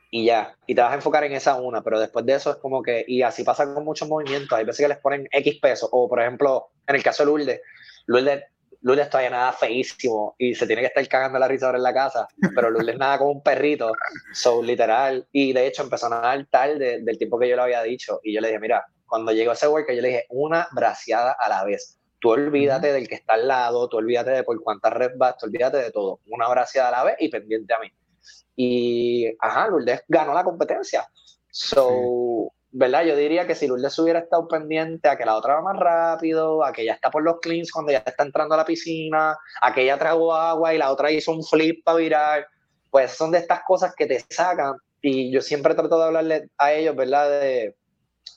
Y 0.10 0.26
ya, 0.26 0.56
y 0.66 0.74
te 0.74 0.82
vas 0.82 0.92
a 0.92 0.96
enfocar 0.96 1.24
en 1.26 1.34
esa 1.34 1.56
una, 1.56 1.82
pero 1.82 2.00
después 2.00 2.26
de 2.26 2.34
eso 2.34 2.52
es 2.52 2.58
como 2.58 2.82
que, 2.82 3.04
y 3.08 3.22
así 3.22 3.44
pasa 3.44 3.72
con 3.72 3.84
muchos 3.84 4.08
movimientos, 4.08 4.58
hay 4.58 4.66
veces 4.66 4.86
que 4.86 4.88
les 4.88 5.00
ponen 5.00 5.28
X 5.32 5.60
pesos, 5.62 5.90
o 5.92 6.08
por 6.08 6.22
ejemplo, 6.22 6.70
en 6.88 6.96
el 6.96 7.04
caso 7.04 7.24
de 7.24 7.28
Lourdes, 7.28 7.62
Lourdes 8.06 8.44
Lourdes 8.82 9.10
todavía 9.10 9.32
nada 9.32 9.54
feísimo 9.54 10.36
y 10.38 10.54
se 10.54 10.68
tiene 10.68 10.82
que 10.82 10.88
estar 10.88 11.08
cagando 11.08 11.40
la 11.40 11.48
risa 11.48 11.66
ahora 11.66 11.78
en 11.78 11.84
la 11.84 11.94
casa, 11.94 12.28
pero 12.56 12.70
Lourdes 12.70 12.98
nada 12.98 13.18
como 13.18 13.32
un 13.32 13.44
perrito, 13.44 13.92
so 14.34 14.62
literal, 14.62 15.28
y 15.32 15.52
de 15.52 15.68
hecho 15.68 15.84
empezó 15.84 16.06
a 16.06 16.10
nadar 16.10 16.48
tal 16.50 16.80
del 16.80 17.18
tiempo 17.18 17.40
que 17.40 17.50
yo 17.50 17.56
le 17.56 17.64
había 17.64 17.84
dicho, 17.84 18.20
y 18.24 18.34
yo 18.34 18.42
le 18.42 18.48
dije, 18.48 18.60
mira, 18.60 18.86
cuando 19.06 19.32
llegó 19.32 19.52
ese 19.52 19.68
workout 19.68 19.96
yo 19.96 20.02
le 20.02 20.08
dije, 20.08 20.26
una 20.30 20.68
braciada 20.72 21.36
a 21.38 21.50
la 21.50 21.64
vez, 21.66 22.00
tú 22.20 22.32
olvídate 22.32 22.92
del 22.92 23.08
que 23.08 23.16
está 23.16 23.34
al 23.34 23.48
lado, 23.48 23.88
tú 23.88 23.98
olvídate 23.98 24.32
de 24.32 24.44
por 24.44 24.62
cuántas 24.62 24.94
reps 24.94 25.18
vas, 25.18 25.38
tú 25.38 25.46
olvídate 25.46 25.78
de 25.78 25.92
todo, 25.92 26.20
una 26.28 26.48
braciada 26.50 26.90
a 26.90 26.92
la 26.92 27.04
vez 27.04 27.16
y 27.20 27.30
pendiente 27.30 27.74
a 27.74 27.80
mí. 27.80 27.92
Y, 28.56 29.28
ajá, 29.40 29.68
Lourdes 29.68 30.04
ganó 30.08 30.34
la 30.34 30.44
competencia. 30.44 31.08
So, 31.52 32.52
¿verdad? 32.72 33.06
Yo 33.06 33.16
diría 33.16 33.46
que 33.46 33.56
si 33.56 33.68
Lourdes 33.68 33.98
hubiera 34.00 34.20
estado 34.20 34.48
pendiente 34.48 35.08
a 35.08 35.18
que 35.18 35.26
la 35.26 35.36
otra 35.36 35.56
va 35.56 35.62
más 35.62 35.80
rápido, 35.80 36.64
a 36.64 36.72
que 36.72 36.86
ya 36.86 36.94
está 36.94 37.12
por 37.12 37.24
los 37.24 37.40
cleans 37.40 37.72
cuando 37.72 37.92
ya 37.92 38.00
está 38.00 38.24
entrando 38.24 38.56
a 38.56 38.58
la 38.58 38.66
piscina, 38.66 39.38
a 39.62 39.74
que 39.74 39.84
ella 39.84 39.98
tragó 39.98 40.34
agua 40.34 40.74
y 40.74 40.78
la 40.78 40.92
otra 40.92 41.12
hizo 41.12 41.32
un 41.32 41.44
flip 41.44 41.84
para 41.84 41.98
virar, 41.98 42.48
pues 42.90 43.12
son 43.12 43.32
de 43.32 43.40
estas 43.40 43.62
cosas 43.66 43.94
que 43.96 44.08
te 44.08 44.20
sacan. 44.30 44.74
Y 45.02 45.32
yo 45.32 45.42
siempre 45.42 45.76
trato 45.76 45.98
de 45.98 46.06
hablarle 46.06 46.50
a 46.58 46.74
ellos, 46.74 46.96
¿verdad? 46.96 47.30
De, 47.30 47.76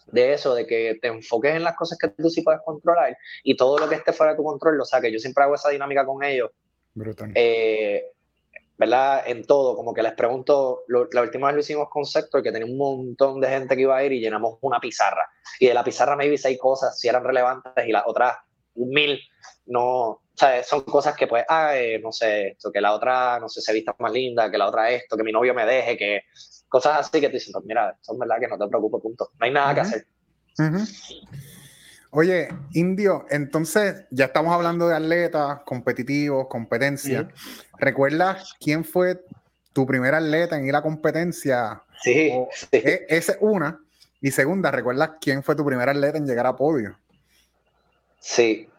de 0.06 0.32
eso, 0.32 0.54
de 0.54 0.66
que 0.66 0.98
te 1.00 1.08
enfoques 1.08 1.54
en 1.54 1.64
las 1.64 1.76
cosas 1.76 1.98
que 1.98 2.08
tú 2.08 2.30
sí 2.30 2.42
puedes 2.42 2.60
controlar 2.64 3.16
y 3.42 3.56
todo 3.56 3.78
lo 3.78 3.88
que 3.88 3.96
esté 3.96 4.12
fuera 4.12 4.32
de 4.32 4.36
tu 4.36 4.44
control 4.44 4.76
lo 4.76 4.84
saques. 4.84 5.12
Yo 5.12 5.18
siempre 5.18 5.44
hago 5.44 5.54
esa 5.54 5.70
dinámica 5.70 6.04
con 6.04 6.22
ellos. 6.22 6.50
Brutal. 6.94 7.32
Eh, 7.34 8.04
¿verdad? 8.80 9.24
En 9.26 9.44
todo, 9.44 9.76
como 9.76 9.92
que 9.92 10.02
les 10.02 10.14
pregunto, 10.14 10.84
la 10.88 11.20
última 11.20 11.48
vez 11.48 11.54
lo 11.54 11.60
hicimos 11.60 11.90
con 11.90 12.06
Sector, 12.06 12.42
que 12.42 12.50
tenía 12.50 12.66
un 12.66 12.78
montón 12.78 13.38
de 13.38 13.48
gente 13.48 13.76
que 13.76 13.82
iba 13.82 13.94
a 13.94 14.02
ir 14.02 14.12
y 14.12 14.20
llenamos 14.20 14.56
una 14.62 14.80
pizarra. 14.80 15.28
Y 15.58 15.66
de 15.66 15.74
la 15.74 15.84
pizarra 15.84 16.16
maybe 16.16 16.38
seis 16.38 16.58
cosas 16.58 16.98
si 16.98 17.06
eran 17.06 17.22
relevantes 17.22 17.86
y 17.86 17.92
las 17.92 18.04
otras 18.06 18.36
mil 18.74 19.20
no, 19.66 20.22
sea, 20.40 20.62
son 20.62 20.82
cosas 20.82 21.14
que 21.16 21.26
pues, 21.26 21.44
ah, 21.48 21.72
no 22.02 22.12
sé, 22.12 22.48
esto, 22.48 22.70
que 22.72 22.80
la 22.80 22.92
otra, 22.92 23.38
no 23.38 23.48
sé, 23.48 23.60
se 23.60 23.72
vista 23.72 23.94
más 23.98 24.12
linda, 24.12 24.50
que 24.50 24.58
la 24.58 24.68
otra 24.68 24.90
esto, 24.90 25.16
que 25.16 25.22
mi 25.22 25.32
novio 25.32 25.54
me 25.54 25.66
deje, 25.66 25.96
que 25.96 26.22
cosas 26.68 26.98
así 26.98 27.20
que 27.20 27.28
te 27.28 27.34
dicen, 27.34 27.52
pues, 27.52 27.64
mira, 27.64 27.96
son 28.00 28.18
verdad 28.18 28.36
que 28.40 28.48
no 28.48 28.58
te 28.58 28.68
preocupes, 28.68 29.02
punto. 29.02 29.30
No 29.38 29.46
hay 29.46 29.52
nada 29.52 29.74
que 29.74 29.80
hacer. 29.80 30.06
Oye, 32.12 32.48
Indio, 32.72 33.26
entonces 33.30 34.04
ya 34.10 34.26
estamos 34.26 34.52
hablando 34.52 34.88
de 34.88 34.96
atletas, 34.96 35.60
competitivos, 35.64 36.48
competencia. 36.48 37.28
¿Recuerdas 37.78 38.56
quién 38.58 38.84
fue 38.84 39.22
tu 39.72 39.86
primer 39.86 40.14
atleta 40.14 40.56
en 40.56 40.66
ir 40.66 40.74
a 40.74 40.82
competencia? 40.82 41.82
Sí, 42.02 42.32
e, 42.72 43.06
Esa 43.08 43.32
es 43.32 43.38
una. 43.40 43.80
Y 44.20 44.32
segunda, 44.32 44.70
¿recuerdas 44.70 45.12
quién 45.20 45.42
fue 45.42 45.54
tu 45.54 45.64
primer 45.64 45.88
atleta 45.88 46.18
en 46.18 46.26
llegar 46.26 46.46
a 46.46 46.56
podio? 46.56 46.98
Sí. 48.18 48.69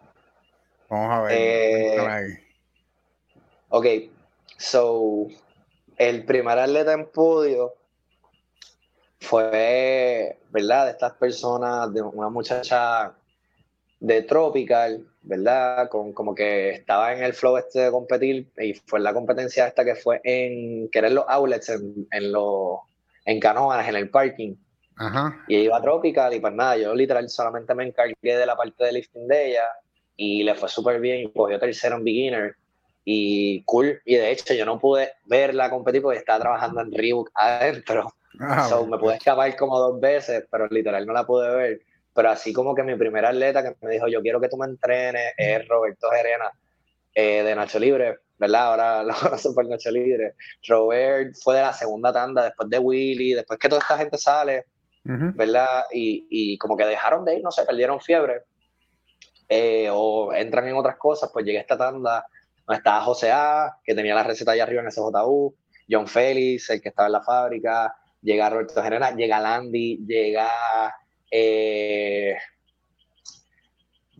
Vamos 0.92 1.10
a 1.10 1.22
ver. 1.22 1.38
Eh, 1.40 2.44
ok, 3.70 3.86
so 4.58 5.28
el 5.96 6.26
primer 6.26 6.60
atleta 6.60 6.92
en 6.92 7.10
podio 7.10 7.76
fue, 9.22 10.38
¿verdad? 10.50 10.88
De 10.88 10.92
estas 10.92 11.14
personas, 11.14 11.94
de 11.94 12.02
una 12.02 12.28
muchacha 12.28 13.14
de 14.02 14.24
Tropical, 14.24 15.08
¿verdad? 15.22 15.88
Con, 15.88 16.12
como 16.12 16.36
que 16.36 16.72
estaba 16.72 17.14
en 17.14 17.24
el 17.24 17.34
flow 17.34 17.56
este 17.56 17.80
de 17.80 17.92
competir 17.92 18.52
y 18.58 18.74
fue 18.74 19.00
la 19.00 19.14
competencia 19.14 19.68
esta 19.68 19.86
que 19.86 19.96
fue 19.96 20.20
en, 20.26 20.90
que 20.90 21.00
eran 21.00 21.16
los 21.16 21.24
outlets 21.30 21.70
en, 21.70 22.06
en, 22.12 22.34
los, 22.34 22.80
en 23.24 23.40
canoas, 23.40 23.88
en 23.88 23.96
el 23.96 24.10
parking. 24.10 24.56
Ajá. 24.98 25.42
Y 25.48 25.56
iba 25.56 25.78
a 25.78 25.82
Tropical 25.82 26.34
y 26.34 26.42
pues 26.42 26.54
nada, 26.54 26.76
yo 26.76 26.94
literal 26.94 27.30
solamente 27.30 27.74
me 27.76 27.88
encargué 27.88 28.16
de 28.22 28.46
la 28.46 28.58
parte 28.58 28.84
de 28.84 28.92
lifting 28.92 29.26
de 29.30 29.52
ella 29.52 29.64
y 30.22 30.44
le 30.44 30.56
fue 30.56 30.70
súper 30.70 31.00
bien 31.00 31.22
y 31.22 31.32
cogió 31.32 31.60
tercero 31.60 31.98
en 31.98 32.04
beginner 32.04 32.56
y 33.04 33.64
cool. 33.64 34.02
Y 34.06 34.16
de 34.16 34.32
hecho 34.32 34.54
yo 34.54 34.66
no 34.66 34.80
pude 34.80 35.14
verla 35.26 35.70
competir 35.70 36.02
porque 36.02 36.20
estaba 36.20 36.40
trabajando 36.40 36.82
en 36.82 36.92
Reebok 36.92 37.32
adentro. 37.34 38.14
Ah, 38.40 38.68
so, 38.70 38.86
me 38.86 38.98
pude 38.98 39.16
escapar 39.16 39.56
como 39.56 39.78
dos 39.78 40.00
veces, 40.00 40.46
pero 40.50 40.68
literal 40.68 41.06
no 41.06 41.14
la 41.14 41.26
pude 41.26 41.56
ver 41.56 41.82
pero 42.14 42.30
así 42.30 42.52
como 42.52 42.76
que 42.76 42.84
mi 42.84 42.96
primer 42.96 43.26
atleta 43.26 43.64
que 43.64 43.76
me 43.86 43.94
dijo, 43.94 44.08
yo 44.08 44.22
quiero 44.22 44.42
que 44.42 44.50
tú 44.50 44.58
me 44.58 44.66
entrenes, 44.66 45.34
es 45.38 45.68
Roberto 45.68 46.10
Gerena. 46.10 46.52
eh, 47.14 47.44
de 47.44 47.56
Nacho 47.56 47.78
Libre, 47.80 48.20
¿verdad? 48.38 48.68
Ahora 48.68 49.04
lo 49.04 49.14
conocen 49.14 49.54
por 49.54 49.68
Nacho 49.68 49.92
Libre. 49.92 50.36
Robert 50.68 51.36
fue 51.42 51.56
de 51.56 51.62
la 51.62 51.74
segunda 51.74 52.12
tanda, 52.14 52.44
después 52.46 52.70
de 52.70 52.80
Willy, 52.80 53.34
después 53.34 53.60
que 53.60 53.70
toda 53.70 53.82
esta 53.82 53.98
gente 53.98 54.18
sale, 54.18 54.66
¿verdad? 55.04 55.86
Y, 55.92 56.28
y, 56.30 56.58
como 56.58 56.78
que 56.78 56.86
dejaron 56.86 57.26
de 57.26 57.36
ir, 57.36 57.44
no 57.44 57.52
sé, 57.52 57.64
perdieron 57.66 58.00
fiebre. 58.00 58.44
Eh, 59.54 59.90
o 59.92 60.32
entran 60.34 60.66
en 60.70 60.78
otras 60.78 60.96
cosas, 60.96 61.30
pues 61.34 61.44
llega 61.44 61.60
esta 61.60 61.78
tanda 61.78 62.26
donde 62.66 62.78
estaba 62.78 63.02
José 63.02 63.34
A, 63.34 63.76
que 63.84 63.94
tenía 63.94 64.16
la 64.16 64.24
receta 64.24 64.54
allá 64.54 64.64
arriba 64.64 64.82
en 64.82 64.90
SJU, 64.90 65.54
John 65.90 66.08
Félix, 66.08 66.70
el 66.70 66.82
que 66.82 66.88
estaba 66.88 67.08
en 67.08 67.12
la 67.12 67.22
fábrica, 67.22 67.94
llega 68.22 68.50
Roberto 68.50 68.82
General, 68.82 69.14
llega 69.14 69.42
Landy, 69.42 70.06
llega 70.08 70.48
eh, 71.30 72.38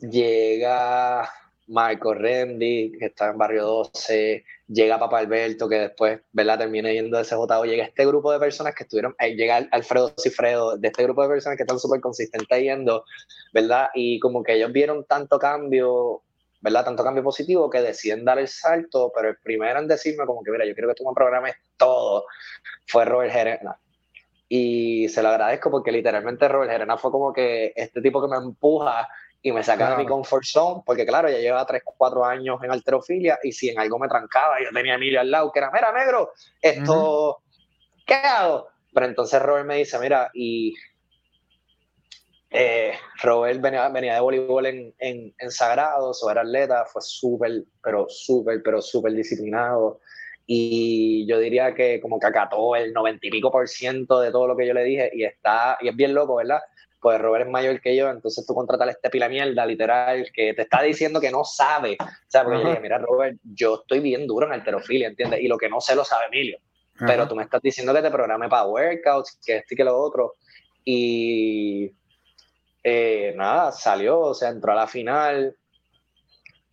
llega 0.02 1.32
Marco 1.72 2.14
Rendi, 2.14 2.92
que 3.00 3.06
está 3.06 3.30
en 3.30 3.38
Barrio 3.38 3.66
12, 3.66 4.44
llega 4.68 5.00
Papa 5.00 5.20
Alberto, 5.20 5.70
que 5.70 5.76
después, 5.76 6.20
¿verdad? 6.34 6.60
Termina 6.60 6.92
yendo 6.92 7.18
de 7.18 7.24
CJO, 7.24 7.66
llega 7.66 7.86
este 7.86 8.06
grupo 8.06 8.32
de 8.32 8.40
personas 8.40 8.76
que 8.76 8.84
estuvieron, 8.84 9.16
eh, 9.20 9.36
llega 9.36 9.68
Alfredo 9.72 10.14
Cifredo, 10.18 10.78
de 10.78 10.90
este 10.90 11.04
grupo 11.04 11.24
de 11.24 11.30
personas 11.30 11.58
que 11.58 11.64
están 11.64 11.80
súper 11.80 12.02
consistentes 12.02 12.62
yendo, 12.62 13.06
¿verdad? 13.54 13.90
Y 13.94 14.20
como 14.20 14.44
que 14.44 14.56
ellos 14.56 14.72
vieron 14.74 15.06
tanto 15.06 15.40
cambio, 15.40 16.22
¿verdad? 16.60 16.84
Tanto 16.84 17.04
cambio 17.06 17.24
positivo 17.24 17.70
que 17.70 17.82
deciden 17.82 18.26
dar 18.26 18.38
el 18.38 18.50
salto, 18.50 19.12
pero 19.16 19.30
el 19.30 19.38
primero 19.38 19.80
en 19.80 19.88
decirme 19.88 20.26
como 20.26 20.44
que, 20.44 20.52
mira, 20.52 20.66
yo 20.66 20.74
quiero 20.74 20.90
que 20.90 20.96
tú 20.96 21.08
me 21.08 21.16
programes 21.16 21.56
todo, 21.78 22.26
fue 22.86 23.06
Robert 23.06 23.32
Gerena. 23.32 23.78
Y 24.50 25.08
se 25.08 25.24
lo 25.24 25.30
agradezco 25.30 25.72
porque 25.72 25.94
literalmente 25.94 26.50
Robert 26.50 26.70
Gerena 26.70 26.98
fue 26.98 27.12
como 27.12 27.32
que 27.32 27.72
este 27.74 28.02
tipo 28.02 28.22
que 28.22 28.28
me 28.28 28.36
empuja 28.36 29.08
y 29.42 29.52
me 29.52 29.64
sacaba 29.64 29.92
de 29.92 30.04
mi 30.04 30.06
comfort 30.06 30.44
zone, 30.44 30.84
porque 30.86 31.06
claro, 31.06 31.30
ya 31.30 31.40
llevaba 31.40 31.66
3, 31.66 31.82
4 31.84 32.26
años 32.26 32.60
en 32.64 32.72
alterofilia 32.72 33.40
y 33.42 33.52
si 33.52 33.70
en 33.70 33.80
algo 33.80 33.98
me 33.98 34.08
trancaba, 34.08 34.62
yo 34.64 34.70
tenía 34.74 34.94
a 34.94 34.96
Emilio 34.98 35.20
al 35.20 35.32
lado, 35.32 35.52
que 35.52 35.60
era, 35.60 35.72
mira, 35.72 35.92
negro, 35.92 36.32
esto, 36.62 37.42
¿qué 38.06 38.14
hago? 38.14 38.68
Pero 38.94 39.06
entonces 39.08 39.42
Robert 39.42 39.66
me 39.66 39.78
dice, 39.78 39.98
mira, 39.98 40.30
y 40.34 40.76
eh, 42.52 42.94
Robert 43.24 43.62
venía, 43.62 43.88
venía, 43.90 44.16
de 44.16 44.20
voleibol 44.20 44.66
en, 44.66 44.94
en, 45.00 45.34
en 45.38 45.52
Sagrado, 45.52 46.12
era 46.30 46.42
atleta, 46.42 46.86
fue 46.86 47.02
súper, 47.02 47.64
pero 47.82 48.08
súper, 48.10 48.62
pero 48.62 48.82
súper 48.82 49.14
disciplinado. 49.14 50.02
Y 50.46 51.26
yo 51.28 51.40
diría 51.40 51.74
que 51.74 52.02
como 52.02 52.20
que 52.20 52.28
acató 52.28 52.76
el 52.76 52.92
noventa 52.92 53.26
y 53.26 53.30
pico 53.30 53.50
por 53.50 53.70
ciento 53.70 54.20
de 54.20 54.32
todo 54.32 54.48
lo 54.48 54.58
que 54.58 54.68
yo 54.68 54.74
le 54.74 54.84
dije 54.84 55.10
y 55.14 55.24
está, 55.24 55.78
y 55.80 55.88
es 55.88 55.96
bien 55.96 56.14
loco, 56.14 56.36
¿verdad? 56.36 56.60
Pues 57.02 57.20
Robert 57.20 57.46
es 57.46 57.52
mayor 57.52 57.82
que 57.82 57.96
yo, 57.96 58.10
entonces 58.10 58.46
tú 58.46 58.54
contratas 58.54 58.88
a 58.88 58.92
este 58.92 59.10
pila 59.10 59.28
mierda, 59.28 59.66
literal, 59.66 60.30
que 60.32 60.54
te 60.54 60.62
está 60.62 60.84
diciendo 60.84 61.20
que 61.20 61.32
no 61.32 61.44
sabe. 61.44 61.98
O 62.00 62.06
sea, 62.28 62.44
porque 62.44 62.60
yo 62.60 62.64
le 62.64 62.70
dije, 62.70 62.82
mira, 62.82 63.00
Robert, 63.00 63.38
yo 63.44 63.82
estoy 63.82 64.00
bien 64.02 64.28
duro 64.28 64.46
en 64.46 64.54
alterofilia, 64.54 65.08
¿entiendes? 65.08 65.42
Y 65.42 65.48
lo 65.48 65.58
que 65.58 65.68
no 65.68 65.82
sé 65.82 65.96
lo 65.96 66.06
sabe 66.06 66.28
Emilio. 66.28 66.60
Pero 67.00 67.28
tú 67.28 67.36
me 67.36 67.44
estás 67.44 67.62
diciendo 67.64 67.92
que 67.96 68.04
te 68.04 68.12
programe 68.12 68.48
para 68.48 68.68
workouts, 68.68 69.40
que 69.44 69.58
esto 69.58 69.74
y 69.74 69.78
que 69.78 69.84
lo 69.84 69.98
otro. 69.98 70.36
Y 70.86 71.92
eh, 72.84 73.34
nada, 73.36 73.72
salió, 73.72 74.20
o 74.20 74.34
sea, 74.36 74.50
entró 74.50 74.74
a 74.74 74.76
la 74.76 74.88
final, 74.88 75.56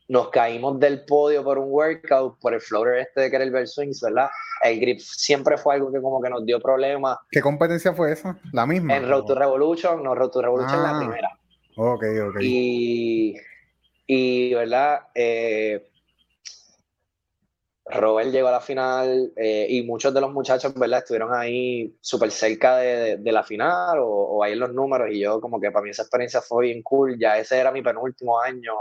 nos 0.08 0.28
caímos 0.28 0.78
del 0.78 1.06
podio 1.06 1.42
por 1.42 1.58
un 1.58 1.70
workout, 1.70 2.38
por 2.38 2.52
el 2.52 2.60
floater 2.60 2.96
este 2.96 3.22
de 3.22 3.30
Kettlebell 3.30 3.66
Swings, 3.66 4.02
¿verdad? 4.02 4.28
El 4.62 4.80
grip 4.80 5.00
siempre 5.00 5.56
fue 5.56 5.74
algo 5.74 5.92
que 5.92 6.00
como 6.00 6.20
que 6.20 6.30
nos 6.30 6.44
dio 6.44 6.60
problemas. 6.60 7.18
¿Qué 7.30 7.40
competencia 7.40 7.92
fue 7.92 8.12
esa? 8.12 8.38
¿La 8.52 8.66
misma? 8.66 8.96
En 8.96 9.08
Road 9.08 9.24
to 9.24 9.34
Revolution, 9.34 10.02
no, 10.02 10.14
Road 10.14 10.30
to 10.30 10.42
Revolution 10.42 10.82
la 10.82 10.96
ah, 10.96 10.98
primera. 10.98 11.28
Ok, 11.76 12.04
ok. 12.28 12.36
Y, 12.40 13.36
y 14.06 14.54
¿verdad? 14.54 15.00
Eh, 15.14 15.88
Robert 17.90 18.30
llegó 18.30 18.48
a 18.48 18.52
la 18.52 18.60
final 18.60 19.32
eh, 19.36 19.66
y 19.68 19.82
muchos 19.82 20.12
de 20.12 20.20
los 20.20 20.32
muchachos, 20.32 20.74
¿verdad? 20.74 20.98
Estuvieron 20.98 21.32
ahí 21.34 21.96
súper 22.00 22.30
cerca 22.30 22.76
de, 22.76 23.16
de, 23.16 23.32
la 23.32 23.42
final 23.42 23.98
o, 24.00 24.06
o, 24.06 24.42
ahí 24.44 24.52
en 24.52 24.60
los 24.60 24.74
números 24.74 25.08
y 25.10 25.20
yo 25.20 25.40
como 25.40 25.58
que 25.58 25.70
para 25.70 25.84
mí 25.84 25.90
esa 25.90 26.02
experiencia 26.02 26.42
fue 26.42 26.66
bien 26.66 26.82
cool. 26.82 27.18
Ya 27.18 27.38
ese 27.38 27.58
era 27.58 27.72
mi 27.72 27.82
penúltimo 27.82 28.40
año 28.40 28.74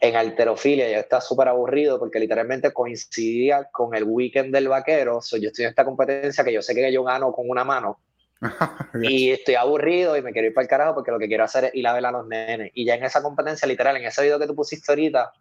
en 0.00 0.16
alterofilia 0.16 0.90
yo 0.90 0.98
estaba 0.98 1.20
súper 1.20 1.48
aburrido 1.48 1.98
porque 1.98 2.18
literalmente 2.18 2.72
coincidía 2.72 3.68
con 3.70 3.94
el 3.94 4.04
weekend 4.04 4.52
del 4.52 4.68
vaquero. 4.68 5.20
yo 5.40 5.48
estoy 5.48 5.64
en 5.64 5.70
esta 5.70 5.84
competencia 5.84 6.44
que 6.44 6.52
yo 6.52 6.62
sé 6.62 6.74
que 6.74 6.92
yo 6.92 7.04
gano 7.04 7.32
con 7.32 7.48
una 7.48 7.64
mano. 7.64 8.00
y 9.02 9.30
estoy 9.30 9.54
aburrido 9.54 10.16
y 10.16 10.22
me 10.22 10.32
quiero 10.32 10.48
ir 10.48 10.54
para 10.54 10.64
el 10.64 10.68
carajo 10.68 10.94
porque 10.94 11.10
lo 11.10 11.18
que 11.18 11.26
quiero 11.26 11.44
hacer 11.44 11.64
es 11.64 11.74
ir 11.74 11.86
a 11.86 11.94
ver 11.94 12.04
a 12.04 12.10
los 12.10 12.26
nenes. 12.26 12.70
Y 12.74 12.84
ya 12.84 12.94
en 12.94 13.04
esa 13.04 13.22
competencia, 13.22 13.66
literal, 13.66 13.96
en 13.96 14.04
ese 14.04 14.22
video 14.22 14.38
que 14.38 14.46
tú 14.46 14.54
pusiste 14.54 14.92
ahorita, 14.92 15.32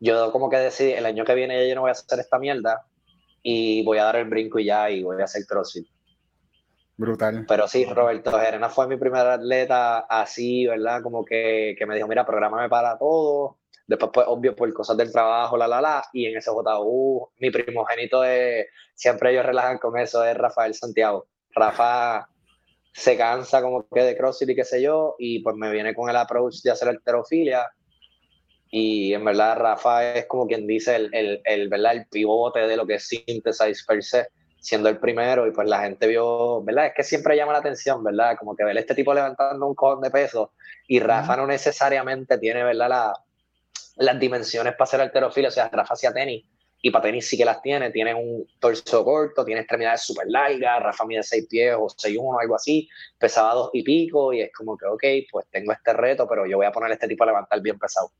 yo 0.00 0.30
como 0.30 0.48
que 0.48 0.56
decidí, 0.56 0.92
el 0.92 1.06
año 1.06 1.24
que 1.24 1.34
viene 1.34 1.68
yo 1.68 1.74
no 1.74 1.82
voy 1.82 1.88
a 1.88 1.92
hacer 1.92 2.20
esta 2.20 2.38
mierda 2.38 2.86
y 3.42 3.84
voy 3.84 3.98
a 3.98 4.04
dar 4.04 4.16
el 4.16 4.28
brinco 4.28 4.58
y 4.58 4.66
ya 4.66 4.90
y 4.90 5.02
voy 5.02 5.20
a 5.20 5.24
hacer 5.24 5.44
crossfit. 5.46 5.86
Brutal. 6.96 7.44
Pero 7.48 7.66
sí, 7.66 7.84
Roberto 7.84 8.38
Gerena 8.38 8.68
fue 8.68 8.86
mi 8.86 8.96
primer 8.96 9.26
atleta 9.26 10.00
así, 10.00 10.66
¿verdad? 10.66 11.02
Como 11.02 11.24
que, 11.24 11.74
que 11.76 11.86
me 11.86 11.96
dijo, 11.96 12.06
mira, 12.06 12.24
prográmame 12.24 12.68
para 12.68 12.96
todo. 12.98 13.58
Después, 13.86 14.10
pues, 14.14 14.26
obvio, 14.28 14.54
por 14.54 14.72
cosas 14.72 14.96
del 14.96 15.12
trabajo, 15.12 15.56
la, 15.56 15.66
la, 15.66 15.80
la. 15.80 16.04
Y 16.12 16.26
en 16.26 16.36
ese 16.38 16.50
JU, 16.50 17.30
mi 17.38 17.50
primogénito 17.50 18.24
es, 18.24 18.66
siempre 18.94 19.32
ellos 19.32 19.44
relajan 19.44 19.78
con 19.78 19.98
eso, 19.98 20.24
es 20.24 20.36
Rafael 20.36 20.74
Santiago. 20.74 21.26
Rafa 21.50 22.28
se 22.92 23.16
cansa 23.16 23.60
como 23.60 23.86
que 23.88 24.02
de 24.02 24.16
CrossFit 24.16 24.50
y 24.50 24.54
qué 24.54 24.64
sé 24.64 24.80
yo, 24.80 25.16
y 25.18 25.40
pues 25.40 25.56
me 25.56 25.70
viene 25.72 25.94
con 25.94 26.08
el 26.08 26.16
approach 26.16 26.62
de 26.62 26.70
hacer 26.70 26.88
alterofilia. 26.88 27.66
Y 28.70 29.12
en 29.14 29.24
verdad, 29.24 29.58
Rafa 29.58 30.14
es 30.14 30.26
como 30.26 30.46
quien 30.46 30.66
dice 30.66 30.94
el, 30.96 31.10
el, 31.12 31.40
el, 31.44 31.68
¿verdad? 31.68 31.96
el 31.96 32.06
pivote 32.06 32.60
de 32.60 32.76
lo 32.76 32.86
que 32.86 32.94
es 32.94 33.08
Synthesize 33.08 33.84
per 33.86 34.02
se 34.02 34.28
siendo 34.64 34.88
el 34.88 34.98
primero 34.98 35.46
y 35.46 35.50
pues 35.50 35.68
la 35.68 35.82
gente 35.82 36.06
vio, 36.06 36.62
¿verdad? 36.62 36.86
Es 36.86 36.94
que 36.94 37.04
siempre 37.04 37.36
llama 37.36 37.52
la 37.52 37.58
atención, 37.58 38.02
¿verdad? 38.02 38.34
Como 38.38 38.56
que 38.56 38.64
ver 38.64 38.76
este 38.78 38.94
tipo 38.94 39.12
levantando 39.12 39.66
un 39.66 39.74
cojón 39.74 40.00
de 40.00 40.10
peso 40.10 40.52
y 40.88 41.00
Rafa 41.00 41.36
no 41.36 41.46
necesariamente 41.46 42.38
tiene, 42.38 42.64
¿verdad? 42.64 42.88
La, 42.88 43.12
las 43.96 44.18
dimensiones 44.18 44.74
para 44.74 44.90
ser 44.90 45.02
alterofilo, 45.02 45.48
o 45.48 45.50
sea, 45.50 45.68
Rafa 45.68 45.92
hacía 45.92 46.14
tenis 46.14 46.46
y 46.80 46.90
para 46.90 47.02
tenis 47.02 47.28
sí 47.28 47.36
que 47.36 47.44
las 47.44 47.60
tiene, 47.60 47.90
tiene 47.90 48.14
un 48.14 48.46
torso 48.58 49.04
corto, 49.04 49.44
tiene 49.44 49.60
extremidades 49.60 50.00
súper 50.00 50.28
largas, 50.28 50.82
Rafa 50.82 51.04
mide 51.04 51.22
6 51.22 51.46
pies 51.48 51.74
o 51.78 51.86
6'1 51.86 52.18
o 52.20 52.40
algo 52.40 52.54
así, 52.54 52.88
pesaba 53.18 53.52
dos 53.52 53.70
y 53.74 53.82
pico 53.82 54.32
y 54.32 54.40
es 54.40 54.52
como 54.52 54.78
que, 54.78 54.86
ok, 54.86 55.04
pues 55.30 55.46
tengo 55.50 55.72
este 55.72 55.92
reto, 55.92 56.26
pero 56.26 56.46
yo 56.46 56.56
voy 56.56 56.66
a 56.66 56.72
poner 56.72 56.90
a 56.90 56.94
este 56.94 57.08
tipo 57.08 57.24
a 57.24 57.26
levantar 57.26 57.60
bien 57.60 57.78
pesado. 57.78 58.10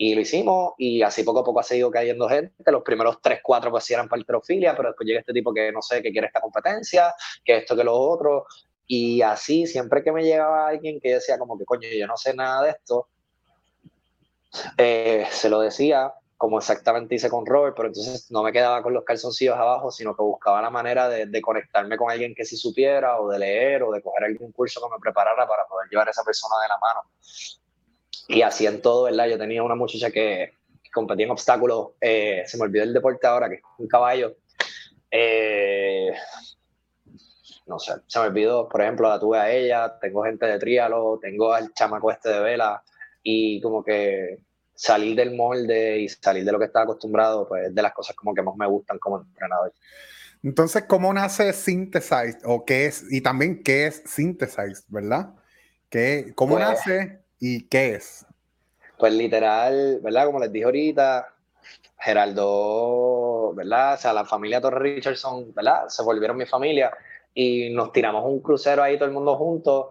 Y 0.00 0.14
lo 0.14 0.20
hicimos 0.20 0.74
y 0.78 1.02
así 1.02 1.24
poco 1.24 1.40
a 1.40 1.44
poco 1.44 1.58
ha 1.58 1.64
seguido 1.64 1.90
cayendo 1.90 2.28
gente. 2.28 2.70
Los 2.70 2.84
primeros 2.84 3.20
tres, 3.20 3.40
cuatro 3.42 3.70
pues 3.72 3.90
eran 3.90 4.08
para 4.08 4.20
alterofilia, 4.20 4.76
pero 4.76 4.90
después 4.90 5.06
llega 5.06 5.20
este 5.20 5.32
tipo 5.32 5.52
que 5.52 5.72
no 5.72 5.82
sé, 5.82 6.00
que 6.00 6.12
quiere 6.12 6.28
esta 6.28 6.40
competencia, 6.40 7.12
que 7.44 7.56
esto, 7.56 7.76
que 7.76 7.82
lo 7.82 7.96
otro. 7.96 8.46
Y 8.86 9.20
así, 9.22 9.66
siempre 9.66 10.02
que 10.04 10.12
me 10.12 10.22
llegaba 10.22 10.68
alguien 10.68 11.00
que 11.00 11.14
decía 11.14 11.36
como 11.36 11.58
que, 11.58 11.64
coño, 11.64 11.88
yo 11.88 12.06
no 12.06 12.16
sé 12.16 12.32
nada 12.32 12.62
de 12.62 12.70
esto, 12.70 13.08
eh, 14.78 15.26
se 15.30 15.50
lo 15.50 15.60
decía 15.60 16.14
como 16.36 16.58
exactamente 16.58 17.16
hice 17.16 17.28
con 17.28 17.44
Robert, 17.44 17.74
pero 17.76 17.88
entonces 17.88 18.30
no 18.30 18.44
me 18.44 18.52
quedaba 18.52 18.80
con 18.80 18.94
los 18.94 19.02
calzoncillos 19.04 19.56
abajo, 19.56 19.90
sino 19.90 20.14
que 20.14 20.22
buscaba 20.22 20.62
la 20.62 20.70
manera 20.70 21.08
de, 21.08 21.26
de, 21.26 21.42
conectarme 21.42 21.96
con 21.96 22.12
alguien 22.12 22.32
que 22.32 22.44
sí 22.44 22.56
supiera, 22.56 23.20
o 23.20 23.28
de 23.28 23.40
leer, 23.40 23.82
o 23.82 23.90
de 23.90 24.00
coger 24.00 24.24
algún 24.24 24.52
curso 24.52 24.80
que 24.80 24.94
me 24.94 25.00
preparara 25.00 25.48
para 25.48 25.66
poder 25.66 25.88
llevar 25.90 26.06
a 26.06 26.12
esa 26.12 26.22
persona 26.22 26.54
de 26.62 26.68
la 26.68 26.78
mano. 26.78 27.00
Y 28.28 28.42
así 28.42 28.66
en 28.66 28.82
todo, 28.82 29.04
¿verdad? 29.04 29.26
Yo 29.26 29.38
tenía 29.38 29.62
una 29.62 29.74
muchacha 29.74 30.10
que, 30.10 30.52
competía 30.92 31.26
en 31.26 31.32
obstáculos, 31.32 31.90
eh, 32.00 32.42
se 32.46 32.56
me 32.56 32.64
olvidó 32.64 32.84
el 32.84 32.92
deporte 32.92 33.26
ahora, 33.26 33.48
que 33.48 33.56
es 33.56 33.62
un 33.78 33.88
caballo. 33.88 34.36
Eh, 35.10 36.12
no 37.66 37.78
sé, 37.78 37.94
se 38.06 38.18
me 38.20 38.26
olvidó, 38.26 38.68
por 38.68 38.82
ejemplo, 38.82 39.08
la 39.08 39.18
tuve 39.18 39.38
a 39.38 39.50
ella, 39.50 39.98
tengo 40.00 40.22
gente 40.24 40.46
de 40.46 40.58
tríalo, 40.58 41.18
tengo 41.20 41.52
al 41.52 41.72
chamaco 41.72 42.10
este 42.10 42.30
de 42.30 42.40
vela, 42.40 42.82
y 43.22 43.60
como 43.60 43.82
que 43.82 44.38
salir 44.74 45.16
del 45.16 45.34
molde 45.34 45.98
y 45.98 46.08
salir 46.08 46.44
de 46.44 46.52
lo 46.52 46.58
que 46.58 46.66
estaba 46.66 46.84
acostumbrado, 46.84 47.48
pues 47.48 47.74
de 47.74 47.82
las 47.82 47.92
cosas 47.92 48.14
como 48.14 48.34
que 48.34 48.42
más 48.42 48.54
me 48.56 48.66
gustan 48.66 48.98
como 48.98 49.20
entrenador. 49.20 49.72
Entonces, 50.42 50.84
¿cómo 50.84 51.12
nace 51.12 51.52
Synthesize? 51.52 52.38
¿O 52.44 52.64
qué 52.64 52.86
es? 52.86 53.04
Y 53.10 53.20
también, 53.20 53.62
¿qué 53.62 53.88
es 53.88 54.02
Synthesize, 54.06 54.84
verdad? 54.88 55.34
¿Qué, 55.90 56.32
¿Cómo 56.36 56.54
pues, 56.54 56.68
nace? 56.68 57.27
¿Y 57.40 57.68
qué 57.68 57.94
es? 57.94 58.26
Pues 58.98 59.12
literal, 59.12 60.00
¿verdad? 60.02 60.26
Como 60.26 60.40
les 60.40 60.50
dije 60.50 60.64
ahorita, 60.64 61.28
Geraldo, 61.98 63.52
¿verdad? 63.54 63.94
O 63.94 63.96
sea, 63.96 64.12
la 64.12 64.24
familia 64.24 64.60
Torre 64.60 64.94
Richardson, 64.94 65.54
¿verdad? 65.54 65.88
Se 65.88 66.02
volvieron 66.02 66.36
mi 66.36 66.46
familia 66.46 66.92
y 67.34 67.70
nos 67.70 67.92
tiramos 67.92 68.24
un 68.24 68.40
crucero 68.40 68.82
ahí 68.82 68.96
todo 68.96 69.08
el 69.08 69.14
mundo 69.14 69.36
juntos. 69.36 69.86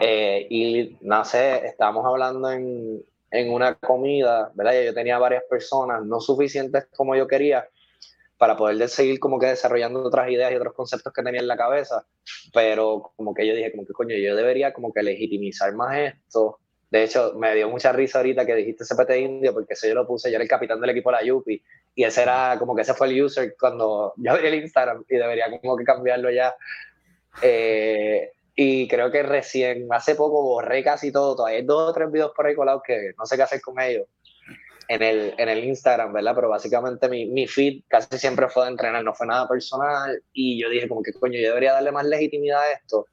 Eh, 0.00 0.46
y 0.50 0.96
no 1.02 1.24
sé, 1.24 1.66
estábamos 1.66 2.06
hablando 2.06 2.50
en, 2.50 3.02
en 3.30 3.52
una 3.52 3.74
comida, 3.74 4.50
¿verdad? 4.54 4.82
Yo 4.82 4.94
tenía 4.94 5.18
varias 5.18 5.42
personas, 5.48 6.04
no 6.04 6.20
suficientes 6.20 6.86
como 6.96 7.14
yo 7.16 7.26
quería, 7.26 7.68
para 8.38 8.56
poder 8.56 8.88
seguir 8.88 9.18
como 9.18 9.38
que 9.38 9.46
desarrollando 9.46 10.02
otras 10.04 10.30
ideas 10.30 10.52
y 10.52 10.56
otros 10.56 10.72
conceptos 10.72 11.12
que 11.12 11.22
tenía 11.22 11.40
en 11.40 11.48
la 11.48 11.56
cabeza, 11.56 12.06
pero 12.54 13.12
como 13.16 13.34
que 13.34 13.46
yo 13.46 13.54
dije, 13.54 13.72
como 13.72 13.84
que 13.84 13.92
coño, 13.92 14.16
yo 14.16 14.36
debería 14.36 14.72
como 14.72 14.92
que 14.92 15.02
legitimizar 15.02 15.74
más 15.74 15.98
esto 15.98 16.60
De 16.90 17.04
hecho, 17.04 17.34
me 17.34 17.54
dio 17.54 17.68
mucha 17.68 17.92
risa 17.92 18.18
ahorita 18.18 18.46
que 18.46 18.54
dijiste 18.54 18.84
CPT 18.84 19.16
indio, 19.18 19.52
porque 19.52 19.74
eso 19.74 19.86
yo 19.86 19.94
lo 19.94 20.06
puse, 20.06 20.30
yo 20.30 20.36
era 20.36 20.42
el 20.42 20.48
capitán 20.48 20.80
del 20.80 20.90
equipo 20.90 21.10
de 21.10 21.16
la 21.16 21.22
Yupi, 21.22 21.62
y 21.94 22.04
ese 22.04 22.22
era 22.22 22.56
como 22.58 22.74
que 22.74 22.82
ese 22.82 22.94
fue 22.94 23.08
el 23.08 23.22
user 23.22 23.54
cuando 23.60 24.14
yo 24.16 24.32
abrí 24.32 24.48
el 24.48 24.54
Instagram 24.54 25.04
y 25.08 25.16
debería 25.16 25.46
como 25.60 25.76
que 25.76 25.84
cambiarlo 25.84 26.30
ya. 26.30 26.54
Eh, 27.42 28.32
y 28.54 28.88
creo 28.88 29.10
que 29.10 29.22
recién, 29.22 29.86
hace 29.90 30.14
poco, 30.14 30.42
borré 30.42 30.82
casi 30.82 31.12
todo. 31.12 31.36
Todavía 31.36 31.58
hay 31.58 31.64
dos 31.64 31.90
o 31.90 31.92
tres 31.92 32.10
videos 32.10 32.32
por 32.34 32.46
ahí 32.46 32.54
colados 32.54 32.82
que 32.84 33.12
no 33.16 33.26
sé 33.26 33.36
qué 33.36 33.42
hacer 33.42 33.60
con 33.60 33.80
ellos 33.80 34.06
en 34.88 35.02
el, 35.02 35.34
en 35.36 35.48
el 35.48 35.64
Instagram, 35.64 36.12
¿verdad? 36.12 36.34
Pero 36.34 36.48
básicamente 36.48 37.08
mi, 37.08 37.26
mi 37.26 37.46
feed 37.46 37.82
casi 37.86 38.18
siempre 38.18 38.48
fue 38.48 38.64
de 38.64 38.70
entrenar, 38.70 39.04
no 39.04 39.14
fue 39.14 39.26
nada 39.26 39.46
personal. 39.46 40.22
Y 40.32 40.60
yo 40.60 40.70
dije, 40.70 40.88
como 40.88 41.02
que 41.02 41.12
coño, 41.12 41.38
yo 41.38 41.48
debería 41.48 41.74
darle 41.74 41.92
más 41.92 42.06
legitimidad 42.06 42.62
a 42.62 42.72
esto 42.72 43.06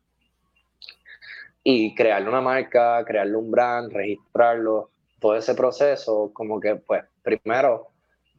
y 1.68 1.96
crearle 1.96 2.30
una 2.30 2.42
marca, 2.42 3.04
crearle 3.04 3.36
un 3.36 3.50
brand, 3.50 3.92
registrarlo, 3.92 4.92
todo 5.20 5.36
ese 5.36 5.56
proceso, 5.56 6.30
como 6.32 6.60
que, 6.60 6.76
pues, 6.76 7.04
primero 7.24 7.88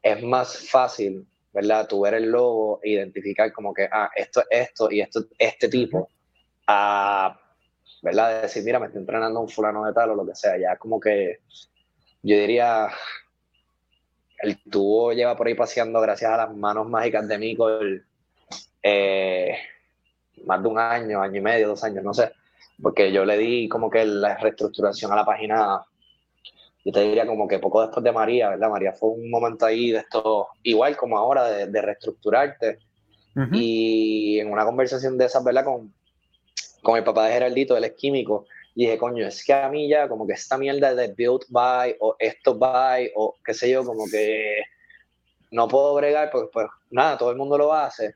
es 0.00 0.22
más 0.22 0.70
fácil, 0.70 1.26
¿verdad? 1.52 1.88
Tu 1.88 2.00
ver 2.00 2.14
el 2.14 2.30
logo 2.30 2.78
identificar 2.84 3.52
como 3.52 3.74
que, 3.74 3.88
ah, 3.90 4.10
esto 4.14 4.42
es 4.48 4.68
esto 4.68 4.92
y 4.92 5.00
esto 5.00 5.24
este 5.36 5.68
tipo, 5.68 6.08
a, 6.68 7.36
¿verdad? 8.00 8.42
Decir, 8.42 8.62
mira, 8.62 8.78
me 8.78 8.86
estoy 8.86 9.00
entrenando 9.00 9.40
un 9.40 9.48
fulano 9.48 9.84
de 9.84 9.92
tal 9.92 10.10
o 10.10 10.14
lo 10.14 10.24
que 10.24 10.36
sea, 10.36 10.56
ya 10.56 10.76
como 10.76 11.00
que 11.00 11.40
yo 12.22 12.36
diría, 12.36 12.90
el 14.38 14.62
tubo 14.70 15.12
lleva 15.12 15.36
por 15.36 15.48
ahí 15.48 15.54
paseando 15.54 16.00
gracias 16.00 16.30
a 16.30 16.36
las 16.36 16.56
manos 16.56 16.88
mágicas 16.88 17.26
de 17.26 17.38
Michael 17.38 18.04
eh, 18.84 19.58
más 20.44 20.62
de 20.62 20.68
un 20.68 20.78
año, 20.78 21.20
año 21.20 21.38
y 21.38 21.42
medio, 21.42 21.66
dos 21.66 21.82
años, 21.82 22.04
no 22.04 22.14
sé 22.14 22.30
porque 22.80 23.12
yo 23.12 23.24
le 23.24 23.38
di 23.38 23.68
como 23.68 23.90
que 23.90 24.04
la 24.04 24.36
reestructuración 24.36 25.12
a 25.12 25.16
la 25.16 25.24
página, 25.24 25.82
yo 26.84 26.92
te 26.92 27.00
diría 27.00 27.26
como 27.26 27.48
que 27.48 27.58
poco 27.58 27.82
después 27.82 28.04
de 28.04 28.12
María, 28.12 28.50
¿verdad? 28.50 28.70
María 28.70 28.92
fue 28.92 29.10
un 29.10 29.30
momento 29.30 29.66
ahí 29.66 29.90
de 29.90 29.98
esto, 29.98 30.48
igual 30.62 30.96
como 30.96 31.18
ahora, 31.18 31.44
de, 31.44 31.82
reestructurarte. 31.82 32.78
Y 33.52 34.38
en 34.40 34.50
una 34.50 34.64
conversación 34.64 35.18
de 35.18 35.26
esas, 35.26 35.44
¿verdad? 35.44 35.64
Con, 35.64 35.92
con 36.82 36.96
el 36.96 37.04
papá 37.04 37.26
de 37.26 37.34
Geraldito, 37.34 37.76
él 37.76 37.84
es 37.84 37.92
químico, 37.92 38.46
y 38.74 38.84
dije, 38.84 38.96
coño, 38.96 39.26
es 39.26 39.44
que 39.44 39.52
a 39.52 39.68
mí 39.68 39.88
ya 39.88 40.08
como 40.08 40.26
que 40.26 40.34
esta 40.34 40.56
mierda 40.56 40.94
de 40.94 41.08
build 41.08 41.42
by 41.48 41.96
o 42.00 42.16
esto 42.18 42.56
by 42.56 43.10
o 43.14 43.36
qué 43.44 43.52
sé 43.52 43.70
yo, 43.70 43.84
como 43.84 44.04
que 44.10 44.62
no 45.50 45.68
puedo 45.68 45.94
bregar 45.94 46.30
porque 46.30 46.50
pues 46.52 46.66
nada, 46.90 47.16
todo 47.16 47.30
el 47.30 47.36
mundo 47.36 47.56
lo 47.56 47.72
hace 47.72 48.14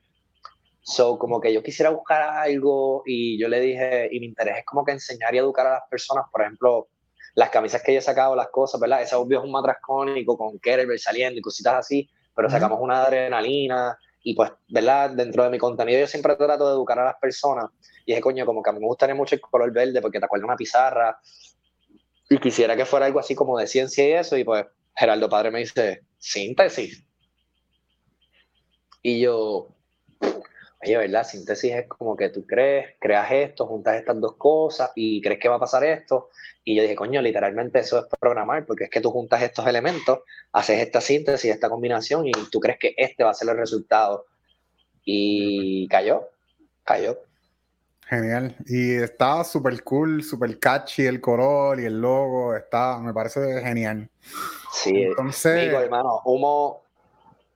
So, 0.82 1.18
como 1.18 1.40
que 1.40 1.52
yo 1.52 1.62
quisiera 1.62 1.90
buscar 1.90 2.22
algo 2.22 3.02
y 3.04 3.38
yo 3.38 3.48
le 3.48 3.60
dije, 3.60 4.08
y 4.10 4.20
mi 4.20 4.26
interés 4.26 4.58
es 4.58 4.64
como 4.64 4.84
que 4.84 4.92
enseñar 4.92 5.34
y 5.34 5.38
educar 5.38 5.66
a 5.66 5.74
las 5.74 5.82
personas, 5.90 6.24
por 6.32 6.42
ejemplo, 6.42 6.88
las 7.34 7.50
camisas 7.50 7.82
que 7.82 7.92
yo 7.92 7.98
he 7.98 8.02
sacado, 8.02 8.34
las 8.34 8.48
cosas, 8.48 8.80
¿verdad? 8.80 9.02
Ese 9.02 9.14
obvio 9.14 9.38
es 9.38 9.44
un 9.44 9.52
matraz 9.52 9.76
cónico 9.80 10.36
con 10.36 10.58
Kerber 10.58 10.98
saliendo 10.98 11.38
y 11.38 11.42
cositas 11.42 11.74
así, 11.74 12.08
pero 12.34 12.48
sacamos 12.48 12.78
una 12.80 13.02
adrenalina 13.02 13.96
y 14.22 14.34
pues, 14.34 14.50
¿verdad? 14.68 15.10
Dentro 15.10 15.44
de 15.44 15.50
mi 15.50 15.58
contenido 15.58 16.00
yo 16.00 16.06
siempre 16.06 16.34
trato 16.36 16.66
de 16.66 16.74
educar 16.74 16.98
a 16.98 17.04
las 17.04 17.16
personas 17.20 17.66
y 18.04 18.12
dije, 18.12 18.20
coño, 18.20 18.46
como 18.46 18.62
que 18.62 18.70
a 18.70 18.72
mí 18.72 18.80
me 18.80 18.86
gustaría 18.86 19.14
mucho 19.14 19.34
el 19.34 19.40
color 19.40 19.72
verde 19.72 20.00
porque 20.00 20.18
te 20.18 20.24
acuerdas 20.24 20.46
una 20.46 20.56
pizarra 20.56 21.18
y 22.28 22.38
quisiera 22.38 22.76
que 22.76 22.84
fuera 22.84 23.06
algo 23.06 23.20
así 23.20 23.34
como 23.34 23.58
de 23.58 23.66
ciencia 23.66 24.08
y 24.08 24.12
eso 24.12 24.36
y 24.36 24.44
pues 24.44 24.66
Geraldo 24.96 25.28
Padre 25.28 25.50
me 25.50 25.60
dice, 25.60 26.02
síntesis. 26.18 27.04
Y 29.02 29.20
yo, 29.20 29.68
oye, 30.82 30.96
¿verdad? 30.96 31.26
Síntesis 31.26 31.72
es 31.74 31.86
como 31.86 32.16
que 32.16 32.30
tú 32.30 32.46
crees, 32.46 32.94
creas 32.98 33.30
esto, 33.30 33.66
juntas 33.66 33.96
estas 33.96 34.20
dos 34.20 34.36
cosas 34.36 34.90
y 34.94 35.20
crees 35.20 35.38
que 35.38 35.48
va 35.48 35.56
a 35.56 35.60
pasar 35.60 35.84
esto. 35.84 36.30
Y 36.64 36.76
yo 36.76 36.82
dije, 36.82 36.94
coño, 36.94 37.20
literalmente 37.20 37.80
eso 37.80 37.98
es 37.98 38.06
programar, 38.18 38.64
porque 38.66 38.84
es 38.84 38.90
que 38.90 39.00
tú 39.00 39.10
juntas 39.10 39.42
estos 39.42 39.66
elementos, 39.66 40.20
haces 40.52 40.80
esta 40.80 41.00
síntesis, 41.00 41.50
esta 41.50 41.68
combinación 41.68 42.26
y 42.26 42.32
tú 42.50 42.60
crees 42.60 42.78
que 42.78 42.94
este 42.96 43.24
va 43.24 43.30
a 43.30 43.34
ser 43.34 43.48
el 43.48 43.56
resultado. 43.56 44.26
Y 45.04 45.88
cayó, 45.88 46.28
cayó. 46.84 47.18
Genial. 48.06 48.56
Y 48.66 48.96
está 48.96 49.44
súper 49.44 49.82
cool, 49.84 50.22
súper 50.22 50.58
catchy 50.58 51.06
el 51.06 51.20
color 51.20 51.78
y 51.80 51.84
el 51.84 52.00
logo. 52.00 52.56
Está, 52.56 52.98
me 52.98 53.14
parece 53.14 53.62
genial. 53.62 54.10
Sí, 54.72 55.02
entonces. 55.02 55.68
Digo, 55.68 55.78
hermano, 55.78 56.20
humo, 56.24 56.82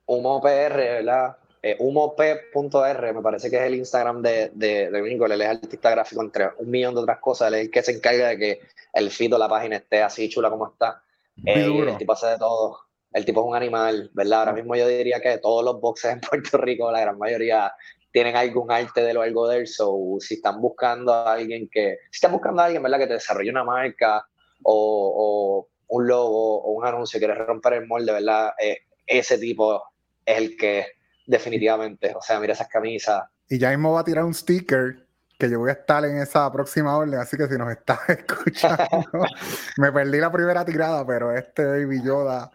humo 0.05 0.41
PR, 0.41 0.75
¿verdad? 0.75 1.37
Eh, 1.65 1.75
humop.r, 1.79 3.13
me 3.13 3.21
parece 3.23 3.49
que 3.49 3.55
es 3.55 3.63
el 3.63 3.73
Instagram 3.73 4.21
de, 4.21 4.51
de, 4.53 4.91
de 4.91 4.99
Él 4.99 5.41
es 5.41 5.47
artista 5.47 5.89
gráfico 5.89 6.21
entre 6.21 6.49
un 6.59 6.69
millón 6.69 6.93
de 6.93 7.01
otras 7.01 7.17
cosas. 7.17 7.47
Él 7.47 7.55
es 7.55 7.61
el 7.61 7.71
que 7.71 7.81
se 7.81 7.91
encarga 7.93 8.27
de 8.27 8.37
que 8.37 8.59
el 8.93 9.09
feed 9.09 9.31
de 9.31 9.39
la 9.39 9.49
página 9.49 9.77
esté 9.77 10.03
así 10.03 10.29
chula 10.29 10.51
como 10.51 10.67
está. 10.67 11.01
Eh, 11.43 11.65
el 11.65 11.97
tipo 11.97 12.13
hace 12.13 12.27
de 12.27 12.37
todo. 12.37 12.81
El 13.11 13.25
tipo 13.25 13.41
es 13.41 13.47
un 13.47 13.55
animal, 13.55 14.11
¿verdad? 14.13 14.41
Ahora 14.41 14.53
mismo 14.53 14.75
yo 14.75 14.87
diría 14.87 15.19
que 15.19 15.39
todos 15.39 15.65
los 15.65 15.81
boxes 15.81 16.11
en 16.11 16.19
Puerto 16.21 16.55
Rico, 16.59 16.91
la 16.91 17.01
gran 17.01 17.17
mayoría, 17.17 17.73
tienen 18.11 18.35
algún 18.35 18.71
arte 18.71 19.01
de 19.01 19.15
lo 19.15 19.23
algo 19.23 19.47
de 19.47 19.57
él. 19.57 19.67
So, 19.67 20.17
si 20.19 20.35
están 20.35 20.61
buscando 20.61 21.15
a 21.15 21.33
alguien 21.33 21.67
que. 21.71 21.97
Si 22.11 22.17
están 22.17 22.31
buscando 22.31 22.61
a 22.61 22.65
alguien, 22.65 22.83
¿verdad? 22.83 22.99
Que 22.99 23.07
te 23.07 23.13
desarrolle 23.13 23.49
una 23.49 23.63
marca 23.63 24.23
o, 24.61 25.67
un 25.87 26.07
logo 26.07 26.61
o 26.61 26.73
un 26.73 26.85
anuncio, 26.85 27.17
quieres 27.17 27.39
romper 27.39 27.73
el 27.73 27.87
molde, 27.87 28.11
¿verdad? 28.11 28.51
Eh, 28.61 28.81
ese 29.07 29.39
tipo 29.39 29.81
es 30.23 30.37
el 30.37 30.55
que 30.57 30.94
definitivamente. 31.25 32.13
O 32.15 32.21
sea, 32.21 32.39
mira 32.39 32.53
esas 32.53 32.67
camisas. 32.67 33.23
Y 33.49 33.59
ya 33.59 33.69
mismo 33.69 33.93
va 33.93 34.01
a 34.01 34.03
tirar 34.03 34.23
un 34.23 34.33
sticker 34.33 35.05
que 35.37 35.49
yo 35.49 35.59
voy 35.59 35.69
a 35.69 35.73
estar 35.73 36.03
en 36.05 36.17
esa 36.17 36.49
próxima 36.51 36.97
orden, 36.97 37.19
así 37.19 37.35
que 37.37 37.47
si 37.47 37.57
nos 37.57 37.71
estás 37.71 37.99
escuchando, 38.09 39.25
me 39.77 39.91
perdí 39.91 40.19
la 40.19 40.31
primera 40.31 40.63
tirada, 40.63 41.05
pero 41.05 41.35
este 41.35 41.65
Baby 41.65 42.01
Yoda 42.03 42.49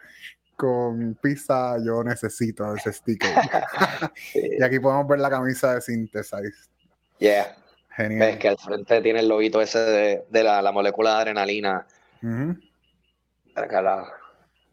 con 0.56 1.14
pizza 1.22 1.76
yo 1.84 2.04
necesito 2.04 2.74
ese 2.74 2.92
sticker. 2.92 3.30
y 4.34 4.62
aquí 4.62 4.78
podemos 4.78 5.08
ver 5.08 5.20
la 5.20 5.30
camisa 5.30 5.74
de 5.74 5.80
Synthesize. 5.80 6.68
Yeah. 7.18 7.56
Genial. 7.96 8.20
Ves 8.20 8.38
que 8.38 8.48
al 8.48 8.58
frente 8.58 9.00
tiene 9.00 9.20
el 9.20 9.28
lobito 9.28 9.60
ese 9.60 10.24
de, 10.28 10.44
la, 10.44 10.70
molécula 10.70 11.14
de 11.14 11.16
adrenalina. 11.16 11.86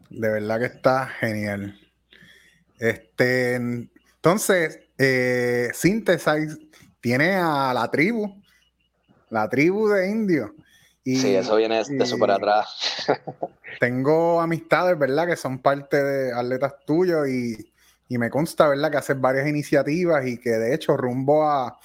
De 0.10 0.30
verdad 0.30 0.60
que 0.60 0.66
está 0.66 1.08
genial. 1.08 1.80
Este, 2.78 3.56
entonces, 3.56 4.80
eh, 4.98 5.70
Synthesize 5.74 6.58
tiene 7.00 7.36
a 7.36 7.74
la 7.74 7.90
tribu, 7.90 8.42
la 9.30 9.50
tribu 9.50 9.88
de 9.90 10.10
indios. 10.10 10.52
Y, 11.04 11.16
sí, 11.16 11.36
eso 11.36 11.56
viene 11.56 11.84
de 11.84 12.06
súper 12.06 12.32
atrás. 12.32 13.08
tengo 13.80 14.42
amistades, 14.42 14.98
¿verdad? 15.00 15.28
Que 15.28 15.36
son 15.36 15.60
parte 15.60 16.04
de 16.04 16.34
atletas 16.34 16.74
tuyos 16.86 17.28
y, 17.30 17.72
me 18.10 18.30
consta, 18.30 18.68
¿verdad? 18.68 18.92
Que 18.92 18.98
haces 18.98 19.20
varias 19.20 19.48
iniciativas 19.48 20.26
y 20.26 20.38
que 20.38 20.52
de 20.52 20.74
hecho 20.74 20.96
rumbo 20.98 21.48
a, 21.48 21.80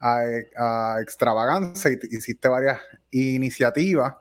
a, 0.00 0.20
a 0.56 1.00
Extravaganza 1.00 1.90
hiciste 1.90 2.48
varias 2.48 2.80
iniciativas 3.10 4.14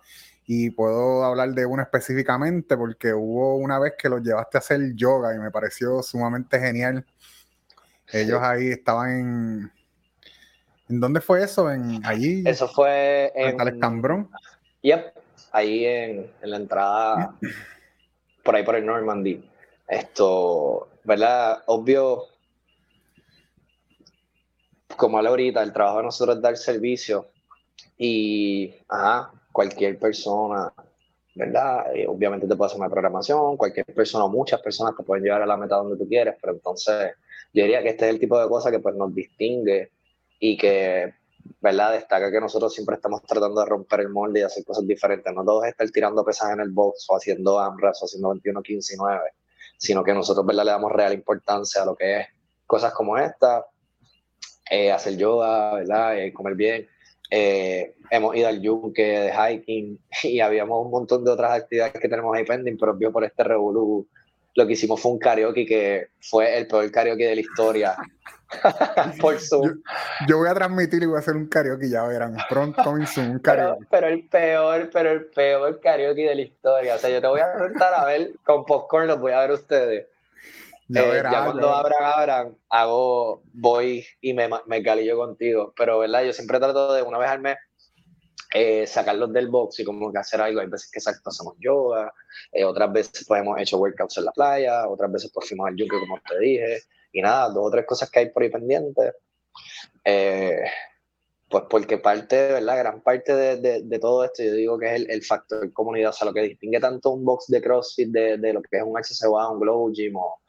y 0.45 0.71
puedo 0.71 1.23
hablar 1.23 1.51
de 1.53 1.65
uno 1.65 1.81
específicamente 1.81 2.75
porque 2.75 3.13
hubo 3.13 3.55
una 3.55 3.79
vez 3.79 3.93
que 3.97 4.09
los 4.09 4.21
llevaste 4.21 4.57
a 4.57 4.59
hacer 4.59 4.93
yoga 4.95 5.33
y 5.35 5.39
me 5.39 5.51
pareció 5.51 6.03
sumamente 6.03 6.59
genial. 6.59 7.05
Ellos 8.11 8.39
ahí 8.41 8.69
estaban 8.69 9.11
en... 9.11 9.71
¿En 10.89 10.99
dónde 10.99 11.21
fue 11.21 11.43
eso? 11.43 11.71
¿En 11.71 12.05
allí? 12.05 12.43
Eso 12.45 12.67
fue 12.67 13.31
en... 13.35 13.59
el 13.59 13.79
Cambrón. 13.79 14.29
Yep, 14.81 15.13
ahí 15.53 15.85
en, 15.85 16.31
la 16.41 16.57
entrada, 16.57 17.35
por 18.43 18.55
ahí 18.55 18.63
por 18.63 18.75
el 18.75 18.85
Normandy. 18.85 19.49
Esto, 19.87 20.89
¿verdad? 21.05 21.63
Obvio, 21.67 22.23
como 24.97 25.17
a 25.17 25.21
la 25.21 25.29
ahorita, 25.29 25.63
el 25.63 25.71
trabajo 25.71 25.99
de 25.99 26.03
nosotros 26.03 26.35
es 26.35 26.41
dar 26.41 26.57
servicio 26.57 27.29
y, 27.97 28.75
ajá, 28.89 29.31
cualquier 29.53 29.97
persona, 29.97 30.73
¿verdad? 31.35 31.95
Eh, 31.95 32.05
obviamente 32.07 32.47
te 32.47 32.55
puede 32.55 32.67
hacer 32.67 32.79
una 32.79 32.89
programación, 32.89 33.55
cualquier 33.55 33.85
persona, 33.85 34.27
muchas 34.27 34.61
personas 34.61 34.95
te 34.97 35.03
pueden 35.03 35.23
llevar 35.23 35.43
a 35.43 35.45
la 35.45 35.55
meta 35.55 35.77
donde 35.77 35.97
tú 35.97 36.07
quieres, 36.07 36.35
pero 36.41 36.53
entonces 36.53 37.13
yo 37.53 37.61
diría 37.63 37.81
que 37.81 37.89
este 37.89 38.07
es 38.07 38.13
el 38.13 38.19
tipo 38.19 38.39
de 38.39 38.49
cosas 38.49 38.71
que 38.71 38.79
pues 38.79 38.95
nos 38.95 39.13
distingue 39.13 39.91
y 40.39 40.57
que, 40.57 41.13
¿verdad? 41.61 41.93
Destaca 41.93 42.31
que 42.31 42.41
nosotros 42.41 42.73
siempre 42.73 42.95
estamos 42.95 43.21
tratando 43.23 43.61
de 43.61 43.67
romper 43.67 44.01
el 44.01 44.09
molde 44.09 44.41
y 44.41 44.43
hacer 44.43 44.65
cosas 44.65 44.85
diferentes, 44.85 45.33
no 45.33 45.45
todos 45.45 45.65
estar 45.65 45.89
tirando 45.91 46.25
pesas 46.25 46.51
en 46.51 46.59
el 46.59 46.71
box 46.71 47.05
o 47.09 47.15
haciendo 47.15 47.59
AMRAS 47.59 48.01
o 48.01 48.05
haciendo 48.05 48.29
21, 48.29 48.61
15 48.61 48.93
y 48.93 48.97
9, 48.97 49.21
sino 49.77 50.03
que 50.03 50.13
nosotros, 50.13 50.45
¿verdad? 50.45 50.65
Le 50.65 50.71
damos 50.71 50.91
real 50.91 51.13
importancia 51.13 51.83
a 51.83 51.85
lo 51.85 51.95
que 51.95 52.21
es 52.21 52.27
cosas 52.65 52.91
como 52.93 53.17
esta, 53.17 53.65
eh, 54.69 54.91
hacer 54.91 55.17
yoga, 55.17 55.75
¿verdad? 55.75 56.17
Eh, 56.17 56.33
comer 56.33 56.55
bien, 56.55 56.87
eh, 57.35 57.95
hemos 58.11 58.35
ido 58.35 58.47
al 58.47 58.61
yunque 58.61 59.01
de 59.01 59.33
hiking 59.33 59.99
y 60.23 60.39
habíamos 60.39 60.85
un 60.85 60.91
montón 60.91 61.25
de 61.25 61.31
otras 61.31 61.61
actividades 61.61 61.93
que 61.93 62.07
tenemos 62.07 62.35
ahí 62.35 62.45
pending, 62.45 62.77
pero 62.77 62.93
vio 62.93 63.11
por 63.11 63.23
este 63.23 63.43
revolú 63.43 64.07
lo 64.55 64.67
que 64.67 64.73
hicimos 64.73 65.01
fue 65.01 65.13
un 65.13 65.17
karaoke 65.17 65.65
que 65.65 66.09
fue 66.21 66.55
el 66.55 66.67
peor 66.67 66.91
karaoke 66.91 67.25
de 67.25 67.35
la 67.35 67.41
historia. 67.41 67.95
Por 69.19 69.39
Zoom. 69.39 69.81
Yo, 70.27 70.37
voy 70.37 70.47
a 70.47 70.53
transmitir 70.53 71.01
y 71.01 71.07
voy 71.07 71.15
a 71.15 71.19
hacer 71.21 71.35
un 71.35 71.47
karaoke, 71.47 71.89
ya 71.89 72.03
verán. 72.03 72.37
Pronto 72.47 72.87
un 72.91 73.07
Zoom, 73.07 73.39
karaoke. 73.39 73.87
Pero, 73.89 74.07
el 74.07 74.27
peor, 74.27 74.89
pero 74.93 75.11
el 75.11 75.25
peor 75.25 75.79
karaoke 75.79 76.29
de 76.29 76.35
la 76.35 76.41
historia. 76.43 76.93
O 76.93 76.97
sea, 76.99 77.09
yo 77.09 77.19
te 77.19 77.25
voy 77.25 77.39
a 77.39 77.57
sentar 77.57 77.95
a 77.95 78.05
ver 78.05 78.33
con 78.43 78.63
popcorn, 78.63 79.07
los 79.07 79.19
voy 79.19 79.31
a 79.31 79.39
ver 79.39 79.53
ustedes. 79.53 80.05
Ya, 80.89 81.01
eh, 81.01 81.23
cuando 81.23 81.73
abran, 81.73 82.03
abran, 82.03 82.57
hago, 82.69 83.43
voy 83.53 84.05
y 84.21 84.33
me, 84.33 84.49
me 84.67 84.81
galillo 84.81 85.17
contigo. 85.17 85.73
Pero, 85.75 85.99
¿verdad? 85.99 86.23
Yo 86.23 86.33
siempre 86.33 86.59
trato 86.59 86.93
de 86.93 87.01
una 87.01 87.17
vez 87.17 87.29
al 87.29 87.41
mes 87.41 87.57
eh, 88.53 88.85
sacarlos 88.85 89.33
del 89.33 89.47
box 89.47 89.79
y 89.79 89.83
como 89.83 90.11
que 90.11 90.19
hacer 90.19 90.39
algo. 90.39 90.61
Hay 90.61 90.67
veces 90.67 90.89
que 90.91 90.99
exacto 90.99 91.31
hacemos 91.31 91.55
yoga, 91.59 92.13
eh, 92.51 92.63
otras 92.63 92.91
veces 92.93 93.25
pues 93.27 93.41
hemos 93.41 93.59
hecho 93.59 93.79
workouts 93.79 94.17
en 94.19 94.25
la 94.25 94.31
playa, 94.31 94.87
otras 94.87 95.11
veces 95.11 95.31
pues 95.33 95.47
fuimos 95.47 95.67
al 95.67 95.75
yunque 95.75 95.99
como 95.99 96.19
te 96.27 96.39
dije, 96.39 96.81
y 97.11 97.21
nada, 97.21 97.49
dos 97.49 97.65
o 97.65 97.71
tres 97.71 97.85
cosas 97.87 98.11
que 98.11 98.19
hay 98.19 98.29
por 98.29 98.43
ahí 98.43 98.49
pendientes. 98.49 99.15
Eh, 100.05 100.61
pues 101.49 101.63
porque 101.69 101.97
parte, 101.97 102.35
¿verdad? 102.53 102.77
Gran 102.77 103.01
parte 103.01 103.35
de, 103.35 103.83
de, 103.83 103.99
todo 103.99 104.23
esto, 104.23 104.43
yo 104.43 104.53
digo 104.53 104.77
que 104.77 104.87
es 104.87 105.01
el, 105.01 105.11
el, 105.11 105.23
factor 105.23 105.71
comunidad, 105.73 106.09
o 106.09 106.13
sea, 106.13 106.27
lo 106.27 106.33
que 106.33 106.41
distingue 106.41 106.79
tanto 106.79 107.11
un 107.11 107.25
box 107.25 107.45
de 107.47 107.61
CrossFit 107.61 108.09
de, 108.09 108.37
de 108.37 108.53
lo 108.53 108.61
que 108.61 108.77
es 108.77 108.83
un 108.83 108.95
HCWA, 108.95 109.51
un 109.51 109.59
Glow 109.59 109.91
Gym 109.91 110.15
o 110.15 110.41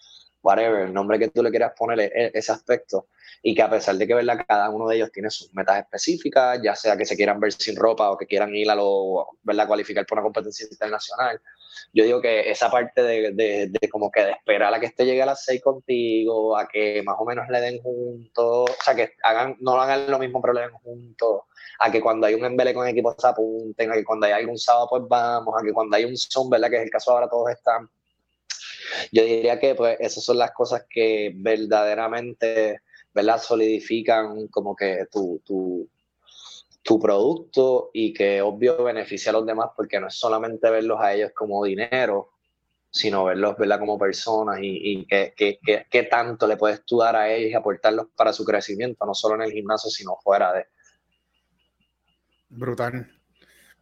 whatever, 0.44 0.82
el 0.82 0.92
nombre 0.92 1.18
que 1.18 1.28
tú 1.28 1.42
le 1.42 1.50
quieras 1.50 1.72
poner, 1.76 2.12
ese 2.34 2.52
aspecto, 2.52 3.08
y 3.42 3.54
que 3.54 3.62
a 3.62 3.70
pesar 3.70 3.96
de 3.96 4.06
que 4.06 4.14
¿verdad? 4.14 4.44
cada 4.46 4.70
uno 4.70 4.86
de 4.86 4.96
ellos 4.96 5.10
tiene 5.10 5.30
sus 5.30 5.52
metas 5.54 5.78
específicas, 5.78 6.60
ya 6.62 6.76
sea 6.76 6.96
que 6.96 7.04
se 7.04 7.16
quieran 7.16 7.40
ver 7.40 7.52
sin 7.52 7.76
ropa 7.76 8.10
o 8.10 8.16
que 8.16 8.26
quieran 8.26 8.54
ir 8.54 8.70
a 8.70 8.74
lo, 8.74 9.26
¿verdad? 9.42 9.66
cualificar 9.66 10.06
por 10.06 10.18
una 10.18 10.24
competencia 10.24 10.66
internacional, 10.70 11.40
yo 11.92 12.04
digo 12.04 12.20
que 12.20 12.50
esa 12.50 12.70
parte 12.70 13.02
de, 13.02 13.32
de, 13.32 13.88
como 13.90 14.10
que 14.10 14.22
de 14.22 14.30
esperar 14.32 14.72
a 14.72 14.78
que 14.80 14.86
este 14.86 15.04
llegue 15.04 15.22
a 15.22 15.26
las 15.26 15.44
seis 15.44 15.62
contigo, 15.62 16.56
a 16.56 16.68
que 16.68 17.02
más 17.02 17.16
o 17.18 17.24
menos 17.24 17.48
le 17.48 17.60
den 17.60 17.82
juntos, 17.82 18.70
o 18.70 18.82
sea, 18.84 18.94
que 18.94 19.12
hagan, 19.22 19.56
no 19.60 19.80
hagan 19.80 20.10
lo 20.10 20.18
mismo 20.18 20.40
pero 20.40 20.52
le 20.52 20.60
den 20.62 20.72
juntos, 20.72 21.42
a 21.78 21.90
que 21.90 22.00
cuando 22.00 22.26
hay 22.26 22.34
un 22.34 22.44
embele 22.44 22.74
con 22.74 22.86
equipos 22.86 23.16
se 23.18 23.26
apunten, 23.26 23.90
a 23.90 23.94
que 23.94 24.04
cuando 24.04 24.26
hay 24.26 24.32
algún 24.32 24.58
sábado 24.58 24.88
pues 24.90 25.02
vamos, 25.08 25.54
a 25.58 25.64
que 25.64 25.72
cuando 25.72 25.96
hay 25.96 26.04
un 26.04 26.16
Zoom, 26.16 26.50
¿verdad? 26.50 26.70
Que 26.70 26.76
es 26.76 26.82
el 26.82 26.90
caso 26.90 27.12
ahora 27.12 27.28
todos 27.28 27.50
están. 27.50 27.88
Yo 29.12 29.24
diría 29.24 29.58
que 29.58 29.74
pues 29.74 29.96
esas 30.00 30.24
son 30.24 30.38
las 30.38 30.52
cosas 30.52 30.86
que 30.88 31.32
verdaderamente 31.34 32.80
¿verdad? 33.12 33.40
solidifican 33.40 34.48
como 34.48 34.74
que 34.74 35.06
tu, 35.10 35.40
tu, 35.44 35.88
tu 36.82 36.98
producto 36.98 37.90
y 37.92 38.12
que 38.12 38.42
obvio 38.42 38.82
beneficia 38.82 39.30
a 39.30 39.34
los 39.34 39.46
demás 39.46 39.70
porque 39.76 40.00
no 40.00 40.08
es 40.08 40.14
solamente 40.14 40.70
verlos 40.70 41.00
a 41.00 41.14
ellos 41.14 41.32
como 41.34 41.64
dinero, 41.64 42.30
sino 42.90 43.24
verlos 43.24 43.56
¿verdad? 43.56 43.78
como 43.78 43.98
personas 43.98 44.58
y, 44.60 45.00
y 45.00 45.06
qué 45.06 46.08
tanto 46.10 46.46
le 46.46 46.56
puedes 46.56 46.84
tú 46.84 46.98
dar 46.98 47.16
a 47.16 47.32
ellos 47.32 47.50
y 47.50 47.54
aportarlos 47.54 48.06
para 48.16 48.32
su 48.32 48.44
crecimiento, 48.44 49.06
no 49.06 49.14
solo 49.14 49.36
en 49.36 49.42
el 49.42 49.52
gimnasio, 49.52 49.90
sino 49.90 50.16
fuera 50.22 50.52
de. 50.52 50.66
Brutal. 52.48 53.10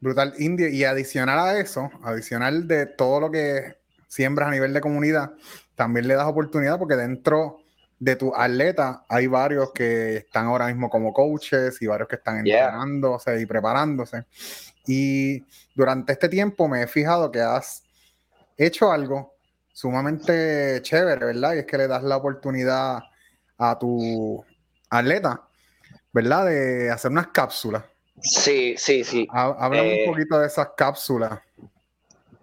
Brutal. 0.00 0.34
India. 0.38 0.68
Y 0.68 0.84
adicional 0.84 1.38
a 1.38 1.60
eso, 1.60 1.90
adicional 2.02 2.66
de 2.66 2.86
todo 2.86 3.20
lo 3.20 3.30
que 3.30 3.81
siembras 4.12 4.48
a 4.48 4.50
nivel 4.50 4.74
de 4.74 4.82
comunidad, 4.82 5.32
también 5.74 6.06
le 6.06 6.14
das 6.14 6.26
oportunidad 6.26 6.78
porque 6.78 6.96
dentro 6.96 7.60
de 7.98 8.14
tu 8.16 8.34
atleta 8.34 9.06
hay 9.08 9.26
varios 9.26 9.72
que 9.72 10.18
están 10.18 10.46
ahora 10.46 10.66
mismo 10.66 10.90
como 10.90 11.14
coaches 11.14 11.80
y 11.80 11.86
varios 11.86 12.08
que 12.08 12.16
están 12.16 12.38
entrenándose 12.38 13.40
y 13.40 13.46
preparándose. 13.46 14.26
Y 14.86 15.42
durante 15.74 16.12
este 16.12 16.28
tiempo 16.28 16.68
me 16.68 16.82
he 16.82 16.86
fijado 16.86 17.32
que 17.32 17.40
has 17.40 17.84
hecho 18.58 18.92
algo 18.92 19.34
sumamente 19.72 20.80
chévere, 20.82 21.24
¿verdad? 21.24 21.54
Y 21.54 21.58
es 21.60 21.66
que 21.66 21.78
le 21.78 21.88
das 21.88 22.02
la 22.02 22.18
oportunidad 22.18 22.98
a 23.56 23.78
tu 23.78 24.44
atleta, 24.90 25.40
¿verdad? 26.12 26.46
De 26.46 26.90
hacer 26.90 27.10
unas 27.10 27.28
cápsulas. 27.28 27.84
Sí, 28.20 28.74
sí, 28.76 29.04
sí. 29.04 29.26
Háblame 29.30 29.80
un 29.80 29.88
eh, 29.88 30.04
poquito 30.06 30.38
de 30.38 30.48
esas 30.48 30.68
cápsulas. 30.76 31.40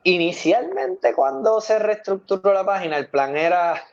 Inicialmente, 0.04 1.14
cuando 1.14 1.62
se 1.62 1.78
reestructuró 1.80 2.54
la 2.54 2.66
página, 2.66 2.98
el 2.98 3.08
plan 3.08 3.36
era 3.36 3.84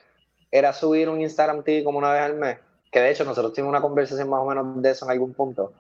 era 0.51 0.73
subir 0.73 1.09
un 1.09 1.21
Instagram 1.21 1.63
TV 1.63 1.85
como 1.85 1.99
una 1.99 2.13
vez 2.13 2.23
al 2.23 2.37
mes, 2.37 2.59
que 2.91 3.01
de 3.01 3.11
hecho 3.11 3.25
nosotros 3.25 3.53
tuvimos 3.53 3.71
una 3.71 3.81
conversación 3.81 4.29
más 4.29 4.41
o 4.41 4.47
menos 4.47 4.83
de 4.83 4.91
eso 4.91 5.05
en 5.05 5.11
algún 5.13 5.35
punto. 5.35 5.73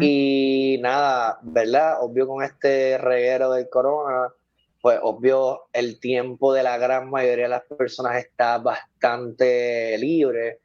Y 0.00 0.78
nada, 0.80 1.38
¿verdad? 1.42 1.98
Obvio 2.00 2.26
con 2.26 2.42
este 2.42 2.96
reguero 2.96 3.52
del 3.52 3.68
corona, 3.68 4.32
pues 4.80 4.98
obvio 5.02 5.68
el 5.74 6.00
tiempo 6.00 6.54
de 6.54 6.62
la 6.62 6.78
gran 6.78 7.10
mayoría 7.10 7.44
de 7.44 7.50
las 7.50 7.64
personas 7.64 8.16
está 8.16 8.56
bastante 8.56 9.98
libre, 9.98 10.60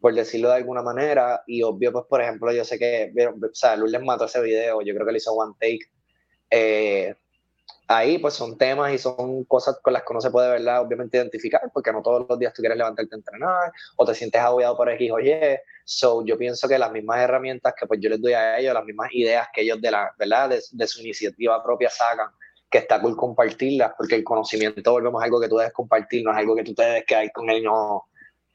por 0.00 0.12
decirlo 0.12 0.48
de 0.48 0.56
alguna 0.56 0.82
manera, 0.82 1.44
y 1.46 1.62
obvio 1.62 1.92
pues 1.92 2.06
por 2.06 2.20
ejemplo 2.20 2.52
yo 2.52 2.64
sé 2.64 2.76
que, 2.76 3.12
o 3.16 3.54
sea, 3.54 3.76
les 3.76 4.02
mató 4.02 4.24
ese 4.24 4.42
video, 4.42 4.82
yo 4.82 4.92
creo 4.94 5.06
que 5.06 5.12
le 5.12 5.18
hizo 5.18 5.32
one 5.32 5.54
take, 5.60 5.86
eh, 6.50 7.14
ahí 7.88 8.18
pues 8.18 8.34
son 8.34 8.58
temas 8.58 8.92
y 8.92 8.98
son 8.98 9.44
cosas 9.44 9.78
con 9.82 9.92
las 9.92 10.02
que 10.02 10.08
uno 10.10 10.20
se 10.20 10.30
puede, 10.30 10.50
¿verdad? 10.50 10.82
Obviamente 10.82 11.16
identificar, 11.18 11.70
porque 11.72 11.92
no 11.92 12.02
todos 12.02 12.26
los 12.28 12.38
días 12.38 12.52
tú 12.52 12.62
quieres 12.62 12.78
levantarte 12.78 13.14
a 13.14 13.18
entrenar 13.18 13.72
o 13.96 14.04
te 14.04 14.14
sientes 14.14 14.40
agobiado 14.40 14.76
por 14.76 14.88
X 14.90 15.10
o 15.12 15.20
Y. 15.20 15.58
So, 15.84 16.24
yo 16.24 16.36
pienso 16.36 16.68
que 16.68 16.78
las 16.78 16.90
mismas 16.90 17.20
herramientas 17.20 17.74
que 17.78 17.86
pues 17.86 18.00
yo 18.00 18.10
les 18.10 18.20
doy 18.20 18.32
a 18.32 18.58
ellos, 18.58 18.74
las 18.74 18.84
mismas 18.84 19.10
ideas 19.12 19.48
que 19.52 19.62
ellos 19.62 19.80
de 19.80 19.90
la, 19.90 20.12
¿verdad? 20.18 20.50
De, 20.72 20.86
su 20.86 21.00
iniciativa 21.00 21.62
propia 21.62 21.90
sacan, 21.90 22.28
que 22.68 22.78
está 22.78 23.00
cool 23.00 23.16
compartirlas, 23.16 23.92
porque 23.96 24.16
el 24.16 24.24
conocimiento, 24.24 24.90
volvemos 24.90 25.22
a 25.22 25.24
algo 25.24 25.40
que 25.40 25.48
tú 25.48 25.56
debes 25.56 25.72
compartir, 25.72 26.24
no 26.24 26.32
es 26.32 26.38
algo 26.38 26.56
que 26.56 26.64
tú 26.64 26.74
te 26.74 26.82
debes 26.82 27.04
quedar 27.04 27.30
con 27.32 27.48
él, 27.50 27.62
no, 27.62 28.04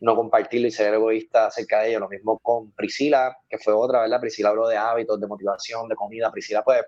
no 0.01 0.15
compartirlo 0.15 0.67
y 0.67 0.71
ser 0.71 0.93
egoísta 0.93 1.47
acerca 1.47 1.81
de 1.81 1.89
ello. 1.89 1.99
Lo 2.01 2.09
mismo 2.09 2.37
con 2.39 2.71
Priscila, 2.71 3.37
que 3.49 3.57
fue 3.57 3.73
otra, 3.73 4.01
¿verdad? 4.01 4.19
Priscila 4.19 4.49
habló 4.49 4.67
de 4.67 4.75
hábitos, 4.75 5.19
de 5.21 5.27
motivación, 5.27 5.87
de 5.87 5.95
comida. 5.95 6.31
Priscila, 6.31 6.63
pues, 6.63 6.81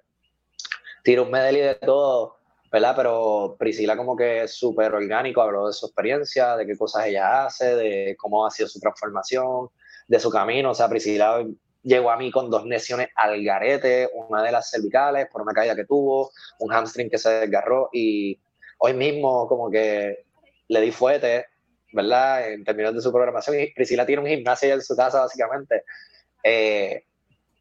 tira 1.03 1.21
un 1.21 1.29
medley 1.29 1.61
de 1.61 1.75
todo, 1.75 2.37
¿verdad? 2.71 2.95
Pero 2.95 3.55
Priscila 3.59 3.95
como 3.95 4.15
que 4.15 4.43
es 4.43 4.55
súper 4.55 4.93
orgánico, 4.93 5.41
habló 5.41 5.67
de 5.67 5.73
su 5.73 5.85
experiencia, 5.85 6.55
de 6.55 6.65
qué 6.65 6.77
cosas 6.77 7.05
ella 7.05 7.45
hace, 7.45 7.75
de 7.75 8.15
cómo 8.17 8.45
ha 8.45 8.51
sido 8.51 8.67
su 8.69 8.79
transformación, 8.79 9.69
de 10.07 10.19
su 10.19 10.31
camino. 10.31 10.71
O 10.71 10.73
sea, 10.73 10.89
Priscila 10.89 11.45
llegó 11.83 12.09
a 12.09 12.17
mí 12.17 12.31
con 12.31 12.49
dos 12.49 12.65
lesiones 12.65 13.09
al 13.15 13.43
garete, 13.43 14.09
una 14.13 14.41
de 14.41 14.51
las 14.51 14.69
cervicales 14.71 15.27
por 15.31 15.41
una 15.41 15.53
caída 15.53 15.75
que 15.75 15.85
tuvo, 15.85 16.31
un 16.59 16.71
hamstring 16.71 17.09
que 17.09 17.17
se 17.17 17.29
desgarró 17.29 17.89
y 17.91 18.39
hoy 18.79 18.93
mismo 18.93 19.47
como 19.47 19.69
que 19.69 20.25
le 20.69 20.81
di 20.81 20.91
fuerte, 20.91 21.45
¿verdad? 21.91 22.49
En 22.49 22.63
términos 22.63 22.95
de 22.95 23.01
su 23.01 23.11
programación. 23.11 23.57
Priscila 23.75 24.05
tiene 24.05 24.21
un 24.21 24.27
gimnasio 24.29 24.73
en 24.73 24.81
su 24.81 24.95
casa, 24.95 25.19
básicamente. 25.19 25.83
Eh, 26.43 27.05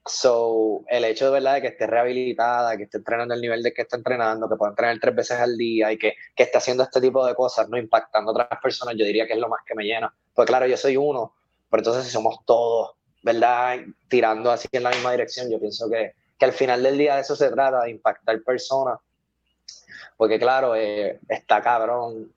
So, 0.05 0.85
el 0.89 1.05
hecho 1.05 1.27
de 1.27 1.31
verdad 1.31 1.55
de 1.55 1.63
que 1.63 1.69
esté 1.69 1.87
rehabilitada, 1.87 2.77
que 2.77 2.85
esté 2.85 2.99
entrenando 2.99 3.35
el 3.35 3.41
nivel 3.41 3.63
de 3.63 3.73
que 3.73 3.83
está 3.83 3.97
entrenando, 3.97 4.49
que 4.49 4.57
pueda 4.57 4.71
entrenar 4.71 4.99
tres 5.01 5.15
veces 5.15 5.39
al 5.39 5.57
día 5.57 5.93
y 5.93 5.99
que, 5.99 6.15
que 6.35 6.43
esté 6.43 6.59
haciendo 6.59 6.83
este 6.83 7.01
tipo 7.01 7.25
de 7.25 7.37
cosas, 7.37 7.69
no 7.69 7.79
impactando 7.79 8.33
a 8.33 8.35
otras 8.35 8.61
personas, 8.61 8.97
yo 8.97 9.05
diría 9.05 9.29
que 9.29 9.35
es 9.35 9.39
lo 9.39 9.49
más 9.49 9.61
que 9.65 9.77
me 9.77 9.85
llena. 9.85 10.13
Pues 10.35 10.49
claro, 10.49 10.67
yo 10.67 10.77
soy 10.77 10.97
uno, 10.97 11.35
pero 11.71 11.83
entonces 11.83 12.05
si 12.05 12.11
somos 12.11 12.45
todos, 12.45 12.97
¿verdad? 13.23 13.79
Tirando 14.09 14.51
así 14.51 14.67
en 14.73 14.83
la 14.83 14.91
misma 14.91 15.13
dirección, 15.13 15.49
yo 15.49 15.61
pienso 15.61 15.89
que, 15.89 16.15
que 16.37 16.45
al 16.45 16.53
final 16.53 16.83
del 16.83 16.99
día 16.99 17.15
de 17.15 17.21
eso 17.21 17.37
se 17.37 17.51
trata, 17.51 17.85
de 17.85 17.91
impactar 17.91 18.43
personas. 18.43 18.99
Porque 20.17 20.39
claro, 20.39 20.75
eh, 20.75 21.21
está 21.29 21.63
cabrón 21.63 22.33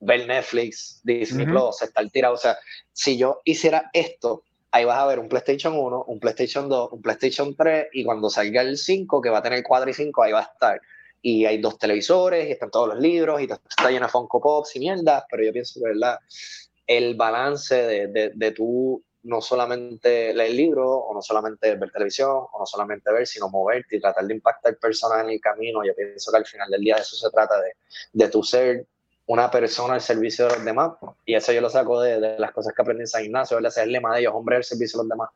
ver 0.00 0.26
Netflix, 0.26 1.00
Disney 1.04 1.46
Plus, 1.46 1.80
estar 1.82 2.08
tirado. 2.10 2.34
O 2.34 2.38
sea, 2.38 2.58
si 2.92 3.16
yo 3.16 3.40
hiciera 3.44 3.90
esto, 3.92 4.42
ahí 4.72 4.84
vas 4.84 4.98
a 4.98 5.06
ver 5.06 5.18
un 5.18 5.28
PlayStation 5.28 5.74
1, 5.78 6.04
un 6.08 6.18
PlayStation 6.18 6.68
2, 6.68 6.92
un 6.92 7.02
PlayStation 7.02 7.54
3 7.54 7.88
y 7.92 8.04
cuando 8.04 8.30
salga 8.30 8.62
el 8.62 8.76
5, 8.76 9.20
que 9.20 9.30
va 9.30 9.38
a 9.38 9.42
tener 9.42 9.62
4 9.62 9.90
y 9.90 9.94
5, 9.94 10.22
ahí 10.22 10.32
va 10.32 10.40
a 10.40 10.50
estar. 10.52 10.80
Y 11.20 11.44
hay 11.44 11.58
dos 11.58 11.78
televisores 11.78 12.48
y 12.48 12.52
están 12.52 12.70
todos 12.70 12.88
los 12.88 12.98
libros 12.98 13.40
y 13.40 13.44
está 13.44 13.90
lleno 13.90 14.06
de 14.06 14.12
Funko 14.12 14.40
Pops 14.40 14.74
y 14.76 14.80
mierdas, 14.80 15.24
pero 15.30 15.44
yo 15.44 15.52
pienso 15.52 15.78
que 15.78 15.90
¿verdad? 15.90 16.18
el 16.86 17.14
balance 17.14 17.74
de, 17.74 18.06
de, 18.08 18.32
de 18.34 18.50
tú 18.52 19.04
no 19.24 19.40
solamente 19.40 20.34
leer 20.34 20.52
libros 20.52 20.88
o 20.88 21.14
no 21.14 21.22
solamente 21.22 21.76
ver 21.76 21.92
televisión 21.92 22.30
o 22.30 22.58
no 22.58 22.66
solamente 22.66 23.12
ver, 23.12 23.26
sino 23.26 23.48
moverte 23.48 23.96
y 23.96 24.00
tratar 24.00 24.24
de 24.24 24.34
impactar 24.34 24.76
personas 24.78 25.22
en 25.22 25.30
el 25.30 25.40
camino. 25.40 25.84
Yo 25.84 25.94
pienso 25.94 26.32
que 26.32 26.38
al 26.38 26.46
final 26.46 26.70
del 26.70 26.80
día 26.80 26.96
de 26.96 27.02
eso 27.02 27.14
se 27.14 27.30
trata 27.30 27.60
de, 27.60 27.74
de 28.12 28.28
tu 28.28 28.42
ser 28.42 28.86
una 29.32 29.50
persona 29.50 29.94
al 29.94 30.00
servicio 30.02 30.46
de 30.46 30.56
los 30.56 30.64
demás. 30.64 30.92
Y 31.24 31.34
eso 31.34 31.52
yo 31.52 31.62
lo 31.62 31.70
saco 31.70 32.00
de, 32.02 32.20
de 32.20 32.38
las 32.38 32.52
cosas 32.52 32.74
que 32.74 32.82
aprendí 32.82 33.02
en 33.02 33.06
San 33.06 33.24
Ignacio, 33.24 33.56
¿verdad? 33.56 33.70
Ese 33.70 33.80
es 33.80 33.86
el 33.86 33.92
lema 33.92 34.14
de 34.14 34.20
ellos, 34.20 34.34
hombre 34.34 34.56
al 34.56 34.64
servicio 34.64 34.98
de 34.98 35.04
los 35.04 35.08
demás. 35.08 35.30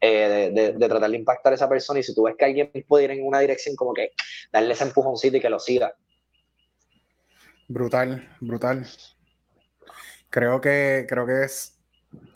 Eh, 0.00 0.50
de, 0.52 0.72
de, 0.72 0.88
tratar 0.88 1.10
de 1.10 1.16
impactar 1.16 1.52
a 1.52 1.56
esa 1.56 1.68
persona 1.68 1.98
y 1.98 2.02
si 2.02 2.14
tú 2.14 2.24
ves 2.24 2.34
que 2.36 2.44
alguien 2.44 2.70
puede 2.86 3.04
ir 3.04 3.12
en 3.12 3.26
una 3.26 3.38
dirección 3.38 3.74
como 3.76 3.94
que 3.94 4.12
darle 4.52 4.74
ese 4.74 4.84
empujoncito 4.84 5.38
y 5.38 5.40
que 5.40 5.48
lo 5.48 5.58
siga. 5.58 5.94
Brutal, 7.68 8.36
brutal. 8.40 8.86
Creo 10.28 10.60
que, 10.60 11.06
creo 11.08 11.26
que 11.26 11.44
es, 11.44 11.78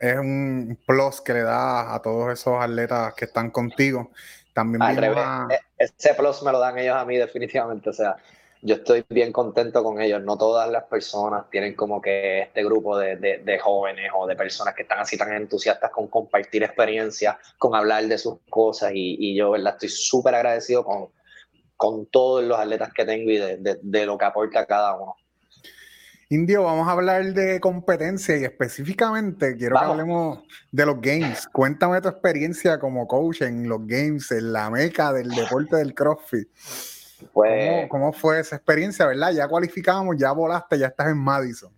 es 0.01 0.17
un 0.17 0.79
plus 0.87 1.21
que 1.21 1.35
le 1.35 1.43
da 1.43 1.95
a 1.95 2.01
todos 2.01 2.33
esos 2.33 2.55
atletas 2.59 3.13
que 3.15 3.27
están 3.27 3.51
contigo. 3.51 4.11
También 4.55 4.83
Al 4.83 4.97
revés, 4.97 5.27
e, 5.51 5.85
ese 5.85 6.15
plus 6.15 6.43
me 6.43 6.53
lo 6.53 6.61
dan 6.61 6.79
ellos 6.79 6.97
a 6.97 7.05
mí 7.05 7.17
definitivamente, 7.17 7.91
o 7.91 7.93
sea, 7.93 8.17
yo 8.63 8.75
estoy 8.77 9.05
bien 9.09 9.33
contento 9.33 9.83
con 9.83 10.01
ellos. 10.01 10.23
No 10.23 10.37
todas 10.37 10.71
las 10.71 10.85
personas 10.85 11.49
tienen 11.51 11.75
como 11.75 12.01
que 12.01 12.43
este 12.43 12.63
grupo 12.65 12.99
de, 12.99 13.17
de, 13.17 13.59
jóvenes 13.59 14.11
o 14.15 14.27
de 14.27 14.37
personas 14.37 14.75
que 14.75 14.83
están 14.83 14.99
así 14.99 15.17
tan 15.17 15.33
entusiastas 15.33 15.91
con 15.91 16.09
compartir 16.09 16.63
experiencias, 16.63 17.37
con 17.59 17.75
hablar 17.75 18.07
de 18.07 18.19
sus 18.19 18.39
cosas 18.49 18.93
y, 18.95 19.17
y 19.19 19.37
yo, 19.37 19.53
¿verdad? 19.53 19.75
Estoy 19.75 19.89
súper 19.89 20.35
agradecido 20.35 20.85
con, 20.85 21.09
con 21.77 22.07
todos 22.07 22.45
los 22.45 22.59
atletas 22.59 22.93
que 22.93 23.05
tengo 23.05 23.31
y 23.31 23.39
de, 23.39 23.79
de 23.81 24.07
lo 24.07 24.19
que 24.19 24.25
aporta 24.27 24.67
cada 24.67 24.95
uno. 24.97 25.17
Indio, 26.33 26.63
vamos 26.63 26.87
a 26.87 26.93
hablar 26.93 27.25
de 27.33 27.59
competencia 27.59 28.37
y 28.37 28.45
específicamente 28.45 29.57
quiero 29.57 29.77
que 29.77 29.85
hablemos 29.85 30.39
de 30.71 30.87
los 30.87 31.01
games. 31.01 31.49
Cuéntame 31.49 32.01
tu 32.01 32.09
experiencia 32.09 32.79
como 32.79 33.09
coach 33.09 33.43
en 33.43 33.69
los 33.69 33.81
games, 33.85 34.31
en 34.31 34.53
la 34.53 34.71
meca 34.71 35.13
del 35.13 35.31
deporte 35.31 35.75
del 35.75 35.93
CrossFit. 35.93 36.49
Pues, 37.33 37.89
¿Cómo, 37.89 38.13
fue 38.13 38.41
esa 38.41 38.57
experiencia, 38.57 39.07
verdad? 39.07 39.33
Ya 39.33 39.49
cualificamos, 39.49 40.17
ya 40.19 40.33
volaste, 40.33 40.79
ya 40.79 40.89
estás 40.89 41.09
en 41.09 41.19
Madison. 41.19 41.73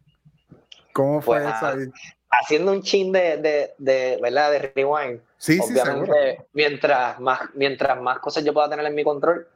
¿Cómo 0.93 1.21
fue 1.21 1.41
pues, 1.41 1.55
eso 1.55 1.67
ahí? 1.67 1.87
Haciendo 2.31 2.73
un 2.73 2.83
chin 2.83 3.13
de, 3.13 3.73
de, 3.79 4.19
¿verdad? 4.23 4.51
De 4.51 4.73
rewind. 4.75 5.21
Sí, 5.37 5.59
Obviamente, 5.61 6.37
sí, 6.39 6.45
Mientras 6.53 7.21
más, 7.21 7.41
mientras 7.55 8.01
más 8.01 8.19
cosas 8.21 8.45
yo 8.45 8.55
pueda 8.55 8.71
tener 8.71 8.87
en 8.87 8.95
mi 8.95 9.05
control, 9.05 9.47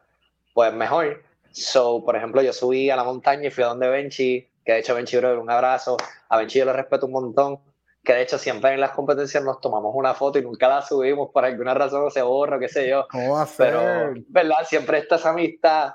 pues 0.52 0.72
mejor. 0.72 1.22
So, 1.52 2.04
por 2.04 2.16
ejemplo, 2.16 2.42
yo 2.42 2.52
subí 2.52 2.90
a 2.90 2.96
la 2.96 3.04
montaña 3.04 3.48
y 3.48 3.50
fui 3.50 3.64
a 3.64 3.68
donde 3.68 3.88
Benchi 3.88 4.46
que 4.66 4.72
de 4.72 4.78
hecho 4.80 4.94
Benchi 4.96 5.16
Bro, 5.16 5.40
un 5.40 5.48
abrazo, 5.48 5.96
a 6.28 6.36
Benchi 6.36 6.58
yo 6.58 6.64
lo 6.64 6.72
respeto 6.72 7.06
un 7.06 7.12
montón, 7.12 7.60
que 8.06 8.14
de 8.14 8.22
hecho 8.22 8.38
siempre 8.38 8.72
en 8.72 8.80
las 8.80 8.92
competencias 8.92 9.42
nos 9.42 9.60
tomamos 9.60 9.92
una 9.94 10.14
foto 10.14 10.38
y 10.38 10.42
nunca 10.42 10.68
la 10.68 10.80
subimos, 10.80 11.30
por 11.30 11.44
alguna 11.44 11.74
razón 11.74 12.10
se 12.10 12.22
borra, 12.22 12.58
qué 12.58 12.68
sé 12.68 12.88
yo. 12.88 13.06
¿Cómo 13.10 13.34
va 13.34 13.48
Pero, 13.58 14.14
¿verdad? 14.28 14.64
Siempre 14.64 14.98
está 14.98 15.16
esa 15.16 15.30
amistad 15.30 15.94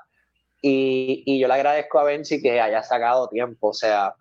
y, 0.61 1.23
y 1.25 1.39
yo 1.39 1.47
le 1.47 1.53
agradezco 1.53 1.97
a 1.97 2.03
Benchi 2.03 2.41
que 2.41 2.59
haya 2.59 2.83
sacado 2.83 3.29
tiempo, 3.29 3.69
o 3.69 3.73
sea, 3.73 4.13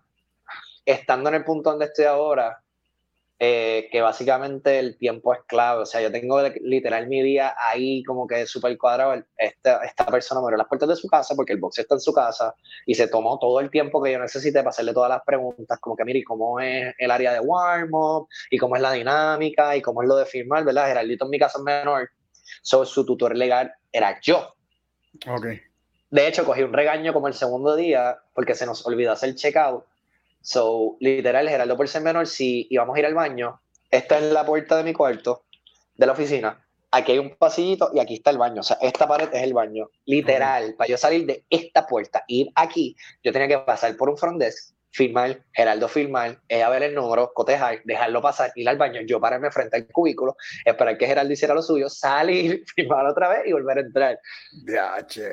estando 0.85 1.29
en 1.29 1.35
el 1.35 1.43
punto 1.43 1.69
donde 1.69 1.85
estoy 1.85 2.05
ahora, 2.05 2.60
eh, 3.43 3.89
que 3.91 4.01
básicamente 4.01 4.77
el 4.77 4.99
tiempo 4.99 5.33
es 5.33 5.39
clave. 5.47 5.81
O 5.81 5.85
sea, 5.87 5.99
yo 5.99 6.11
tengo 6.11 6.39
literal 6.61 7.07
mi 7.07 7.23
día 7.23 7.55
ahí 7.57 8.03
como 8.03 8.27
que 8.27 8.45
súper 8.45 8.77
cuadrado. 8.77 9.15
Esta, 9.35 9.83
esta 9.83 10.05
persona 10.05 10.41
abrió 10.41 10.59
las 10.59 10.67
puertas 10.67 10.87
de 10.89 10.95
su 10.95 11.07
casa 11.07 11.33
porque 11.35 11.53
el 11.53 11.59
box 11.59 11.79
está 11.79 11.95
en 11.95 12.01
su 12.01 12.13
casa 12.13 12.53
y 12.85 12.93
se 12.93 13.07
tomó 13.07 13.39
todo 13.39 13.59
el 13.59 13.71
tiempo 13.71 13.99
que 13.99 14.11
yo 14.11 14.19
necesité 14.19 14.59
para 14.59 14.69
hacerle 14.69 14.93
todas 14.93 15.09
las 15.09 15.23
preguntas, 15.25 15.79
como 15.79 15.95
que, 15.95 16.05
mire, 16.05 16.23
¿cómo 16.23 16.59
es 16.59 16.93
el 16.99 17.09
área 17.09 17.33
de 17.33 17.39
warm-up? 17.39 18.27
¿Y 18.51 18.59
cómo 18.59 18.75
es 18.75 18.81
la 18.83 18.91
dinámica? 18.91 19.75
¿Y 19.75 19.81
cómo 19.81 20.03
es 20.03 20.07
lo 20.07 20.17
de 20.17 20.27
firmar? 20.27 20.63
¿Verdad? 20.63 20.89
Geraldito 20.89 21.25
en 21.25 21.31
mi 21.31 21.39
casa 21.39 21.57
es 21.57 21.63
menor. 21.63 22.11
So, 22.61 22.85
su 22.85 23.07
tutor 23.07 23.35
legal 23.35 23.73
era 23.91 24.19
yo. 24.21 24.53
Ok. 25.27 25.47
De 26.11 26.27
hecho, 26.27 26.45
cogí 26.45 26.61
un 26.61 26.73
regaño 26.73 27.11
como 27.11 27.27
el 27.27 27.33
segundo 27.33 27.75
día 27.75 28.19
porque 28.35 28.53
se 28.53 28.67
nos 28.67 28.85
olvidó 28.85 29.13
hacer 29.13 29.33
checkout 29.33 29.83
So, 30.41 30.97
literal, 30.99 31.47
Geraldo, 31.47 31.77
por 31.77 31.87
ser 31.87 32.01
menor, 32.01 32.27
si 32.27 32.67
íbamos 32.69 32.95
a 32.95 32.99
ir 32.99 33.05
al 33.05 33.13
baño, 33.13 33.61
esta 33.89 34.17
es 34.17 34.23
la 34.31 34.45
puerta 34.45 34.77
de 34.77 34.83
mi 34.83 34.93
cuarto, 34.93 35.45
de 35.95 36.05
la 36.05 36.13
oficina. 36.13 36.65
Aquí 36.91 37.13
hay 37.13 37.19
un 37.19 37.35
pasillito 37.37 37.91
y 37.93 37.99
aquí 37.99 38.15
está 38.15 38.31
el 38.31 38.37
baño. 38.37 38.61
O 38.61 38.63
sea, 38.63 38.77
esta 38.81 39.07
pared 39.07 39.29
es 39.31 39.43
el 39.43 39.53
baño. 39.53 39.89
Literal, 40.05 40.75
para 40.75 40.89
yo 40.89 40.97
salir 40.97 41.25
de 41.25 41.45
esta 41.49 41.87
puerta, 41.87 42.23
ir 42.27 42.51
aquí, 42.55 42.95
yo 43.23 43.31
tenía 43.31 43.47
que 43.47 43.59
pasar 43.59 43.95
por 43.95 44.09
un 44.09 44.17
front 44.17 44.39
desk, 44.39 44.73
firmar, 44.91 45.41
Geraldo 45.53 45.87
firmar, 45.87 46.39
ella 46.49 46.69
ver 46.69 46.83
el 46.83 46.95
número, 46.95 47.31
cotejar, 47.33 47.81
dejarlo 47.85 48.21
pasar, 48.21 48.51
ir 48.55 48.67
al 48.67 48.77
baño, 48.77 49.01
yo 49.01 49.19
pararme 49.19 49.51
frente 49.51 49.77
al 49.77 49.87
cubículo, 49.87 50.35
esperar 50.65 50.97
que 50.97 51.07
Geraldo 51.07 51.31
hiciera 51.33 51.53
lo 51.53 51.61
suyo, 51.61 51.89
salir, 51.89 52.63
firmar 52.75 53.05
otra 53.05 53.29
vez 53.29 53.43
y 53.45 53.53
volver 53.53 53.77
a 53.77 53.81
entrar. 53.81 54.19
Ya, 54.67 55.05
che. 55.07 55.29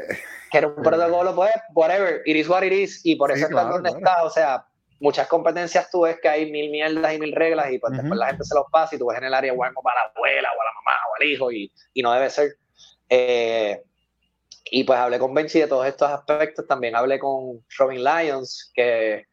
Que 0.50 0.58
era 0.58 0.68
un 0.68 0.82
protocolo, 0.82 1.34
pues, 1.34 1.52
whatever, 1.74 2.22
it 2.24 2.36
is 2.36 2.48
what 2.48 2.62
it 2.62 2.72
is, 2.72 3.00
y 3.04 3.16
por 3.16 3.32
eso 3.32 3.46
está 3.46 3.64
donde 3.64 3.90
está, 3.90 4.22
o 4.22 4.30
sea, 4.30 4.64
muchas 5.00 5.28
competencias 5.28 5.90
tú 5.90 6.02
ves 6.02 6.18
que 6.20 6.28
hay 6.28 6.50
mil 6.50 6.70
mierdas 6.70 7.14
y 7.14 7.18
mil 7.18 7.32
reglas 7.32 7.70
y 7.70 7.78
pues 7.78 7.92
después 7.92 8.18
la 8.18 8.26
gente 8.26 8.44
se 8.44 8.54
los 8.54 8.66
pasa 8.70 8.96
y 8.96 8.98
tú 8.98 9.06
ves 9.06 9.18
en 9.18 9.24
el 9.24 9.34
área 9.34 9.52
bueno 9.52 9.80
para 9.82 10.02
la 10.02 10.12
abuela 10.14 10.48
o 10.56 10.60
a 10.60 10.64
la 10.64 10.72
mamá 10.74 10.98
o 11.08 11.16
al 11.20 11.28
hijo 11.28 11.52
y, 11.52 11.72
y 11.94 12.02
no 12.02 12.12
debe 12.12 12.30
ser. 12.30 12.56
Eh, 13.08 13.82
y 14.70 14.84
pues 14.84 14.98
hablé 14.98 15.18
con 15.18 15.32
Benchi 15.32 15.60
de 15.60 15.66
todos 15.66 15.86
estos 15.86 16.10
aspectos, 16.10 16.66
también 16.66 16.94
hablé 16.94 17.18
con 17.18 17.64
Robin 17.78 18.04
Lyons, 18.04 18.70
que, 18.74 19.26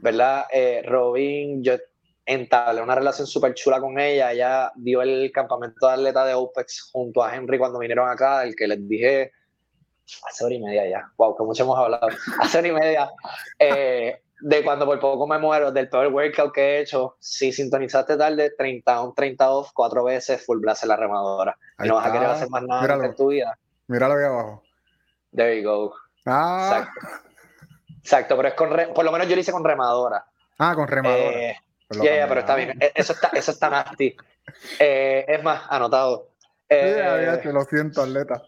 ¿verdad? 0.00 0.44
Eh, 0.52 0.82
Robin, 0.86 1.62
yo 1.62 1.74
entablé 2.24 2.80
una 2.80 2.94
relación 2.94 3.26
súper 3.26 3.54
chula 3.54 3.80
con 3.80 3.98
ella, 3.98 4.32
ella 4.32 4.70
dio 4.76 5.02
el 5.02 5.32
campamento 5.32 5.88
de 5.88 5.94
atleta 5.94 6.24
de 6.24 6.34
OPEX 6.34 6.90
junto 6.92 7.22
a 7.22 7.34
Henry 7.34 7.58
cuando 7.58 7.80
vinieron 7.80 8.08
acá, 8.08 8.44
el 8.44 8.54
que 8.54 8.68
les 8.68 8.88
dije 8.88 9.32
hace 10.28 10.44
hora 10.44 10.54
y 10.54 10.60
media 10.60 10.88
ya, 10.88 11.12
wow, 11.16 11.36
que 11.36 11.44
mucho 11.44 11.62
hemos 11.62 11.78
hablado, 11.78 12.08
hace 12.40 12.58
hora 12.58 12.68
y 12.68 12.72
media. 12.72 13.10
Eh, 13.58 14.20
de 14.40 14.64
cuando 14.64 14.86
por 14.86 14.98
poco 14.98 15.26
me 15.26 15.38
muero, 15.38 15.70
del 15.70 15.88
peor 15.88 16.12
workout 16.12 16.52
que 16.52 16.60
he 16.60 16.80
hecho, 16.80 17.16
si 17.18 17.52
sintonizaste 17.52 18.16
tarde, 18.16 18.52
30 18.56 19.00
on, 19.00 19.14
30 19.14 19.50
off, 19.50 19.70
cuatro 19.74 20.04
veces, 20.04 20.44
full 20.44 20.60
blast 20.60 20.84
en 20.84 20.88
la 20.88 20.96
remadora. 20.96 21.56
y 21.82 21.88
no 21.88 21.96
vas 21.96 22.06
a 22.06 22.12
querer 22.12 22.28
hacer 22.28 22.48
más 22.50 22.62
nada 22.62 23.06
en 23.06 23.14
tu 23.14 23.28
vida. 23.28 23.58
Míralo 23.86 24.14
ahí 24.14 24.24
abajo. 24.24 24.62
There 25.34 25.60
you 25.60 25.68
go. 25.68 25.94
Ah. 26.26 26.86
Exacto. 26.88 27.30
Exacto, 28.00 28.36
pero 28.36 28.48
es 28.48 28.54
con 28.54 28.70
por 28.94 29.04
lo 29.04 29.12
menos 29.12 29.28
yo 29.28 29.34
lo 29.34 29.40
hice 29.40 29.52
con 29.52 29.64
remadora. 29.64 30.24
Ah, 30.58 30.74
con 30.74 30.88
remadora. 30.88 31.30
Eh, 31.30 31.56
yeah, 32.02 32.26
pero 32.26 32.40
está 32.40 32.54
bien. 32.54 32.76
E, 32.80 32.92
eso 32.94 33.12
está, 33.12 33.28
eso 33.34 33.50
está 33.50 33.68
nasty. 33.68 34.16
Eh, 34.78 35.24
es 35.28 35.42
más, 35.42 35.62
anotado. 35.68 36.28
Eh, 36.72 37.40
lo 37.46 37.64
siento, 37.64 38.00
atleta. 38.00 38.44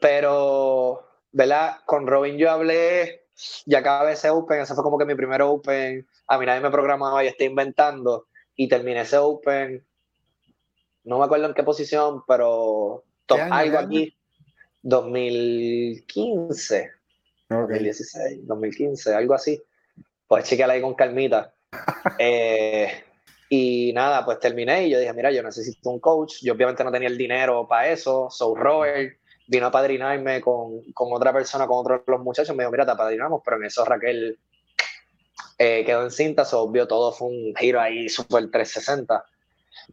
Pero, 0.00 1.04
¿verdad? 1.32 1.78
Con 1.84 2.06
Robin 2.06 2.38
yo 2.38 2.48
hablé 2.48 3.19
ya 3.66 3.78
acabé 3.78 4.12
ese 4.12 4.30
Open, 4.30 4.60
ese 4.60 4.74
fue 4.74 4.84
como 4.84 4.98
que 4.98 5.04
mi 5.04 5.14
primer 5.14 5.42
Open, 5.42 6.06
a 6.26 6.38
mí 6.38 6.46
nadie 6.46 6.60
me 6.60 6.70
programaba 6.70 7.22
y 7.24 7.28
estoy 7.28 7.46
inventando, 7.46 8.26
y 8.54 8.68
terminé 8.68 9.02
ese 9.02 9.18
Open, 9.18 9.84
no 11.04 11.18
me 11.18 11.24
acuerdo 11.24 11.46
en 11.46 11.54
qué 11.54 11.62
posición, 11.62 12.22
pero 12.26 13.04
algo 13.28 13.78
aquí, 13.78 14.16
2015, 14.82 16.90
2016, 17.48 18.46
2015, 18.46 19.14
algo 19.14 19.34
así, 19.34 19.62
pues 20.26 20.44
chequeala 20.44 20.72
ahí 20.74 20.80
con 20.80 20.94
calmita. 20.94 21.54
Eh, 22.18 23.04
y 23.52 23.92
nada, 23.92 24.24
pues 24.24 24.38
terminé 24.38 24.86
y 24.86 24.90
yo 24.90 25.00
dije, 25.00 25.12
mira, 25.12 25.32
yo 25.32 25.42
necesito 25.42 25.90
un 25.90 25.98
coach. 25.98 26.36
Yo 26.40 26.52
obviamente 26.52 26.84
no 26.84 26.92
tenía 26.92 27.08
el 27.08 27.18
dinero 27.18 27.66
para 27.66 27.88
eso. 27.88 28.28
So 28.30 28.54
Robert 28.54 29.18
vino 29.50 29.66
a 29.66 29.70
padrinarme 29.70 30.40
con, 30.40 30.80
con, 30.94 31.12
otra 31.12 31.32
persona, 31.32 31.66
con 31.66 31.78
otros 31.78 32.02
los 32.06 32.20
muchachos, 32.20 32.54
me 32.54 32.62
dijo, 32.62 32.70
mira, 32.70 32.86
te 32.86 32.94
padrinamos, 32.94 33.42
pero 33.44 33.56
en 33.56 33.64
eso 33.64 33.84
Raquel 33.84 34.38
eh, 35.58 35.84
quedó 35.84 36.04
en 36.04 36.12
cinta, 36.12 36.44
se 36.44 36.54
obvio, 36.54 36.86
todo 36.86 37.10
fue 37.10 37.28
un 37.28 37.54
giro 37.56 37.80
ahí 37.80 38.08
súper 38.08 38.48
360. 38.48 39.24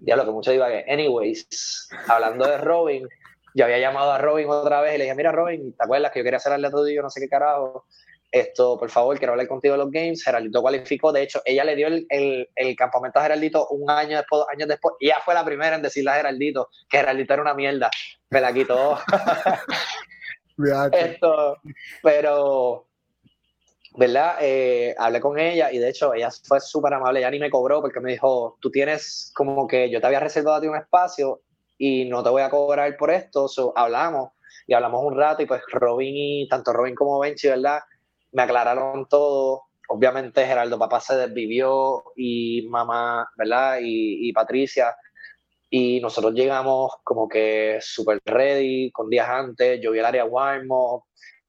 Ya 0.01 0.15
lo 0.15 0.25
que 0.25 0.31
mucho 0.31 0.53
iba 0.53 0.67
que, 0.69 0.85
anyways, 0.87 1.89
hablando 2.07 2.45
de 2.45 2.59
Robin, 2.59 3.09
yo 3.55 3.65
había 3.65 3.79
llamado 3.79 4.11
a 4.11 4.19
Robin 4.19 4.47
otra 4.47 4.81
vez 4.81 4.93
y 4.93 4.97
le 4.99 5.03
dije, 5.05 5.15
mira 5.15 5.31
Robin, 5.31 5.75
¿te 5.75 5.83
acuerdas 5.83 6.11
que 6.11 6.19
yo 6.19 6.23
quería 6.23 6.37
hacer 6.37 6.61
todo 6.69 6.87
yo 6.87 7.01
no 7.01 7.09
sé 7.09 7.19
qué 7.19 7.27
carajo? 7.27 7.87
Esto, 8.31 8.77
por 8.77 8.89
favor, 8.89 9.17
quiero 9.17 9.33
hablar 9.33 9.47
contigo 9.47 9.73
de 9.73 9.77
los 9.77 9.91
games. 9.91 10.23
Geraldito 10.23 10.61
cualificó. 10.61 11.11
De 11.11 11.23
hecho, 11.23 11.41
ella 11.45 11.63
le 11.63 11.75
dio 11.75 11.87
el, 11.87 12.05
el, 12.55 12.75
campamento 12.75 13.19
a 13.19 13.23
Geraldito 13.23 13.67
un 13.69 13.89
año 13.89 14.17
después, 14.17 14.39
dos 14.39 14.47
años 14.51 14.67
después. 14.67 14.95
Y 14.99 15.07
ella 15.07 15.17
fue 15.23 15.33
la 15.33 15.45
primera 15.45 15.75
en 15.75 15.81
decirle 15.81 16.11
a 16.11 16.15
Geraldito 16.15 16.69
que 16.89 16.97
Geraldito 16.97 17.33
era 17.33 17.41
una 17.41 17.53
mierda. 17.53 17.89
Me 18.29 18.41
la 18.41 18.53
quitó. 18.53 18.99
Esto, 20.91 21.57
pero, 22.01 22.87
¿verdad? 23.95 24.37
Eh, 24.41 24.95
hablé 24.97 25.21
con 25.21 25.37
ella 25.37 25.71
y 25.71 25.77
de 25.77 25.89
hecho 25.89 26.13
ella 26.13 26.29
fue 26.43 26.59
súper 26.59 26.93
amable. 26.93 27.19
Ella 27.19 27.31
ni 27.31 27.39
me 27.39 27.49
cobró 27.49 27.79
porque 27.81 27.99
me 27.99 28.11
dijo: 28.11 28.57
Tú 28.59 28.71
tienes 28.71 29.31
como 29.35 29.67
que 29.67 29.89
yo 29.89 30.01
te 30.01 30.07
había 30.07 30.19
reservado 30.19 30.57
a 30.57 30.61
ti 30.61 30.67
un 30.67 30.75
espacio 30.75 31.41
y 31.77 32.05
no 32.05 32.23
te 32.23 32.29
voy 32.29 32.41
a 32.41 32.49
cobrar 32.49 32.97
por 32.97 33.11
esto. 33.11 33.47
hablamos 33.75 34.31
y 34.65 34.73
hablamos 34.73 35.03
un 35.03 35.15
rato 35.15 35.43
y 35.43 35.45
pues 35.45 35.61
Robin 35.71 36.13
y 36.15 36.47
tanto 36.47 36.73
Robin 36.73 36.95
como 36.95 37.19
Benchi, 37.19 37.47
¿verdad? 37.47 37.79
Me 38.37 38.43
aclararon 38.43 39.07
todo. 39.07 39.63
Obviamente 39.89 40.45
Geraldo 40.45 40.77
Papá 40.77 40.99
se 40.99 41.15
desvivió 41.15 42.03
y 42.15 42.67
mamá, 42.69 43.27
¿verdad? 43.35 43.79
Y, 43.81 44.31
Patricia. 44.31 44.95
Y 45.71 45.99
nosotros 46.01 46.33
llegamos 46.35 46.93
como 47.03 47.27
que 47.27 47.79
súper 47.81 48.19
ready, 48.23 48.91
con 48.91 49.09
días 49.09 49.27
antes, 49.27 49.81
yo 49.81 49.91
vi 49.91 49.99
el 49.99 50.05
área 50.05 50.23
warm 50.25 50.69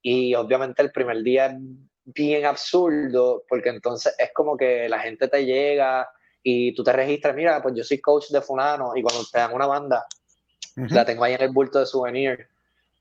y 0.01 0.35
obviamente 0.35 0.81
el 0.81 0.91
primer 0.91 1.23
día 1.23 1.47
es 1.47 1.57
bien 2.05 2.47
absurdo 2.47 3.45
porque 3.47 3.69
entonces 3.69 4.15
es 4.19 4.31
como 4.33 4.57
que 4.57 4.89
la 4.89 4.99
gente 4.99 5.29
te 5.29 5.45
llega 5.45 6.09
y 6.43 6.75
tú 6.75 6.83
te 6.83 6.93
registras, 6.93 7.37
mira, 7.37 7.63
pues 7.63 7.75
yo 7.77 7.85
soy 7.85 8.01
coach 8.01 8.31
de 8.31 8.41
fulano 8.41 8.97
y 8.97 9.03
cuando 9.03 9.23
te 9.31 9.39
dan 9.39 9.53
una 9.53 9.67
banda, 9.67 10.07
la 10.75 11.05
tengo 11.05 11.25
ahí 11.25 11.35
en 11.35 11.43
el 11.43 11.51
bulto 11.51 11.81
de 11.81 11.87
souvenir 11.87 12.49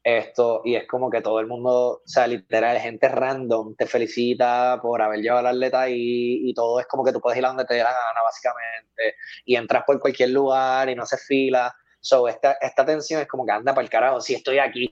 esto, 0.07 0.61
y 0.63 0.75
es 0.75 0.88
como 0.88 1.09
que 1.09 1.21
todo 1.21 1.41
el 1.41 1.47
mundo, 1.47 2.01
o 2.03 2.07
sea, 2.07 2.27
literal, 2.27 2.79
gente 2.79 3.09
random 3.09 3.75
te 3.75 3.85
felicita 3.85 4.79
por 4.81 5.01
haber 5.01 5.19
llevado 5.19 5.43
la 5.43 5.49
atleta 5.49 5.89
y, 5.89 6.49
y 6.49 6.53
todo 6.53 6.79
es 6.79 6.88
como 6.88 7.03
que 7.03 7.11
tú 7.11 7.19
puedes 7.19 7.38
ir 7.38 7.43
a 7.43 7.49
donde 7.49 7.65
te 7.65 7.73
dé 7.73 7.84
la 7.84 7.91
gana, 7.91 8.21
básicamente, 8.23 9.15
y 9.43 9.57
entras 9.57 9.84
por 9.85 9.99
cualquier 9.99 10.29
lugar 10.29 10.89
y 10.89 10.95
no 10.95 11.05
se 11.05 11.17
fila. 11.17 11.75
So, 11.99 12.29
esta, 12.29 12.53
esta 12.61 12.85
tensión 12.85 13.21
es 13.21 13.27
como 13.27 13.45
que 13.45 13.51
anda 13.51 13.73
para 13.73 13.84
el 13.84 13.89
carajo, 13.89 14.21
si 14.21 14.34
estoy 14.34 14.59
aquí. 14.59 14.89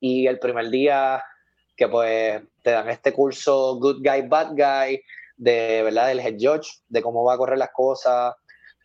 Y 0.00 0.26
el 0.26 0.38
primer 0.38 0.70
día, 0.70 1.22
que 1.76 1.88
pues 1.88 2.40
te 2.62 2.70
dan 2.70 2.88
este 2.88 3.12
curso 3.12 3.76
Good 3.78 3.98
Guy, 3.98 4.26
Bad 4.26 4.52
Guy, 4.52 5.02
de, 5.36 5.82
¿verdad? 5.82 6.08
Del 6.08 6.20
head 6.20 6.36
judge, 6.40 6.82
de 6.88 7.02
cómo 7.02 7.24
va 7.24 7.34
a 7.34 7.36
correr 7.36 7.58
las 7.58 7.72
cosas, 7.72 8.34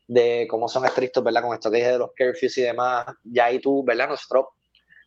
de 0.06 0.48
cómo 0.50 0.68
son 0.68 0.84
estrictos, 0.84 1.24
¿verdad? 1.24 1.44
Con 1.44 1.54
esto 1.54 1.72
que 1.72 1.78
dije 1.78 1.92
de 1.92 2.00
los 2.00 2.12
curfews 2.18 2.58
y 2.58 2.62
demás. 2.64 3.06
Ya 3.24 3.46
ahí 3.46 3.60
tú, 3.60 3.86
¿verdad? 3.86 4.10
Nosotros 4.10 4.48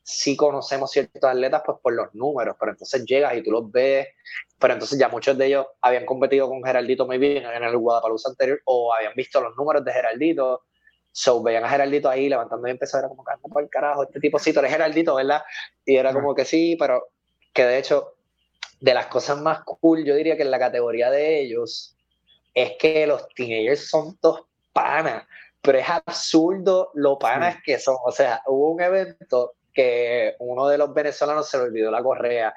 sí 0.05 0.37
conocemos 0.37 0.93
ciertos 0.93 1.25
atletas 1.25 1.63
pues 1.67 1.79
por 1.83 1.95
los 1.95 2.15
números, 2.15 2.57
pero 2.61 2.73
entonces 2.73 3.05
llegas 3.05 3.35
y 3.37 3.43
tú 3.43 3.51
los 3.51 3.73
ves, 3.73 4.07
pero 4.59 4.75
entonces 4.75 4.99
ya 4.99 5.09
muchos 5.09 5.37
de 5.37 5.47
ellos 5.47 5.67
habían 5.81 6.07
competido 6.07 6.49
con 6.49 6.63
Geraldito 6.63 7.07
muy 7.07 7.19
bien 7.19 7.45
en 7.45 7.65
el 7.65 7.77
Guadalajara 7.77 8.15
anterior 8.27 8.61
o 8.67 8.95
habían 8.95 9.15
visto 9.17 9.41
los 9.41 9.57
números 9.57 9.85
de 9.85 9.93
Geraldito 9.93 10.63
So, 11.17 11.41
veían 11.45 11.63
a 11.63 11.69
Geraldito 11.69 12.11
ahí 12.11 12.29
levantando 12.29 12.67
y 12.67 12.73
empezó, 12.73 12.99
era 12.99 13.09
como, 13.09 13.23
caramba 13.23 13.49
por 13.49 13.63
el 13.63 13.69
carajo, 13.71 14.03
este 14.03 14.19
tipo 14.19 14.37
sí, 14.41 14.53
tú 14.53 14.59
eres 14.59 14.73
Geraldito, 14.73 15.15
¿verdad? 15.15 15.45
Y 15.85 15.95
era 15.95 16.13
como 16.13 16.35
que 16.35 16.45
sí, 16.45 16.75
pero 16.77 17.07
que 17.53 17.65
de 17.65 17.79
hecho, 17.79 18.17
de 18.81 18.95
las 18.95 19.07
cosas 19.07 19.41
más 19.41 19.63
cool, 19.63 20.05
yo 20.05 20.17
diría 20.17 20.37
que 20.37 20.43
en 20.43 20.51
la 20.51 20.59
categoría 20.59 21.11
de 21.11 21.41
ellos, 21.41 21.97
es 22.53 22.73
que 22.81 23.07
los 23.07 23.29
teenagers 23.29 23.89
son 23.89 24.19
dos 24.21 24.43
panas, 24.73 25.25
pero 25.63 25.79
es 25.79 25.89
absurdo 25.89 26.91
lo 26.95 27.17
panas 27.17 27.59
que 27.65 27.79
son. 27.79 27.97
O 28.05 28.11
sea, 28.11 28.43
hubo 28.49 28.71
un 28.71 28.81
evento 28.81 29.53
que 29.75 30.37
uno 30.39 30.69
de 30.69 30.79
los 30.79 30.95
venezolanos 30.95 31.49
se 31.49 31.59
le 31.59 31.65
olvidó 31.65 31.91
la 31.91 32.03
correa. 32.03 32.55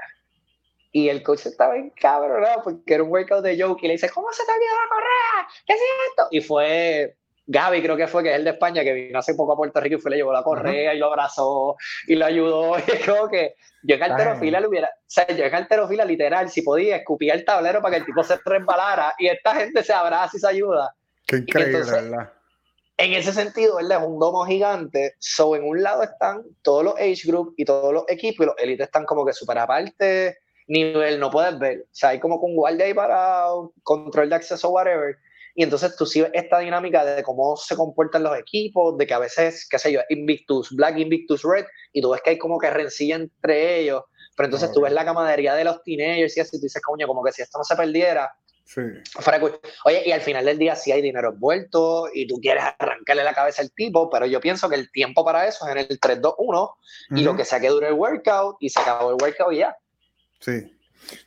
Y 0.92 1.10
el 1.10 1.22
coach 1.22 1.48
estaba 1.48 1.76
en 1.76 1.90
cabrón, 1.92 2.46
porque 2.64 2.94
era 2.94 3.04
un 3.04 3.10
workout 3.10 3.44
de 3.44 3.62
joke 3.62 3.84
y 3.84 3.88
le 3.88 3.94
dice, 3.94 4.10
¿cómo 4.10 4.32
se 4.32 4.46
te 4.46 4.52
olvidó 4.52 4.72
la 4.72 4.90
correa? 4.90 5.48
¿Qué 5.66 5.74
es 5.74 5.82
esto? 6.10 6.28
Y 6.32 6.42
fue 6.42 7.18
Gaby 7.50 7.82
creo 7.82 7.96
que 7.96 8.08
fue, 8.08 8.24
que 8.24 8.32
es 8.32 8.36
el 8.36 8.44
de 8.44 8.50
España, 8.52 8.84
que 8.84 8.94
vino 8.94 9.18
hace 9.18 9.34
poco 9.34 9.54
a 9.54 9.56
Puerto 9.56 9.80
Rico 9.80 9.96
y 9.96 10.02
fue, 10.02 10.12
le 10.12 10.18
llevó 10.18 10.34
la 10.34 10.44
correa 10.44 10.94
y 10.94 11.00
lo 11.00 11.08
abrazó 11.08 11.78
y 12.06 12.16
lo 12.16 12.26
ayudó. 12.26 12.78
Y 12.78 12.82
es 12.92 13.06
como 13.06 13.30
que 13.30 13.56
yo 13.84 13.96
en 13.96 14.04
alterofila 14.04 14.60
le 14.60 14.68
hubiera, 14.68 14.88
o 14.88 15.06
sea, 15.08 15.28
yo 15.28 15.46
en 15.46 15.56
alterofila 15.56 16.04
literal, 16.04 16.50
si 16.50 16.62
podía, 16.62 16.98
escupía 16.98 17.34
el 17.34 17.46
tablero 17.46 17.82
para 17.82 17.94
que 17.94 18.00
el 18.00 18.06
tipo 18.06 18.22
se 18.22 18.38
resbalara 18.44 19.14
y 19.18 19.28
esta 19.28 19.56
gente 19.56 19.82
se 19.82 19.94
abraza 19.94 20.36
y 20.36 20.40
se 20.42 20.48
ayuda. 20.48 20.94
Qué 21.26 21.38
increíble, 21.38 21.84
¿verdad? 21.90 22.34
En 22.98 23.14
ese 23.14 23.32
sentido, 23.32 23.76
¿verdad? 23.76 24.02
Es 24.02 24.08
un 24.08 24.20
domo 24.20 24.44
gigante. 24.46 25.16
So, 25.20 25.56
en 25.56 25.64
un 25.64 25.84
lado 25.84 26.04
están 26.04 26.44
todos 26.64 26.84
los 26.84 26.96
age 26.96 27.22
group 27.26 27.54
y 27.58 27.66
todos 27.66 27.94
los 27.94 28.04
equipos 28.08 28.44
y 28.44 28.48
los 28.48 28.56
élites 28.58 28.88
están 28.88 29.06
como 29.06 29.26
que 29.26 29.34
súper 29.34 29.60
aparte, 29.60 30.40
nivel 30.68 31.20
no 31.20 31.30
puedes 31.30 31.58
ver. 31.60 31.82
O 31.82 31.90
sea, 31.92 32.10
hay 32.10 32.20
como 32.20 32.40
con 32.40 32.56
guardia 32.56 32.86
ahí 32.86 32.94
para 32.94 33.46
control 33.84 34.30
de 34.30 34.36
acceso, 34.36 34.70
whatever 34.70 35.18
y 35.60 35.64
entonces 35.64 35.96
tú 35.96 36.06
sí 36.06 36.22
ves 36.22 36.30
esta 36.36 36.60
dinámica 36.60 37.04
de 37.04 37.24
cómo 37.24 37.58
se 37.58 37.76
comportan 37.76 38.22
los 38.22 38.38
equipos, 38.38 38.96
de 38.96 39.08
que 39.08 39.14
a 39.16 39.18
veces, 39.18 39.68
qué 39.68 39.80
sé 39.80 39.92
yo, 39.92 40.02
Invictus 40.10 40.70
Black, 40.70 41.00
Invictus 41.00 41.42
Red, 41.42 41.66
y 41.94 42.00
tú 42.00 42.12
ves 42.12 42.22
que 42.22 42.30
hay 42.30 42.38
como 42.38 42.60
que 42.60 42.70
rencilla 42.70 43.16
entre 43.16 43.80
ellos, 43.80 44.04
pero 44.36 44.46
entonces 44.46 44.72
tú 44.72 44.82
ves 44.82 44.94
la 44.94 45.04
camaradería 45.04 45.56
de 45.56 45.64
los 45.64 45.82
teenagers 45.82 46.38
y 46.38 46.42
así, 46.42 46.60
tú 46.60 46.62
dices, 46.62 46.80
coño, 46.84 47.08
como 47.08 47.24
que 47.24 47.32
si 47.32 47.42
esto 47.42 47.58
no 47.58 47.64
se 47.64 47.76
perdiera, 47.76 48.32
Sí. 48.68 48.82
Oye, 49.86 50.04
y 50.06 50.12
al 50.12 50.20
final 50.20 50.44
del 50.44 50.58
día 50.58 50.76
sí 50.76 50.92
hay 50.92 51.02
dinero 51.02 51.32
envuelto 51.32 52.10
y 52.14 52.28
tú 52.28 52.38
quieres 52.42 52.66
arrancarle 52.78 53.24
la 53.24 53.34
cabeza 53.34 53.62
al 53.62 53.72
tipo, 53.72 54.10
pero 54.10 54.26
yo 54.26 54.42
pienso 54.42 54.68
que 54.68 54.76
el 54.76 54.92
tiempo 54.92 55.24
para 55.24 55.48
eso 55.48 55.66
es 55.66 55.72
en 55.72 55.78
el 55.78 56.00
3-2-1 56.00 56.74
y 57.12 57.22
lo 57.22 57.34
que 57.38 57.46
sea 57.46 57.62
que 57.62 57.70
dure 57.70 57.88
el 57.88 57.94
workout 57.94 58.58
y 58.60 58.70
se 58.70 58.82
acabó 58.82 59.12
el 59.12 59.18
workout 59.22 59.54
y 59.54 59.60
ya. 59.60 59.78
Sí. 60.42 60.78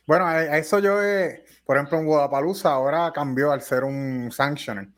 Bueno, 0.05 0.27
a 0.27 0.55
eso 0.59 0.77
yo 0.77 1.01
he, 1.01 1.43
por 1.65 1.77
ejemplo, 1.77 1.97
en 1.97 2.05
Guadalajara 2.05 2.75
ahora 2.75 3.11
cambió 3.11 3.51
al 3.51 3.63
ser 3.63 3.85
un 3.85 4.31
sanctioner. 4.31 4.89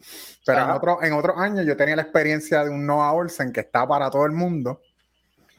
Pero 0.45 0.63
en, 0.63 0.69
otro, 0.71 1.01
en 1.01 1.13
otros 1.13 1.37
años 1.37 1.65
yo 1.65 1.77
tenía 1.77 1.95
la 1.95 2.01
experiencia 2.01 2.65
de 2.65 2.69
un 2.71 2.85
Noah 2.85 3.13
Olsen 3.13 3.53
que 3.53 3.61
está 3.61 3.87
para 3.87 4.11
todo 4.11 4.25
el 4.25 4.33
mundo. 4.33 4.81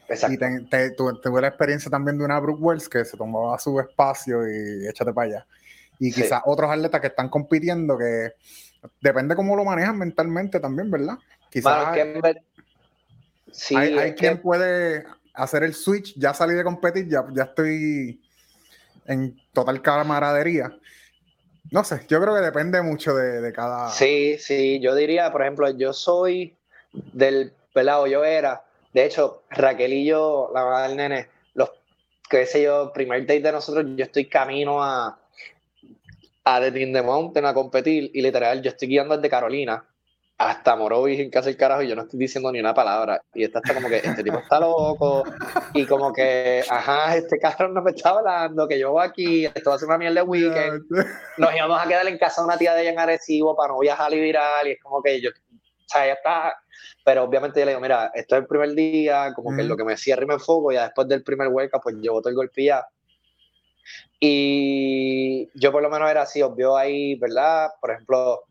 Exacto. 0.07 0.45
Y 0.45 0.95
tuve 0.95 1.41
la 1.41 1.47
experiencia 1.47 1.89
también 1.89 2.19
de 2.19 2.25
una 2.25 2.39
Brooke 2.39 2.61
Wells 2.61 2.87
que 2.87 3.03
se 3.03 3.17
tomaba 3.17 3.57
su 3.57 3.79
espacio 3.79 4.47
y 4.47 4.87
échate 4.87 5.11
para 5.11 5.27
allá. 5.27 5.47
Y 5.99 6.11
quizás 6.11 6.41
otros 6.45 6.69
atletas 6.69 7.01
que 7.01 7.07
están 7.07 7.29
compitiendo 7.29 7.97
que 7.97 8.33
depende 9.01 9.35
cómo 9.35 9.55
lo 9.55 9.63
manejan 9.63 9.97
mentalmente 9.97 10.59
también, 10.59 10.91
¿verdad? 10.91 11.17
Quizás 11.49 11.95
hay, 13.75 14.13
quien 14.15 14.41
puede 14.41 15.05
hacer 15.33 15.63
el 15.63 15.73
switch, 15.73 16.13
ya 16.17 16.33
salí 16.33 16.53
de 16.53 16.63
competir, 16.63 17.07
ya, 17.07 17.25
ya 17.33 17.43
estoy 17.43 18.21
en 19.05 19.39
total 19.53 19.81
camaradería 19.81 20.71
no 21.71 21.83
sé, 21.83 22.01
yo 22.07 22.21
creo 22.21 22.35
que 22.35 22.41
depende 22.41 22.81
mucho 22.81 23.15
de, 23.15 23.51
cada. 23.51 23.89
Sí, 23.89 24.37
sí, 24.39 24.79
yo 24.79 24.95
diría, 24.95 25.31
por 25.31 25.41
ejemplo, 25.41 25.69
yo 25.71 25.93
soy 25.93 26.55
del 26.93 27.53
pelado, 27.73 28.07
yo 28.07 28.23
era. 28.23 28.63
De 28.93 29.05
hecho, 29.05 29.43
Raquel 29.49 29.93
y 29.93 30.05
yo, 30.05 30.51
la 30.53 30.63
mamá 30.63 30.87
del 30.87 30.97
nene, 30.97 31.27
los, 31.53 31.71
qué 32.29 32.45
sé 32.45 32.63
yo, 32.63 32.93
primer 32.93 33.21
date 33.21 33.41
de 33.41 33.51
nosotros, 33.51 33.85
yo 33.95 34.05
estoy 34.05 34.29
camino 34.29 34.81
a, 34.81 35.19
a 36.45 36.61
The 36.61 37.01
Mountain 37.01 37.45
a 37.45 37.53
competir 37.53 38.11
y 38.13 38.21
literal, 38.21 38.61
yo 38.61 38.69
estoy 38.69 38.87
guiando 38.87 39.17
desde 39.17 39.29
Carolina 39.29 39.83
hasta 40.37 40.75
Morovis 40.75 41.19
en 41.19 41.29
casa 41.29 41.47
del 41.47 41.57
carajo 41.57 41.81
y 41.81 41.87
yo 41.87 41.95
no 41.95 42.03
estoy 42.03 42.19
diciendo 42.19 42.51
ni 42.51 42.59
una 42.59 42.73
palabra. 42.73 43.21
Y 43.33 43.45
esta 43.45 43.59
está 43.59 43.73
como 43.73 43.87
que 43.87 43.97
este 43.97 44.23
tipo 44.23 44.37
está 44.37 44.59
loco 44.59 45.23
y 45.73 45.85
como 45.85 46.11
que, 46.13 46.63
ajá, 46.69 47.15
este 47.15 47.39
carro 47.39 47.69
no 47.69 47.81
me 47.81 47.91
está 47.91 48.09
hablando, 48.09 48.67
que 48.67 48.77
yo 48.77 48.91
voy 48.91 49.05
aquí, 49.05 49.45
esto 49.45 49.69
va 49.69 49.77
a 49.77 49.79
ser 49.79 49.87
una 49.87 49.97
mierda 49.97 50.21
de 50.21 50.27
weekend. 50.27 50.83
Nos 51.37 51.55
íbamos 51.55 51.81
a 51.81 51.87
quedar 51.87 52.07
en 52.07 52.17
casa 52.17 52.41
de 52.41 52.47
una 52.47 52.57
tía 52.57 52.73
de 52.75 52.81
ella 52.81 52.91
en 52.91 52.99
Arecibo 52.99 53.55
para 53.55 53.73
no 53.73 53.79
viajar 53.79 54.13
y 54.13 54.19
viral 54.19 54.67
y 54.67 54.71
es 54.71 54.79
como 54.83 55.01
que 55.01 55.21
yo, 55.21 55.29
o 55.29 55.87
sea, 55.87 56.05
ya 56.05 56.13
está. 56.13 56.53
Pero 57.05 57.23
obviamente 57.23 57.59
yo 57.59 57.65
le 57.65 57.71
digo, 57.71 57.81
mira, 57.81 58.11
esto 58.13 58.35
es 58.35 58.41
el 58.41 58.47
primer 58.47 58.73
día, 58.73 59.31
como 59.33 59.55
que 59.55 59.63
lo 59.63 59.77
que 59.77 59.83
me 59.83 59.95
cierra 59.95 60.23
y 60.23 60.27
me 60.27 60.33
enfoco, 60.33 60.71
y 60.71 60.75
después 60.75 61.07
del 61.07 61.23
primer 61.23 61.47
hueca, 61.47 61.79
pues 61.79 61.95
yo 62.01 62.13
boto 62.13 62.29
el 62.29 62.35
golpe 62.35 62.65
ya. 62.65 62.85
Y 64.19 65.49
yo 65.59 65.71
por 65.71 65.81
lo 65.81 65.89
menos 65.89 66.09
era 66.09 66.23
así, 66.23 66.41
obvio 66.41 66.77
ahí, 66.77 67.15
¿verdad? 67.15 67.69
Por 67.81 67.91
ejemplo, 67.91 68.43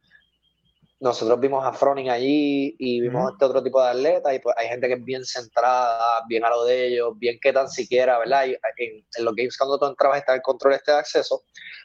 nosotros 1.01 1.39
vimos 1.41 1.65
a 1.65 1.73
Froning 1.73 2.09
allí 2.09 2.75
y 2.79 3.01
vimos 3.01 3.33
este 3.33 3.45
otro 3.45 3.63
tipo 3.63 3.83
de 3.83 3.91
atletas 3.91 4.35
y 4.35 4.39
pues 4.39 4.55
hay 4.59 4.69
gente 4.69 4.89
que 4.89 4.95
es 4.95 5.05
bien 5.05 5.25
centrada, 5.25 6.23
bien 6.29 6.45
a 6.45 6.51
lo 6.51 6.65
de 6.65 6.87
ellos, 6.87 7.19
bien 7.19 7.39
que 7.43 7.53
tan 7.53 7.69
siquiera, 7.69 8.19
¿verdad? 8.19 8.47
en, 8.47 9.05
en, 9.17 9.25
los 9.25 9.35
games 9.35 9.59
cuando 9.59 9.79
tú 9.79 9.87
entrabas 9.87 10.19
está 10.19 10.35
el 10.35 10.43
control 10.43 10.75
este 10.75 10.93
de 10.93 10.99
acceso, 10.99 11.43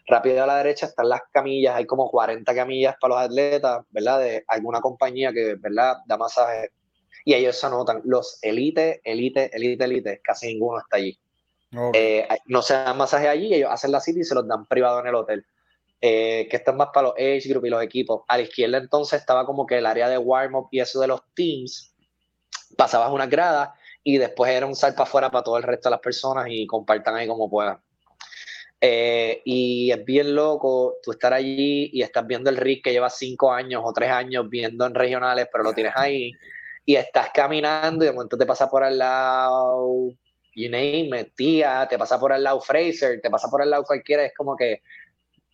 rápido 0.07 0.43
a 0.43 0.47
la 0.47 0.57
derecha 0.57 0.85
están 0.85 1.10
las 1.10 1.22
camillas, 1.34 1.76
hay 1.76 1.85
como 1.85 2.10
40 2.10 2.53
camillas 2.56 2.95
para 2.99 3.15
los 3.15 3.23
atletas, 3.23 3.84
¿verdad? 3.89 4.19
De 4.19 4.43
alguna 4.47 4.80
compañía 4.80 5.34
que, 5.34 5.56
¿verdad? 5.56 5.97
Da 6.06 6.18
masaje 6.18 6.72
y 7.26 7.34
ellos 7.34 7.57
se 7.57 7.68
anotan, 7.68 8.01
los 8.06 8.39
elite, 8.41 9.01
elite, 9.03 9.49
elite, 9.53 9.84
elite, 9.84 10.22
casi 10.23 10.47
ninguno 10.47 10.80
está 10.80 10.97
allí. 10.97 11.19
Eh, 11.94 12.28
no 12.46 12.62
se 12.62 12.74
dan 12.74 12.98
masaje 12.98 13.28
allí, 13.28 13.54
ellos 13.54 13.70
hacen 13.72 13.91
la 13.91 14.00
cita 14.00 14.20
y 14.20 14.24
se 14.24 14.36
los 14.36 14.48
dan 14.48 14.66
privado 14.66 15.00
en 15.00 15.08
el 15.08 15.16
hotel. 15.16 15.46
Eh, 16.02 16.48
que 16.50 16.58
esto 16.58 16.72
es 16.72 16.78
más 16.78 16.90
para 16.94 17.10
los 17.10 17.18
age 17.18 17.50
group 17.50 17.66
y 17.66 17.70
los 17.70 17.84
equipos. 17.84 18.24
A 18.28 18.38
la 18.38 18.44
izquierda 18.44 18.78
entonces 18.78 19.20
estaba 19.20 19.46
como 19.46 19.66
que 19.66 19.78
el 19.78 19.86
área 19.86 20.08
de 20.08 20.18
warm-up 20.18 20.70
y 20.72 20.80
eso 20.80 21.00
de 21.00 21.08
los 21.08 21.22
teams. 21.34 21.94
Pasabas 22.78 23.12
una 23.12 23.28
grada 23.28 23.74
y 24.04 24.18
después 24.18 24.52
era 24.52 24.66
un 24.66 24.76
sal 24.76 24.94
para 24.94 25.04
afuera 25.04 25.30
para 25.30 25.44
todo 25.44 25.58
el 25.58 25.64
resto 25.64 25.90
de 25.90 25.91
las 25.91 26.00
personas 26.00 26.48
y 26.50 26.66
compartan 26.66 27.16
ahí 27.16 27.28
como 27.28 27.50
puedan. 27.50 27.80
Eh, 28.82 29.41
y 29.44 29.91
es 29.91 30.06
bien 30.06 30.34
loco 30.34 30.96
tú 31.04 31.12
estar 31.12 31.34
allí 31.34 31.90
y 31.91 32.02
estás 32.02 32.26
viendo 32.26 32.50
el 32.50 32.56
Rick 32.56 32.86
que 32.86 32.91
lleva 32.94 33.10
cinco 33.10 33.52
años 33.52 33.82
o 33.84 33.91
tres 33.91 34.10
años 34.10 34.50
viendo 34.50 34.86
en 34.86 34.96
regionales, 34.96 35.50
pero 35.52 35.66
lo 35.66 35.74
tienes 35.74 35.91
ahí 35.98 36.32
y 36.86 36.96
estás 36.96 37.30
caminando 37.34 38.06
y 38.06 38.08
de 38.08 38.14
momento 38.14 38.38
te 38.38 38.46
pasa 38.46 38.70
por 38.70 38.84
al 38.84 38.98
lado, 38.98 40.14
you 40.56 40.70
name 40.70 41.32
tía, 41.36 41.88
te 41.90 41.98
pasa 41.98 42.20
por 42.20 42.34
al 42.34 42.44
lado 42.44 42.62
Fraser, 42.62 43.22
te 43.22 43.30
pasa 43.30 43.50
por 43.50 43.62
al 43.62 43.70
lado 43.70 43.84
cualquiera, 43.84 44.24
es 44.24 44.34
como 44.36 44.56
que 44.56 44.82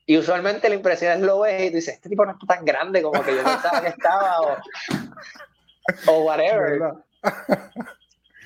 y 0.07 0.17
usualmente 0.17 0.69
la 0.69 0.75
impresión 0.75 1.13
es 1.13 1.19
lo 1.21 1.39
ves 1.41 1.63
y 1.63 1.69
dices, 1.71 1.95
este 1.95 2.09
tipo 2.09 2.25
no 2.25 2.33
está 2.33 2.55
tan 2.55 2.63
grande 2.63 3.01
como 3.01 3.23
que 3.23 3.35
yo 3.35 3.43
pensaba 3.43 3.81
que 3.81 3.87
estaba 3.87 4.41
o, 4.41 4.57
o 6.07 6.23
whatever. 6.23 6.93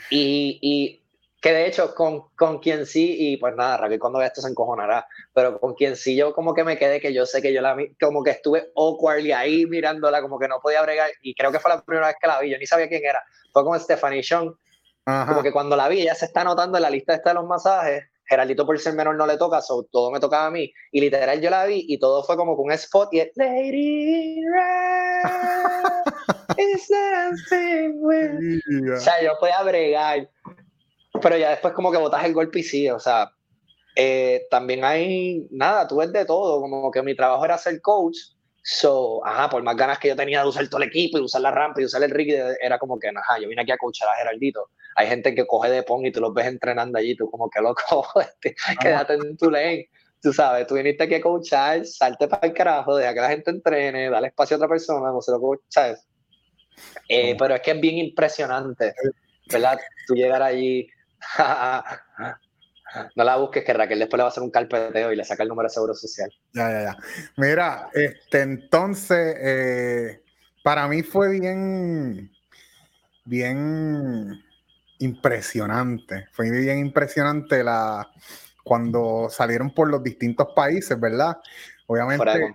Y, 0.09 0.57
y, 0.61 1.03
que 1.41 1.53
de 1.53 1.67
hecho 1.67 1.93
con, 1.95 2.29
con 2.35 2.59
quien 2.59 2.85
sí, 2.85 3.15
y 3.17 3.37
pues 3.37 3.55
nada, 3.55 3.77
Raquel 3.77 3.99
cuando 3.99 4.19
vea 4.19 4.27
esto 4.27 4.41
se 4.41 4.49
encojonará, 4.49 5.07
pero 5.33 5.59
con 5.59 5.73
quien 5.73 5.95
sí 5.95 6.15
yo 6.15 6.33
como 6.33 6.53
que 6.53 6.63
me 6.63 6.77
quedé 6.77 6.99
que 6.99 7.13
yo 7.13 7.25
sé 7.25 7.41
que 7.41 7.53
yo 7.53 7.61
la 7.61 7.75
vi, 7.75 7.93
como 7.95 8.23
que 8.23 8.31
estuve 8.31 8.71
awkwardly 8.75 9.31
ahí 9.31 9.65
mirándola, 9.65 10.21
como 10.21 10.37
que 10.37 10.47
no 10.47 10.59
podía 10.59 10.81
bregar, 10.81 11.11
y 11.21 11.33
creo 11.35 11.51
que 11.51 11.59
fue 11.59 11.71
la 11.71 11.81
primera 11.81 12.07
vez 12.07 12.17
que 12.21 12.27
la 12.27 12.39
vi, 12.41 12.49
yo 12.49 12.57
ni 12.57 12.65
sabía 12.65 12.89
quién 12.89 13.05
era, 13.05 13.23
fue 13.53 13.63
como 13.63 13.79
Stephanie 13.79 14.23
Sean, 14.23 14.53
como 15.27 15.43
que 15.43 15.51
cuando 15.51 15.75
la 15.75 15.87
vi 15.87 16.01
ella 16.01 16.15
se 16.15 16.25
está 16.25 16.41
anotando 16.41 16.77
en 16.77 16.83
la 16.83 16.89
lista 16.89 17.13
esta 17.13 17.29
de 17.31 17.35
los 17.35 17.45
masajes, 17.45 18.03
Geraldito 18.29 18.65
por 18.65 18.77
ser 18.77 18.93
menor 18.93 19.15
no 19.15 19.25
le 19.25 19.37
toca, 19.37 19.59
todo 19.91 20.11
me 20.11 20.19
tocaba 20.19 20.45
a 20.45 20.51
mí. 20.51 20.71
Y 20.91 21.01
literal 21.01 21.41
yo 21.41 21.49
la 21.49 21.65
vi 21.65 21.85
y 21.87 21.97
todo 21.97 22.23
fue 22.23 22.37
como 22.37 22.55
con 22.55 22.65
un 22.65 22.71
spot 22.73 23.09
y 23.11 23.21
es 23.21 23.31
Lady 23.35 24.41
O 28.93 28.99
sea, 28.99 29.21
yo 29.23 29.31
podía 29.39 29.63
bregar. 29.63 30.29
Pero 31.21 31.37
ya 31.37 31.49
después 31.49 31.73
como 31.73 31.91
que 31.91 31.97
botas 31.97 32.23
el 32.23 32.33
golpe 32.33 32.59
y 32.59 32.63
sí, 32.63 32.89
o 32.89 32.99
sea, 32.99 33.31
eh, 33.95 34.45
también 34.51 34.85
hay, 34.85 35.47
nada, 35.49 35.87
tú 35.87 35.97
ves 35.97 36.13
de 36.13 36.23
todo, 36.23 36.61
como 36.61 36.91
que 36.91 37.01
mi 37.01 37.15
trabajo 37.15 37.43
era 37.43 37.57
ser 37.57 37.81
coach, 37.81 38.15
so, 38.61 39.25
ajá, 39.25 39.49
por 39.49 39.63
más 39.63 39.75
ganas 39.75 39.97
que 39.97 40.07
yo 40.07 40.15
tenía 40.15 40.43
de 40.43 40.47
usar 40.47 40.69
todo 40.69 40.81
el 40.81 40.87
equipo 40.87 41.17
y 41.17 41.21
usar 41.21 41.41
la 41.41 41.51
rampa 41.51 41.81
y 41.81 41.85
usar 41.85 42.03
el 42.03 42.11
rig, 42.11 42.33
era 42.61 42.77
como 42.77 42.99
que, 42.99 43.09
ajá, 43.09 43.39
yo 43.41 43.49
vine 43.49 43.63
aquí 43.63 43.71
a 43.71 43.77
coachar 43.77 44.07
a 44.07 44.15
Geraldito 44.15 44.69
hay 44.99 45.07
gente 45.07 45.33
que 45.33 45.47
coge 45.47 45.69
de 45.69 45.83
pong 45.83 46.05
y 46.05 46.11
tú 46.11 46.19
los 46.19 46.33
ves 46.33 46.45
entrenando 46.45 46.99
allí, 46.99 47.15
tú 47.15 47.31
como 47.31 47.49
que 47.49 47.61
loco, 47.61 48.05
este, 48.19 48.53
quédate 48.81 49.13
en 49.13 49.37
tu 49.37 49.49
lane. 49.49 49.89
Tú 50.21 50.33
sabes, 50.33 50.67
tú 50.67 50.75
viniste 50.75 51.05
aquí 51.05 51.15
a 51.15 51.21
coachar, 51.21 51.85
salte 51.85 52.27
para 52.27 52.45
el 52.45 52.53
carajo, 52.53 52.97
deja 52.97 53.13
que 53.13 53.21
la 53.21 53.29
gente 53.29 53.49
entrene, 53.49 54.09
dale 54.09 54.27
espacio 54.27 54.55
a 54.55 54.57
otra 54.57 54.67
persona, 54.67 55.09
no 55.09 55.21
se 55.21 55.31
lo 55.31 55.39
coachas. 55.39 56.05
Eh, 57.07 57.33
pero 57.39 57.55
es 57.55 57.61
que 57.61 57.71
es 57.71 57.79
bien 57.79 57.95
impresionante, 57.95 58.93
¿verdad? 59.49 59.79
Tú 60.05 60.15
llegar 60.15 60.41
allí, 60.41 60.89
no 63.15 63.23
la 63.23 63.37
busques, 63.37 63.63
que 63.63 63.73
Raquel 63.73 63.99
después 63.99 64.17
le 64.17 64.23
va 64.23 64.27
a 64.27 64.31
hacer 64.31 64.43
un 64.43 64.51
carpeteo 64.51 65.13
y 65.13 65.15
le 65.15 65.23
saca 65.23 65.43
el 65.43 65.49
número 65.49 65.69
de 65.69 65.73
seguro 65.73 65.93
social. 65.93 66.29
Ya, 66.53 66.69
ya, 66.69 66.81
ya. 66.81 66.97
Mira, 67.37 67.89
este, 67.93 68.41
entonces, 68.41 69.37
eh, 69.39 70.23
para 70.61 70.89
mí 70.89 71.03
fue 71.03 71.39
bien, 71.39 72.29
bien 73.23 74.43
impresionante. 74.99 76.27
Fue 76.31 76.49
bien 76.49 76.79
impresionante 76.79 77.63
la 77.63 78.07
cuando 78.63 79.29
salieron 79.29 79.73
por 79.73 79.89
los 79.89 80.03
distintos 80.03 80.49
países, 80.55 80.99
¿verdad? 80.99 81.37
Obviamente. 81.87 82.53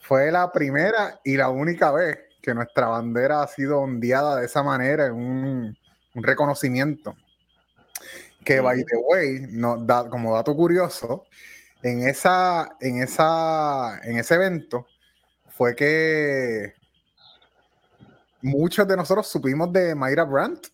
Fue 0.00 0.30
la 0.30 0.52
primera 0.52 1.20
y 1.24 1.36
la 1.36 1.48
única 1.48 1.90
vez 1.90 2.18
que 2.40 2.54
nuestra 2.54 2.88
bandera 2.88 3.42
ha 3.42 3.46
sido 3.46 3.80
ondeada 3.80 4.36
de 4.36 4.46
esa 4.46 4.62
manera 4.62 5.06
en 5.06 5.14
un, 5.14 5.78
reconocimiento. 6.14 7.16
Que, 8.44 8.60
by 8.60 8.84
the 8.84 8.96
way, 8.96 9.46
no, 9.50 9.76
da, 9.78 10.08
como 10.08 10.34
dato 10.34 10.54
curioso, 10.54 11.24
en, 11.82 12.06
esa, 12.06 12.76
en, 12.80 13.02
esa, 13.02 14.00
en 14.02 14.18
ese 14.18 14.34
evento 14.34 14.86
fue 15.48 15.74
que 15.74 16.74
muchos 18.42 18.86
de 18.86 18.96
nosotros 18.96 19.28
supimos 19.28 19.72
de 19.72 19.94
Mayra 19.94 20.24
Brandt. 20.24 20.71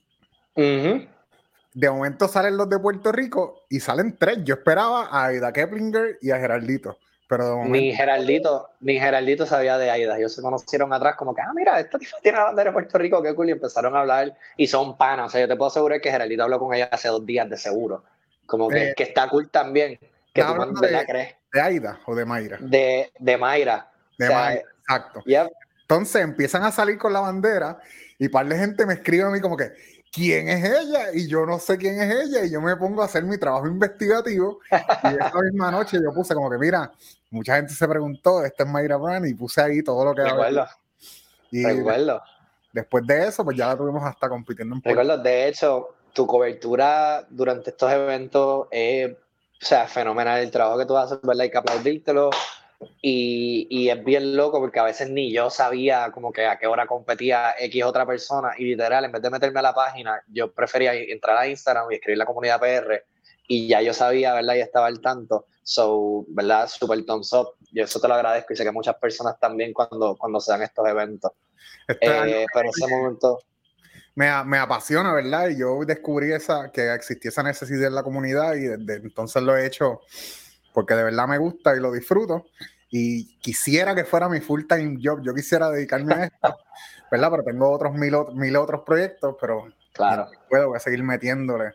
De 0.58 1.90
momento 1.90 2.26
salen 2.26 2.56
los 2.56 2.68
de 2.68 2.78
Puerto 2.78 3.12
Rico 3.12 3.62
y 3.68 3.80
salen 3.80 4.16
tres. 4.18 4.38
Yo 4.44 4.54
esperaba 4.54 5.08
a 5.10 5.26
Aida 5.26 5.52
Keplinger 5.52 6.18
y 6.20 6.30
a 6.30 6.38
Geraldito. 6.38 6.98
Pero 7.28 7.62
mi 7.62 7.92
Geraldito, 7.94 8.70
mi 8.80 8.98
Geraldito 8.98 9.44
sabía 9.44 9.76
de 9.76 9.90
Aida. 9.90 10.16
Ellos 10.16 10.34
se 10.34 10.40
conocieron 10.40 10.92
atrás 10.94 11.14
como 11.16 11.34
que, 11.34 11.42
ah, 11.42 11.52
mira, 11.54 11.78
esta 11.78 11.98
tiene 12.22 12.38
la 12.38 12.44
bandera 12.44 12.70
de 12.70 12.72
Puerto 12.72 12.98
Rico, 12.98 13.22
qué 13.22 13.34
cool. 13.34 13.50
Y 13.50 13.52
empezaron 13.52 13.94
a 13.94 14.00
hablar 14.00 14.34
y 14.56 14.66
son 14.66 14.96
panas. 14.96 15.26
O 15.26 15.30
sea, 15.30 15.42
yo 15.42 15.48
te 15.48 15.54
puedo 15.54 15.68
asegurar 15.68 16.00
que 16.00 16.10
Geraldito 16.10 16.42
habló 16.42 16.58
con 16.58 16.74
ella 16.74 16.88
hace 16.90 17.08
dos 17.08 17.24
días 17.24 17.48
de 17.50 17.58
seguro. 17.58 18.02
Como 18.46 18.68
que, 18.68 18.90
eh, 18.90 18.94
que 18.96 19.02
está 19.02 19.28
cool 19.28 19.50
también. 19.50 19.98
Que 20.32 20.42
tú 20.42 20.80
de, 20.80 21.06
crees. 21.06 21.34
¿De 21.52 21.60
Aida 21.60 22.00
o 22.06 22.14
de 22.14 22.24
Mayra? 22.24 22.56
De, 22.60 23.12
de 23.18 23.36
Mayra. 23.36 23.90
De 24.16 24.28
Mayra, 24.30 24.62
exacto. 24.80 25.22
Entonces 25.82 26.22
empiezan 26.22 26.64
a 26.64 26.72
salir 26.72 26.98
con 26.98 27.12
la 27.12 27.20
bandera 27.20 27.78
y 28.18 28.28
par 28.28 28.46
de 28.46 28.58
gente 28.58 28.86
me 28.86 28.94
escribe 28.94 29.24
a 29.24 29.30
mí 29.30 29.40
como 29.40 29.56
que, 29.56 29.72
¿quién 30.12 30.48
es 30.48 30.64
ella? 30.64 31.12
Y 31.12 31.28
yo 31.28 31.46
no 31.46 31.58
sé 31.58 31.76
quién 31.78 32.00
es 32.00 32.26
ella 32.26 32.44
y 32.44 32.50
yo 32.50 32.60
me 32.60 32.76
pongo 32.76 33.02
a 33.02 33.06
hacer 33.06 33.24
mi 33.24 33.38
trabajo 33.38 33.66
investigativo 33.66 34.60
y 34.70 34.74
esa 34.74 35.40
misma 35.42 35.70
noche 35.70 35.98
yo 36.02 36.12
puse 36.12 36.34
como 36.34 36.50
que, 36.50 36.58
mira, 36.58 36.90
mucha 37.30 37.56
gente 37.56 37.74
se 37.74 37.88
preguntó, 37.88 38.44
esta 38.44 38.64
es 38.64 38.68
Mayra 38.68 38.96
Brand 38.96 39.26
y 39.26 39.34
puse 39.34 39.60
ahí 39.60 39.82
todo 39.82 40.04
lo 40.04 40.14
que... 40.14 40.22
Recuerdo. 40.22 40.66
Y 41.50 41.64
Recuerdo. 41.64 42.22
Después 42.72 43.06
de 43.06 43.28
eso, 43.28 43.44
pues 43.44 43.56
ya 43.56 43.68
la 43.68 43.76
tuvimos 43.76 44.04
hasta 44.04 44.28
compitiendo 44.28 44.74
en 44.74 44.82
Recuerdo, 44.82 45.18
de 45.18 45.48
hecho, 45.48 45.94
tu 46.12 46.26
cobertura 46.26 47.26
durante 47.30 47.70
estos 47.70 47.90
eventos 47.90 48.68
es, 48.70 49.10
o 49.10 49.16
sea, 49.64 49.86
fenomenal. 49.86 50.40
El 50.40 50.50
trabajo 50.50 50.78
que 50.78 50.86
tú 50.86 50.96
haces, 50.96 51.18
¿verdad? 51.22 51.42
Hay 51.42 51.50
que 51.50 51.58
aplaudírtelo. 51.58 52.30
Y, 53.02 53.66
y, 53.70 53.90
es 53.90 54.04
bien 54.04 54.36
loco 54.36 54.60
porque 54.60 54.78
a 54.78 54.84
veces 54.84 55.10
ni 55.10 55.32
yo 55.32 55.50
sabía 55.50 56.12
como 56.12 56.32
que 56.32 56.46
a 56.46 56.58
qué 56.58 56.68
hora 56.68 56.86
competía 56.86 57.54
X 57.58 57.82
otra 57.82 58.06
persona 58.06 58.52
y 58.56 58.64
literal, 58.64 59.04
en 59.04 59.10
vez 59.10 59.20
de 59.20 59.30
meterme 59.30 59.58
a 59.58 59.62
la 59.62 59.74
página, 59.74 60.22
yo 60.28 60.52
prefería 60.52 60.94
entrar 60.94 61.36
a 61.36 61.48
Instagram 61.48 61.90
y 61.90 61.96
escribir 61.96 62.18
la 62.18 62.26
comunidad 62.26 62.60
PR 62.60 63.04
y 63.48 63.66
ya 63.66 63.80
yo 63.80 63.94
sabía, 63.94 64.34
¿verdad? 64.34 64.54
Y 64.54 64.60
estaba 64.60 64.86
al 64.86 65.00
tanto. 65.00 65.46
So, 65.62 66.24
¿verdad? 66.28 66.68
Super 66.68 67.04
thumbs 67.04 67.32
up. 67.32 67.54
Yo 67.72 67.84
eso 67.84 67.98
te 67.98 68.06
lo 68.06 68.14
agradezco 68.14 68.52
y 68.52 68.56
sé 68.56 68.62
que 68.62 68.70
muchas 68.70 68.96
personas 68.96 69.40
también 69.40 69.72
cuando, 69.72 70.16
cuando 70.16 70.38
se 70.38 70.52
dan 70.52 70.62
estos 70.62 70.86
eventos. 70.86 71.32
Eh, 71.88 72.44
pero 72.52 72.68
ese 72.68 72.86
momento... 72.86 73.40
Me, 74.14 74.44
me, 74.44 74.58
apasiona, 74.58 75.14
¿verdad? 75.14 75.48
Y 75.48 75.60
yo 75.60 75.78
descubrí 75.86 76.32
esa, 76.32 76.70
que 76.70 76.92
existía 76.92 77.30
esa 77.30 77.42
necesidad 77.42 77.86
en 77.86 77.94
la 77.94 78.02
comunidad 78.02 78.54
y 78.56 78.62
desde 78.62 78.96
entonces 78.96 79.42
lo 79.42 79.56
he 79.56 79.64
hecho 79.64 80.00
porque 80.78 80.94
de 80.94 81.02
verdad 81.02 81.26
me 81.26 81.38
gusta 81.38 81.74
y 81.74 81.80
lo 81.80 81.90
disfruto. 81.90 82.46
Y 82.88 83.36
quisiera 83.40 83.96
que 83.96 84.04
fuera 84.04 84.28
mi 84.28 84.38
full 84.38 84.62
time 84.68 84.96
job. 85.02 85.22
Yo 85.24 85.34
quisiera 85.34 85.68
dedicarme 85.70 86.14
a 86.14 86.24
esto, 86.26 86.56
¿verdad? 87.10 87.32
Pero 87.32 87.42
tengo 87.42 87.68
otros 87.68 87.94
mil, 87.94 88.14
mil 88.34 88.54
otros 88.54 88.82
proyectos, 88.86 89.34
pero 89.40 89.66
claro. 89.92 90.28
puedo, 90.48 90.68
voy 90.68 90.76
a 90.76 90.78
seguir 90.78 91.02
metiéndole 91.02 91.72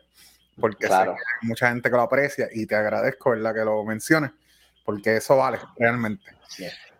porque 0.58 0.86
hay 0.86 1.08
mucha 1.42 1.68
gente 1.68 1.90
que 1.90 1.96
lo 1.96 2.00
aprecia 2.00 2.48
y 2.50 2.64
te 2.64 2.76
agradezco, 2.76 3.32
¿verdad? 3.32 3.52
Que 3.52 3.62
lo 3.62 3.84
menciones, 3.84 4.30
porque 4.86 5.16
eso 5.16 5.36
vale 5.36 5.58
realmente. 5.76 6.24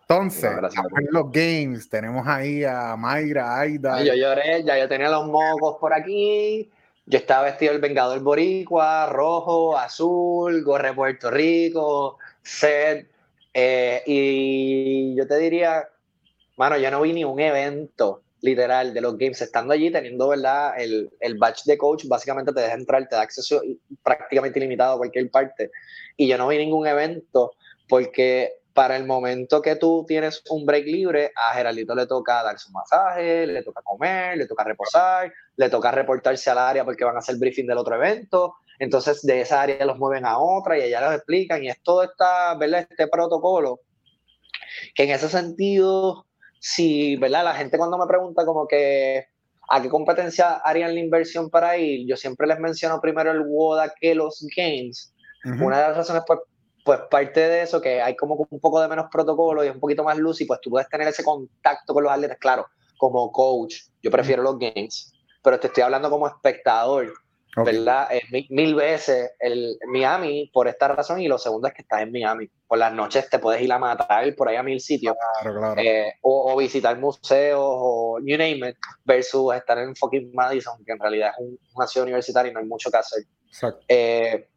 Entonces, 0.01 0.51
en 0.51 1.07
los 1.09 1.31
games 1.31 1.89
tenemos 1.89 2.27
ahí 2.27 2.63
a 2.63 2.95
Mayra, 2.95 3.59
Aida. 3.59 4.03
Yo 4.03 4.13
lloré, 4.13 4.63
ya 4.63 4.77
yo 4.77 4.87
tenía 4.87 5.09
los 5.09 5.25
mocos 5.25 5.77
por 5.79 5.91
aquí. 5.91 6.69
Yo 7.07 7.19
estaba 7.19 7.45
vestido 7.45 7.71
el 7.71 7.79
Vengador 7.79 8.19
Boricua, 8.21 9.07
rojo, 9.07 9.77
azul, 9.77 10.63
gorre 10.63 10.93
Puerto 10.93 11.29
Rico, 11.29 12.17
set. 12.41 13.07
Eh, 13.53 14.01
y 14.07 15.15
yo 15.15 15.27
te 15.27 15.37
diría, 15.37 15.87
mano, 16.57 16.77
yo 16.77 16.89
no 16.89 17.01
vi 17.01 17.13
ni 17.13 17.23
un 17.23 17.39
evento 17.39 18.23
literal 18.41 18.93
de 18.93 19.01
los 19.01 19.17
games, 19.17 19.41
estando 19.41 19.73
allí, 19.73 19.91
teniendo 19.91 20.29
¿verdad? 20.29 20.73
El, 20.79 21.11
el 21.19 21.37
batch 21.37 21.63
de 21.65 21.77
coach, 21.77 22.05
básicamente 22.07 22.53
te 22.53 22.61
deja 22.61 22.73
entrar, 22.73 23.07
te 23.07 23.15
da 23.15 23.21
acceso 23.21 23.61
prácticamente 24.03 24.59
ilimitado 24.59 24.95
a 24.95 24.97
cualquier 24.97 25.29
parte. 25.29 25.71
Y 26.17 26.27
yo 26.27 26.37
no 26.37 26.47
vi 26.47 26.57
ningún 26.57 26.87
evento 26.87 27.53
porque 27.87 28.61
para 28.75 28.97
el 28.97 29.05
momento 29.05 29.61
que 29.61 29.77
tú 29.77 30.03
tienes 30.05 30.43
un 30.49 30.65
break 30.65 30.85
libre, 30.85 31.31
a 31.33 31.53
Geraldito 31.53 31.95
le 31.95 32.05
toca 32.07 32.43
dar 32.43 32.59
su 32.59 32.73
masaje, 32.73 33.47
le 33.47 33.63
toca 33.63 33.81
comer, 33.81 34.37
le 34.37 34.47
toca 34.47 34.65
reposar, 34.65 35.31
le 35.55 35.69
toca 35.69 35.91
reportarse 35.91 36.49
al 36.49 36.57
área 36.57 36.83
porque 36.83 37.05
van 37.05 37.15
a 37.15 37.19
hacer 37.19 37.37
briefing 37.37 37.67
del 37.67 37.77
otro 37.77 37.95
evento. 37.95 38.55
Entonces, 38.77 39.21
de 39.21 39.39
esa 39.39 39.61
área 39.61 39.85
los 39.85 39.97
mueven 39.97 40.25
a 40.25 40.37
otra 40.39 40.77
y 40.77 40.81
allá 40.81 40.99
los 40.99 41.15
explican. 41.15 41.63
Y 41.63 41.69
es 41.69 41.81
todo 41.83 42.03
esta, 42.03 42.53
¿verdad? 42.55 42.85
este 42.89 43.07
protocolo 43.07 43.79
que 44.93 45.03
en 45.03 45.11
ese 45.11 45.29
sentido, 45.29 46.25
si 46.59 47.15
¿verdad? 47.15 47.45
la 47.45 47.55
gente 47.55 47.77
cuando 47.77 47.97
me 47.97 48.07
pregunta 48.07 48.45
como 48.45 48.67
que 48.67 49.25
a 49.69 49.81
qué 49.81 49.87
competencia 49.87 50.55
harían 50.55 50.93
la 50.93 50.99
inversión 50.99 51.49
para 51.49 51.77
ir, 51.77 52.05
yo 52.05 52.17
siempre 52.17 52.45
les 52.45 52.59
menciono 52.59 52.99
primero 52.99 53.31
el 53.31 53.45
WODA 53.47 53.93
que 53.97 54.13
los 54.15 54.45
Games. 54.53 55.13
Una 55.45 55.77
de 55.77 55.87
las 55.87 55.97
razones 55.97 56.23
por, 56.27 56.45
pues 56.85 56.99
parte 57.09 57.39
de 57.39 57.63
eso, 57.63 57.81
que 57.81 57.99
hay 57.99 58.15
como 58.15 58.35
un 58.47 58.59
poco 58.59 58.79
de 58.79 58.87
menos 58.87 59.07
protocolo 59.11 59.65
y 59.65 59.69
un 59.69 59.79
poquito 59.79 60.03
más 60.03 60.19
luz 60.19 60.39
y 60.41 60.45
pues 60.45 60.61
tú 60.61 60.69
puedes 60.69 60.87
tener 60.87 61.07
ese 61.07 61.23
contacto 61.23 61.95
con 61.95 62.03
los 62.03 62.13
atletas, 62.13 62.37
claro, 62.39 62.67
como 62.95 63.31
coach, 63.31 63.77
yo 64.03 64.11
prefiero 64.11 64.43
los 64.43 64.59
games, 64.59 65.11
pero 65.43 65.59
te 65.59 65.65
estoy 65.65 65.81
hablando 65.81 66.11
como 66.11 66.27
espectador, 66.27 67.11
¿verdad? 67.57 68.09
Eh, 68.11 68.21
mil, 68.51 68.75
veces 68.75 69.31
el 69.39 69.79
Miami 69.87 70.51
por 70.53 70.67
esta 70.67 70.89
razón 70.89 71.19
y 71.21 71.27
lo 71.27 71.39
segundo 71.39 71.67
es 71.67 71.73
que 71.73 71.81
estás 71.81 72.01
en 72.01 72.11
Miami. 72.11 72.47
Por 72.67 72.77
las 72.77 72.93
noches 72.93 73.31
te 73.31 73.39
puedes 73.39 73.63
ir 73.63 73.71
a 73.73 73.79
matar 73.79 74.35
por 74.35 74.47
ahí 74.47 74.55
a 74.55 74.61
mil 74.61 74.79
sitios 74.79 75.15
eh, 75.77 76.13
o, 76.21 76.55
visitar 76.55 76.99
museos 76.99 77.63
o 77.63 78.19
you 78.23 78.37
name 78.37 78.69
it 78.69 78.77
versus 79.03 79.55
estar 79.55 79.79
en 79.79 79.95
fucking 79.95 80.35
Madison, 80.35 80.85
que 80.85 80.91
en 80.91 80.99
realidad 80.99 81.31
es 81.39 81.57
una 81.73 81.87
ciudad 81.87 82.05
universitaria 82.05 82.51
y 82.51 82.53
no 82.53 82.59
hay 82.59 82.67
mucho 82.67 82.91
que 82.91 82.97
hacer. 82.97 83.23
Exacto. 83.47 83.83
Eh, 83.87 84.49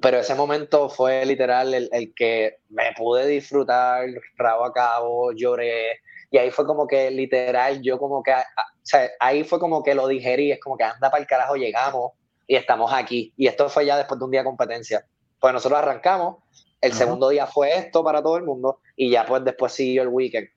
pero 0.00 0.18
ese 0.18 0.34
momento 0.34 0.88
fue 0.88 1.24
literal 1.26 1.74
el, 1.74 1.88
el, 1.92 2.14
que 2.14 2.58
me 2.68 2.92
pude 2.96 3.26
disfrutar, 3.26 4.06
rabo 4.36 4.64
a 4.64 4.72
cabo, 4.72 5.32
lloré, 5.32 6.00
y 6.30 6.38
ahí 6.38 6.50
fue 6.50 6.64
como 6.64 6.86
que 6.86 7.10
literal, 7.10 7.82
yo 7.82 7.98
como 7.98 8.22
que, 8.22 8.32
o 8.32 8.36
sea, 8.82 9.10
ahí 9.18 9.42
fue 9.42 9.58
como 9.58 9.82
que 9.82 9.94
lo 9.94 10.06
digerí, 10.06 10.52
es 10.52 10.60
como 10.60 10.76
que 10.76 10.84
anda 10.84 11.10
para 11.10 11.20
el 11.20 11.26
carajo, 11.26 11.56
llegamos 11.56 12.12
y 12.46 12.54
estamos 12.54 12.92
aquí. 12.92 13.34
Y 13.36 13.48
esto 13.48 13.68
fue 13.68 13.84
ya 13.84 13.96
después 13.96 14.18
de 14.18 14.24
un 14.24 14.30
día 14.30 14.40
de 14.40 14.46
competencia. 14.46 15.04
Pues 15.40 15.52
nosotros 15.52 15.80
arrancamos, 15.80 16.36
el 16.80 16.92
segundo 16.92 17.28
día 17.28 17.46
fue 17.46 17.76
esto 17.76 18.04
para 18.04 18.22
todo 18.22 18.36
el 18.36 18.44
mundo, 18.44 18.80
y 18.94 19.10
ya 19.10 19.26
pues 19.26 19.44
después 19.44 19.72
siguió 19.72 20.02
el 20.02 20.08
weekend, 20.08 20.48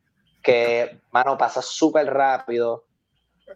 que, 0.43 0.99
mano, 1.11 1.37
pasa 1.37 1.61
súper 1.61 2.05
rápido. 2.05 2.85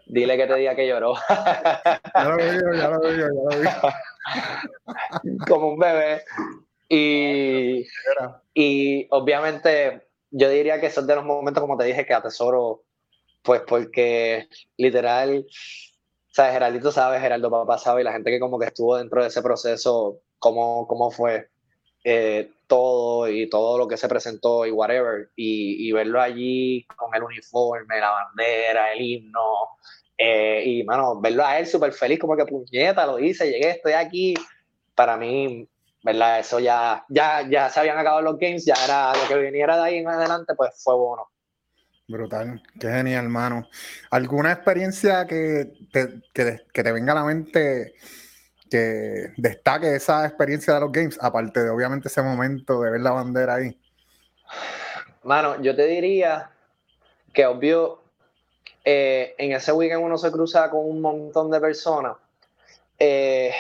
Dile 0.05 0.37
que 0.37 0.47
te 0.47 0.55
diga 0.55 0.75
que 0.75 0.87
lloró. 0.87 1.15
ya 1.29 2.23
lo 2.23 2.35
veo, 2.35 2.73
ya 2.73 2.89
lo 2.89 2.99
veo, 2.99 3.17
ya 3.17 3.27
lo 3.27 3.61
veo. 3.61 3.71
como 5.47 5.69
un 5.69 5.79
bebé. 5.79 6.23
Y, 6.89 7.85
y 8.53 9.07
obviamente 9.09 10.07
yo 10.31 10.49
diría 10.49 10.79
que 10.79 10.89
son 10.89 11.07
de 11.07 11.15
los 11.15 11.25
momentos, 11.25 11.61
como 11.61 11.77
te 11.77 11.85
dije, 11.85 12.05
que 12.05 12.13
atesoro, 12.13 12.83
pues 13.43 13.61
porque 13.67 14.47
literal, 14.77 15.45
sabes, 16.31 16.53
Geraldito 16.53 16.91
sabe, 16.91 17.19
Geraldo 17.19 17.49
Papá 17.49 17.77
sabe, 17.77 18.01
y 18.01 18.03
la 18.03 18.13
gente 18.13 18.31
que 18.31 18.39
como 18.39 18.59
que 18.59 18.67
estuvo 18.67 18.97
dentro 18.97 19.21
de 19.21 19.29
ese 19.29 19.41
proceso, 19.41 20.21
cómo, 20.39 20.87
cómo 20.87 21.11
fue 21.11 21.49
eh, 22.03 22.51
todo 22.67 23.29
y 23.29 23.49
todo 23.49 23.77
lo 23.77 23.87
que 23.87 23.97
se 23.97 24.07
presentó 24.07 24.65
y 24.65 24.71
whatever, 24.71 25.29
y, 25.35 25.87
y 25.87 25.91
verlo 25.91 26.21
allí 26.21 26.85
con 26.95 27.13
el 27.15 27.23
uniforme, 27.23 27.99
la 27.99 28.11
bandera, 28.11 28.93
el 28.93 29.01
himno, 29.01 29.77
Eh, 30.17 30.63
y, 30.65 30.83
mano, 30.83 31.19
verlo 31.21 31.45
a 31.45 31.59
él 31.59 31.67
súper 31.67 31.93
feliz, 31.93 32.19
como 32.19 32.35
que 32.35 32.45
puñeta, 32.45 33.05
lo 33.05 33.19
hice, 33.19 33.49
llegué, 33.49 33.71
estoy 33.71 33.93
aquí. 33.93 34.33
Para 34.95 35.15
mí, 35.15 35.67
¿verdad? 36.03 36.39
Eso 36.39 36.59
ya, 36.59 37.05
ya, 37.09 37.47
ya 37.47 37.69
se 37.69 37.79
habían 37.79 37.97
acabado 37.97 38.21
los 38.23 38.39
games, 38.39 38.65
ya 38.65 38.73
era 38.83 39.13
lo 39.13 39.27
que 39.27 39.37
viniera 39.37 39.77
de 39.77 39.83
ahí 39.83 39.97
en 39.97 40.07
adelante, 40.07 40.55
pues 40.55 40.81
fue 40.83 40.95
bueno. 40.95 41.29
Brutal, 42.07 42.63
qué 42.79 42.89
genial, 42.89 43.25
hermano. 43.25 43.67
¿Alguna 44.09 44.53
experiencia 44.53 45.27
que 45.27 45.71
te, 45.91 46.21
que, 46.33 46.61
que 46.73 46.83
te 46.83 46.91
venga 46.91 47.11
a 47.11 47.15
la 47.15 47.25
mente 47.25 47.93
que 48.69 49.33
destaque 49.37 49.95
esa 49.95 50.25
experiencia 50.25 50.73
de 50.73 50.79
los 50.79 50.91
games, 50.91 51.17
aparte 51.21 51.63
de 51.63 51.69
obviamente 51.69 52.07
ese 52.07 52.21
momento 52.21 52.81
de 52.81 52.91
ver 52.91 53.01
la 53.01 53.11
bandera 53.11 53.55
ahí? 53.55 53.77
Mano, 55.23 55.61
yo 55.61 55.75
te 55.75 55.85
diría 55.85 56.49
que 57.33 57.45
obvio, 57.45 58.01
eh, 58.89 59.35
en 59.37 59.51
ese 59.51 59.73
weekend 59.73 60.01
uno 60.01 60.17
se 60.17 60.31
cruza 60.31 60.69
con 60.69 60.89
un 60.89 61.01
montón 61.01 61.51
de 61.51 61.59
personas. 61.59 62.15
Eh, 62.97 63.51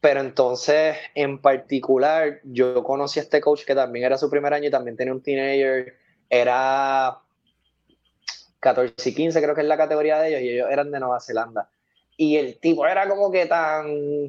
pero 0.00 0.20
entonces, 0.20 0.96
en 1.14 1.38
particular, 1.42 2.40
yo 2.42 2.82
conocí 2.82 3.20
a 3.20 3.24
este 3.24 3.42
coach 3.42 3.66
que 3.66 3.74
también 3.74 4.06
era 4.06 4.16
su 4.16 4.30
primer 4.30 4.54
año 4.54 4.68
y 4.68 4.70
también 4.70 4.96
tenía 4.96 5.12
un 5.12 5.22
teenager. 5.22 5.94
Era 6.30 7.18
14 8.60 9.10
y 9.10 9.14
15, 9.14 9.42
creo 9.42 9.54
que 9.54 9.60
es 9.60 9.66
la 9.66 9.76
categoría 9.76 10.20
de 10.20 10.28
ellos, 10.30 10.40
y 10.40 10.48
ellos 10.54 10.68
eran 10.70 10.90
de 10.90 11.00
Nueva 11.00 11.20
Zelanda. 11.20 11.68
Y 12.16 12.36
el 12.36 12.58
tipo 12.60 12.86
era 12.86 13.06
como 13.10 13.30
que 13.30 13.44
tan, 13.44 14.26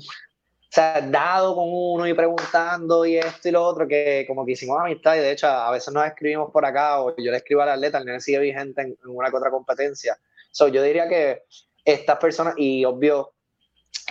o 0.70 0.72
sea, 0.72 1.02
dado 1.02 1.56
con 1.56 1.66
uno 1.68 2.08
y 2.08 2.14
preguntando 2.14 3.04
y 3.04 3.18
esto 3.18 3.50
y 3.50 3.52
lo 3.52 3.64
otro, 3.64 3.88
que 3.88 4.24
como 4.28 4.46
que 4.46 4.52
hicimos 4.52 4.80
amistad 4.80 5.16
y 5.16 5.20
de 5.20 5.32
hecho 5.32 5.48
a 5.48 5.72
veces 5.72 5.92
nos 5.92 6.06
escribimos 6.06 6.52
por 6.52 6.64
acá 6.64 7.02
o 7.02 7.16
yo 7.18 7.32
le 7.32 7.38
escribo 7.38 7.64
al 7.64 7.70
atleta, 7.70 7.98
el 7.98 8.06
nene 8.06 8.22
sigue 8.22 8.38
vigente 8.38 8.84
en, 8.84 8.96
una 9.06 9.32
que 9.32 9.38
otra 9.38 9.50
competencia. 9.50 10.16
So, 10.52 10.68
yo 10.68 10.84
diría 10.84 11.10
que 11.10 11.42
estas 11.84 12.20
personas, 12.20 12.54
y 12.58 12.86
obvio, 12.86 13.34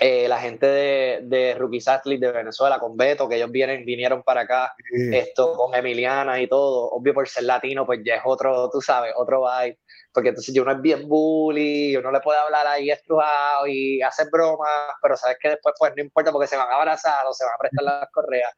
eh, 0.00 0.26
la 0.26 0.40
gente 0.40 0.66
de, 0.66 1.20
de 1.22 1.54
Rookies 1.54 1.86
Athletes 1.86 2.32
de 2.32 2.38
Venezuela, 2.38 2.80
con 2.80 2.96
Beto, 2.96 3.28
que 3.28 3.36
ellos 3.36 3.52
vienen, 3.52 3.84
vinieron 3.84 4.24
para 4.24 4.40
acá, 4.40 4.74
esto 5.12 5.52
con 5.52 5.76
Emiliana 5.76 6.40
y 6.40 6.48
todo, 6.48 6.90
obvio 6.90 7.14
por 7.14 7.28
ser 7.28 7.44
latino, 7.44 7.86
pues 7.86 8.00
ya 8.04 8.16
es 8.16 8.22
otro, 8.24 8.68
tú 8.68 8.80
sabes, 8.80 9.12
otro 9.16 9.42
vibe, 9.42 9.78
porque 10.12 10.30
entonces 10.30 10.54
yo 10.54 10.64
no 10.64 10.72
es 10.72 10.80
bien 10.80 11.08
bully, 11.08 11.96
uno 11.96 12.10
le 12.10 12.20
puede 12.20 12.38
hablar 12.38 12.66
ahí 12.66 12.90
estrujado 12.90 13.66
y 13.66 14.02
hacer 14.02 14.28
bromas, 14.30 14.94
pero 15.00 15.16
sabes 15.16 15.36
que 15.40 15.50
después 15.50 15.74
pues 15.78 15.92
no 15.96 16.02
importa 16.02 16.32
porque 16.32 16.48
se 16.48 16.56
van 16.56 16.70
a 16.70 16.76
abrazar 16.76 17.26
o 17.26 17.32
se 17.32 17.44
van 17.44 17.54
a 17.54 17.58
prestar 17.58 17.84
las 17.84 18.10
correas. 18.10 18.52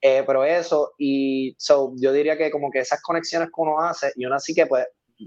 Eh, 0.00 0.24
pero 0.26 0.44
eso, 0.44 0.94
y 0.98 1.54
so, 1.58 1.92
yo 1.96 2.12
diría 2.12 2.36
que 2.36 2.50
como 2.50 2.70
que 2.70 2.80
esas 2.80 3.00
conexiones 3.02 3.48
que 3.48 3.60
uno 3.60 3.80
hace, 3.80 4.12
y 4.16 4.26
uno 4.26 4.34
así 4.34 4.52
que 4.54 4.66
pues, 4.66 4.86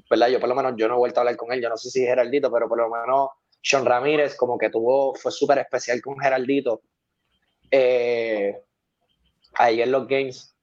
¿verdad? 0.09 0.27
Yo 0.27 0.39
por 0.39 0.49
lo 0.49 0.55
menos, 0.55 0.73
yo 0.75 0.87
no 0.87 0.95
he 0.95 0.97
vuelto 0.97 1.19
a 1.19 1.21
hablar 1.21 1.37
con 1.37 1.51
él, 1.53 1.61
yo 1.61 1.69
no 1.69 1.77
sé 1.77 1.89
si 1.89 2.01
Geraldito, 2.01 2.51
pero 2.51 2.67
por 2.67 2.77
lo 2.77 2.89
menos 2.89 3.29
sean 3.61 3.85
Ramírez 3.85 4.35
como 4.35 4.57
que 4.57 4.69
tuvo, 4.69 5.15
fue 5.15 5.31
súper 5.31 5.59
especial 5.59 6.01
con 6.01 6.19
Geraldito 6.19 6.81
eh, 7.71 8.61
ahí 9.55 9.81
en 9.81 9.91
los 9.91 10.07
games. 10.07 10.54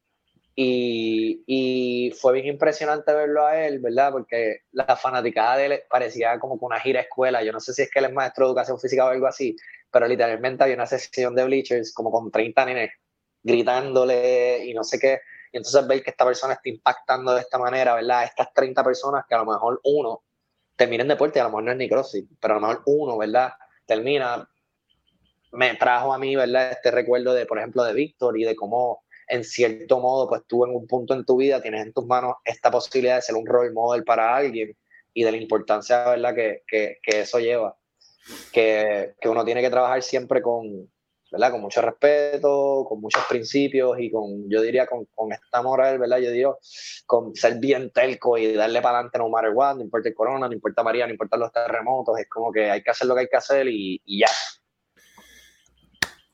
Y, 0.54 1.42
y, 1.46 2.10
fue 2.12 2.34
bien 2.34 2.46
impresionante 2.46 3.12
verlo 3.14 3.46
a 3.46 3.58
él, 3.66 3.78
¿verdad? 3.78 4.12
Porque 4.12 4.60
la 4.72 4.96
fanaticada 4.96 5.56
de 5.56 5.66
él 5.66 5.82
parecía 5.88 6.38
como 6.38 6.54
una 6.60 6.78
gira 6.78 7.00
escuela. 7.00 7.42
Yo 7.42 7.52
no 7.52 7.60
sé 7.60 7.72
si 7.72 7.82
es 7.82 7.90
que 7.90 8.00
él 8.00 8.06
es 8.06 8.12
maestro 8.12 8.44
de 8.44 8.50
educación 8.50 8.78
física 8.78 9.06
o 9.06 9.08
algo 9.08 9.26
así, 9.26 9.56
pero 9.90 10.06
literalmente 10.06 10.62
había 10.64 10.76
una 10.76 10.86
sesión 10.86 11.34
de 11.34 11.44
bleachers 11.44 11.94
como 11.94 12.10
con 12.10 12.30
30 12.30 12.66
nenes 12.66 12.90
gritándole 13.42 14.64
y 14.66 14.74
no 14.74 14.84
sé 14.84 14.98
qué. 14.98 15.20
Y 15.52 15.58
entonces 15.58 15.86
ver 15.86 16.02
que 16.02 16.10
esta 16.10 16.24
persona 16.24 16.54
está 16.54 16.68
impactando 16.68 17.34
de 17.34 17.40
esta 17.40 17.58
manera, 17.58 17.94
¿verdad? 17.94 18.24
Estas 18.24 18.52
30 18.52 18.82
personas 18.84 19.24
que 19.28 19.34
a 19.34 19.38
lo 19.38 19.46
mejor 19.46 19.80
uno 19.84 20.22
termina 20.76 21.02
en 21.02 21.08
deporte, 21.08 21.40
a 21.40 21.44
lo 21.44 21.50
mejor 21.50 21.64
no 21.64 21.72
es 21.72 21.76
ni 21.76 21.88
CrossFit, 21.88 22.28
pero 22.40 22.54
a 22.54 22.60
lo 22.60 22.66
mejor 22.66 22.82
uno, 22.86 23.18
¿verdad? 23.18 23.52
Termina, 23.84 24.48
me 25.52 25.74
trajo 25.74 26.14
a 26.14 26.18
mí, 26.18 26.34
¿verdad? 26.34 26.72
Este 26.72 26.90
recuerdo 26.90 27.34
de, 27.34 27.44
por 27.44 27.58
ejemplo, 27.58 27.84
de 27.84 27.92
Víctor 27.92 28.38
y 28.38 28.44
de 28.44 28.56
cómo, 28.56 29.04
en 29.32 29.44
cierto 29.44 29.98
modo, 29.98 30.28
pues 30.28 30.42
tú 30.46 30.62
en 30.66 30.76
un 30.76 30.86
punto 30.86 31.14
en 31.14 31.24
tu 31.24 31.38
vida 31.38 31.62
tienes 31.62 31.86
en 31.86 31.92
tus 31.94 32.04
manos 32.04 32.34
esta 32.44 32.70
posibilidad 32.70 33.16
de 33.16 33.22
ser 33.22 33.34
un 33.34 33.46
role 33.46 33.72
model 33.72 34.04
para 34.04 34.36
alguien 34.36 34.76
y 35.14 35.24
de 35.24 35.32
la 35.32 35.38
importancia, 35.38 36.04
¿verdad? 36.04 36.34
Que, 36.34 36.62
que, 36.66 36.98
que 37.02 37.20
eso 37.22 37.38
lleva. 37.38 37.74
Que, 38.52 39.14
que 39.18 39.28
uno 39.30 39.42
tiene 39.42 39.62
que 39.62 39.70
trabajar 39.70 40.02
siempre 40.02 40.42
con, 40.42 40.86
¿verdad? 41.30 41.50
Con 41.50 41.62
mucho 41.62 41.80
respeto, 41.80 42.84
con 42.86 43.00
muchos 43.00 43.24
principios 43.24 43.98
y 43.98 44.10
con, 44.10 44.50
yo 44.50 44.60
diría, 44.60 44.86
con, 44.86 45.06
con 45.14 45.32
esta 45.32 45.62
moral, 45.62 45.98
¿verdad? 45.98 46.18
Yo 46.18 46.30
digo, 46.30 46.58
con 47.06 47.34
ser 47.34 47.58
bien 47.58 47.90
telco 47.90 48.36
y 48.36 48.52
darle 48.52 48.82
para 48.82 48.98
adelante 48.98 49.18
no 49.18 49.30
matter 49.30 49.52
what, 49.54 49.76
no 49.76 49.80
importa 49.80 50.10
el 50.10 50.14
corona, 50.14 50.46
no 50.46 50.52
importa 50.52 50.82
María, 50.82 51.06
no 51.06 51.12
importa 51.12 51.38
los 51.38 51.50
terremotos, 51.50 52.18
es 52.18 52.28
como 52.28 52.52
que 52.52 52.70
hay 52.70 52.82
que 52.82 52.90
hacer 52.90 53.08
lo 53.08 53.14
que 53.14 53.22
hay 53.22 53.28
que 53.28 53.36
hacer 53.38 53.66
y, 53.66 53.98
y 54.04 54.20
ya. 54.20 54.28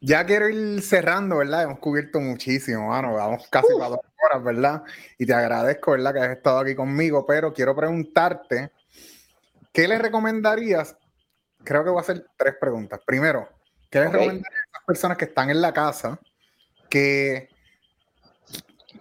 Ya 0.01 0.25
quiero 0.25 0.49
ir 0.49 0.81
cerrando, 0.83 1.39
¿verdad? 1.39 1.65
Hemos 1.65 1.81
cubierto 1.81 2.21
muchísimo, 2.21 2.89
mano. 2.89 3.15
Vamos 3.15 3.49
casi 3.51 3.69
para 3.77 3.91
dos 3.91 4.01
horas, 4.25 4.45
¿verdad? 4.45 4.83
Y 5.19 5.27
te 5.27 5.35
agradezco, 5.35 5.93
¿verdad? 5.93 6.15
Que 6.15 6.21
has 6.21 6.37
estado 6.37 6.61
aquí 6.61 6.75
conmigo, 6.75 7.27
pero 7.27 7.53
quiero 7.53 7.75
preguntarte, 7.75 8.71
¿qué 9.73 9.89
le 9.89 9.99
recomendarías? 9.99 10.97
Creo 11.65 11.83
que 11.83 11.91
voy 11.91 11.99
a 11.99 12.03
hacer 12.03 12.27
tres 12.37 12.55
preguntas. 12.61 13.01
Primero, 13.05 13.49
¿qué 13.91 13.99
le 14.01 14.07
recomendarías 14.07 14.69
personas 14.87 15.19
que 15.19 15.27
están 15.27 15.51
en 15.51 15.61
la 15.61 15.73
casa 15.73 16.19
que 16.89 17.51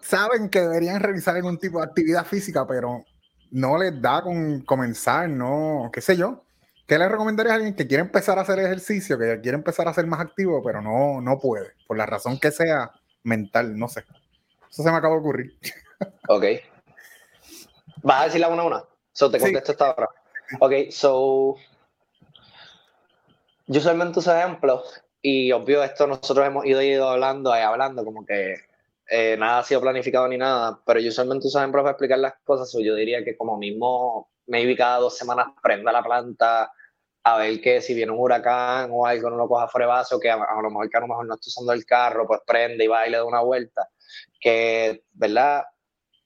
saben 0.01 0.49
que 0.49 0.61
deberían 0.61 1.01
realizar 1.01 1.35
algún 1.35 1.57
tipo 1.57 1.79
de 1.79 1.85
actividad 1.85 2.25
física, 2.25 2.67
pero 2.67 3.05
no 3.51 3.77
les 3.77 4.01
da 4.01 4.21
con 4.21 4.61
comenzar, 4.61 5.29
no, 5.29 5.89
qué 5.91 6.01
sé 6.01 6.17
yo. 6.17 6.43
¿Qué 6.88 6.97
le 6.97 7.09
recomendarías 7.09 7.51
a 7.51 7.55
alguien 7.55 7.76
que 7.76 7.85
quiere 7.85 8.01
empezar 8.01 8.39
a 8.39 8.43
hacer 8.43 8.59
ejercicio, 8.59 9.19
que 9.19 9.41
quiere 9.41 9.57
empezar 9.57 9.89
a 9.89 9.93
ser 9.93 10.07
más 10.07 10.22
activo, 10.22 10.64
pero 10.64 10.81
no, 10.81 11.19
no 11.19 11.38
puede, 11.38 11.73
por 11.85 11.97
la 11.97 12.05
razón 12.05 12.39
que 12.39 12.49
sea 12.49 12.91
mental, 13.23 13.77
no 13.77 13.89
sé? 13.89 14.05
Eso 14.72 14.84
se 14.84 14.91
me 14.91 14.95
acaba 14.97 15.15
de 15.15 15.19
ocurrir. 15.19 15.57
Ok. 16.30 16.43
¿Vas 18.03 18.22
a 18.22 18.26
decirla 18.26 18.49
una 18.49 18.61
a 18.61 18.65
una? 18.65 18.84
So, 19.11 19.31
te 19.31 19.39
contesto 19.39 19.72
esta 19.72 19.95
hora. 19.95 20.07
Ok, 20.59 20.91
so. 20.91 21.55
Yo 23.65 23.81
solamente 23.81 24.19
uso 24.19 24.38
ejemplos 24.38 25.03
y 25.23 25.51
obvio, 25.51 25.84
esto 25.84 26.05
nosotros 26.05 26.45
hemos 26.45 26.68
ido, 26.68 26.84
ido 26.84 27.09
hablando 27.09 27.49
y 27.57 27.61
hablando, 27.61 28.05
como 28.05 28.23
que 28.23 28.57
eh, 29.09 29.35
nada 29.39 29.59
ha 29.59 29.64
sido 29.64 29.81
planificado 29.81 30.27
ni 30.27 30.38
nada, 30.38 30.80
pero 30.85 30.99
yo 30.99 31.11
solamente 31.11 31.47
uso 31.47 31.57
ejemplos 31.57 31.81
para 31.81 31.93
explicar 31.93 32.19
las 32.19 32.35
cosas. 32.43 32.73
O 32.76 32.80
yo 32.80 32.93
diría 32.93 33.23
que, 33.23 33.35
como 33.35 33.57
mismo, 33.57 34.30
maybe 34.45 34.76
cada 34.76 34.99
dos 34.99 35.18
semanas 35.18 35.47
prenda 35.64 35.91
la 35.91 36.03
planta 36.03 36.72
a 37.27 37.37
ver 37.37 37.59
que 37.59 37.81
si 37.81 37.93
viene 37.93 38.13
un 38.13 38.19
huracán 38.19 38.89
o 38.89 39.05
algo 39.05 39.29
no 39.29 39.35
lo 39.35 39.49
coja 39.49 39.67
frebazo, 39.67 40.17
que 40.17 40.29
a, 40.31 40.37
lo 40.37 40.69
mejor 40.69 40.89
que 40.89 40.95
a 40.95 41.01
lo 41.01 41.07
mejor 41.09 41.25
no 41.27 41.33
está 41.33 41.47
usando 41.49 41.73
el 41.73 41.85
carro, 41.85 42.25
pues 42.25 42.39
prende 42.47 42.85
y 42.85 42.87
va 42.87 43.05
y 43.05 43.11
le 43.11 43.17
da 43.17 43.25
una 43.25 43.41
vuelta. 43.41 43.89
Que, 44.39 45.03
¿verdad? 45.11 45.65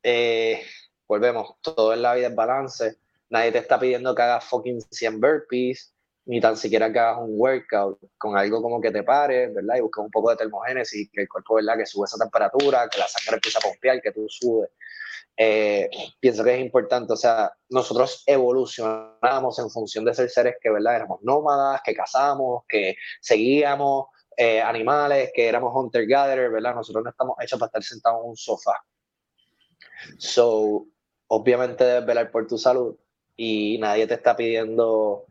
Eh, 0.04 0.64
volvemos, 1.08 1.56
todo 1.62 1.94
en 1.94 2.04
la 2.04 2.14
vida 2.14 2.28
es 2.28 2.36
balance. 2.36 2.98
Nadie 3.30 3.52
te 3.52 3.58
está 3.58 3.80
pidiendo 3.80 4.14
que 4.14 4.22
hagas 4.22 4.46
fucking 4.46 4.80
100 4.92 5.20
burpees 5.20 5.91
ni 6.26 6.40
tan 6.40 6.56
siquiera 6.56 6.92
que 6.92 7.00
hagas 7.00 7.18
un 7.20 7.34
workout 7.38 8.00
con 8.18 8.38
algo 8.38 8.62
como 8.62 8.80
que 8.80 8.92
te 8.92 9.04
pare, 9.04 9.48
¿verdad? 9.48 9.78
Y 9.78 9.82
busques 9.82 10.04
un 10.04 10.12
poco 10.12 10.30
de 10.30 10.38
termogénesis, 10.38 11.10
que 11.12 11.22
el 11.22 11.30
cuerpo, 11.30 11.56
¿verdad? 11.56 11.78
Que 11.78 11.86
sube 11.86 12.06
esa 12.06 12.18
temperatura, 12.18 12.88
que 12.90 13.00
la 13.00 13.08
sangre 13.08 13.36
empieza 13.36 13.60
a 13.60 13.62
pompear, 13.62 14.02
que 14.02 14.12
tú 14.12 14.26
subes. 14.30 14.70
Eh, 15.36 15.90
pienso 16.20 16.44
que 16.44 16.54
es 16.54 16.62
importante, 16.62 17.14
o 17.14 17.16
sea, 17.16 17.52
nosotros 17.70 18.24
evolucionamos 18.28 19.58
en 19.58 19.70
función 19.70 20.06
de 20.06 20.14
ser 20.14 20.30
seres 20.30 20.56
que, 20.62 20.70
¿verdad? 20.70 20.98
Éramos 20.98 21.20
nómadas, 21.24 21.82
que 21.84 21.96
cazamos, 21.96 22.64
que 22.68 22.96
seguíamos 23.20 24.08
eh, 24.38 24.62
animales, 24.62 25.32
que 25.34 25.48
éramos 25.48 25.74
hunter-gatherer, 25.76 26.52
¿verdad? 26.52 26.76
Nosotros 26.76 27.04
no 27.04 27.10
estamos 27.10 27.36
hechos 27.42 27.60
para 27.60 27.68
estar 27.68 27.84
sentados 27.84 28.22
en 28.24 28.30
un 28.30 28.38
sofá. 28.38 28.76
So, 30.18 30.86
obviamente 31.28 31.84
debes 31.84 32.06
velar 32.06 32.32
por 32.32 32.46
tu 32.48 32.58
salud 32.58 32.96
y 33.36 33.78
nadie 33.80 34.06
te 34.08 34.16
está 34.16 34.36
pidiendo 34.36 35.26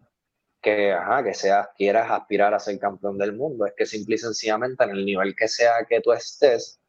que, 0.60 0.92
ajá, 0.92 1.22
que 1.24 1.34
seas, 1.34 1.68
quieras 1.76 2.10
aspirar 2.10 2.54
a 2.54 2.58
ser 2.58 2.78
campeón 2.78 3.18
del 3.18 3.34
mundo. 3.34 3.66
Es 3.66 3.74
que 3.76 3.86
simple 3.86 4.16
y 4.16 4.18
sencillamente 4.18 4.84
en 4.84 4.90
el 4.90 5.04
nivel 5.04 5.34
que 5.34 5.48
sea 5.48 5.84
que 5.88 6.00
tú 6.00 6.12
estés, 6.12 6.80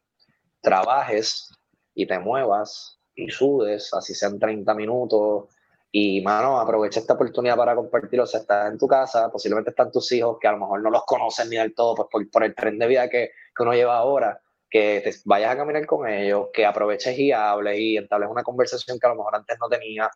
trabajes 0.60 1.50
y 1.94 2.06
te 2.06 2.18
muevas 2.18 2.98
y 3.14 3.30
sudes, 3.30 3.92
así 3.94 4.14
sean 4.14 4.38
30 4.38 4.74
minutos. 4.74 5.54
Y, 5.90 6.22
mano, 6.22 6.58
aprovecha 6.58 7.00
esta 7.00 7.14
oportunidad 7.14 7.56
para 7.56 7.74
compartirlo. 7.74 8.24
O 8.24 8.26
estás 8.26 8.72
en 8.72 8.78
tu 8.78 8.86
casa, 8.86 9.30
posiblemente 9.30 9.70
están 9.70 9.90
tus 9.90 10.10
hijos, 10.12 10.38
que 10.40 10.48
a 10.48 10.52
lo 10.52 10.58
mejor 10.58 10.82
no 10.82 10.90
los 10.90 11.04
conocen 11.04 11.50
ni 11.50 11.56
del 11.56 11.74
todo, 11.74 11.94
pues 11.94 12.08
por, 12.10 12.30
por 12.30 12.44
el 12.44 12.54
tren 12.54 12.78
de 12.78 12.86
vida 12.86 13.08
que, 13.08 13.30
que 13.54 13.62
uno 13.62 13.74
lleva 13.74 13.96
ahora 13.96 14.40
que 14.72 15.02
te 15.04 15.14
vayas 15.26 15.50
a 15.52 15.56
caminar 15.58 15.84
con 15.84 16.08
ellos, 16.08 16.48
que 16.50 16.64
aproveches 16.64 17.18
y 17.18 17.30
hables 17.30 17.78
y 17.78 17.98
entables 17.98 18.30
una 18.30 18.42
conversación 18.42 18.98
que 18.98 19.06
a 19.06 19.10
lo 19.10 19.16
mejor 19.16 19.36
antes 19.36 19.58
no 19.60 19.68
tenías, 19.68 20.08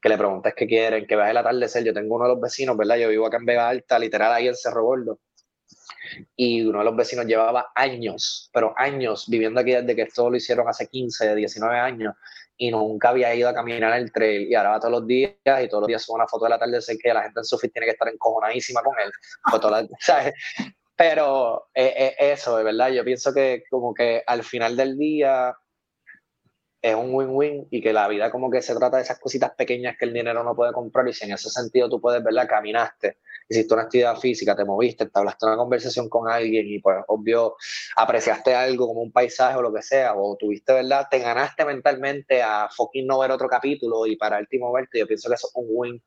que 0.00 0.08
le 0.08 0.18
preguntes 0.18 0.54
qué 0.56 0.66
quieren, 0.66 1.06
que 1.06 1.16
veas 1.16 1.30
el 1.30 1.36
atardecer. 1.36 1.84
Yo 1.84 1.92
tengo 1.92 2.16
uno 2.16 2.24
de 2.24 2.34
los 2.34 2.40
vecinos, 2.40 2.76
¿verdad? 2.76 2.96
Yo 2.96 3.08
vivo 3.08 3.26
acá 3.26 3.38
en 3.38 3.46
Vega 3.46 3.68
Alta, 3.68 3.98
literal 3.98 4.32
ahí 4.32 4.48
en 4.48 4.56
Cerro 4.56 4.84
Gordo. 4.84 5.20
y 6.36 6.62
uno 6.62 6.78
de 6.78 6.84
los 6.84 6.96
vecinos 6.96 7.26
llevaba 7.26 7.70
años, 7.74 8.50
pero 8.52 8.72
años 8.76 9.26
viviendo 9.28 9.60
aquí 9.60 9.72
desde 9.72 9.94
que 9.94 10.02
esto 10.02 10.30
lo 10.30 10.36
hicieron 10.36 10.68
hace 10.68 10.86
15, 10.86 11.34
19 11.34 11.78
años 11.78 12.14
y 12.56 12.70
nunca 12.70 13.10
había 13.10 13.34
ido 13.34 13.48
a 13.48 13.54
caminar 13.54 13.96
el 13.98 14.12
trail 14.12 14.48
y 14.48 14.54
ahora 14.54 14.70
va 14.70 14.80
todos 14.80 14.92
los 14.92 15.06
días 15.06 15.32
y 15.44 15.68
todos 15.68 15.82
los 15.82 15.88
días 15.88 16.02
sube 16.02 16.16
una 16.16 16.26
foto 16.26 16.44
del 16.44 16.54
atardecer 16.54 16.96
que 17.00 17.14
la 17.14 17.22
gente 17.22 17.40
en 17.40 17.44
Sufi 17.44 17.68
tiene 17.68 17.86
que 17.86 17.92
estar 17.92 18.08
encojonadísima 18.08 18.82
con 18.82 18.94
él. 18.98 19.10
Pues 19.48 19.88
pero 20.96 21.68
eh, 21.72 21.94
eh, 21.96 22.32
eso, 22.32 22.56
de 22.56 22.64
verdad, 22.64 22.90
yo 22.90 23.04
pienso 23.04 23.32
que 23.32 23.62
como 23.70 23.94
que 23.94 24.24
al 24.26 24.42
final 24.42 24.76
del 24.76 24.98
día 24.98 25.54
es 26.80 26.94
un 26.94 27.12
win-win 27.12 27.66
y 27.70 27.82
que 27.82 27.92
la 27.92 28.06
vida 28.06 28.30
como 28.30 28.50
que 28.50 28.62
se 28.62 28.74
trata 28.74 28.98
de 28.98 29.02
esas 29.02 29.18
cositas 29.18 29.50
pequeñas 29.52 29.96
que 29.98 30.04
el 30.04 30.12
dinero 30.12 30.44
no 30.44 30.54
puede 30.54 30.72
comprar 30.72 31.08
y 31.08 31.12
si 31.12 31.24
en 31.24 31.32
ese 31.32 31.50
sentido 31.50 31.88
tú 31.88 32.00
puedes, 32.00 32.22
verla, 32.22 32.46
caminaste, 32.46 33.18
hiciste 33.48 33.74
una 33.74 33.84
actividad 33.84 34.16
física, 34.16 34.54
te 34.54 34.64
moviste, 34.64 35.04
estableciste 35.04 35.46
una 35.46 35.56
conversación 35.56 36.08
con 36.08 36.30
alguien 36.30 36.66
y 36.68 36.78
pues 36.78 36.98
obvio 37.08 37.56
apreciaste 37.96 38.54
algo 38.54 38.86
como 38.86 39.00
un 39.00 39.12
paisaje 39.12 39.56
o 39.56 39.62
lo 39.62 39.72
que 39.72 39.82
sea, 39.82 40.14
o 40.14 40.36
tuviste, 40.36 40.72
¿verdad? 40.72 41.08
Te 41.10 41.18
ganaste 41.18 41.64
mentalmente 41.64 42.42
a 42.42 42.68
fucking 42.70 43.06
no 43.06 43.18
ver 43.18 43.32
otro 43.32 43.48
capítulo 43.48 44.06
y 44.06 44.16
para 44.16 44.38
el 44.38 44.46
y 44.50 44.58
moverte, 44.58 45.00
yo 45.00 45.06
pienso 45.06 45.28
que 45.28 45.34
eso 45.34 45.48
es 45.48 45.52
un 45.54 45.66
win 45.68 46.02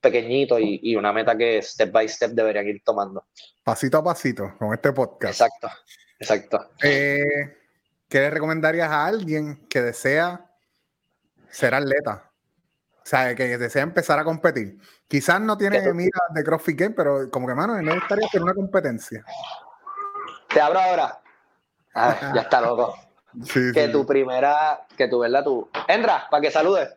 pequeñito 0.00 0.58
y, 0.58 0.80
y, 0.82 0.96
una 0.96 1.12
meta 1.12 1.36
que 1.36 1.60
step 1.60 1.92
by 1.92 2.08
step 2.08 2.30
deberían 2.30 2.66
ir 2.68 2.82
tomando. 2.82 3.26
Pasito 3.62 3.98
a 3.98 4.04
pasito 4.04 4.54
con 4.58 4.72
este 4.72 4.92
podcast. 4.92 5.40
Exacto, 5.40 5.68
exacto. 6.18 6.70
Eh, 6.82 7.59
¿qué 8.10 8.18
le 8.18 8.30
recomendarías 8.30 8.90
a 8.90 9.06
alguien 9.06 9.66
que 9.68 9.80
desea 9.80 10.44
ser 11.48 11.74
atleta? 11.74 12.30
O 12.96 13.06
sea, 13.06 13.34
que 13.34 13.56
desea 13.56 13.82
empezar 13.82 14.18
a 14.18 14.24
competir. 14.24 14.78
Quizás 15.08 15.40
no 15.40 15.56
tiene 15.56 15.80
mira 15.94 16.20
de 16.34 16.44
CrossFit 16.44 16.78
Game, 16.78 16.94
pero 16.94 17.30
como 17.30 17.46
que, 17.46 17.54
mano, 17.54 17.74
me 17.74 17.94
gustaría 17.94 18.26
hacer 18.26 18.42
una 18.42 18.52
competencia. 18.52 19.24
Te 20.48 20.60
abro 20.60 20.80
ahora. 20.80 21.20
Ah, 21.94 22.16
ya 22.34 22.42
está 22.42 22.60
loco. 22.60 22.94
que 23.72 23.88
tu 23.88 24.04
primera, 24.04 24.86
que 24.96 25.08
tu 25.08 25.20
verdad, 25.20 25.44
tú. 25.44 25.70
Entra, 25.88 26.26
para 26.30 26.40
que 26.42 26.50
saludes. 26.50 26.90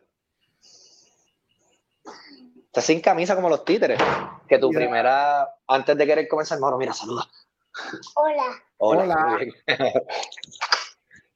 Estás 2.66 2.86
sin 2.86 3.02
camisa 3.02 3.36
como 3.36 3.50
los 3.50 3.64
títeres. 3.64 4.00
Que 4.48 4.58
tu 4.58 4.70
primera, 4.72 5.48
antes 5.68 5.96
de 5.96 6.06
querer 6.06 6.28
comenzar, 6.28 6.58
hermano, 6.58 6.78
mira, 6.78 6.94
saluda. 6.94 7.28
Hola. 8.16 8.44
Hola. 8.78 9.38
Hola. 9.38 9.40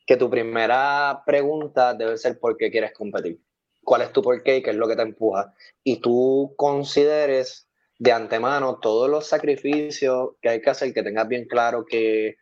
que 0.07 0.15
tu 0.15 0.29
primera 0.29 1.21
pregunta 1.25 1.93
debe 1.93 2.17
ser 2.17 2.39
por 2.39 2.55
qué 2.55 2.71
quieres 2.71 2.93
competir. 2.93 3.41
¿Cuál 3.83 4.01
es 4.03 4.13
tu 4.13 4.21
por 4.21 4.41
qué 4.41 4.57
y 4.57 4.63
qué 4.63 4.69
es 4.69 4.75
lo 4.77 4.87
que 4.87 4.95
te 4.95 5.01
empuja? 5.01 5.53
Y 5.83 5.97
tú 5.97 6.53
consideres 6.55 7.67
de 7.99 8.13
antemano 8.13 8.79
todos 8.79 9.09
los 9.09 9.27
sacrificios 9.27 10.31
que 10.41 10.49
hay 10.49 10.61
que 10.61 10.69
hacer, 10.69 10.93
que 10.93 11.03
tengas 11.03 11.27
bien 11.27 11.45
claro 11.45 11.85
que 11.85 12.37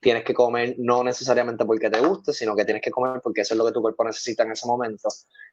tienes 0.00 0.22
que 0.22 0.34
comer 0.34 0.74
no 0.76 1.02
necesariamente 1.02 1.64
porque 1.64 1.88
te 1.88 1.98
guste, 1.98 2.34
sino 2.34 2.54
que 2.54 2.66
tienes 2.66 2.82
que 2.82 2.90
comer 2.90 3.22
porque 3.22 3.40
eso 3.40 3.54
es 3.54 3.58
lo 3.58 3.64
que 3.64 3.72
tu 3.72 3.80
cuerpo 3.80 4.04
necesita 4.04 4.42
en 4.42 4.52
ese 4.52 4.66
momento. 4.66 5.08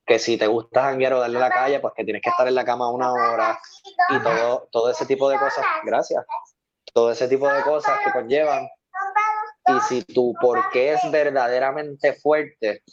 Que 0.05 0.19
si 0.19 0.37
te 0.37 0.47
gusta 0.47 0.83
janguear 0.83 1.13
o 1.13 1.19
darle 1.21 1.39
la 1.39 1.49
calle, 1.49 1.79
pues 1.79 1.93
que 1.95 2.03
tienes 2.03 2.21
que 2.21 2.31
estar 2.31 2.45
en 2.49 2.55
la 2.55 2.65
cama 2.65 2.91
una 2.91 3.13
hora 3.13 3.57
y 4.09 4.19
todo, 4.21 4.67
todo 4.71 4.89
ese 4.89 5.05
tipo 5.05 5.29
de 5.29 5.39
cosas. 5.39 5.63
Gracias. 5.85 6.25
Todo 6.93 7.11
ese 7.11 7.29
tipo 7.29 7.47
de 7.47 7.61
cosas 7.61 7.97
que 8.03 8.11
conllevan 8.11 8.67
y 9.67 9.79
si 9.87 10.03
tu 10.03 10.35
qué 10.71 10.93
es 10.93 10.99
verdaderamente 11.11 12.13
fuerte, 12.13 12.83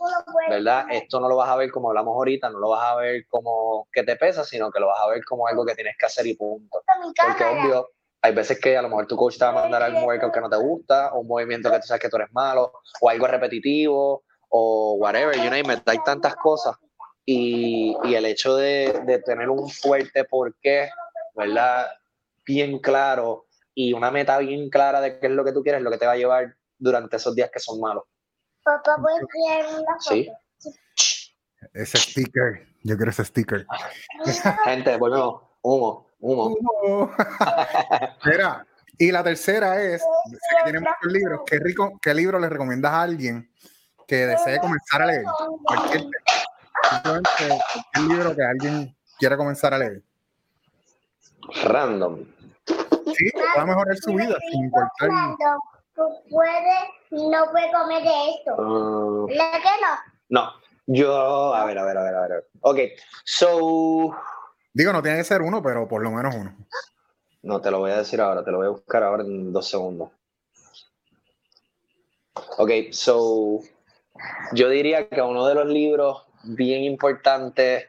¿verdad? 0.48 0.86
Esto 0.90 1.20
no 1.20 1.28
lo 1.28 1.36
vas 1.36 1.50
a 1.50 1.56
ver 1.56 1.70
como 1.70 1.88
hablamos 1.88 2.14
ahorita, 2.14 2.48
no 2.48 2.58
lo 2.58 2.70
vas 2.70 2.84
a 2.84 2.96
ver 2.96 3.26
como 3.28 3.88
que 3.92 4.02
te 4.02 4.16
pesa, 4.16 4.42
sino 4.44 4.70
que 4.70 4.80
lo 4.80 4.86
vas 4.86 5.00
a 5.00 5.08
ver 5.08 5.22
como 5.24 5.46
algo 5.46 5.66
que 5.66 5.74
tienes 5.74 5.96
que 5.98 6.06
hacer 6.06 6.26
y 6.26 6.34
punto. 6.34 6.82
Porque 7.22 7.44
obvio, 7.44 7.90
hay 8.22 8.34
veces 8.34 8.58
que 8.58 8.76
a 8.76 8.82
lo 8.82 8.88
mejor 8.88 9.06
tu 9.06 9.16
coach 9.16 9.38
te 9.38 9.44
va 9.44 9.50
a 9.50 9.62
mandar 9.62 9.82
algún 9.82 10.04
workout 10.04 10.32
que 10.32 10.40
no 10.40 10.48
te 10.48 10.56
gusta, 10.56 11.12
o 11.12 11.20
un 11.20 11.28
movimiento 11.28 11.70
que 11.70 11.80
tú 11.80 11.86
sabes 11.86 12.00
que 12.00 12.08
tú 12.08 12.16
eres 12.16 12.32
malo, 12.32 12.72
o 13.00 13.08
algo 13.10 13.26
repetitivo, 13.26 14.24
o 14.48 14.94
whatever, 14.94 15.36
you 15.36 15.50
name 15.50 15.74
it. 15.74 15.86
Hay 15.86 15.98
tantas 16.04 16.34
cosas. 16.36 16.76
Y, 17.24 17.96
y 18.04 18.14
el 18.14 18.24
hecho 18.24 18.56
de, 18.56 19.02
de 19.04 19.18
tener 19.18 19.50
un 19.50 19.68
fuerte 19.68 20.24
porqué, 20.24 20.90
¿verdad? 21.34 21.86
Bien 22.44 22.78
claro 22.78 23.46
y 23.74 23.92
una 23.92 24.10
meta 24.10 24.38
bien 24.38 24.68
clara 24.70 25.00
de 25.00 25.18
qué 25.18 25.26
es 25.26 25.32
lo 25.32 25.44
que 25.44 25.52
tú 25.52 25.62
quieres, 25.62 25.82
lo 25.82 25.90
que 25.90 25.98
te 25.98 26.06
va 26.06 26.12
a 26.12 26.16
llevar 26.16 26.56
durante 26.82 27.16
esos 27.16 27.34
días 27.34 27.50
que 27.52 27.60
son 27.60 27.80
malos. 27.80 28.04
Papá, 28.64 28.96
¿puedes 29.00 29.20
enviar 29.20 29.80
una 29.80 29.94
foto? 30.00 30.10
Sí. 30.10 30.30
Ese 31.72 31.98
sticker, 31.98 32.66
yo 32.82 32.96
quiero 32.96 33.10
ese 33.10 33.24
sticker. 33.24 33.66
Gente, 34.64 34.96
volvemos. 34.96 35.42
Humo, 35.62 36.08
humo. 36.18 36.56
humo. 36.82 37.14
Mira, 38.24 38.66
y 38.98 39.12
la 39.12 39.22
tercera 39.22 39.80
es, 39.80 40.02
sé 40.02 40.38
que 40.58 40.64
tiene 40.64 40.80
muchos 40.80 41.12
libros, 41.12 41.40
¿qué, 41.46 41.60
rico, 41.60 41.98
¿qué 42.02 42.12
libro 42.12 42.40
le 42.40 42.48
recomiendas 42.48 42.92
a 42.92 43.02
alguien 43.02 43.48
que 44.08 44.26
desee 44.26 44.58
comenzar 44.58 45.02
a 45.02 45.06
leer? 45.06 45.24
Cualquier, 45.64 46.04
cualquier 47.04 48.08
libro 48.08 48.34
que 48.34 48.42
alguien 48.42 48.96
quiera 49.20 49.36
comenzar 49.36 49.72
a 49.72 49.78
leer. 49.78 50.02
Random. 51.64 52.24
Sí, 52.66 53.30
va 53.56 53.62
a 53.62 53.66
mejorar 53.66 53.96
su 53.96 54.12
vida 54.14 54.36
sin 54.50 54.64
importar 54.64 55.10
puede, 55.94 56.74
no 57.10 57.44
puede 57.50 57.72
comer 57.72 58.02
de 58.02 58.30
esto. 58.30 58.54
Uh, 58.56 59.26
qué 59.26 59.36
no? 59.36 59.98
No, 60.28 60.52
yo, 60.86 61.54
a 61.54 61.64
ver, 61.64 61.78
a 61.78 61.84
ver, 61.84 61.98
a 61.98 62.02
ver, 62.02 62.14
a 62.14 62.20
ver. 62.28 62.48
Ok, 62.60 62.78
so. 63.24 64.14
Digo, 64.72 64.92
no 64.92 65.02
tiene 65.02 65.18
que 65.18 65.24
ser 65.24 65.42
uno, 65.42 65.62
pero 65.62 65.86
por 65.86 66.02
lo 66.02 66.10
menos 66.10 66.34
uno. 66.34 66.56
No, 67.42 67.60
te 67.60 67.70
lo 67.70 67.80
voy 67.80 67.90
a 67.90 67.98
decir 67.98 68.20
ahora, 68.20 68.44
te 68.44 68.50
lo 68.50 68.58
voy 68.58 68.66
a 68.68 68.70
buscar 68.70 69.02
ahora 69.02 69.22
en 69.22 69.52
dos 69.52 69.68
segundos. 69.68 70.10
Ok, 72.58 72.70
so. 72.92 73.60
Yo 74.52 74.68
diría 74.68 75.08
que 75.08 75.20
uno 75.20 75.46
de 75.46 75.54
los 75.54 75.66
libros 75.66 76.24
bien 76.44 76.84
importantes 76.84 77.88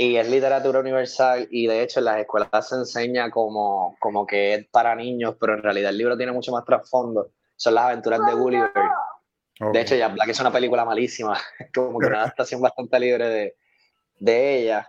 y 0.00 0.16
es 0.16 0.30
literatura 0.30 0.78
universal 0.78 1.48
y 1.50 1.66
de 1.66 1.82
hecho 1.82 1.98
en 1.98 2.04
las 2.04 2.20
escuelas 2.20 2.68
se 2.68 2.76
enseña 2.76 3.32
como, 3.32 3.96
como 3.98 4.24
que 4.24 4.54
es 4.54 4.68
para 4.68 4.94
niños, 4.94 5.34
pero 5.40 5.54
en 5.54 5.62
realidad 5.62 5.90
el 5.90 5.98
libro 5.98 6.16
tiene 6.16 6.30
mucho 6.30 6.52
más 6.52 6.64
trasfondo. 6.64 7.32
Son 7.56 7.74
las 7.74 7.86
aventuras 7.86 8.20
de 8.24 8.32
Gulliver. 8.32 8.70
De 9.72 9.80
hecho, 9.80 9.96
ya 9.96 10.06
Black 10.06 10.28
es 10.28 10.38
una 10.38 10.52
película 10.52 10.84
malísima, 10.84 11.36
como 11.74 11.98
que 11.98 12.06
una 12.06 12.20
adaptación 12.20 12.60
bastante 12.60 13.00
libre 13.00 13.28
de, 13.28 13.56
de 14.20 14.58
ella. 14.60 14.88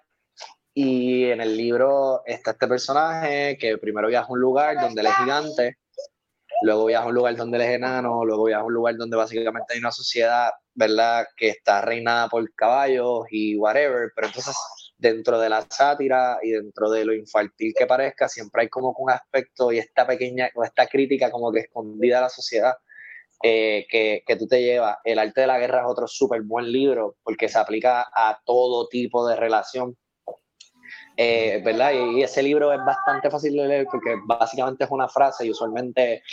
Y 0.75 1.25
en 1.25 1.41
el 1.41 1.57
libro 1.57 2.21
está 2.23 2.51
este 2.51 2.67
personaje 2.67 3.57
que 3.59 3.79
primero 3.79 4.09
viaja 4.09 4.27
a 4.27 4.31
un 4.31 4.39
lugar 4.39 4.79
donde 4.79 5.01
él 5.01 5.07
es 5.07 5.15
gigante, 5.15 5.79
luego 6.61 6.85
viaja 6.85 7.05
a 7.05 7.07
un 7.07 7.15
lugar 7.15 7.35
donde 7.35 7.57
él 7.57 7.63
es 7.63 7.71
enano, 7.71 8.23
luego 8.25 8.43
viaja 8.43 8.61
a 8.61 8.65
un 8.65 8.73
lugar 8.75 8.95
donde 8.95 9.17
básicamente 9.17 9.73
hay 9.73 9.79
una 9.79 9.91
sociedad, 9.91 10.51
¿verdad?, 10.75 11.25
que 11.35 11.49
está 11.49 11.81
reinada 11.81 12.29
por 12.29 12.47
caballos 12.53 13.25
y 13.31 13.57
whatever, 13.57 14.11
pero 14.15 14.27
entonces 14.27 14.55
dentro 14.99 15.39
de 15.39 15.49
la 15.49 15.65
sátira 15.69 16.39
y 16.43 16.51
dentro 16.51 16.91
de 16.91 17.05
lo 17.05 17.13
infantil 17.13 17.73
que 17.75 17.87
parezca, 17.87 18.27
siempre 18.27 18.63
hay 18.63 18.69
como 18.69 18.93
un 18.97 19.09
aspecto 19.09 19.71
y 19.71 19.79
esta 19.79 20.05
pequeña 20.05 20.49
o 20.53 20.63
esta 20.63 20.87
crítica 20.87 21.31
como 21.31 21.51
que 21.51 21.61
escondida 21.61 22.19
a 22.19 22.23
la 22.23 22.29
sociedad 22.29 22.73
eh, 23.41 23.87
que, 23.89 24.23
que, 24.27 24.35
tú 24.35 24.45
te 24.45 24.61
llevas. 24.61 24.97
El 25.05 25.17
arte 25.17 25.41
de 25.41 25.47
la 25.47 25.57
guerra 25.57 25.79
es 25.79 25.85
otro 25.87 26.07
súper 26.07 26.41
buen 26.41 26.69
libro 26.69 27.15
porque 27.23 27.47
se 27.47 27.57
aplica 27.57 28.01
a 28.13 28.39
todo 28.45 28.87
tipo 28.89 29.25
de 29.25 29.37
relación. 29.37 29.97
Eh, 31.15 31.61
¿verdad? 31.63 31.91
Y, 31.93 32.23
ese 32.23 32.43
libro 32.43 32.73
es 32.73 32.79
bastante 32.85 33.29
fácil 33.29 33.55
de 33.55 33.67
leer 33.67 33.87
porque 33.89 34.15
básicamente 34.25 34.83
es 34.83 34.91
una 34.91 35.07
frase 35.07 35.45
y 35.45 35.51
usualmente 35.51 36.23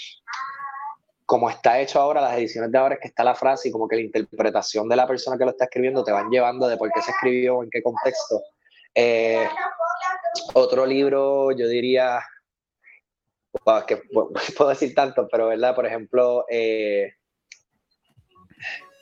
como 1.24 1.51
está 1.51 1.80
hecho 1.80 2.01
ahora, 2.01 2.20
las 2.20 2.38
ediciones 2.38 2.70
de 2.70 2.78
ahora 2.78 2.94
es 2.94 3.01
que 3.01 3.09
está 3.09 3.24
la 3.24 3.34
frase 3.34 3.68
y 3.68 3.72
como 3.72 3.88
que 3.88 3.97
la 3.97 4.02
interpretación 4.02 4.88
de 4.88 4.94
la 4.94 5.09
persona 5.09 5.36
que 5.36 5.44
lo 5.44 5.51
está 5.51 5.64
escribiendo 5.64 6.05
te 6.05 6.12
van 6.12 6.30
llevando 6.30 6.68
de 6.68 6.76
por 6.76 6.90
qué 6.93 7.02
se 7.02 7.10
escribió, 7.10 7.64
en 7.64 7.70
qué 7.70 7.82
contexto. 7.82 8.40
Eh, 8.98 9.47
otro 10.55 10.86
libro, 10.86 11.52
yo 11.52 11.68
diría, 11.68 12.20
que 13.86 13.97
puedo 14.56 14.70
decir 14.70 14.94
tanto, 14.94 15.28
pero 15.31 15.48
verdad, 15.48 15.74
por 15.74 15.86
ejemplo, 15.86 16.47
eh, 16.51 17.12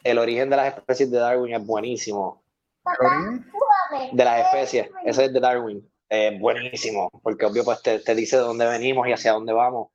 El 0.03 0.19
origen 0.19 0.51
de 0.51 0.57
las 0.57 0.77
especies 0.77 1.11
de 1.11 1.19
Darwin 1.19 1.55
es 1.55 1.65
buenísimo. 1.65 2.43
De 4.13 4.25
las 4.25 4.47
especies, 4.47 4.91
ese 5.05 5.25
es 5.27 5.33
de 5.33 5.41
Darwin, 5.41 5.89
es 6.09 6.39
buenísimo, 6.41 7.09
porque 7.23 7.47
obvio 7.47 7.65
pues 7.65 7.81
te, 7.81 8.01
te, 8.01 8.15
dice 8.17 8.37
de 8.37 8.43
dónde 8.43 8.67
venimos 8.67 9.07
y 9.07 9.13
hacia 9.13 9.33
dónde 9.33 9.53
vamos. 9.53 9.91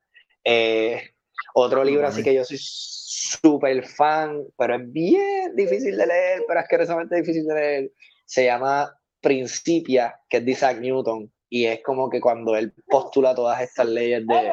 Eh, 0.46 1.12
otro 1.54 1.84
libro 1.84 2.08
así 2.08 2.24
que 2.24 2.34
yo 2.34 2.46
soy 2.46 2.58
súper 2.60 3.86
fan, 3.86 4.46
pero 4.58 4.76
es 4.76 4.92
bien 4.92 5.56
difícil 5.56 5.98
de 5.98 6.08
leer, 6.08 6.44
pero 6.48 6.62
asquerosamente 6.62 7.18
difícil 7.18 7.46
de 7.46 7.54
leer, 7.54 7.92
se 8.26 8.46
llama 8.46 8.99
Principia, 9.22 10.20
que 10.30 10.38
es 10.38 10.46
de 10.46 10.52
Isaac 10.52 10.80
Newton, 10.80 11.32
y 11.50 11.66
es 11.66 11.82
como 11.84 12.10
que 12.10 12.22
cuando 12.22 12.56
él 12.56 12.74
postula 12.88 13.34
todas 13.36 13.62
estas 13.62 13.88
leyes 13.88 14.26
de, 14.26 14.52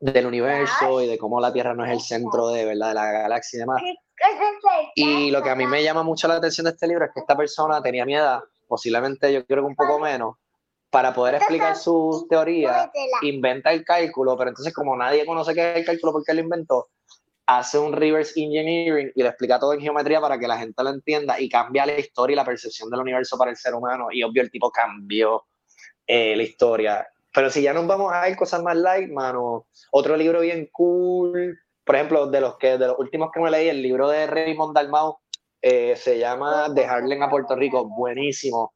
del 0.00 0.26
universo 0.26 1.00
y 1.00 1.06
de 1.06 1.18
cómo 1.18 1.40
la 1.40 1.52
Tierra 1.52 1.74
no 1.74 1.84
es 1.84 1.90
el 1.90 2.00
centro 2.00 2.48
de, 2.48 2.64
¿verdad? 2.64 2.88
de 2.88 2.94
la 2.94 3.12
galaxia 3.12 3.56
y 3.56 3.60
demás. 3.60 3.82
Y 4.94 5.30
lo 5.30 5.42
que 5.42 5.50
a 5.50 5.54
mí 5.54 5.66
me 5.66 5.82
llama 5.82 6.02
mucho 6.02 6.28
la 6.28 6.36
atención 6.36 6.64
de 6.64 6.70
este 6.70 6.86
libro 6.86 7.04
es 7.04 7.10
que 7.12 7.20
esta 7.20 7.36
persona 7.36 7.82
tenía 7.82 8.04
mi 8.04 8.14
edad, 8.14 8.40
posiblemente 8.68 9.32
yo 9.32 9.44
creo 9.44 9.62
que 9.62 9.68
un 9.68 9.76
poco 9.76 9.98
menos, 9.98 10.36
para 10.90 11.12
poder 11.12 11.34
explicar 11.34 11.76
su 11.76 12.26
teoría, 12.30 12.90
inventa 13.22 13.72
el 13.72 13.84
cálculo, 13.84 14.36
pero 14.36 14.50
entonces 14.50 14.72
como 14.72 14.96
nadie 14.96 15.26
conoce 15.26 15.52
qué 15.52 15.72
es 15.72 15.76
el 15.78 15.84
cálculo 15.84 16.12
porque 16.12 16.34
lo 16.34 16.40
inventó, 16.40 16.88
hace 17.46 17.78
un 17.78 17.92
reverse 17.92 18.40
engineering 18.40 19.12
y 19.14 19.22
lo 19.22 19.28
explica 19.28 19.58
todo 19.58 19.74
en 19.74 19.80
geometría 19.80 20.20
para 20.20 20.38
que 20.38 20.48
la 20.48 20.58
gente 20.58 20.82
lo 20.82 20.90
entienda 20.90 21.38
y 21.38 21.48
cambia 21.48 21.86
la 21.86 21.98
historia 21.98 22.34
y 22.34 22.36
la 22.36 22.44
percepción 22.44 22.90
del 22.90 23.00
universo 23.00 23.36
para 23.36 23.50
el 23.50 23.56
ser 23.56 23.74
humano. 23.74 24.08
Y 24.10 24.22
obvio, 24.22 24.42
el 24.42 24.50
tipo 24.50 24.70
cambió 24.70 25.44
eh, 26.06 26.36
la 26.36 26.42
historia. 26.42 27.06
Pero 27.32 27.50
si 27.50 27.62
ya 27.62 27.72
nos 27.72 27.86
vamos 27.86 28.12
a 28.12 28.28
ir 28.28 28.36
cosas 28.36 28.62
más 28.62 28.76
light, 28.76 29.10
mano, 29.10 29.66
otro 29.90 30.16
libro 30.16 30.40
bien 30.40 30.68
cool, 30.72 31.58
por 31.84 31.96
ejemplo, 31.96 32.26
de 32.26 32.40
los 32.40 32.56
que 32.56 32.78
de 32.78 32.86
los 32.86 32.98
últimos 32.98 33.30
que 33.32 33.40
me 33.40 33.50
leí, 33.50 33.68
el 33.68 33.82
libro 33.82 34.08
de 34.08 34.26
Raymond 34.26 34.74
Dalmau 34.74 35.18
eh, 35.60 35.96
se 35.96 36.18
llama 36.18 36.68
De 36.68 36.84
Harlem 36.84 37.22
a 37.22 37.30
Puerto 37.30 37.56
Rico, 37.56 37.86
buenísimo. 37.88 38.73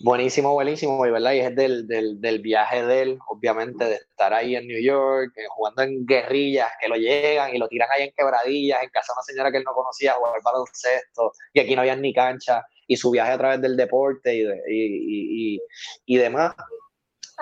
Buenísimo, 0.00 0.52
buenísimo, 0.52 1.06
y, 1.06 1.10
¿verdad? 1.10 1.32
y 1.32 1.40
es 1.40 1.54
del, 1.54 1.86
del, 1.86 2.20
del, 2.20 2.40
viaje 2.40 2.84
de 2.84 3.02
él, 3.02 3.18
obviamente, 3.28 3.84
de 3.84 3.94
estar 3.94 4.34
ahí 4.34 4.56
en 4.56 4.66
New 4.66 4.82
York, 4.82 5.32
eh, 5.36 5.44
jugando 5.48 5.82
en 5.82 6.04
guerrillas, 6.04 6.68
que 6.80 6.88
lo 6.88 6.96
llegan 6.96 7.54
y 7.54 7.58
lo 7.58 7.68
tiran 7.68 7.88
ahí 7.92 8.02
en 8.02 8.12
quebradillas, 8.16 8.82
en 8.82 8.90
casa 8.90 9.12
de 9.12 9.18
una 9.18 9.22
señora 9.22 9.52
que 9.52 9.58
él 9.58 9.64
no 9.64 9.72
conocía, 9.72 10.14
jugar 10.14 10.34
baloncesto, 10.42 11.32
y 11.52 11.60
aquí 11.60 11.76
no 11.76 11.82
había 11.82 11.94
ni 11.94 12.12
cancha, 12.12 12.66
y 12.88 12.96
su 12.96 13.12
viaje 13.12 13.32
a 13.32 13.38
través 13.38 13.60
del 13.62 13.76
deporte 13.76 14.34
y, 14.34 14.42
y, 14.42 15.54
y, 15.54 15.60
y 16.06 16.16
demás. 16.16 16.54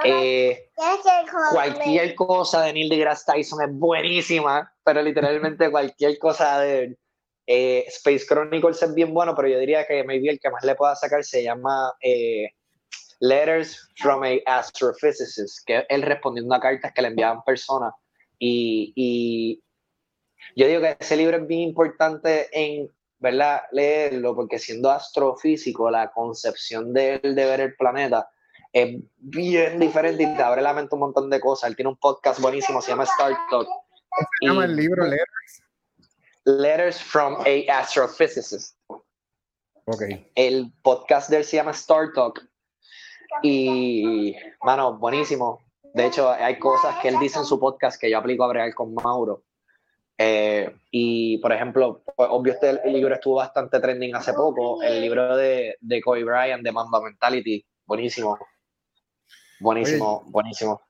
Eh, 0.04 0.70
cualquier 1.52 2.14
cosa 2.14 2.62
de 2.62 2.72
Neil 2.72 2.88
deGrasse 2.88 3.32
Tyson 3.32 3.62
es 3.62 3.72
buenísima, 3.72 4.72
pero 4.84 5.02
literalmente 5.02 5.70
cualquier 5.70 6.18
cosa 6.18 6.60
de 6.60 6.96
eh, 7.54 7.84
Space 7.88 8.24
Chronicles 8.26 8.82
es 8.82 8.94
bien 8.94 9.12
bueno, 9.12 9.34
pero 9.36 9.46
yo 9.46 9.58
diría 9.58 9.86
que 9.86 10.02
maybe 10.04 10.30
el 10.30 10.40
que 10.40 10.48
más 10.48 10.64
le 10.64 10.74
pueda 10.74 10.96
sacar 10.96 11.22
se 11.22 11.42
llama 11.42 11.92
eh, 12.00 12.48
Letters 13.20 13.90
from 13.96 14.22
a 14.22 14.38
Astrophysicist, 14.46 15.58
que 15.66 15.80
es 15.80 15.84
él 15.90 16.00
respondiendo 16.00 16.54
a 16.54 16.60
cartas 16.60 16.92
que 16.94 17.02
le 17.02 17.08
enviaban 17.08 17.44
personas. 17.44 17.92
Y, 18.38 18.94
y 18.96 19.62
yo 20.56 20.66
digo 20.66 20.80
que 20.80 20.96
ese 20.98 21.14
libro 21.14 21.36
es 21.36 21.46
bien 21.46 21.60
importante 21.60 22.48
en 22.52 22.90
¿verdad? 23.18 23.60
leerlo, 23.70 24.34
porque 24.34 24.58
siendo 24.58 24.90
astrofísico, 24.90 25.90
la 25.90 26.10
concepción 26.10 26.94
de 26.94 27.20
él 27.22 27.34
de 27.34 27.44
ver 27.44 27.60
el 27.60 27.76
planeta 27.76 28.30
es 28.72 28.98
bien 29.18 29.78
diferente 29.78 30.22
y 30.22 30.34
te 30.34 30.42
abre 30.42 30.62
la 30.62 30.72
mente 30.72 30.94
un 30.94 31.00
montón 31.00 31.28
de 31.28 31.38
cosas. 31.38 31.68
Él 31.68 31.76
tiene 31.76 31.90
un 31.90 31.98
podcast 31.98 32.40
buenísimo, 32.40 32.80
se 32.80 32.92
llama 32.92 33.04
Star 33.04 33.32
Talk. 33.50 33.66
¿Cómo 33.66 34.28
se 34.40 34.46
llama 34.46 34.64
el 34.64 34.74
libro 34.74 35.04
Letters? 35.04 35.61
Letters 36.44 37.00
from 37.00 37.36
a 37.46 37.66
Astrophysicist. 37.68 38.76
Ok. 39.86 40.02
El 40.34 40.72
podcast 40.82 41.30
de 41.30 41.38
él 41.38 41.44
se 41.44 41.56
llama 41.56 41.72
Star 41.72 42.12
Talk. 42.12 42.40
Y, 43.42 44.36
mano, 44.62 44.98
buenísimo. 44.98 45.60
De 45.94 46.06
hecho, 46.06 46.30
hay 46.30 46.58
cosas 46.58 46.96
que 47.00 47.08
él 47.08 47.18
dice 47.18 47.38
en 47.38 47.44
su 47.44 47.58
podcast 47.58 48.00
que 48.00 48.10
yo 48.10 48.18
aplico 48.18 48.44
a 48.44 48.48
bregar 48.48 48.74
con 48.74 48.94
Mauro. 48.94 49.44
Eh, 50.18 50.74
y, 50.90 51.38
por 51.38 51.52
ejemplo, 51.52 52.02
pues, 52.16 52.28
obvio, 52.30 52.52
este 52.52 52.80
libro 52.90 53.14
estuvo 53.14 53.36
bastante 53.36 53.80
trending 53.80 54.14
hace 54.14 54.32
poco. 54.32 54.82
El 54.82 55.00
libro 55.00 55.36
de, 55.36 55.76
de 55.80 56.00
Kobe 56.00 56.24
Bryant, 56.24 56.62
de 56.62 56.72
Mamba 56.72 57.00
Mentality. 57.00 57.64
Buenísimo. 57.86 58.38
Buenísimo, 59.62 60.24
buenísimo. 60.26 60.82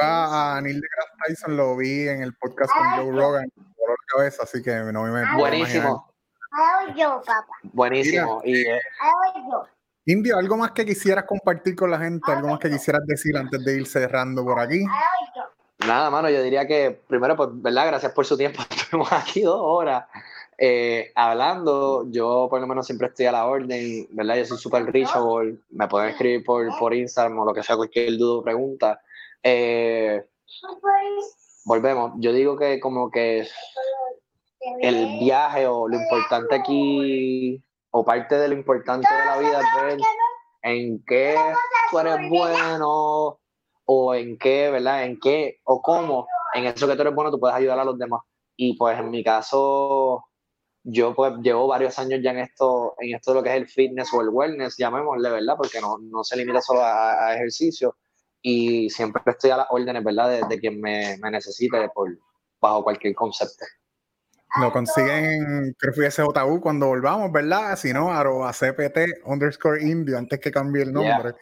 A 0.00 0.60
Neil 0.62 0.80
deGrasse 0.80 1.12
Tyson 1.26 1.56
lo 1.56 1.76
vi 1.76 2.08
en 2.08 2.22
el 2.22 2.34
podcast 2.36 2.72
con 2.72 2.90
Joe 2.96 3.20
Rogan, 3.20 3.52
por 3.88 3.98
cabeza, 4.06 4.42
así 4.42 4.62
que 4.62 4.74
no 4.92 5.02
me 5.04 5.36
Buenísimo. 5.36 6.12
yo, 6.94 7.22
papá. 7.24 7.46
Buenísimo. 7.62 8.42
y, 8.44 8.60
eh, 8.60 8.80
yo. 9.50 9.64
Indio, 10.04 10.36
¿algo 10.38 10.56
más 10.56 10.72
que 10.72 10.84
quisieras 10.84 11.24
compartir 11.24 11.74
con 11.74 11.90
la 11.90 11.98
gente? 11.98 12.30
¿Algo 12.30 12.48
más 12.48 12.58
que 12.58 12.70
quisieras 12.70 13.06
decir 13.06 13.36
antes 13.36 13.64
de 13.64 13.76
ir 13.76 13.86
cerrando 13.86 14.44
por 14.44 14.58
aquí? 14.58 14.84
Nada, 15.86 16.10
mano, 16.10 16.28
yo 16.28 16.42
diría 16.42 16.66
que 16.66 17.00
primero, 17.06 17.36
pues, 17.36 17.50
¿verdad? 17.52 17.86
Gracias 17.86 18.12
por 18.12 18.26
su 18.26 18.36
tiempo. 18.36 18.60
Estuvimos 18.70 19.12
aquí 19.12 19.42
dos 19.42 19.60
horas 19.60 20.04
eh, 20.58 21.12
hablando. 21.14 22.06
Yo, 22.10 22.46
por 22.50 22.60
lo 22.60 22.66
menos, 22.66 22.86
siempre 22.86 23.08
estoy 23.08 23.26
a 23.26 23.32
la 23.32 23.46
orden, 23.46 24.06
¿verdad? 24.10 24.36
Yo 24.36 24.44
soy 24.44 24.58
súper 24.58 24.84
reachable. 24.86 25.58
Me 25.70 25.88
pueden 25.88 26.10
escribir 26.10 26.44
por, 26.44 26.66
por 26.78 26.94
Instagram 26.94 27.38
o 27.38 27.44
lo 27.46 27.54
que 27.54 27.62
sea, 27.62 27.76
cualquier 27.76 28.18
duda 28.18 28.40
o 28.40 28.42
pregunta. 28.42 29.00
Eh, 29.42 30.24
volvemos. 31.68 32.12
Yo 32.16 32.32
digo 32.32 32.56
que, 32.56 32.80
como 32.80 33.10
que 33.10 33.46
el 34.80 35.18
viaje 35.20 35.66
o 35.66 35.86
lo 35.86 35.96
importante 35.96 36.54
aquí, 36.54 37.62
o 37.90 38.04
parte 38.04 38.38
de 38.38 38.48
lo 38.48 38.54
importante 38.54 39.06
de 39.06 39.24
la 39.26 39.38
vida 39.38 39.60
es 39.60 39.84
ver 39.84 40.00
en 40.62 41.04
qué 41.06 41.36
tú 41.90 41.98
eres 41.98 42.28
bueno 42.28 43.38
o 43.84 44.14
en 44.14 44.38
qué, 44.38 44.70
¿verdad? 44.70 45.04
En 45.04 45.20
qué 45.20 45.60
o 45.64 45.80
cómo 45.82 46.26
en 46.54 46.64
eso 46.64 46.88
que 46.88 46.94
tú 46.94 47.02
eres 47.02 47.14
bueno 47.14 47.30
tú 47.30 47.38
puedes 47.38 47.56
ayudar 47.56 47.78
a 47.78 47.84
los 47.84 47.98
demás. 47.98 48.22
Y 48.56 48.76
pues 48.76 48.98
en 48.98 49.10
mi 49.10 49.22
caso, 49.22 50.24
yo 50.82 51.14
pues 51.14 51.34
llevo 51.42 51.66
varios 51.68 51.98
años 51.98 52.20
ya 52.22 52.30
en 52.30 52.38
esto, 52.38 52.94
en 52.98 53.14
esto 53.14 53.32
de 53.32 53.34
lo 53.36 53.42
que 53.42 53.50
es 53.50 53.56
el 53.56 53.68
fitness 53.68 54.12
o 54.14 54.22
el 54.22 54.30
wellness, 54.30 54.76
llamémosle, 54.78 55.30
¿verdad? 55.30 55.54
Porque 55.56 55.80
no, 55.80 55.98
no 55.98 56.24
se 56.24 56.36
limita 56.36 56.62
solo 56.62 56.80
a, 56.82 57.34
ejercicio 57.34 57.96
y 58.42 58.90
siempre 58.90 59.22
estoy 59.26 59.50
a 59.50 59.58
las 59.58 59.66
órdenes, 59.70 60.02
¿verdad? 60.04 60.48
De, 60.48 60.58
quien 60.58 60.80
me, 60.80 61.16
me 61.18 61.30
necesite 61.30 61.88
por, 61.94 62.16
bajo 62.60 62.84
cualquier 62.84 63.14
concepto. 63.14 63.64
Lo 64.60 64.72
consiguen, 64.72 65.76
creo 65.78 65.92
que 65.92 66.10
fue 66.10 66.10
JU 66.10 66.60
cuando 66.60 66.86
volvamos, 66.86 67.30
¿verdad? 67.30 67.76
Si 67.76 67.92
no, 67.92 68.10
arroba 68.10 68.52
CPT 68.52 69.24
underscore 69.26 69.82
indio 69.82 70.16
antes 70.16 70.40
que 70.40 70.50
cambie 70.50 70.82
el 70.82 70.92
nombre. 70.92 71.34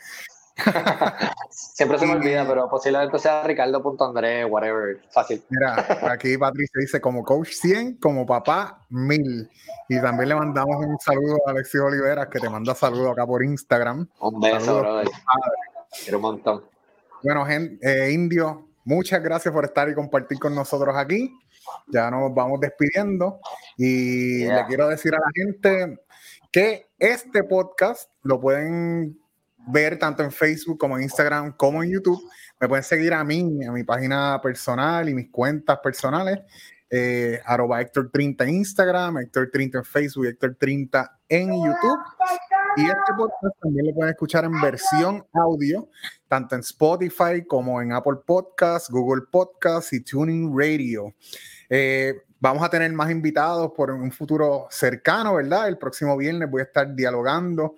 Siempre 1.51 1.99
se 1.99 2.07
me 2.07 2.15
olvida, 2.15 2.47
pero 2.49 2.69
posiblemente 2.69 3.19
sea 3.19 3.43
Ricardo.andré, 3.45 4.45
whatever, 4.47 5.01
fácil. 5.11 5.45
Mira, 5.51 6.11
aquí 6.11 6.37
Patricia 6.37 6.81
dice 6.81 7.01
como 7.01 7.23
coach 7.23 7.51
100, 7.51 7.99
como 7.99 8.27
papá 8.27 8.85
1000. 8.89 9.51
Y 9.89 10.01
también 10.01 10.31
le 10.31 10.35
mandamos 10.35 10.77
un 10.85 10.99
saludo 10.99 11.37
a 11.47 11.51
Alexio 11.51 11.85
Olivera, 11.85 12.29
que 12.29 12.41
te 12.41 12.49
manda 12.49 12.75
saludos 12.75 13.13
acá 13.13 13.27
por 13.27 13.45
Instagram. 13.45 14.09
Un 14.19 14.41
beso, 14.41 14.81
brother. 14.81 15.09
Quiero 16.03 16.19
un 16.19 16.23
montón. 16.23 16.76
Bueno, 17.23 17.45
gente, 17.45 17.79
eh, 17.83 18.13
Indio, 18.13 18.69
muchas 18.85 19.23
gracias 19.23 19.53
por 19.53 19.65
estar 19.65 19.89
y 19.89 19.95
compartir 19.95 20.39
con 20.39 20.55
nosotros 20.55 20.95
aquí. 20.97 21.33
Ya 21.89 22.11
nos 22.11 22.35
vamos 22.35 22.61
despidiendo 22.61 23.41
y 23.77 24.45
le 24.47 24.65
quiero 24.67 24.89
decir 24.89 25.15
a 25.15 25.19
la 25.19 25.31
gente 25.35 25.99
que 26.53 26.87
este 26.99 27.43
podcast 27.45 28.11
lo 28.23 28.41
pueden 28.41 29.19
ver 29.69 29.99
tanto 29.99 30.23
en 30.23 30.31
Facebook 30.31 30.79
como 30.79 30.97
en 30.97 31.05
Instagram 31.05 31.57
como 31.57 31.83
en 31.83 31.91
YouTube. 31.91 32.23
Me 32.61 32.69
pueden 32.69 32.85
seguir 32.85 33.13
a 33.13 33.25
mí, 33.25 33.65
a 33.65 33.73
mi 33.73 33.85
página 33.85 34.41
personal 34.41 35.09
y 35.09 35.15
mis 35.15 35.31
cuentas 35.31 35.79
personales. 35.83 36.41
Eh, 36.89 37.41
arroba 37.45 37.81
Héctor 37.81 38.11
30 38.13 38.45
en 38.45 38.51
Instagram, 38.51 39.19
Héctor 39.19 39.51
30 39.53 39.79
en 39.79 39.85
Facebook, 39.85 40.27
Héctor 40.27 40.57
30 40.59 41.19
en 41.29 41.49
YouTube. 41.49 41.99
Y 42.77 42.85
este 42.85 43.15
podcast 43.17 43.57
también 43.63 43.87
lo 43.87 43.95
pueden 43.95 44.11
escuchar 44.13 44.45
en 44.45 44.61
versión 44.61 45.27
audio, 45.33 45.89
tanto 46.29 46.57
en 46.57 46.61
Spotify 46.61 47.43
como 47.47 47.81
en 47.81 47.93
Apple 47.93 48.19
Podcasts, 48.27 48.91
Google 48.91 49.23
Podcasts 49.31 49.95
y 49.95 50.01
Tuning 50.01 50.53
Radio. 50.55 51.15
Eh, 51.71 52.15
vamos 52.39 52.63
a 52.63 52.69
tener 52.69 52.93
más 52.93 53.11
invitados 53.11 53.73
por 53.75 53.91
un 53.91 54.13
futuro 54.13 54.67
cercano, 54.69 55.37
¿verdad? 55.37 55.69
El 55.69 55.79
próximo 55.79 56.19
viernes 56.19 56.51
voy 56.51 56.61
a 56.61 56.65
estar 56.65 56.95
dialogando 56.95 57.77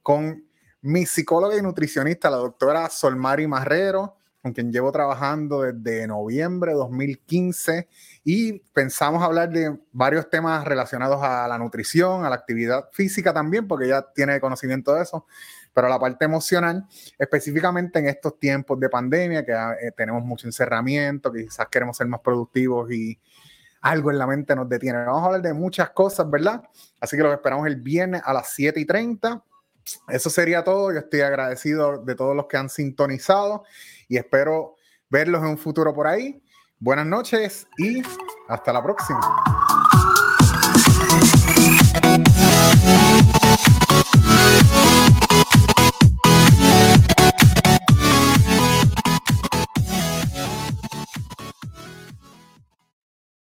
con 0.00 0.44
mi 0.82 1.06
psicóloga 1.06 1.56
y 1.56 1.62
nutricionista, 1.62 2.30
la 2.30 2.36
doctora 2.36 2.88
Solmari 2.88 3.48
Marrero, 3.48 4.16
con 4.46 4.52
quien 4.52 4.70
llevo 4.70 4.92
trabajando 4.92 5.62
desde 5.62 6.06
noviembre 6.06 6.70
de 6.70 6.78
2015 6.78 7.88
y 8.22 8.60
pensamos 8.72 9.20
hablar 9.20 9.50
de 9.50 9.76
varios 9.90 10.30
temas 10.30 10.64
relacionados 10.64 11.20
a 11.20 11.48
la 11.48 11.58
nutrición, 11.58 12.24
a 12.24 12.30
la 12.30 12.36
actividad 12.36 12.88
física 12.92 13.34
también, 13.34 13.66
porque 13.66 13.86
ella 13.86 14.06
tiene 14.14 14.38
conocimiento 14.38 14.94
de 14.94 15.02
eso, 15.02 15.26
pero 15.74 15.88
la 15.88 15.98
parte 15.98 16.26
emocional, 16.26 16.86
específicamente 17.18 17.98
en 17.98 18.06
estos 18.06 18.38
tiempos 18.38 18.78
de 18.78 18.88
pandemia, 18.88 19.44
que 19.44 19.52
eh, 19.52 19.90
tenemos 19.96 20.24
mucho 20.24 20.46
encerramiento, 20.46 21.32
quizás 21.32 21.66
queremos 21.68 21.96
ser 21.96 22.06
más 22.06 22.20
productivos 22.20 22.88
y 22.92 23.18
algo 23.80 24.12
en 24.12 24.18
la 24.18 24.28
mente 24.28 24.54
nos 24.54 24.68
detiene. 24.68 24.98
Vamos 24.98 25.24
a 25.24 25.26
hablar 25.26 25.42
de 25.42 25.54
muchas 25.54 25.90
cosas, 25.90 26.30
¿verdad? 26.30 26.62
Así 27.00 27.16
que 27.16 27.22
los 27.24 27.32
esperamos 27.32 27.66
el 27.66 27.76
viernes 27.76 28.22
a 28.24 28.32
las 28.32 28.52
7 28.52 28.78
y 28.78 28.84
30 28.84 29.42
eso 30.08 30.30
sería 30.30 30.64
todo. 30.64 30.92
Yo 30.92 30.98
estoy 30.98 31.20
agradecido 31.20 31.98
de 31.98 32.14
todos 32.14 32.34
los 32.34 32.46
que 32.46 32.56
han 32.56 32.68
sintonizado 32.68 33.64
y 34.08 34.16
espero 34.16 34.76
verlos 35.08 35.42
en 35.42 35.48
un 35.48 35.58
futuro 35.58 35.94
por 35.94 36.06
ahí. 36.06 36.42
Buenas 36.78 37.06
noches 37.06 37.66
y 37.78 38.02
hasta 38.48 38.72
la 38.72 38.82
próxima. 38.82 39.20